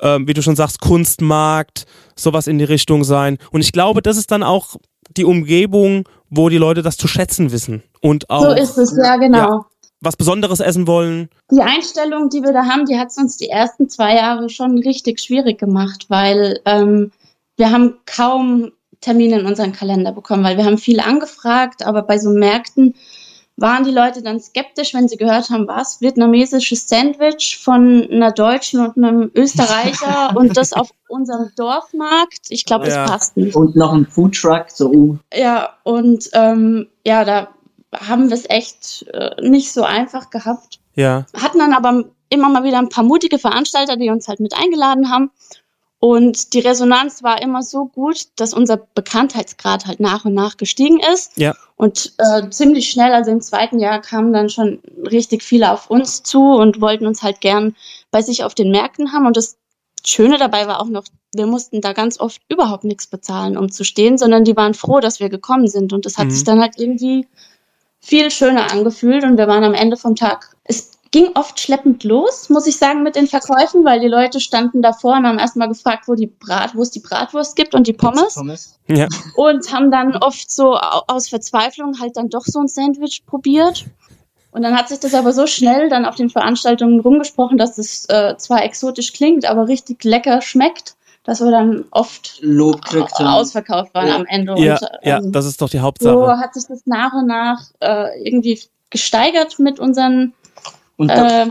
ähm, 0.00 0.28
wie 0.28 0.34
du 0.34 0.42
schon 0.42 0.56
sagst, 0.56 0.80
Kunstmarkt, 0.80 1.86
sowas 2.16 2.46
in 2.46 2.58
die 2.58 2.64
Richtung 2.64 3.04
sein. 3.04 3.38
Und 3.50 3.60
ich 3.60 3.72
glaube, 3.72 4.02
das 4.02 4.16
ist 4.16 4.30
dann 4.30 4.42
auch 4.42 4.76
die 5.16 5.24
Umgebung, 5.24 6.04
wo 6.30 6.48
die 6.48 6.58
Leute 6.58 6.82
das 6.82 6.96
zu 6.96 7.08
schätzen 7.08 7.52
wissen 7.52 7.82
und 8.00 8.30
auch 8.30 8.42
So 8.42 8.50
ist 8.52 8.78
es, 8.78 8.96
ja, 8.96 9.16
genau. 9.16 9.38
Ja. 9.38 9.66
was 10.00 10.16
Besonderes 10.16 10.60
essen 10.60 10.86
wollen. 10.86 11.28
Die 11.50 11.60
Einstellung, 11.60 12.28
die 12.28 12.42
wir 12.42 12.52
da 12.52 12.64
haben, 12.64 12.84
die 12.86 12.98
hat 12.98 13.08
es 13.08 13.16
uns 13.16 13.36
die 13.36 13.48
ersten 13.48 13.88
zwei 13.88 14.16
Jahre 14.16 14.48
schon 14.48 14.78
richtig 14.78 15.20
schwierig 15.20 15.58
gemacht, 15.58 16.06
weil 16.08 16.60
ähm, 16.64 17.12
wir 17.56 17.70
haben 17.70 17.98
kaum 18.06 18.72
Termine 19.00 19.40
in 19.40 19.46
unseren 19.46 19.72
Kalender 19.72 20.12
bekommen, 20.12 20.42
weil 20.42 20.56
wir 20.56 20.64
haben 20.64 20.78
viel 20.78 21.00
angefragt, 21.00 21.86
aber 21.86 22.02
bei 22.02 22.18
so 22.18 22.30
Märkten 22.30 22.94
waren 23.56 23.84
die 23.84 23.90
Leute 23.90 24.22
dann 24.22 24.38
skeptisch, 24.38 24.92
wenn 24.94 25.08
sie 25.08 25.16
gehört 25.16 25.48
haben, 25.50 25.66
was, 25.66 26.00
vietnamesisches 26.00 26.88
Sandwich 26.88 27.58
von 27.62 28.06
einer 28.10 28.32
Deutschen 28.32 28.80
und 28.80 28.96
einem 28.96 29.30
Österreicher 29.34 30.32
und 30.36 30.56
das 30.56 30.72
auf 30.72 30.90
unserem 31.08 31.50
Dorfmarkt. 31.56 32.46
Ich 32.50 32.64
glaube, 32.66 32.84
das 32.84 32.94
Ja. 32.94 33.06
passt 33.06 33.36
nicht. 33.36 33.56
Und 33.56 33.74
noch 33.74 33.92
ein 33.94 34.06
Foodtruck, 34.06 34.66
so 34.68 34.90
uh, 34.90 35.16
Ja, 35.34 35.70
und 35.84 36.28
ähm, 36.34 36.88
ja, 37.06 37.24
da 37.24 37.48
haben 37.94 38.28
wir 38.28 38.36
es 38.36 38.48
echt 38.50 39.06
äh, 39.14 39.40
nicht 39.40 39.72
so 39.72 39.82
einfach 39.84 40.28
gehabt. 40.30 40.80
Ja. 40.94 41.24
Hatten 41.40 41.58
dann 41.58 41.72
aber 41.72 42.04
immer 42.28 42.48
mal 42.50 42.64
wieder 42.64 42.78
ein 42.78 42.88
paar 42.88 43.04
mutige 43.04 43.38
Veranstalter, 43.38 43.96
die 43.96 44.10
uns 44.10 44.28
halt 44.28 44.40
mit 44.40 44.54
eingeladen 44.54 45.10
haben. 45.10 45.30
Und 46.08 46.52
die 46.52 46.60
Resonanz 46.60 47.24
war 47.24 47.42
immer 47.42 47.64
so 47.64 47.86
gut, 47.86 48.28
dass 48.36 48.54
unser 48.54 48.76
Bekanntheitsgrad 48.76 49.86
halt 49.86 49.98
nach 49.98 50.24
und 50.24 50.34
nach 50.34 50.56
gestiegen 50.56 51.00
ist. 51.12 51.36
Ja. 51.36 51.52
Und 51.74 52.12
äh, 52.18 52.48
ziemlich 52.50 52.88
schnell, 52.90 53.12
also 53.12 53.32
im 53.32 53.40
zweiten 53.40 53.80
Jahr, 53.80 54.00
kamen 54.00 54.32
dann 54.32 54.48
schon 54.48 54.78
richtig 55.10 55.42
viele 55.42 55.72
auf 55.72 55.90
uns 55.90 56.22
zu 56.22 56.40
und 56.40 56.80
wollten 56.80 57.06
uns 57.06 57.24
halt 57.24 57.40
gern 57.40 57.74
bei 58.12 58.22
sich 58.22 58.44
auf 58.44 58.54
den 58.54 58.70
Märkten 58.70 59.12
haben. 59.12 59.26
Und 59.26 59.36
das 59.36 59.56
Schöne 60.04 60.38
dabei 60.38 60.68
war 60.68 60.80
auch 60.80 60.86
noch, 60.86 61.02
wir 61.34 61.46
mussten 61.48 61.80
da 61.80 61.92
ganz 61.92 62.20
oft 62.20 62.40
überhaupt 62.48 62.84
nichts 62.84 63.08
bezahlen, 63.08 63.56
um 63.58 63.72
zu 63.72 63.82
stehen, 63.82 64.16
sondern 64.16 64.44
die 64.44 64.56
waren 64.56 64.74
froh, 64.74 65.00
dass 65.00 65.18
wir 65.18 65.28
gekommen 65.28 65.66
sind. 65.66 65.92
Und 65.92 66.06
das 66.06 66.18
hat 66.18 66.26
Mhm. 66.26 66.30
sich 66.30 66.44
dann 66.44 66.60
halt 66.60 66.74
irgendwie 66.78 67.26
viel 67.98 68.30
schöner 68.30 68.70
angefühlt 68.70 69.24
und 69.24 69.38
wir 69.38 69.48
waren 69.48 69.64
am 69.64 69.74
Ende 69.74 69.96
vom 69.96 70.14
Tag. 70.14 70.54
Es 70.62 70.92
ging 71.10 71.28
oft 71.34 71.58
schleppend 71.60 72.04
los, 72.04 72.48
muss 72.50 72.66
ich 72.66 72.76
sagen, 72.76 73.02
mit 73.02 73.16
den 73.16 73.26
Verkäufen, 73.26 73.84
weil 73.84 74.00
die 74.00 74.08
Leute 74.08 74.40
standen 74.40 74.82
davor 74.82 75.16
und 75.16 75.26
haben 75.26 75.38
erstmal 75.38 75.68
gefragt, 75.68 76.08
wo 76.08 76.14
die 76.14 76.26
Brat, 76.26 76.74
wo 76.74 76.82
es 76.82 76.90
die 76.90 77.00
Bratwurst 77.00 77.56
gibt 77.56 77.74
und 77.74 77.86
die 77.86 77.92
Pommes 77.92 78.34
Pommes. 78.34 78.78
Ja. 78.88 79.08
und 79.36 79.72
haben 79.72 79.90
dann 79.90 80.16
oft 80.16 80.50
so 80.50 80.74
au- 80.74 81.02
aus 81.06 81.28
Verzweiflung 81.28 81.98
halt 82.00 82.16
dann 82.16 82.28
doch 82.28 82.44
so 82.44 82.60
ein 82.60 82.68
Sandwich 82.68 83.22
probiert. 83.26 83.86
Und 84.52 84.62
dann 84.62 84.74
hat 84.76 84.88
sich 84.88 85.00
das 85.00 85.12
aber 85.14 85.32
so 85.34 85.46
schnell 85.46 85.90
dann 85.90 86.06
auf 86.06 86.14
den 86.14 86.30
Veranstaltungen 86.30 87.00
rumgesprochen, 87.00 87.58
dass 87.58 87.76
es 87.76 88.06
äh, 88.08 88.36
zwar 88.38 88.64
exotisch 88.64 89.12
klingt, 89.12 89.44
aber 89.44 89.68
richtig 89.68 90.02
lecker 90.02 90.40
schmeckt, 90.40 90.96
dass 91.24 91.40
wir 91.40 91.50
dann 91.50 91.84
oft 91.90 92.38
Lob 92.40 92.80
ausverkauft 93.18 93.92
waren 93.92 94.08
am 94.10 94.24
Ende. 94.26 94.54
Ja, 94.58 94.74
und, 94.78 94.88
ja, 95.02 95.18
ähm, 95.18 95.30
das 95.32 95.44
ist 95.44 95.60
doch 95.60 95.68
die 95.68 95.76
so 95.76 95.82
Hauptsache. 95.82 96.38
hat 96.38 96.54
sich 96.54 96.64
das 96.68 96.86
nach 96.86 97.12
und 97.12 97.26
nach 97.26 97.60
äh, 97.80 98.26
irgendwie 98.26 98.58
gesteigert 98.88 99.58
mit 99.58 99.78
unseren 99.78 100.32
Und 100.96 101.10
äh, 101.10 101.46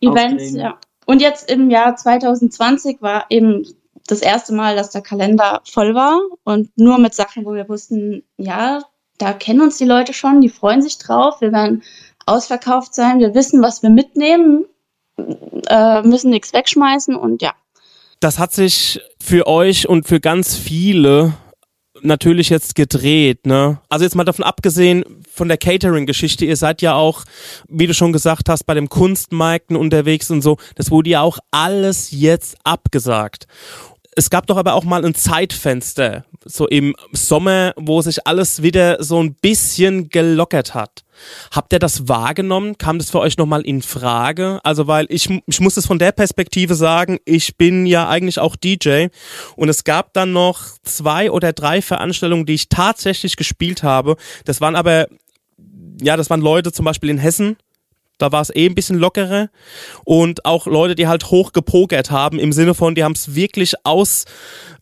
Events. 0.00 0.44
Aufträgen. 0.44 0.56
Ja. 0.56 0.78
Und 1.06 1.20
jetzt 1.20 1.50
im 1.50 1.70
Jahr 1.70 1.96
2020 1.96 3.02
war 3.02 3.26
eben 3.30 3.66
das 4.06 4.20
erste 4.20 4.52
Mal, 4.52 4.76
dass 4.76 4.90
der 4.90 5.02
Kalender 5.02 5.60
voll 5.64 5.94
war 5.94 6.20
und 6.44 6.70
nur 6.76 6.98
mit 6.98 7.14
Sachen, 7.14 7.44
wo 7.44 7.54
wir 7.54 7.68
wussten, 7.68 8.22
ja, 8.36 8.82
da 9.18 9.32
kennen 9.32 9.60
uns 9.60 9.78
die 9.78 9.84
Leute 9.84 10.12
schon, 10.12 10.40
die 10.40 10.48
freuen 10.48 10.82
sich 10.82 10.98
drauf, 10.98 11.40
wir 11.40 11.52
werden 11.52 11.82
ausverkauft 12.26 12.94
sein, 12.94 13.20
wir 13.20 13.34
wissen, 13.34 13.62
was 13.62 13.82
wir 13.82 13.90
mitnehmen, 13.90 14.64
äh, 15.68 16.02
müssen 16.02 16.30
nichts 16.30 16.52
wegschmeißen 16.52 17.14
und 17.14 17.42
ja. 17.42 17.52
Das 18.20 18.38
hat 18.38 18.52
sich 18.52 19.00
für 19.22 19.46
euch 19.46 19.88
und 19.88 20.06
für 20.08 20.20
ganz 20.20 20.56
viele 20.56 21.34
natürlich 22.04 22.50
jetzt 22.50 22.74
gedreht, 22.74 23.46
ne? 23.46 23.80
Also 23.88 24.04
jetzt 24.04 24.14
mal 24.14 24.24
davon 24.24 24.44
abgesehen 24.44 25.04
von 25.32 25.48
der 25.48 25.56
Catering-Geschichte, 25.56 26.44
ihr 26.44 26.56
seid 26.56 26.82
ja 26.82 26.94
auch, 26.94 27.24
wie 27.68 27.86
du 27.86 27.94
schon 27.94 28.12
gesagt 28.12 28.48
hast, 28.48 28.64
bei 28.64 28.74
den 28.74 28.88
Kunstmärkten 28.88 29.76
unterwegs 29.76 30.30
und 30.30 30.42
so, 30.42 30.58
das 30.76 30.90
wurde 30.90 31.10
ja 31.10 31.22
auch 31.22 31.38
alles 31.50 32.10
jetzt 32.10 32.56
abgesagt. 32.64 33.46
Es 34.16 34.30
gab 34.30 34.46
doch 34.46 34.56
aber 34.56 34.74
auch 34.74 34.84
mal 34.84 35.04
ein 35.04 35.14
Zeitfenster, 35.14 36.24
so 36.44 36.68
im 36.68 36.94
Sommer, 37.12 37.72
wo 37.76 38.00
sich 38.00 38.26
alles 38.26 38.62
wieder 38.62 39.02
so 39.02 39.22
ein 39.22 39.34
bisschen 39.34 40.08
gelockert 40.08 40.74
hat. 40.74 41.04
Habt 41.50 41.72
ihr 41.72 41.78
das 41.78 42.08
wahrgenommen? 42.08 42.78
Kam 42.78 42.98
das 42.98 43.10
für 43.10 43.20
euch 43.20 43.36
nochmal 43.36 43.62
in 43.62 43.82
Frage? 43.82 44.60
Also, 44.62 44.86
weil 44.86 45.06
ich, 45.08 45.28
ich 45.46 45.60
muss 45.60 45.76
es 45.76 45.86
von 45.86 45.98
der 45.98 46.12
Perspektive 46.12 46.74
sagen, 46.74 47.18
ich 47.24 47.56
bin 47.56 47.86
ja 47.86 48.08
eigentlich 48.08 48.38
auch 48.38 48.56
DJ 48.56 49.06
und 49.56 49.68
es 49.68 49.84
gab 49.84 50.12
dann 50.12 50.32
noch 50.32 50.62
zwei 50.82 51.30
oder 51.30 51.52
drei 51.52 51.82
Veranstaltungen, 51.82 52.46
die 52.46 52.54
ich 52.54 52.68
tatsächlich 52.68 53.36
gespielt 53.36 53.82
habe. 53.82 54.16
Das 54.44 54.60
waren 54.60 54.76
aber, 54.76 55.06
ja, 56.00 56.16
das 56.16 56.30
waren 56.30 56.40
Leute 56.40 56.72
zum 56.72 56.84
Beispiel 56.84 57.10
in 57.10 57.18
Hessen, 57.18 57.56
da 58.24 58.32
war 58.32 58.40
es 58.40 58.54
eh 58.54 58.66
ein 58.66 58.74
bisschen 58.74 58.98
lockerer. 58.98 59.50
Und 60.04 60.46
auch 60.46 60.66
Leute, 60.66 60.94
die 60.94 61.06
halt 61.06 61.30
hoch 61.30 61.52
gepokert 61.52 62.10
haben, 62.10 62.38
im 62.38 62.52
Sinne 62.52 62.72
von, 62.74 62.94
die 62.94 63.04
haben 63.04 63.12
es 63.12 63.34
wirklich 63.34 63.74
aus, 63.84 64.24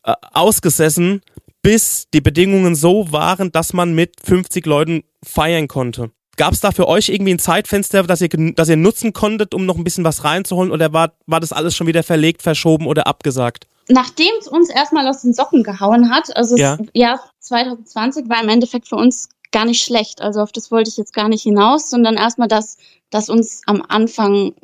äh, 0.04 0.12
ausgesessen, 0.32 1.22
bis 1.60 2.06
die 2.14 2.20
Bedingungen 2.20 2.74
so 2.76 3.10
waren, 3.10 3.50
dass 3.50 3.72
man 3.72 3.94
mit 3.94 4.14
50 4.24 4.64
Leuten 4.66 5.02
feiern 5.24 5.66
konnte. 5.66 6.10
Gab 6.36 6.52
es 6.54 6.60
da 6.60 6.70
für 6.70 6.88
euch 6.88 7.08
irgendwie 7.08 7.34
ein 7.34 7.38
Zeitfenster, 7.38 8.04
das 8.04 8.20
ihr, 8.20 8.28
das 8.54 8.68
ihr 8.68 8.76
nutzen 8.76 9.12
konntet, 9.12 9.54
um 9.54 9.66
noch 9.66 9.76
ein 9.76 9.84
bisschen 9.84 10.04
was 10.04 10.24
reinzuholen? 10.24 10.70
Oder 10.72 10.92
war, 10.92 11.12
war 11.26 11.40
das 11.40 11.52
alles 11.52 11.74
schon 11.74 11.86
wieder 11.88 12.02
verlegt, 12.02 12.42
verschoben 12.42 12.86
oder 12.86 13.06
abgesagt? 13.06 13.66
Nachdem 13.88 14.30
es 14.40 14.46
uns 14.46 14.70
erstmal 14.70 15.06
aus 15.08 15.22
den 15.22 15.34
Socken 15.34 15.64
gehauen 15.64 16.10
hat, 16.10 16.34
also 16.36 16.56
Ja. 16.56 16.76
das 16.76 16.86
Jahr 16.94 17.20
2020 17.40 18.28
war 18.28 18.40
im 18.42 18.48
Endeffekt 18.48 18.88
für 18.88 18.96
uns 18.96 19.28
gar 19.52 19.66
nicht 19.66 19.82
schlecht. 19.82 20.22
Also 20.22 20.40
auf 20.40 20.50
das 20.52 20.70
wollte 20.70 20.88
ich 20.90 20.96
jetzt 20.96 21.12
gar 21.12 21.28
nicht 21.28 21.42
hinaus, 21.42 21.90
sondern 21.90 22.16
erstmal 22.16 22.48
das, 22.48 22.78
dass 23.12 23.28
uns 23.28 23.62
am 23.66 23.82
Anfang 23.88 24.54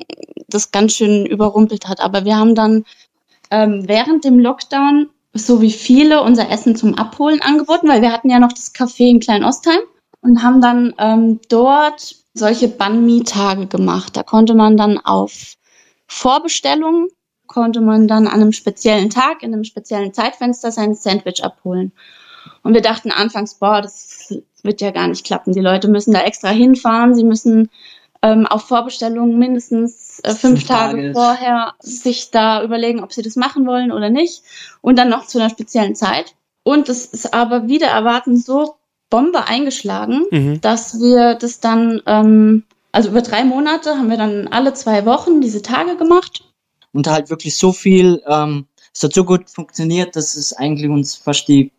das 0.47 0.71
ganz 0.71 0.93
schön 0.93 1.25
überrumpelt 1.25 1.87
hat. 1.87 2.01
Aber 2.01 2.25
wir 2.25 2.35
haben 2.35 2.55
dann 2.55 2.85
ähm, 3.51 3.87
während 3.87 4.25
dem 4.25 4.39
Lockdown, 4.39 5.09
so 5.33 5.61
wie 5.61 5.71
viele, 5.71 6.21
unser 6.21 6.49
Essen 6.49 6.75
zum 6.75 6.95
Abholen 6.95 7.41
angeboten, 7.41 7.87
weil 7.87 8.01
wir 8.01 8.11
hatten 8.11 8.29
ja 8.29 8.39
noch 8.39 8.51
das 8.51 8.73
Café 8.73 9.09
in 9.09 9.19
Klein-Ostheim 9.19 9.81
und 10.21 10.43
haben 10.43 10.61
dann 10.61 10.93
ähm, 10.97 11.39
dort 11.49 12.15
solche 12.33 12.67
Banh-Mi-Tage 12.67 13.67
gemacht. 13.67 14.17
Da 14.17 14.23
konnte 14.23 14.53
man 14.53 14.75
dann 14.75 14.97
auf 14.97 15.55
Vorbestellung 16.07 17.07
konnte 17.49 17.81
man 17.81 18.07
dann 18.07 18.27
an 18.27 18.41
einem 18.41 18.53
speziellen 18.53 19.09
Tag, 19.09 19.43
in 19.43 19.53
einem 19.53 19.65
speziellen 19.65 20.13
Zeitfenster 20.13 20.71
sein 20.71 20.95
Sandwich 20.95 21.43
abholen. 21.43 21.91
Und 22.63 22.73
wir 22.73 22.81
dachten 22.81 23.11
anfangs, 23.11 23.55
boah, 23.55 23.81
das 23.81 24.33
wird 24.63 24.79
ja 24.79 24.91
gar 24.91 25.07
nicht 25.07 25.25
klappen. 25.25 25.51
Die 25.51 25.59
Leute 25.59 25.89
müssen 25.89 26.13
da 26.13 26.21
extra 26.21 26.49
hinfahren, 26.49 27.15
sie 27.15 27.25
müssen 27.25 27.69
ähm, 28.21 28.45
auf 28.47 28.67
Vorbestellung 28.67 29.37
mindestens 29.37 30.19
äh, 30.23 30.33
fünf, 30.33 30.65
Tage. 30.67 31.13
vorher 31.13 31.73
sich 31.79 32.31
da 32.31 32.63
überlegen, 32.63 33.01
ob 33.03 33.13
sie 33.13 33.21
das 33.21 33.35
machen 33.35 33.65
wollen 33.65 33.91
oder 33.91 34.09
nicht. 34.09 34.43
Und 34.81 34.97
dann 34.97 35.09
noch 35.09 35.25
zu 35.27 35.39
einer 35.39 35.49
speziellen 35.49 35.95
Zeit. 35.95 36.35
Und 36.63 36.89
es 36.89 37.05
ist 37.05 37.33
aber 37.33 37.67
wieder 37.67 37.87
erwarten 37.87 38.37
so 38.37 38.75
Bombe 39.09 39.47
eingeschlagen, 39.47 40.25
Mhm. 40.31 40.61
dass 40.61 40.99
wir 40.99 41.35
das 41.35 41.59
dann, 41.61 42.01
ähm, 42.05 42.63
also 42.91 43.09
über 43.09 43.21
drei 43.21 43.43
Monate 43.43 43.91
haben 43.97 44.09
wir 44.09 44.17
dann 44.17 44.47
alle 44.49 44.73
zwei 44.73 45.05
Wochen 45.05 45.41
diese 45.41 45.61
Tage 45.61 45.95
gemacht. 45.97 46.43
und 46.91 47.05
halt 47.07 47.29
wirklich 47.29 47.55
so 47.57 47.71
viel, 47.71 48.21
ähm, 48.27 48.65
es 48.93 49.03
hat 49.03 49.13
so 49.13 49.23
gut 49.23 49.49
funktioniert, 49.49 50.15
dass 50.15 50.35
es 50.35 50.53
eigentlich 50.53 50.89
uns 50.89 51.15
fast 51.15 51.47
die 51.47 51.71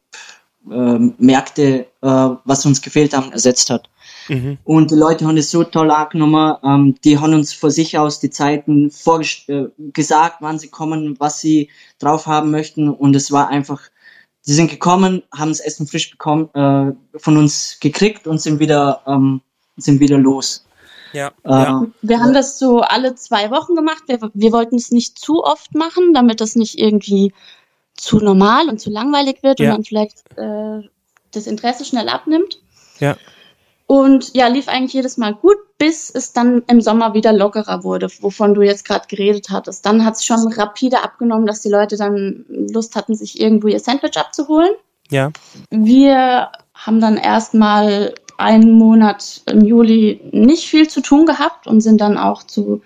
ähm, 0.71 1.15
Märkte, 1.19 1.87
äh, 2.03 2.29
was 2.45 2.65
uns 2.65 2.81
gefehlt 2.81 3.13
haben, 3.15 3.33
ersetzt 3.33 3.71
hat. 3.71 3.89
Mhm. 4.29 4.59
Und 4.65 4.91
die 4.91 4.97
Leute 4.97 5.27
haben 5.27 5.37
es 5.37 5.51
so 5.51 5.65
toll 5.65 5.91
angenommen, 5.91 6.57
ähm, 6.65 6.95
die 7.05 7.19
haben 7.19 7.35
uns 7.35 7.53
von 7.53 7.71
sich 7.71 7.99
aus 7.99 8.21
die 8.21 8.31
Zeiten 8.31 8.91
äh, 9.49 9.65
gesagt, 9.93 10.37
wann 10.41 10.59
sie 10.59 10.69
kommen, 10.69 11.17
was 11.19 11.41
sie 11.41 11.69
drauf 11.99 12.27
haben 12.27 12.51
möchten 12.51 12.89
und 12.89 13.17
es 13.17 13.33
war 13.33 13.49
einfach, 13.49 13.81
sie 14.43 14.55
sind 14.55 14.71
gekommen, 14.71 15.23
haben 15.35 15.51
das 15.51 15.61
Essen 15.61 15.87
frisch 15.87 16.11
bekommen, 16.11 16.49
äh, 16.55 16.93
von 17.19 17.37
uns 17.37 17.79
gekriegt 17.81 18.27
und 18.27 18.41
sind 18.41 18.61
wieder, 18.61 19.03
ähm, 19.07 19.41
sind 19.77 20.01
wieder 20.01 20.19
los. 20.19 20.67
Ja. 21.13 21.29
Äh, 21.45 21.51
ja. 21.51 21.87
Wir 22.03 22.21
haben 22.21 22.35
das 22.35 22.59
so 22.59 22.81
alle 22.81 23.15
zwei 23.17 23.51
Wochen 23.51 23.75
gemacht. 23.75 24.05
Wir, 24.07 24.19
wir 24.33 24.53
wollten 24.53 24.77
es 24.77 24.91
nicht 24.93 25.19
zu 25.19 25.43
oft 25.43 25.75
machen, 25.75 26.15
damit 26.15 26.41
das 26.41 26.55
nicht 26.55 26.79
irgendwie 26.79 27.33
zu 27.95 28.19
normal 28.19 28.69
und 28.69 28.81
zu 28.81 28.91
langweilig 28.91 29.43
wird 29.43 29.61
Ja. 29.61 29.71
und 29.71 29.77
dann 29.79 29.85
vielleicht 29.85 30.19
äh, 30.37 30.89
das 31.33 31.47
Interesse 31.47 31.85
schnell 31.85 32.09
abnimmt. 32.09 32.61
Ja. 32.99 33.17
Und 33.91 34.37
ja, 34.37 34.47
lief 34.47 34.69
eigentlich 34.69 34.93
jedes 34.93 35.17
Mal 35.17 35.35
gut, 35.35 35.57
bis 35.77 36.11
es 36.11 36.33
dann 36.33 36.63
im 36.69 36.81
Sommer 36.81 37.13
wieder 37.13 37.33
lockerer 37.33 37.83
wurde, 37.83 38.07
wovon 38.21 38.55
du 38.55 38.63
jetzt 38.63 38.85
gerade 38.85 39.09
geredet 39.09 39.51
hattest. 39.51 39.85
Dann 39.85 40.05
hat 40.05 40.15
es 40.15 40.25
schon 40.25 40.47
rapide 40.53 41.03
abgenommen, 41.03 41.45
dass 41.45 41.61
die 41.61 41.71
Leute 41.71 41.97
dann 41.97 42.45
Lust 42.49 42.95
hatten, 42.95 43.17
sich 43.17 43.41
irgendwo 43.41 43.67
ihr 43.67 43.81
Sandwich 43.81 44.17
abzuholen. 44.17 44.71
Ja. 45.11 45.33
Wir 45.71 46.53
haben 46.73 47.01
dann 47.01 47.17
erstmal 47.17 48.15
einen 48.39 48.79
Monat 48.79 49.43
im 49.47 49.65
Juli 49.65 50.21
nicht 50.31 50.69
viel 50.69 50.87
zu 50.87 51.01
tun 51.01 51.27
gehabt 51.27 51.67
und 51.67 51.81
sind 51.81 52.01
dann 52.01 52.17
auch 52.17 52.45
zu 52.45 52.83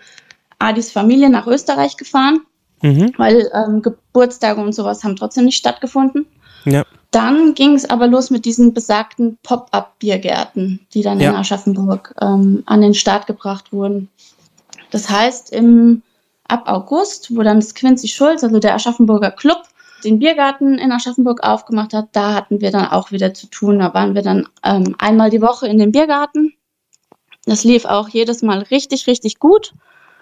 Adis 0.58 0.90
Familie 0.90 1.28
nach 1.28 1.46
Österreich 1.46 1.98
gefahren. 1.98 2.40
Mhm. 2.80 3.12
weil 3.16 3.50
ähm, 3.54 3.80
Geburtstage 3.80 4.60
und 4.60 4.74
sowas 4.74 5.04
haben 5.04 5.16
trotzdem 5.16 5.46
nicht 5.46 5.56
stattgefunden. 5.56 6.26
Ja. 6.64 6.84
Dann 7.10 7.54
ging 7.54 7.74
es 7.74 7.88
aber 7.88 8.08
los 8.08 8.30
mit 8.30 8.44
diesen 8.44 8.74
besagten 8.74 9.38
Pop-up-Biergärten, 9.42 10.80
die 10.92 11.02
dann 11.02 11.20
Ja. 11.20 11.30
in 11.30 11.36
Aschaffenburg 11.36 12.14
ähm, 12.20 12.62
an 12.66 12.80
den 12.80 12.94
Start 12.94 13.26
gebracht 13.26 13.72
wurden. 13.72 14.08
Das 14.90 15.08
heißt, 15.08 15.52
im, 15.52 16.02
ab 16.48 16.64
August, 16.66 17.34
wo 17.36 17.42
dann 17.42 17.60
das 17.60 17.74
Quincy 17.74 18.08
Schulz, 18.08 18.42
also 18.42 18.58
der 18.58 18.74
Aschaffenburger 18.74 19.30
Club, 19.30 19.62
den 20.04 20.18
Biergarten 20.18 20.78
in 20.78 20.92
Aschaffenburg 20.92 21.42
aufgemacht 21.42 21.94
hat, 21.94 22.08
da 22.12 22.34
hatten 22.34 22.60
wir 22.60 22.70
dann 22.70 22.88
auch 22.88 23.10
wieder 23.10 23.32
zu 23.32 23.46
tun. 23.46 23.78
Da 23.78 23.94
waren 23.94 24.14
wir 24.14 24.22
dann 24.22 24.46
ähm, 24.62 24.94
einmal 24.98 25.30
die 25.30 25.40
Woche 25.40 25.66
in 25.66 25.78
dem 25.78 25.92
Biergarten. 25.92 26.52
Das 27.46 27.64
lief 27.64 27.84
auch 27.84 28.08
jedes 28.08 28.42
Mal 28.42 28.60
richtig, 28.70 29.06
richtig 29.06 29.38
gut. 29.38 29.72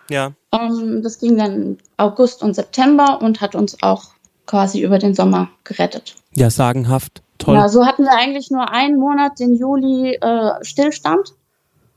Ja. 0.08 0.32
Ähm, 0.52 1.02
das 1.02 1.18
ging 1.18 1.36
dann 1.36 1.78
August 1.96 2.42
und 2.42 2.54
September 2.54 3.20
und 3.20 3.40
hat 3.40 3.54
uns 3.54 3.82
auch 3.82 4.11
quasi 4.46 4.80
über 4.80 4.98
den 4.98 5.14
Sommer 5.14 5.48
gerettet. 5.64 6.16
Ja, 6.34 6.50
sagenhaft. 6.50 7.22
Toll. 7.38 7.56
Ja, 7.56 7.68
so 7.68 7.86
hatten 7.86 8.04
wir 8.04 8.16
eigentlich 8.16 8.50
nur 8.50 8.70
einen 8.70 8.98
Monat, 8.98 9.38
den 9.38 9.56
Juli, 9.56 10.14
äh, 10.14 10.64
Stillstand. 10.64 11.34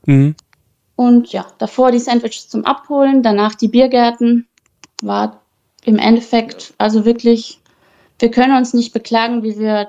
Mhm. 0.04 0.34
Und 0.96 1.32
ja, 1.32 1.46
davor 1.58 1.92
die 1.92 1.98
Sandwiches 1.98 2.48
zum 2.48 2.64
Abholen, 2.64 3.22
danach 3.22 3.54
die 3.54 3.68
Biergärten. 3.68 4.48
War 5.02 5.42
im 5.84 5.98
Endeffekt 5.98 6.74
also 6.78 7.04
wirklich, 7.04 7.60
wir 8.18 8.30
können 8.30 8.56
uns 8.56 8.72
nicht 8.72 8.92
beklagen, 8.92 9.42
wie 9.42 9.58
wir 9.58 9.88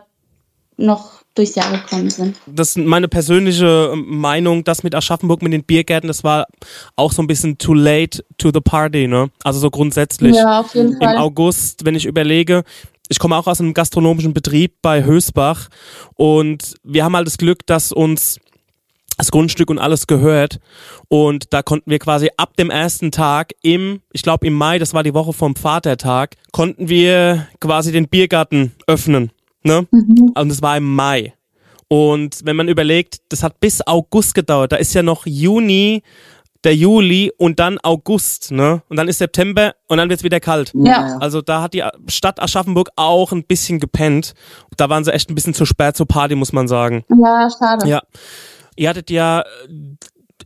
noch 0.77 1.17
durchs 1.35 1.55
Jahr 1.55 1.71
gekommen 1.71 2.09
sind. 2.09 2.35
das 2.47 2.69
ist 2.69 2.77
meine 2.77 3.07
persönliche 3.07 3.91
ähm, 3.93 4.05
Meinung, 4.19 4.63
das 4.63 4.83
mit 4.83 4.95
Aschaffenburg 4.95 5.41
mit 5.41 5.53
den 5.53 5.63
Biergärten, 5.63 6.07
das 6.07 6.23
war 6.23 6.47
auch 6.95 7.11
so 7.11 7.21
ein 7.21 7.27
bisschen 7.27 7.57
too 7.57 7.73
late 7.73 8.23
to 8.37 8.51
the 8.51 8.61
party, 8.61 9.07
ne? 9.07 9.29
Also 9.43 9.59
so 9.59 9.69
grundsätzlich. 9.69 10.35
Ja, 10.35 10.61
auf 10.61 10.73
jeden 10.73 10.93
Im 10.93 10.99
Fall. 10.99 11.17
August, 11.17 11.85
wenn 11.85 11.95
ich 11.95 12.05
überlege, 12.05 12.63
ich 13.09 13.19
komme 13.19 13.35
auch 13.37 13.47
aus 13.47 13.61
einem 13.61 13.73
gastronomischen 13.73 14.33
Betrieb 14.33 14.75
bei 14.81 15.03
Hösbach 15.03 15.69
und 16.15 16.75
wir 16.83 17.03
haben 17.03 17.15
halt 17.15 17.27
das 17.27 17.37
Glück, 17.37 17.65
dass 17.65 17.91
uns 17.91 18.39
das 19.17 19.31
Grundstück 19.31 19.69
und 19.69 19.79
alles 19.79 20.05
gehört 20.05 20.59
und 21.07 21.53
da 21.53 21.63
konnten 21.63 21.89
wir 21.89 21.99
quasi 21.99 22.29
ab 22.37 22.55
dem 22.55 22.69
ersten 22.69 23.11
Tag 23.11 23.53
im, 23.63 24.01
ich 24.13 24.21
glaube 24.21 24.45
im 24.45 24.53
Mai, 24.53 24.77
das 24.77 24.93
war 24.93 25.03
die 25.03 25.13
Woche 25.13 25.33
vom 25.33 25.55
Vatertag, 25.55 26.35
konnten 26.51 26.87
wir 26.89 27.47
quasi 27.59 27.91
den 27.91 28.09
Biergarten 28.09 28.73
öffnen, 28.85 29.31
ne? 29.67 29.87
Und 29.91 30.51
es 30.51 30.61
war 30.61 30.77
im 30.77 30.95
Mai. 30.95 31.33
Und 31.89 32.41
wenn 32.43 32.55
man 32.55 32.67
überlegt, 32.67 33.17
das 33.29 33.43
hat 33.43 33.59
bis 33.59 33.85
August 33.85 34.33
gedauert, 34.33 34.71
da 34.71 34.75
ist 34.75 34.93
ja 34.93 35.03
noch 35.03 35.25
Juni, 35.25 36.03
der 36.63 36.75
Juli 36.75 37.31
und 37.37 37.59
dann 37.59 37.77
August, 37.81 38.51
ne? 38.51 38.81
Und 38.89 38.97
dann 38.97 39.07
ist 39.07 39.19
September 39.19 39.73
und 39.87 39.97
dann 39.97 40.09
wird's 40.09 40.23
wieder 40.23 40.39
kalt. 40.39 40.73
Ja. 40.73 41.17
Also 41.19 41.41
da 41.41 41.61
hat 41.61 41.73
die 41.73 41.83
Stadt 42.07 42.41
Aschaffenburg 42.41 42.89
auch 42.95 43.31
ein 43.31 43.43
bisschen 43.45 43.79
gepennt. 43.79 44.33
Da 44.75 44.89
waren 44.89 45.03
sie 45.03 45.13
echt 45.13 45.29
ein 45.29 45.35
bisschen 45.35 45.53
zu 45.53 45.65
spät 45.65 45.95
zur 45.95 46.07
Party, 46.07 46.35
muss 46.35 46.51
man 46.51 46.67
sagen. 46.67 47.05
Ja, 47.09 47.47
schade. 47.49 47.87
Ja. 47.87 48.01
Ihr 48.75 48.89
hattet 48.89 49.09
ja 49.09 49.41
äh, 49.41 49.43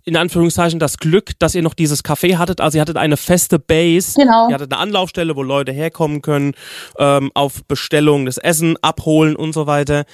in 0.03 0.17
Anführungszeichen 0.17 0.79
das 0.79 0.97
Glück, 0.97 1.31
dass 1.39 1.55
ihr 1.55 1.61
noch 1.61 1.73
dieses 1.73 2.03
Café 2.03 2.37
hattet. 2.37 2.61
Also 2.61 2.77
ihr 2.77 2.81
hattet 2.81 2.97
eine 2.97 3.17
feste 3.17 3.59
Base. 3.59 4.19
Genau. 4.19 4.49
Ihr 4.49 4.55
hattet 4.55 4.71
eine 4.71 4.81
Anlaufstelle, 4.81 5.35
wo 5.35 5.43
Leute 5.43 5.71
herkommen 5.71 6.21
können, 6.21 6.53
ähm, 6.97 7.31
auf 7.33 7.63
Bestellung 7.65 8.25
des 8.25 8.37
Essen 8.37 8.77
abholen 8.81 9.35
und 9.35 9.53
so 9.53 9.67
weiter. 9.67 10.05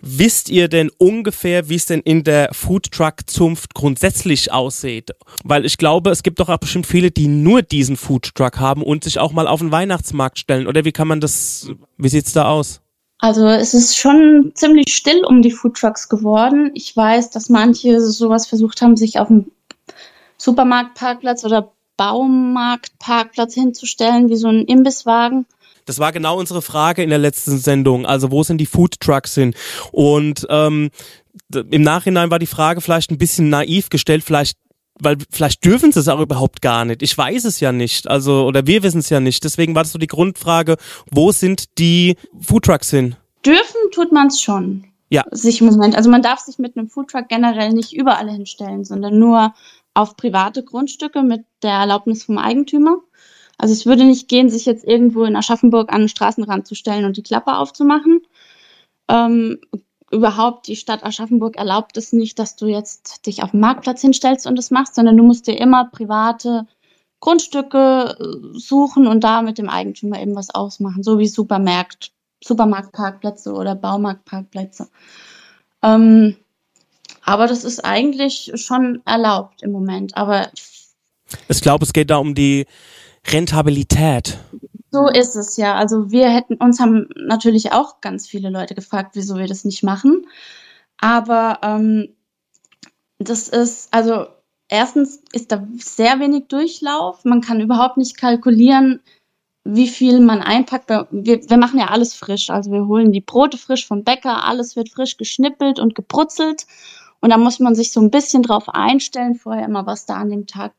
Wisst 0.00 0.48
ihr 0.48 0.68
denn 0.68 0.90
ungefähr, 0.98 1.68
wie 1.68 1.76
es 1.76 1.86
denn 1.86 2.00
in 2.00 2.24
der 2.24 2.50
Foodtruck-Zunft 2.52 3.74
grundsätzlich 3.74 4.52
aussieht? 4.52 5.10
Weil 5.44 5.64
ich 5.64 5.78
glaube, 5.78 6.10
es 6.10 6.22
gibt 6.22 6.40
doch 6.40 6.48
auch 6.48 6.58
bestimmt 6.58 6.86
viele, 6.86 7.10
die 7.10 7.28
nur 7.28 7.62
diesen 7.62 7.96
Foodtruck 7.96 8.58
haben 8.58 8.82
und 8.82 9.04
sich 9.04 9.18
auch 9.18 9.32
mal 9.32 9.46
auf 9.46 9.60
den 9.60 9.72
Weihnachtsmarkt 9.72 10.38
stellen. 10.38 10.66
Oder 10.66 10.84
wie 10.84 10.92
kann 10.92 11.08
man 11.08 11.20
das, 11.20 11.70
wie 11.98 12.08
sieht's 12.08 12.32
da 12.32 12.46
aus? 12.46 12.80
Also 13.18 13.46
es 13.46 13.72
ist 13.72 13.96
schon 13.96 14.52
ziemlich 14.54 14.94
still 14.94 15.24
um 15.24 15.42
die 15.42 15.50
Foodtrucks 15.50 16.08
geworden. 16.08 16.70
Ich 16.74 16.94
weiß, 16.96 17.30
dass 17.30 17.48
manche 17.48 18.00
sowas 18.00 18.46
versucht 18.46 18.82
haben, 18.82 18.96
sich 18.96 19.18
auf 19.18 19.28
dem 19.28 19.50
Supermarktparkplatz 20.36 21.44
oder 21.44 21.72
Baumarktparkplatz 21.96 23.54
hinzustellen, 23.54 24.28
wie 24.28 24.36
so 24.36 24.48
ein 24.48 24.66
Imbisswagen. 24.66 25.46
Das 25.86 25.98
war 25.98 26.12
genau 26.12 26.38
unsere 26.38 26.62
Frage 26.62 27.02
in 27.02 27.10
der 27.10 27.18
letzten 27.18 27.58
Sendung. 27.58 28.04
Also 28.06 28.30
wo 28.30 28.42
sind 28.42 28.58
die 28.58 28.66
Food 28.66 29.00
Trucks 29.00 29.34
hin? 29.34 29.54
Und 29.92 30.46
ähm, 30.50 30.90
im 31.54 31.82
Nachhinein 31.82 32.30
war 32.30 32.38
die 32.38 32.46
Frage 32.46 32.80
vielleicht 32.80 33.10
ein 33.10 33.18
bisschen 33.18 33.48
naiv 33.48 33.88
gestellt, 33.88 34.24
vielleicht 34.24 34.58
weil 35.00 35.16
vielleicht 35.30 35.64
dürfen 35.64 35.92
sie 35.92 36.00
es 36.00 36.08
auch 36.08 36.20
überhaupt 36.20 36.62
gar 36.62 36.84
nicht. 36.84 37.02
Ich 37.02 37.16
weiß 37.16 37.44
es 37.44 37.60
ja 37.60 37.72
nicht. 37.72 38.08
Also 38.08 38.46
oder 38.46 38.66
wir 38.66 38.82
wissen 38.82 38.98
es 38.98 39.10
ja 39.10 39.20
nicht. 39.20 39.44
Deswegen 39.44 39.74
war 39.74 39.82
das 39.82 39.92
so 39.92 39.98
die 39.98 40.06
Grundfrage: 40.06 40.76
Wo 41.10 41.32
sind 41.32 41.78
die 41.78 42.16
Food 42.40 42.64
Trucks 42.64 42.90
hin? 42.90 43.16
Dürfen 43.44 43.90
tut 43.92 44.12
man 44.12 44.28
es 44.28 44.40
schon. 44.40 44.84
Ja. 45.08 45.24
Sich 45.30 45.60
im 45.60 45.68
Moment. 45.68 45.96
Also 45.96 46.10
man 46.10 46.22
darf 46.22 46.40
sich 46.40 46.58
mit 46.58 46.76
einem 46.76 46.88
Foodtruck 46.88 47.28
generell 47.28 47.72
nicht 47.72 47.92
überall 47.92 48.28
hinstellen, 48.28 48.84
sondern 48.84 49.18
nur 49.18 49.54
auf 49.94 50.16
private 50.16 50.64
Grundstücke 50.64 51.22
mit 51.22 51.44
der 51.62 51.72
Erlaubnis 51.72 52.24
vom 52.24 52.38
Eigentümer. 52.38 52.98
Also 53.58 53.72
es 53.72 53.86
würde 53.86 54.04
nicht 54.04 54.28
gehen, 54.28 54.50
sich 54.50 54.66
jetzt 54.66 54.84
irgendwo 54.84 55.24
in 55.24 55.36
Aschaffenburg 55.36 55.92
an 55.92 56.02
den 56.02 56.08
Straßenrand 56.08 56.66
zu 56.66 56.74
stellen 56.74 57.04
und 57.04 57.16
die 57.16 57.22
Klappe 57.22 57.56
aufzumachen. 57.56 58.20
Ähm, 59.08 59.58
überhaupt, 60.10 60.68
die 60.68 60.76
Stadt 60.76 61.04
Aschaffenburg 61.04 61.56
erlaubt 61.56 61.96
es 61.96 62.12
nicht, 62.12 62.38
dass 62.38 62.56
du 62.56 62.66
jetzt 62.66 63.26
dich 63.26 63.42
auf 63.42 63.50
dem 63.50 63.60
Marktplatz 63.60 64.00
hinstellst 64.00 64.46
und 64.46 64.56
das 64.56 64.70
machst, 64.70 64.94
sondern 64.94 65.16
du 65.16 65.22
musst 65.22 65.46
dir 65.46 65.58
immer 65.58 65.86
private 65.90 66.66
Grundstücke 67.20 68.16
äh, 68.18 68.58
suchen 68.58 69.06
und 69.06 69.24
da 69.24 69.42
mit 69.42 69.58
dem 69.58 69.68
Eigentümer 69.68 70.20
eben 70.20 70.36
was 70.36 70.54
ausmachen, 70.54 71.02
so 71.02 71.18
wie 71.18 71.26
Supermärkt, 71.26 72.12
Supermarktparkplätze 72.44 73.52
oder 73.52 73.74
Baumarktparkplätze. 73.74 74.88
Ähm, 75.82 76.36
aber 77.24 77.48
das 77.48 77.64
ist 77.64 77.84
eigentlich 77.84 78.52
schon 78.54 79.02
erlaubt 79.04 79.62
im 79.62 79.72
Moment. 79.72 80.16
Aber 80.16 80.48
Ich 81.48 81.60
glaube, 81.60 81.84
es 81.84 81.92
geht 81.92 82.10
da 82.10 82.18
um 82.18 82.34
die 82.34 82.66
Rentabilität. 83.26 84.38
So 84.96 85.08
ist 85.08 85.36
es 85.36 85.58
ja. 85.58 85.74
Also 85.74 86.10
wir 86.10 86.30
hätten, 86.30 86.54
uns 86.54 86.80
haben 86.80 87.08
natürlich 87.16 87.72
auch 87.72 88.00
ganz 88.00 88.26
viele 88.26 88.48
Leute 88.48 88.74
gefragt, 88.74 89.10
wieso 89.12 89.36
wir 89.36 89.46
das 89.46 89.66
nicht 89.66 89.82
machen. 89.82 90.26
Aber 90.98 91.58
ähm, 91.62 92.14
das 93.18 93.48
ist, 93.48 93.92
also 93.92 94.26
erstens 94.68 95.22
ist 95.32 95.52
da 95.52 95.66
sehr 95.76 96.18
wenig 96.18 96.48
Durchlauf. 96.48 97.26
Man 97.26 97.42
kann 97.42 97.60
überhaupt 97.60 97.98
nicht 97.98 98.16
kalkulieren, 98.16 99.00
wie 99.64 99.88
viel 99.88 100.20
man 100.20 100.40
einpackt. 100.40 100.88
Wir, 100.88 101.46
wir 101.46 101.56
machen 101.58 101.78
ja 101.78 101.88
alles 101.88 102.14
frisch. 102.14 102.48
Also 102.48 102.72
wir 102.72 102.86
holen 102.86 103.12
die 103.12 103.20
Brote 103.20 103.58
frisch 103.58 103.86
vom 103.86 104.02
Bäcker, 104.02 104.46
alles 104.46 104.76
wird 104.76 104.88
frisch 104.88 105.18
geschnippelt 105.18 105.78
und 105.78 105.94
gebrutzelt. 105.94 106.66
Und 107.20 107.28
da 107.28 107.36
muss 107.36 107.60
man 107.60 107.74
sich 107.74 107.92
so 107.92 108.00
ein 108.00 108.10
bisschen 108.10 108.42
drauf 108.42 108.70
einstellen, 108.70 109.34
vorher 109.34 109.66
immer, 109.66 109.84
was 109.84 110.06
da 110.06 110.14
an 110.14 110.30
dem 110.30 110.46
Tag 110.46 110.72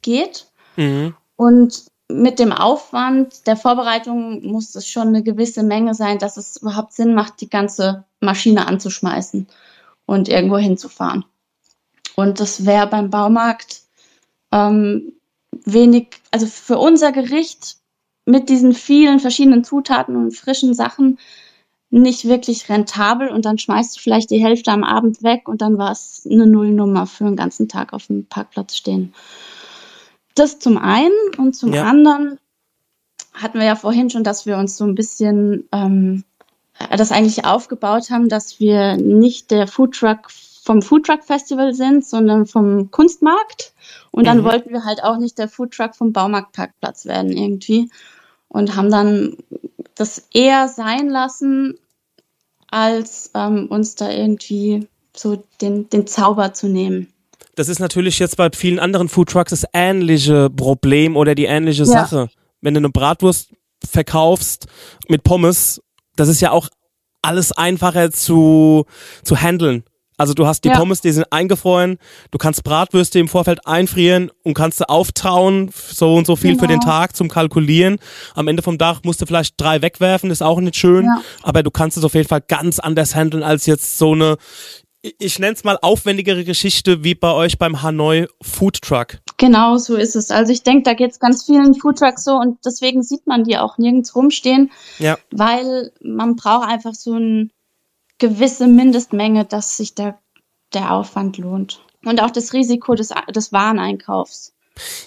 geht. 0.00 0.46
Mhm. 0.76 1.16
Und 1.34 1.86
mit 2.08 2.38
dem 2.38 2.52
Aufwand 2.52 3.46
der 3.46 3.56
Vorbereitung 3.56 4.44
muss 4.46 4.74
es 4.74 4.86
schon 4.88 5.08
eine 5.08 5.22
gewisse 5.22 5.62
Menge 5.62 5.94
sein, 5.94 6.18
dass 6.18 6.36
es 6.36 6.58
überhaupt 6.58 6.92
Sinn 6.92 7.14
macht, 7.14 7.40
die 7.40 7.48
ganze 7.48 8.04
Maschine 8.20 8.66
anzuschmeißen 8.66 9.46
und 10.06 10.28
irgendwo 10.28 10.58
hinzufahren. 10.58 11.24
Und 12.16 12.40
das 12.40 12.66
wäre 12.66 12.86
beim 12.86 13.10
Baumarkt 13.10 13.82
ähm, 14.52 15.14
wenig, 15.64 16.08
also 16.30 16.46
für 16.46 16.78
unser 16.78 17.12
Gericht 17.12 17.76
mit 18.26 18.48
diesen 18.48 18.72
vielen 18.72 19.20
verschiedenen 19.20 19.64
Zutaten 19.64 20.16
und 20.16 20.36
frischen 20.36 20.74
Sachen 20.74 21.18
nicht 21.90 22.26
wirklich 22.26 22.68
rentabel 22.68 23.28
und 23.28 23.44
dann 23.44 23.58
schmeißt 23.58 23.96
du 23.96 24.00
vielleicht 24.00 24.30
die 24.30 24.42
Hälfte 24.42 24.72
am 24.72 24.82
Abend 24.82 25.22
weg 25.22 25.48
und 25.48 25.62
dann 25.62 25.78
war 25.78 25.92
es 25.92 26.26
eine 26.28 26.46
Nullnummer 26.46 27.06
für 27.06 27.24
einen 27.24 27.36
ganzen 27.36 27.68
Tag 27.68 27.92
auf 27.92 28.08
dem 28.08 28.26
Parkplatz 28.26 28.76
stehen. 28.76 29.14
Das 30.34 30.58
zum 30.58 30.78
einen 30.78 31.12
und 31.38 31.54
zum 31.54 31.72
Ja. 31.72 31.84
anderen 31.84 32.38
hatten 33.32 33.58
wir 33.58 33.66
ja 33.66 33.76
vorhin 33.76 34.10
schon, 34.10 34.24
dass 34.24 34.46
wir 34.46 34.58
uns 34.58 34.76
so 34.76 34.84
ein 34.84 34.94
bisschen 34.94 35.68
ähm, 35.72 36.24
das 36.96 37.12
eigentlich 37.12 37.44
aufgebaut 37.44 38.10
haben, 38.10 38.28
dass 38.28 38.58
wir 38.60 38.96
nicht 38.96 39.50
der 39.50 39.66
Foodtruck 39.68 40.30
vom 40.30 40.82
Foodtruck 40.82 41.24
Festival 41.24 41.74
sind, 41.74 42.04
sondern 42.04 42.46
vom 42.46 42.90
Kunstmarkt. 42.90 43.72
Und 44.10 44.26
dann 44.26 44.38
Mhm. 44.38 44.44
wollten 44.44 44.70
wir 44.72 44.84
halt 44.84 45.02
auch 45.04 45.18
nicht 45.18 45.38
der 45.38 45.48
Foodtruck 45.48 45.94
vom 45.94 46.12
Baumarktparkplatz 46.12 47.06
werden 47.06 47.36
irgendwie 47.36 47.90
und 48.48 48.74
haben 48.76 48.90
dann 48.90 49.36
das 49.94 50.26
eher 50.32 50.68
sein 50.68 51.08
lassen, 51.10 51.78
als 52.70 53.30
ähm, 53.34 53.68
uns 53.68 53.94
da 53.94 54.10
irgendwie 54.10 54.88
so 55.16 55.44
den, 55.60 55.88
den 55.90 56.06
Zauber 56.08 56.52
zu 56.54 56.68
nehmen. 56.68 57.12
Das 57.56 57.68
ist 57.68 57.78
natürlich 57.78 58.18
jetzt 58.18 58.36
bei 58.36 58.48
vielen 58.54 58.78
anderen 58.78 59.08
Foodtrucks 59.08 59.50
das 59.50 59.64
ähnliche 59.72 60.50
Problem 60.50 61.16
oder 61.16 61.34
die 61.34 61.44
ähnliche 61.44 61.82
Ja. 61.84 62.06
Sache. 62.06 62.28
Wenn 62.60 62.74
du 62.74 62.78
eine 62.78 62.90
Bratwurst 62.90 63.50
verkaufst 63.88 64.66
mit 65.08 65.22
Pommes, 65.22 65.80
das 66.16 66.28
ist 66.28 66.40
ja 66.40 66.50
auch 66.50 66.68
alles 67.22 67.52
einfacher 67.52 68.10
zu, 68.10 68.84
zu 69.22 69.36
handeln. 69.40 69.84
Also 70.16 70.32
du 70.32 70.46
hast 70.46 70.62
die 70.62 70.68
Ja. 70.68 70.78
Pommes, 70.78 71.00
die 71.00 71.10
sind 71.10 71.26
eingefroren, 71.32 71.98
du 72.30 72.38
kannst 72.38 72.62
Bratwürste 72.62 73.18
im 73.18 73.26
Vorfeld 73.26 73.66
einfrieren 73.66 74.30
und 74.44 74.54
kannst 74.54 74.78
sie 74.78 74.88
auftauen, 74.88 75.70
so 75.74 76.14
und 76.14 76.24
so 76.26 76.36
viel 76.36 76.56
für 76.56 76.68
den 76.68 76.78
Genau. 76.78 76.92
Tag 76.92 77.16
zum 77.16 77.28
Kalkulieren. 77.28 77.98
Am 78.34 78.46
Ende 78.46 78.62
vom 78.62 78.78
Tag 78.78 79.04
musst 79.04 79.20
du 79.20 79.26
vielleicht 79.26 79.60
drei 79.60 79.82
wegwerfen, 79.82 80.30
ist 80.30 80.40
auch 80.42 80.60
nicht 80.60 80.76
schön, 80.76 81.04
Ja. 81.06 81.20
aber 81.42 81.64
du 81.64 81.70
kannst 81.72 81.96
es 81.96 82.04
auf 82.04 82.14
jeden 82.14 82.28
Fall 82.28 82.42
ganz 82.46 82.78
anders 82.78 83.16
handeln 83.16 83.42
als 83.42 83.66
jetzt 83.66 83.98
so 83.98 84.12
eine, 84.12 84.36
ich- 85.18 85.38
nenne 85.38 85.52
es 85.54 85.64
mal 85.64 85.78
aufwendigere 85.82 86.44
Geschichte 86.44 87.04
wie 87.04 87.14
bei 87.14 87.32
euch 87.32 87.58
beim 87.58 87.82
Hanoi 87.82 88.26
Food 88.42 88.80
Truck. 88.82 89.18
Genau, 89.36 89.76
so 89.76 89.96
ist 89.96 90.16
es. 90.16 90.30
Also 90.30 90.52
ich 90.52 90.62
denke, 90.62 90.84
da 90.84 90.94
geht 90.94 91.10
es 91.12 91.18
ganz 91.18 91.44
vielen 91.44 91.74
Foodtrucks 91.74 92.24
so 92.24 92.36
und 92.36 92.58
deswegen 92.64 93.02
sieht 93.02 93.26
man 93.26 93.44
die 93.44 93.58
auch 93.58 93.76
nirgends 93.78 94.14
rumstehen, 94.16 94.70
Ja. 94.98 95.18
weil 95.30 95.92
man 96.02 96.36
braucht 96.36 96.68
einfach 96.68 96.94
so 96.94 97.14
eine 97.14 97.50
gewisse 98.18 98.66
Mindestmenge, 98.66 99.44
dass 99.44 99.76
sich 99.76 99.94
da 99.94 100.18
der 100.72 100.92
Aufwand 100.92 101.36
lohnt. 101.38 101.80
Und 102.04 102.22
auch 102.22 102.30
das 102.30 102.52
Risiko 102.52 102.94
des, 102.94 103.10
des 103.34 103.52
Wareneinkaufs. 103.52 104.53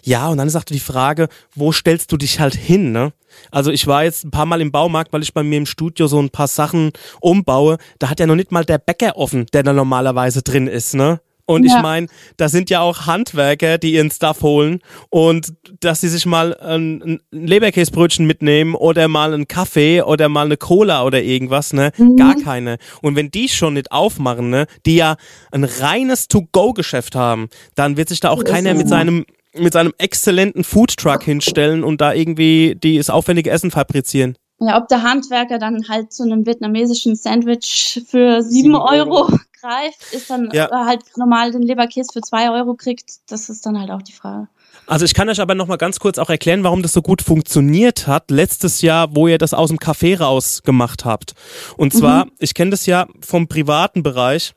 Ja, 0.04 0.30
und 0.30 0.38
dann 0.38 0.48
ist 0.48 0.56
auch 0.56 0.64
die 0.64 0.80
Frage, 0.80 1.28
wo 1.56 1.72
stellst 1.72 2.12
du 2.12 2.18
dich 2.18 2.40
halt 2.40 2.56
hin, 2.56 2.92
ne? 2.92 3.14
Also 3.52 3.72
ich 3.72 3.86
war 3.86 4.04
jetzt 4.04 4.24
ein 4.26 4.32
paar 4.32 4.46
Mal 4.46 4.62
im 4.62 4.72
Baumarkt, 4.72 5.14
weil 5.14 5.22
ich 5.22 5.34
bei 5.34 5.44
mir 5.44 5.58
im 5.58 5.66
Studio 5.66 6.08
so 6.08 6.20
ein 6.20 6.30
paar 6.30 6.48
Sachen 6.48 6.92
umbaue. 7.22 7.78
Da 8.00 8.10
hat 8.10 8.20
ja 8.20 8.26
noch 8.26 8.36
nicht 8.36 8.52
mal 8.52 8.66
der 8.66 8.78
Bäcker 8.80 9.16
offen, 9.18 9.46
der 9.54 9.64
da 9.64 9.74
normalerweise 9.74 10.42
drin 10.42 10.68
ist, 10.68 10.96
ne? 10.96 11.20
Und 11.50 11.66
ich 11.66 11.72
Ja. 11.72 11.82
meine, 11.82 12.08
da 12.36 12.50
sind 12.50 12.70
ja 12.70 12.82
auch 12.82 13.06
Handwerker, 13.06 13.78
die 13.78 13.94
ihren 13.94 14.12
Stuff 14.12 14.42
holen 14.42 14.82
und 15.10 15.54
dass 15.80 16.02
sie 16.02 16.10
sich 16.10 16.26
mal 16.26 16.54
ein, 16.58 17.02
ein 17.02 17.20
Leberkäsebrötchen 17.32 18.26
mitnehmen 18.28 18.76
oder 18.76 19.08
mal 19.08 19.34
einen 19.34 19.48
Kaffee 19.48 20.02
oder 20.02 20.28
mal 20.28 20.46
eine 20.46 20.58
Cola 20.58 21.04
oder 21.06 21.22
irgendwas, 21.22 21.72
ne? 21.72 21.92
Gar 22.18 22.36
keine. 22.36 22.78
Und 23.02 23.16
wenn 23.16 23.32
die 23.32 23.48
schon 23.48 23.76
nicht 23.76 23.94
aufmachen, 23.94 24.50
ne, 24.50 24.68
die 24.86 24.98
ja 24.98 25.16
ein 25.52 25.64
reines 25.64 26.28
To-Go-Geschäft 26.28 27.16
haben, 27.16 27.48
dann 27.76 27.96
wird 27.96 28.10
sich 28.10 28.20
da 28.20 28.30
auch 28.30 28.44
keiner 28.44 28.74
mit 28.74 28.90
seinem 28.90 29.26
mit 29.60 29.74
seinem 29.74 29.94
exzellenten 29.98 30.64
Foodtruck 30.64 31.24
hinstellen 31.24 31.84
und 31.84 32.02
da 32.02 32.14
irgendwie 32.14 32.76
die 32.76 32.98
das 32.98 33.10
aufwendige 33.10 33.50
Essen 33.50 33.72
fabrizieren. 33.72 34.38
Ja, 34.60 34.78
ob 34.82 34.88
der 34.88 35.04
Handwerker 35.04 35.60
dann 35.60 35.88
halt 35.88 36.12
zu 36.12 36.24
einem 36.24 36.46
vietnamesischen 36.48 37.16
Sandwich 37.16 38.02
für 38.10 38.42
sieben 38.42 38.76
Euro 38.76 39.28
greift, 39.62 40.14
ist 40.14 40.30
dann 40.32 40.50
Ja. 40.52 40.66
äh, 40.66 40.86
halt 40.86 41.02
normal 41.16 41.52
den 41.52 41.62
Leberkäse 41.62 42.10
für 42.12 42.22
zwei 42.22 42.50
Euro 42.52 42.74
kriegt, 42.74 43.12
das 43.30 43.50
ist 43.50 43.66
dann 43.68 43.80
halt 43.80 43.92
auch 43.92 44.02
die 44.02 44.14
Frage. 44.14 44.48
Also 44.88 45.06
ich 45.06 45.14
kann 45.14 45.30
euch 45.30 45.42
aber 45.42 45.54
noch 45.54 45.68
mal 45.68 45.76
ganz 45.76 46.00
kurz 46.00 46.18
auch 46.18 46.30
erklären, 46.30 46.64
warum 46.64 46.82
das 46.82 46.94
so 46.94 47.02
gut 47.02 47.22
funktioniert 47.22 48.08
hat 48.08 48.32
letztes 48.32 48.82
Jahr, 48.82 49.16
wo 49.16 49.28
ihr 49.28 49.38
das 49.38 49.54
aus 49.54 49.70
dem 49.70 49.80
Café 49.80 50.18
raus 50.18 50.64
gemacht 50.64 51.04
habt. 51.06 51.34
Und 51.76 51.94
zwar, 51.94 52.28
ich 52.40 52.54
kenne 52.54 52.72
das 52.72 52.86
ja 52.86 53.06
vom 53.20 53.48
privaten 53.48 54.02
Bereich, 54.02 54.54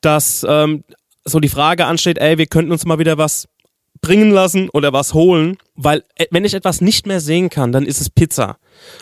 dass 0.00 0.44
ähm, 0.48 0.84
so 1.24 1.40
die 1.40 1.48
Frage 1.48 1.86
ansteht, 1.86 2.18
ey, 2.18 2.36
wir 2.38 2.46
könnten 2.46 2.72
uns 2.72 2.84
mal 2.84 2.98
wieder 2.98 3.16
was 3.18 3.48
bringen 4.02 4.30
lassen 4.30 4.68
oder 4.70 4.92
was 4.92 5.12
holen, 5.14 5.56
weil 5.74 6.04
äh, 6.16 6.26
wenn 6.30 6.44
ich 6.44 6.54
etwas 6.54 6.80
nicht 6.80 7.06
mehr 7.06 7.20
sehen 7.20 7.50
kann, 7.50 7.70
dann 7.72 7.84
ist 7.84 8.00
es 8.00 8.08
Pizza. 8.10 8.56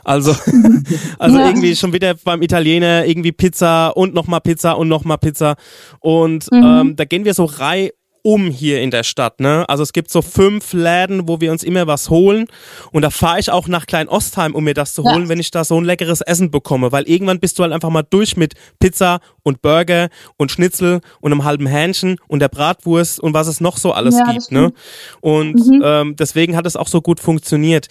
Also, 0.05 0.35
also 1.19 1.39
Ja. 1.39 1.47
irgendwie 1.47 1.77
schon 1.77 1.93
wieder 1.93 2.15
beim 2.15 2.43
Italiener 2.43 3.05
irgendwie 3.07 3.33
Pizza 3.33 3.89
und 3.91 4.13
nochmal 4.15 4.41
Pizza 4.41 4.73
und 4.77 4.89
nochmal 4.89 5.19
Pizza. 5.19 5.55
Und 6.01 6.51
Mhm. 6.51 6.63
ähm, 6.65 6.97
da 6.97 7.05
gehen 7.05 7.25
wir 7.25 7.35
so 7.35 7.45
rei 7.45 7.93
um 8.23 8.51
hier 8.51 8.81
in 8.81 8.91
der 8.91 9.03
Stadt. 9.03 9.41
Ne? 9.41 9.65
Also 9.69 9.83
es 9.83 9.93
gibt 9.93 10.11
so 10.11 10.23
fünf 10.23 10.73
Läden, 10.73 11.29
wo 11.29 11.41
wir 11.41 11.51
uns 11.53 11.63
immer 11.63 11.87
was 11.87 12.11
holen. 12.11 12.47
Und 12.93 13.03
da 13.03 13.11
fahre 13.11 13.41
ich 13.41 13.51
auch 13.51 13.69
nach 13.69 13.87
Klein-Ostheim, 13.87 14.55
um 14.55 14.65
mir 14.65 14.75
das 14.75 14.95
zu 14.95 15.03
Ja. 15.05 15.13
holen, 15.15 15.29
wenn 15.29 15.41
ich 15.41 15.51
da 15.51 15.65
so 15.65 15.81
ein 15.81 15.85
leckeres 15.85 16.21
Essen 16.21 16.51
bekomme. 16.51 16.93
Weil 16.93 17.05
irgendwann 17.09 17.41
bist 17.41 17.59
du 17.59 17.63
halt 17.63 17.73
einfach 17.73 17.91
mal 17.91 18.03
durch 18.03 18.37
mit 18.37 18.55
Pizza 18.81 19.21
und 19.43 19.63
Burger 19.63 20.09
und 20.37 20.51
Schnitzel 20.53 21.01
und 21.21 21.33
einem 21.33 21.45
halben 21.45 21.67
Hähnchen 21.67 22.17
und 22.29 22.41
der 22.41 22.49
Bratwurst 22.49 23.21
und 23.21 23.35
was 23.35 23.47
es 23.47 23.61
noch 23.61 23.77
so 23.77 23.93
alles 23.93 24.17
Ja, 24.19 24.33
gibt. 24.33 24.51
Ne? 24.53 24.73
Und 25.21 25.55
Mhm. 25.55 25.83
ähm, 25.85 26.17
deswegen 26.17 26.57
hat 26.57 26.67
es 26.67 26.77
auch 26.77 26.89
so 26.89 27.01
gut 27.01 27.21
funktioniert. 27.21 27.87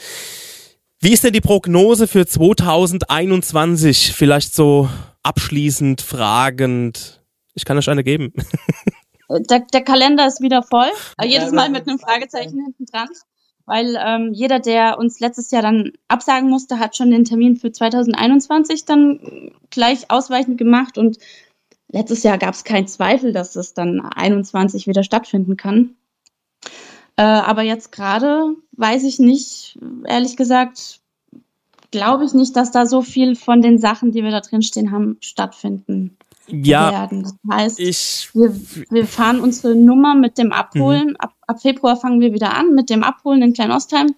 Wie 0.99 1.13
ist 1.13 1.23
denn 1.23 1.34
die 1.34 1.41
Prognose 1.41 2.07
für 2.07 2.25
2021? 2.25 4.13
Vielleicht 4.15 4.55
so 4.55 4.89
abschließend, 5.23 6.01
fragend. 6.01 7.21
Ich 7.53 7.65
kann 7.65 7.78
euch 7.78 7.89
eine 7.89 8.03
geben. 8.03 8.34
Der, 9.30 9.59
der 9.59 9.84
Kalender 9.84 10.25
ist 10.25 10.41
wieder 10.41 10.63
voll, 10.63 10.89
äh, 11.17 11.28
jedes 11.28 11.51
Mal 11.51 11.69
mit 11.69 11.88
einem 11.88 11.99
Fragezeichen 11.99 12.63
hinten 12.63 12.86
dran, 12.86 13.09
weil 13.65 13.97
ähm, 13.99 14.32
jeder, 14.34 14.59
der 14.59 14.97
uns 14.97 15.19
letztes 15.19 15.51
Jahr 15.51 15.61
dann 15.61 15.91
absagen 16.07 16.49
musste, 16.49 16.80
hat 16.80 16.95
schon 16.95 17.11
den 17.11 17.25
Termin 17.25 17.57
für 17.57 17.71
2021 17.71 18.86
dann 18.86 19.51
gleich 19.69 20.09
ausweichend 20.09 20.57
gemacht. 20.57 20.97
Und 20.97 21.17
letztes 21.89 22.23
Jahr 22.23 22.38
gab 22.38 22.53
es 22.53 22.63
keinen 22.63 22.88
Zweifel, 22.88 23.34
dass 23.34 23.57
es 23.57 23.73
dann 23.73 23.99
21 23.99 24.88
wieder 24.88 25.03
stattfinden 25.03 25.57
kann. 25.57 25.95
Äh, 27.17 27.23
aber 27.23 27.63
jetzt 27.63 27.91
gerade 27.91 28.55
weiß 28.73 29.03
ich 29.03 29.19
nicht, 29.19 29.78
ehrlich 30.05 30.38
gesagt, 30.38 31.01
glaube 31.91 32.23
ich 32.23 32.34
nicht, 32.34 32.55
dass 32.55 32.71
da 32.71 32.86
so 32.86 33.01
viel 33.01 33.36
von 33.36 33.61
den 33.61 33.78
Sachen, 33.78 34.11
die 34.11 34.23
wir 34.23 34.32
da 34.32 34.39
drin 34.39 34.61
stehen 34.61 34.91
haben, 34.91 35.17
stattfinden 35.19 36.17
Ja, 36.48 36.91
werden. 36.91 37.24
Das 37.24 37.36
heißt, 37.52 37.80
ich. 37.80 38.30
wir, 38.34 38.56
wir 38.89 39.06
fahren 39.06 39.39
unsere 39.39 39.76
Nummer 39.76 40.16
mit 40.16 40.38
dem 40.38 40.52
Abholen. 40.52 41.16
Ab, 41.18 41.34
ab 41.45 41.62
Februar 41.62 41.98
fangen 41.98 42.22
wir 42.22 42.34
wieder 42.34 42.56
an 42.56 42.74
mit 42.74 42.89
dem 42.89 43.04
Abholen 43.04 43.41
in 43.41 43.54
Kleinostheim. 43.54 44.16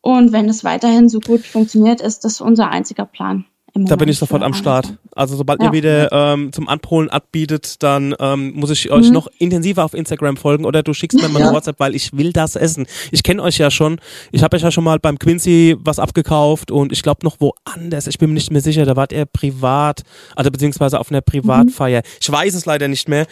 Und 0.00 0.32
wenn 0.32 0.48
es 0.48 0.64
weiterhin 0.64 1.08
so 1.08 1.20
gut 1.20 1.46
funktioniert, 1.46 2.00
ist 2.00 2.24
das 2.24 2.40
unser 2.40 2.70
einziger 2.70 3.06
Plan. 3.06 3.46
Im 3.74 3.86
Da 3.86 3.96
bin 3.96 4.08
ich 4.08 4.14
Moment 4.14 4.30
sofort 4.30 4.42
am 4.44 4.54
Start. 4.54 4.94
Also 5.16 5.36
sobald 5.36 5.60
Ja. 5.60 5.66
ihr 5.68 5.72
wieder 5.72 6.12
ähm, 6.12 6.52
zum 6.52 6.68
Anpolen 6.68 7.10
anbietet, 7.10 7.82
dann 7.82 8.14
ähm, 8.20 8.52
muss 8.54 8.70
ich 8.70 8.90
euch 8.92 9.08
Mhm. 9.08 9.12
noch 9.12 9.28
intensiver 9.38 9.84
auf 9.84 9.94
Instagram 9.94 10.36
folgen 10.36 10.64
oder 10.64 10.82
du 10.82 10.94
schickst 10.94 11.20
mir 11.20 11.28
mal 11.28 11.42
eine 11.42 11.52
WhatsApp, 11.52 11.80
weil 11.80 11.94
ich 11.94 12.12
will 12.16 12.32
das 12.32 12.54
essen. 12.56 12.86
Ich 13.10 13.22
kenne 13.22 13.42
euch 13.42 13.58
ja 13.58 13.70
schon. 13.70 14.00
Ich 14.32 14.42
habe 14.42 14.56
euch 14.56 14.62
ja 14.62 14.70
schon 14.70 14.84
mal 14.84 14.98
beim 15.00 15.18
Quincy 15.18 15.76
was 15.80 15.98
abgekauft 15.98 16.70
und 16.70 16.92
ich 16.92 17.02
glaube 17.02 17.20
noch 17.24 17.36
woanders. 17.40 18.06
Ich 18.06 18.18
bin 18.18 18.30
mir 18.30 18.34
nicht 18.34 18.50
mehr 18.52 18.60
sicher. 18.60 18.84
Da 18.84 18.96
wart 18.96 19.12
ihr 19.12 19.24
privat, 19.26 20.02
also 20.36 20.50
beziehungsweise 20.50 21.00
auf 21.00 21.10
einer 21.10 21.20
Privatfeier. 21.20 22.02
Ich 22.20 22.30
weiß 22.30 22.54
es 22.54 22.66
leider 22.66 22.88
nicht 22.88 23.08
mehr. 23.08 23.26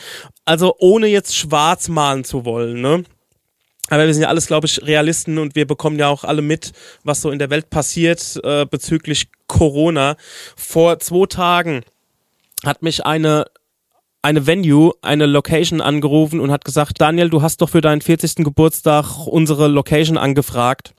Also 0.44 0.74
ohne 0.78 1.06
jetzt 1.06 1.36
schwarz 1.36 1.88
malen 1.88 2.24
zu 2.24 2.44
wollen, 2.44 2.80
ne? 2.80 3.04
Aber 3.92 4.06
wir 4.06 4.14
sind 4.14 4.22
ja 4.22 4.30
alles, 4.30 4.46
glaube 4.46 4.66
ich, 4.66 4.80
Realisten 4.86 5.36
und 5.36 5.54
wir 5.54 5.66
bekommen 5.66 5.98
ja 5.98 6.08
auch 6.08 6.24
alle 6.24 6.40
mit, 6.40 6.72
was 7.04 7.20
so 7.20 7.30
in 7.30 7.38
der 7.38 7.50
Welt 7.50 7.68
passiert 7.68 8.40
äh, 8.42 8.64
bezüglich 8.64 9.28
Corona. 9.48 10.16
Vor 10.56 10.98
zwei 10.98 11.26
Tagen 11.26 11.82
hat 12.64 12.82
mich 12.82 13.04
eine 13.04 13.44
eine 14.22 14.46
Venue, 14.46 14.94
eine 15.02 15.26
Location 15.26 15.82
angerufen 15.82 16.40
und 16.40 16.50
hat 16.50 16.64
gesagt, 16.64 17.02
Daniel, 17.02 17.28
du 17.28 17.42
hast 17.42 17.60
doch 17.60 17.68
für 17.68 17.82
deinen 17.82 18.00
40. 18.00 18.36
Geburtstag 18.36 19.26
unsere 19.26 19.68
Location 19.68 20.16
angefragt. 20.16 20.94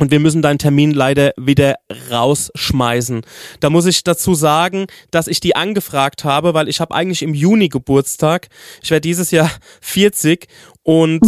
Und 0.00 0.10
wir 0.10 0.18
müssen 0.18 0.42
deinen 0.42 0.58
Termin 0.58 0.92
leider 0.92 1.32
wieder 1.36 1.76
rausschmeißen. 2.10 3.20
Da 3.60 3.70
muss 3.70 3.86
ich 3.86 4.02
dazu 4.02 4.34
sagen, 4.34 4.86
dass 5.12 5.28
ich 5.28 5.38
die 5.38 5.54
angefragt 5.54 6.24
habe, 6.24 6.54
weil 6.54 6.68
ich 6.68 6.80
habe 6.80 6.94
eigentlich 6.94 7.22
im 7.22 7.34
Juni 7.34 7.68
Geburtstag. 7.68 8.48
Ich 8.82 8.90
werde 8.90 9.02
dieses 9.02 9.30
Jahr 9.30 9.50
40 9.82 10.48
und 10.82 11.20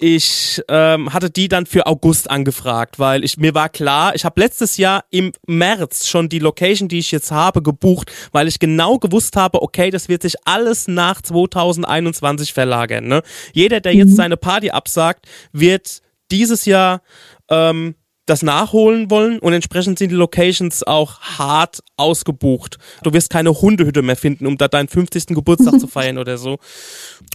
ich 0.00 0.62
ähm, 0.68 1.12
hatte 1.12 1.28
die 1.28 1.48
dann 1.48 1.66
für 1.66 1.86
August 1.86 2.30
angefragt, 2.30 2.98
weil 2.98 3.24
ich 3.24 3.36
mir 3.36 3.54
war 3.54 3.68
klar, 3.68 4.14
ich 4.14 4.24
habe 4.24 4.40
letztes 4.40 4.76
Jahr 4.76 5.04
im 5.10 5.32
März 5.46 6.06
schon 6.06 6.28
die 6.28 6.38
Location, 6.38 6.88
die 6.88 7.00
ich 7.00 7.10
jetzt 7.10 7.32
habe, 7.32 7.62
gebucht, 7.62 8.12
weil 8.30 8.46
ich 8.46 8.60
genau 8.60 8.98
gewusst 8.98 9.34
habe, 9.34 9.60
okay, 9.60 9.90
das 9.90 10.08
wird 10.08 10.22
sich 10.22 10.36
alles 10.44 10.86
nach 10.86 11.20
2021 11.20 12.52
verlagern. 12.52 13.08
Ne? 13.08 13.22
Jeder, 13.52 13.80
der 13.80 13.94
jetzt 13.94 14.14
seine 14.14 14.36
Party 14.36 14.70
absagt, 14.70 15.26
wird 15.52 16.00
dieses 16.30 16.64
Jahr 16.64 17.02
ähm, 17.50 17.96
das 18.28 18.42
nachholen 18.42 19.10
wollen 19.10 19.38
und 19.38 19.52
entsprechend 19.52 19.98
sind 19.98 20.10
die 20.10 20.16
Locations 20.16 20.86
auch 20.86 21.20
hart 21.20 21.80
ausgebucht. 21.96 22.78
Du 23.02 23.12
wirst 23.12 23.30
keine 23.30 23.50
Hundehütte 23.50 24.02
mehr 24.02 24.16
finden, 24.16 24.46
um 24.46 24.58
da 24.58 24.68
deinen 24.68 24.88
50. 24.88 25.26
Geburtstag 25.28 25.80
zu 25.80 25.86
feiern 25.88 26.18
oder 26.18 26.36
so. 26.36 26.58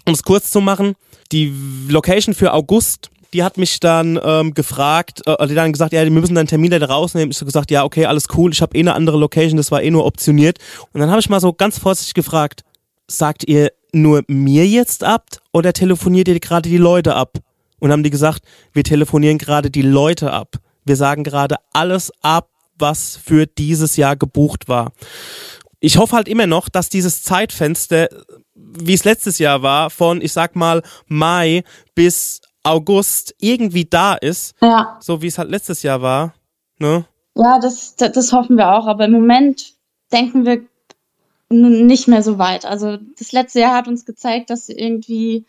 Um 0.06 0.14
es 0.14 0.24
kurz 0.24 0.52
zu 0.52 0.62
machen, 0.62 0.96
die 1.32 1.52
Location 1.90 2.36
für 2.36 2.54
August, 2.54 3.10
die 3.34 3.44
hat 3.44 3.58
mich 3.58 3.80
dann 3.80 4.20
ähm, 4.24 4.54
gefragt, 4.54 5.22
äh, 5.26 5.48
die 5.48 5.56
dann 5.56 5.72
gesagt, 5.72 5.94
ja, 5.94 6.04
wir 6.04 6.12
müssen 6.12 6.36
deinen 6.36 6.48
Termin 6.48 6.72
leider 6.72 6.90
rausnehmen. 6.90 7.32
Ich 7.32 7.38
habe 7.38 7.48
gesagt, 7.48 7.72
ja, 7.72 7.84
okay, 7.84 8.06
alles 8.06 8.28
cool, 8.38 8.52
ich 8.52 8.62
habe 8.62 8.78
eh 8.78 8.82
eine 8.82 8.94
andere 8.94 9.18
Location, 9.18 9.58
das 9.58 9.72
war 9.72 9.82
eh 9.82 9.90
nur 9.90 10.06
optioniert. 10.06 10.60
Und 10.92 11.02
dann 11.02 11.10
habe 11.10 11.20
ich 11.20 11.30
mal 11.30 11.40
so 11.40 11.54
ganz 11.54 11.80
vorsichtig 11.80 12.14
gefragt, 12.14 12.64
sagt 13.08 13.48
ihr 13.48 13.72
nur 13.92 14.24
mir 14.28 14.68
jetzt 14.68 15.04
ab 15.04 15.26
oder 15.52 15.74
telefoniert 15.74 16.28
ihr 16.28 16.40
gerade 16.40 16.70
die 16.70 16.78
Leute 16.78 17.16
ab? 17.16 17.40
Und 17.80 17.92
haben 17.92 18.04
die 18.04 18.12
gesagt, 18.12 18.44
wir 18.72 18.84
telefonieren 18.84 19.38
gerade 19.38 19.70
die 19.70 19.82
Leute 19.82 20.32
ab. 20.32 20.60
Wir 20.86 20.96
sagen 20.96 21.24
gerade 21.24 21.56
alles 21.74 22.12
ab, 22.22 22.50
was 22.78 23.16
für 23.16 23.46
dieses 23.46 23.98
Jahr 23.98 24.16
gebucht 24.16 24.68
war. 24.68 24.92
Ich 25.80 25.98
hoffe 25.98 26.16
halt 26.16 26.28
immer 26.28 26.48
noch, 26.48 26.70
dass 26.70 26.90
dieses 26.90 27.24
Zeitfenster, 27.24 28.10
wie 28.56 28.94
es 28.94 29.04
letztes 29.04 29.38
Jahr 29.40 29.62
war, 29.62 29.90
von, 29.90 30.22
ich 30.22 30.34
sag 30.34 30.56
mal, 30.56 30.82
Mai 31.08 31.64
bis 31.94 32.42
August 32.64 33.36
irgendwie 33.40 33.86
da 33.86 34.16
ist, 34.16 34.56
Ja, 34.62 34.98
so 35.02 35.22
wie 35.22 35.28
es 35.28 35.38
halt 35.38 35.50
letztes 35.50 35.84
Jahr 35.84 36.02
war. 36.02 36.34
Ne? 36.80 37.06
ja 37.36 37.60
das, 37.60 37.96
das, 37.96 38.12
das 38.14 38.34
hoffen 38.34 38.58
wir 38.58 38.72
auch. 38.72 38.88
Aber 38.88 39.06
im 39.06 39.12
Moment 39.12 39.74
denken 40.12 40.46
wir 40.46 40.62
nicht 41.50 42.08
mehr 42.08 42.24
so 42.24 42.38
weit. 42.38 42.66
Also 42.66 42.98
das 43.18 43.32
letzte 43.32 43.60
Jahr 43.60 43.76
hat 43.76 43.88
uns 43.88 44.06
gezeigt, 44.06 44.50
dass 44.50 44.70
irgendwie 44.70 45.46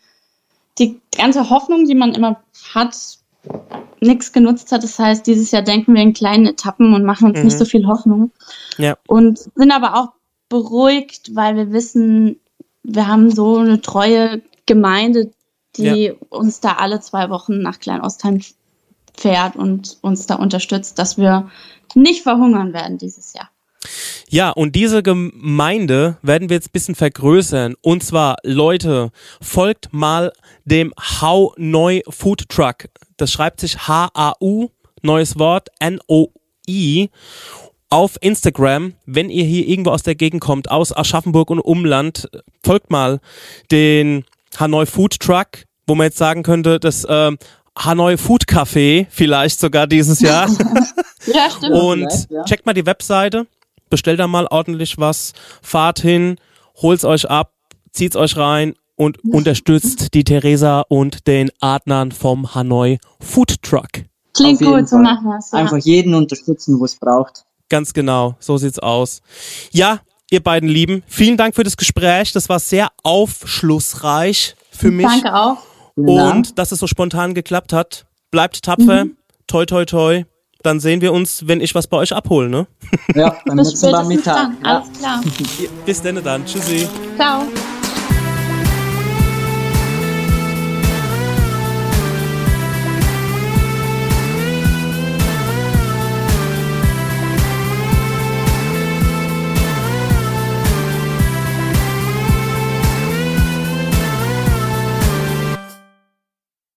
die 0.77 0.99
ganze 1.17 1.49
Hoffnung, 1.49 1.85
die 1.85 1.95
man 1.95 2.13
immer 2.13 2.43
hat, 2.73 2.95
nichts 4.01 4.31
genutzt 4.31 4.71
hat. 4.71 4.83
Das 4.83 4.99
heißt, 4.99 5.25
dieses 5.25 5.51
Jahr 5.51 5.61
denken 5.61 5.93
wir 5.95 6.01
in 6.01 6.13
kleinen 6.13 6.45
Etappen 6.45 6.93
und 6.93 7.03
machen 7.03 7.29
uns 7.29 7.39
Mhm. 7.39 7.45
nicht 7.45 7.57
so 7.57 7.65
viel 7.65 7.87
Hoffnung. 7.87 8.31
Ja. 8.77 8.97
Und 9.07 9.39
sind 9.39 9.71
aber 9.71 9.95
auch 9.97 10.09
beruhigt, 10.49 11.35
weil 11.35 11.55
wir 11.55 11.71
wissen, 11.71 12.39
wir 12.83 13.07
haben 13.07 13.31
so 13.31 13.57
eine 13.57 13.81
treue 13.81 14.41
Gemeinde, 14.65 15.31
die 15.77 16.13
uns 16.29 16.59
da 16.59 16.73
alle 16.73 16.99
zwei 17.01 17.29
Wochen 17.29 17.61
nach 17.61 17.79
Kleinostheim 17.79 18.41
fährt 19.17 19.55
und 19.55 19.97
uns 20.01 20.25
da 20.25 20.35
unterstützt, 20.35 20.99
dass 20.99 21.17
wir 21.17 21.49
nicht 21.95 22.23
verhungern 22.23 22.73
werden 22.73 22.97
dieses 22.97 23.33
Jahr. 23.33 23.49
Ja, 24.29 24.49
und 24.49 24.75
diese 24.75 25.03
Gemeinde 25.03 26.17
werden 26.21 26.49
wir 26.49 26.55
jetzt 26.55 26.69
ein 26.69 26.73
bisschen 26.73 26.95
vergrößern. 26.95 27.75
Und 27.81 28.03
zwar, 28.03 28.37
Leute, 28.43 29.11
folgt 29.41 29.93
mal 29.93 30.33
dem 30.65 30.93
How 31.21 31.53
Neu 31.57 32.01
Food 32.09 32.49
Truck. 32.49 32.85
Das 33.17 33.31
schreibt 33.31 33.61
sich 33.61 33.87
H-A-U, 33.87 34.69
neues 35.01 35.39
Wort, 35.39 35.69
N-O-I. 35.79 37.09
Auf 37.89 38.17
Instagram, 38.19 38.95
wenn 39.05 39.29
ihr 39.29 39.45
hier 39.45 39.67
irgendwo 39.67 39.91
aus 39.91 40.03
der 40.03 40.15
Gegend 40.15 40.41
kommt, 40.41 40.69
aus 40.69 40.95
Aschaffenburg 40.95 41.49
und 41.49 41.59
Umland, 41.59 42.27
folgt 42.63 42.89
mal 42.89 43.21
den 43.71 44.25
Hanoi 44.59 44.85
Food 44.85 45.19
Truck, 45.19 45.65
wo 45.87 45.95
man 45.95 46.05
jetzt 46.05 46.17
sagen 46.17 46.43
könnte, 46.43 46.79
das 46.79 47.05
ähm, 47.07 47.37
Hanoi 47.77 48.17
Food 48.17 48.45
Café 48.45 49.05
vielleicht 49.09 49.59
sogar 49.59 49.87
dieses 49.87 50.19
Jahr. 50.19 50.49
Ja, 51.33 51.49
stimmt. 51.49 51.73
Und 51.73 52.27
ja. 52.29 52.43
checkt 52.43 52.67
mal 52.67 52.73
die 52.73 52.85
Webseite, 52.85 53.47
bestellt 53.89 54.19
da 54.19 54.27
mal 54.27 54.45
ordentlich 54.45 54.99
was, 54.99 55.33
fahrt 55.63 55.99
hin, 55.99 56.35
holt's 56.75 57.03
euch 57.03 57.27
ab, 57.27 57.51
zieht's 57.91 58.15
euch 58.15 58.37
rein 58.37 58.75
und 58.95 59.23
unterstützt 59.25 60.13
die 60.13 60.23
Theresa 60.23 60.81
und 60.87 61.27
den 61.27 61.51
Adnan 61.59 62.11
vom 62.11 62.55
Hanoi 62.55 62.97
Food 63.19 63.61
Truck. 63.61 63.89
Klingt 64.35 64.59
gut, 64.59 64.87
so 64.89 64.97
machen 64.97 65.25
wir 65.25 65.37
es. 65.37 65.51
Ja. 65.51 65.59
Einfach 65.59 65.77
jeden 65.77 66.13
unterstützen, 66.13 66.79
wo 66.79 66.85
es 66.85 66.95
braucht. 66.97 67.43
Ganz 67.69 67.93
genau, 67.93 68.35
so 68.39 68.57
sieht's 68.57 68.79
aus. 68.79 69.21
Ja, 69.71 69.99
ihr 70.29 70.43
beiden 70.43 70.69
Lieben, 70.69 71.03
vielen 71.07 71.37
Dank 71.37 71.55
für 71.55 71.63
das 71.63 71.77
Gespräch. 71.77 72.31
Das 72.33 72.49
war 72.49 72.59
sehr 72.59 72.89
aufschlussreich 73.03 74.55
für 74.71 74.91
mich. 74.91 75.07
Danke 75.07 75.33
auch. 75.33 75.57
Und 75.95 76.59
dass 76.59 76.71
es 76.71 76.79
so 76.79 76.87
spontan 76.87 77.33
geklappt 77.33 77.73
hat. 77.73 78.05
Bleibt 78.31 78.63
tapfer. 78.63 79.05
Toi, 79.47 79.65
toi, 79.65 79.85
toi. 79.85 80.25
Dann 80.61 80.79
sehen 80.79 80.99
wir 80.99 81.13
uns, 81.13 81.47
wenn 81.47 81.61
ich 81.61 81.75
was 81.75 81.87
bei 81.87 81.97
euch 81.97 82.11
abhole, 82.11 82.49
ne? 82.49 82.67
Ja, 83.13 83.37
beim 83.45 83.57
Bis 83.57 83.77
spätestens 83.77 84.07
Mittag. 84.07 84.35
dann. 84.35 84.57
Ja. 84.63 84.77
Alles 84.77 84.99
klar. 84.99 85.23
Bis 85.85 86.01
denn 86.01 86.23
dann. 86.23 86.45
Tschüssi. 86.45 86.87
Ciao. 87.17 87.43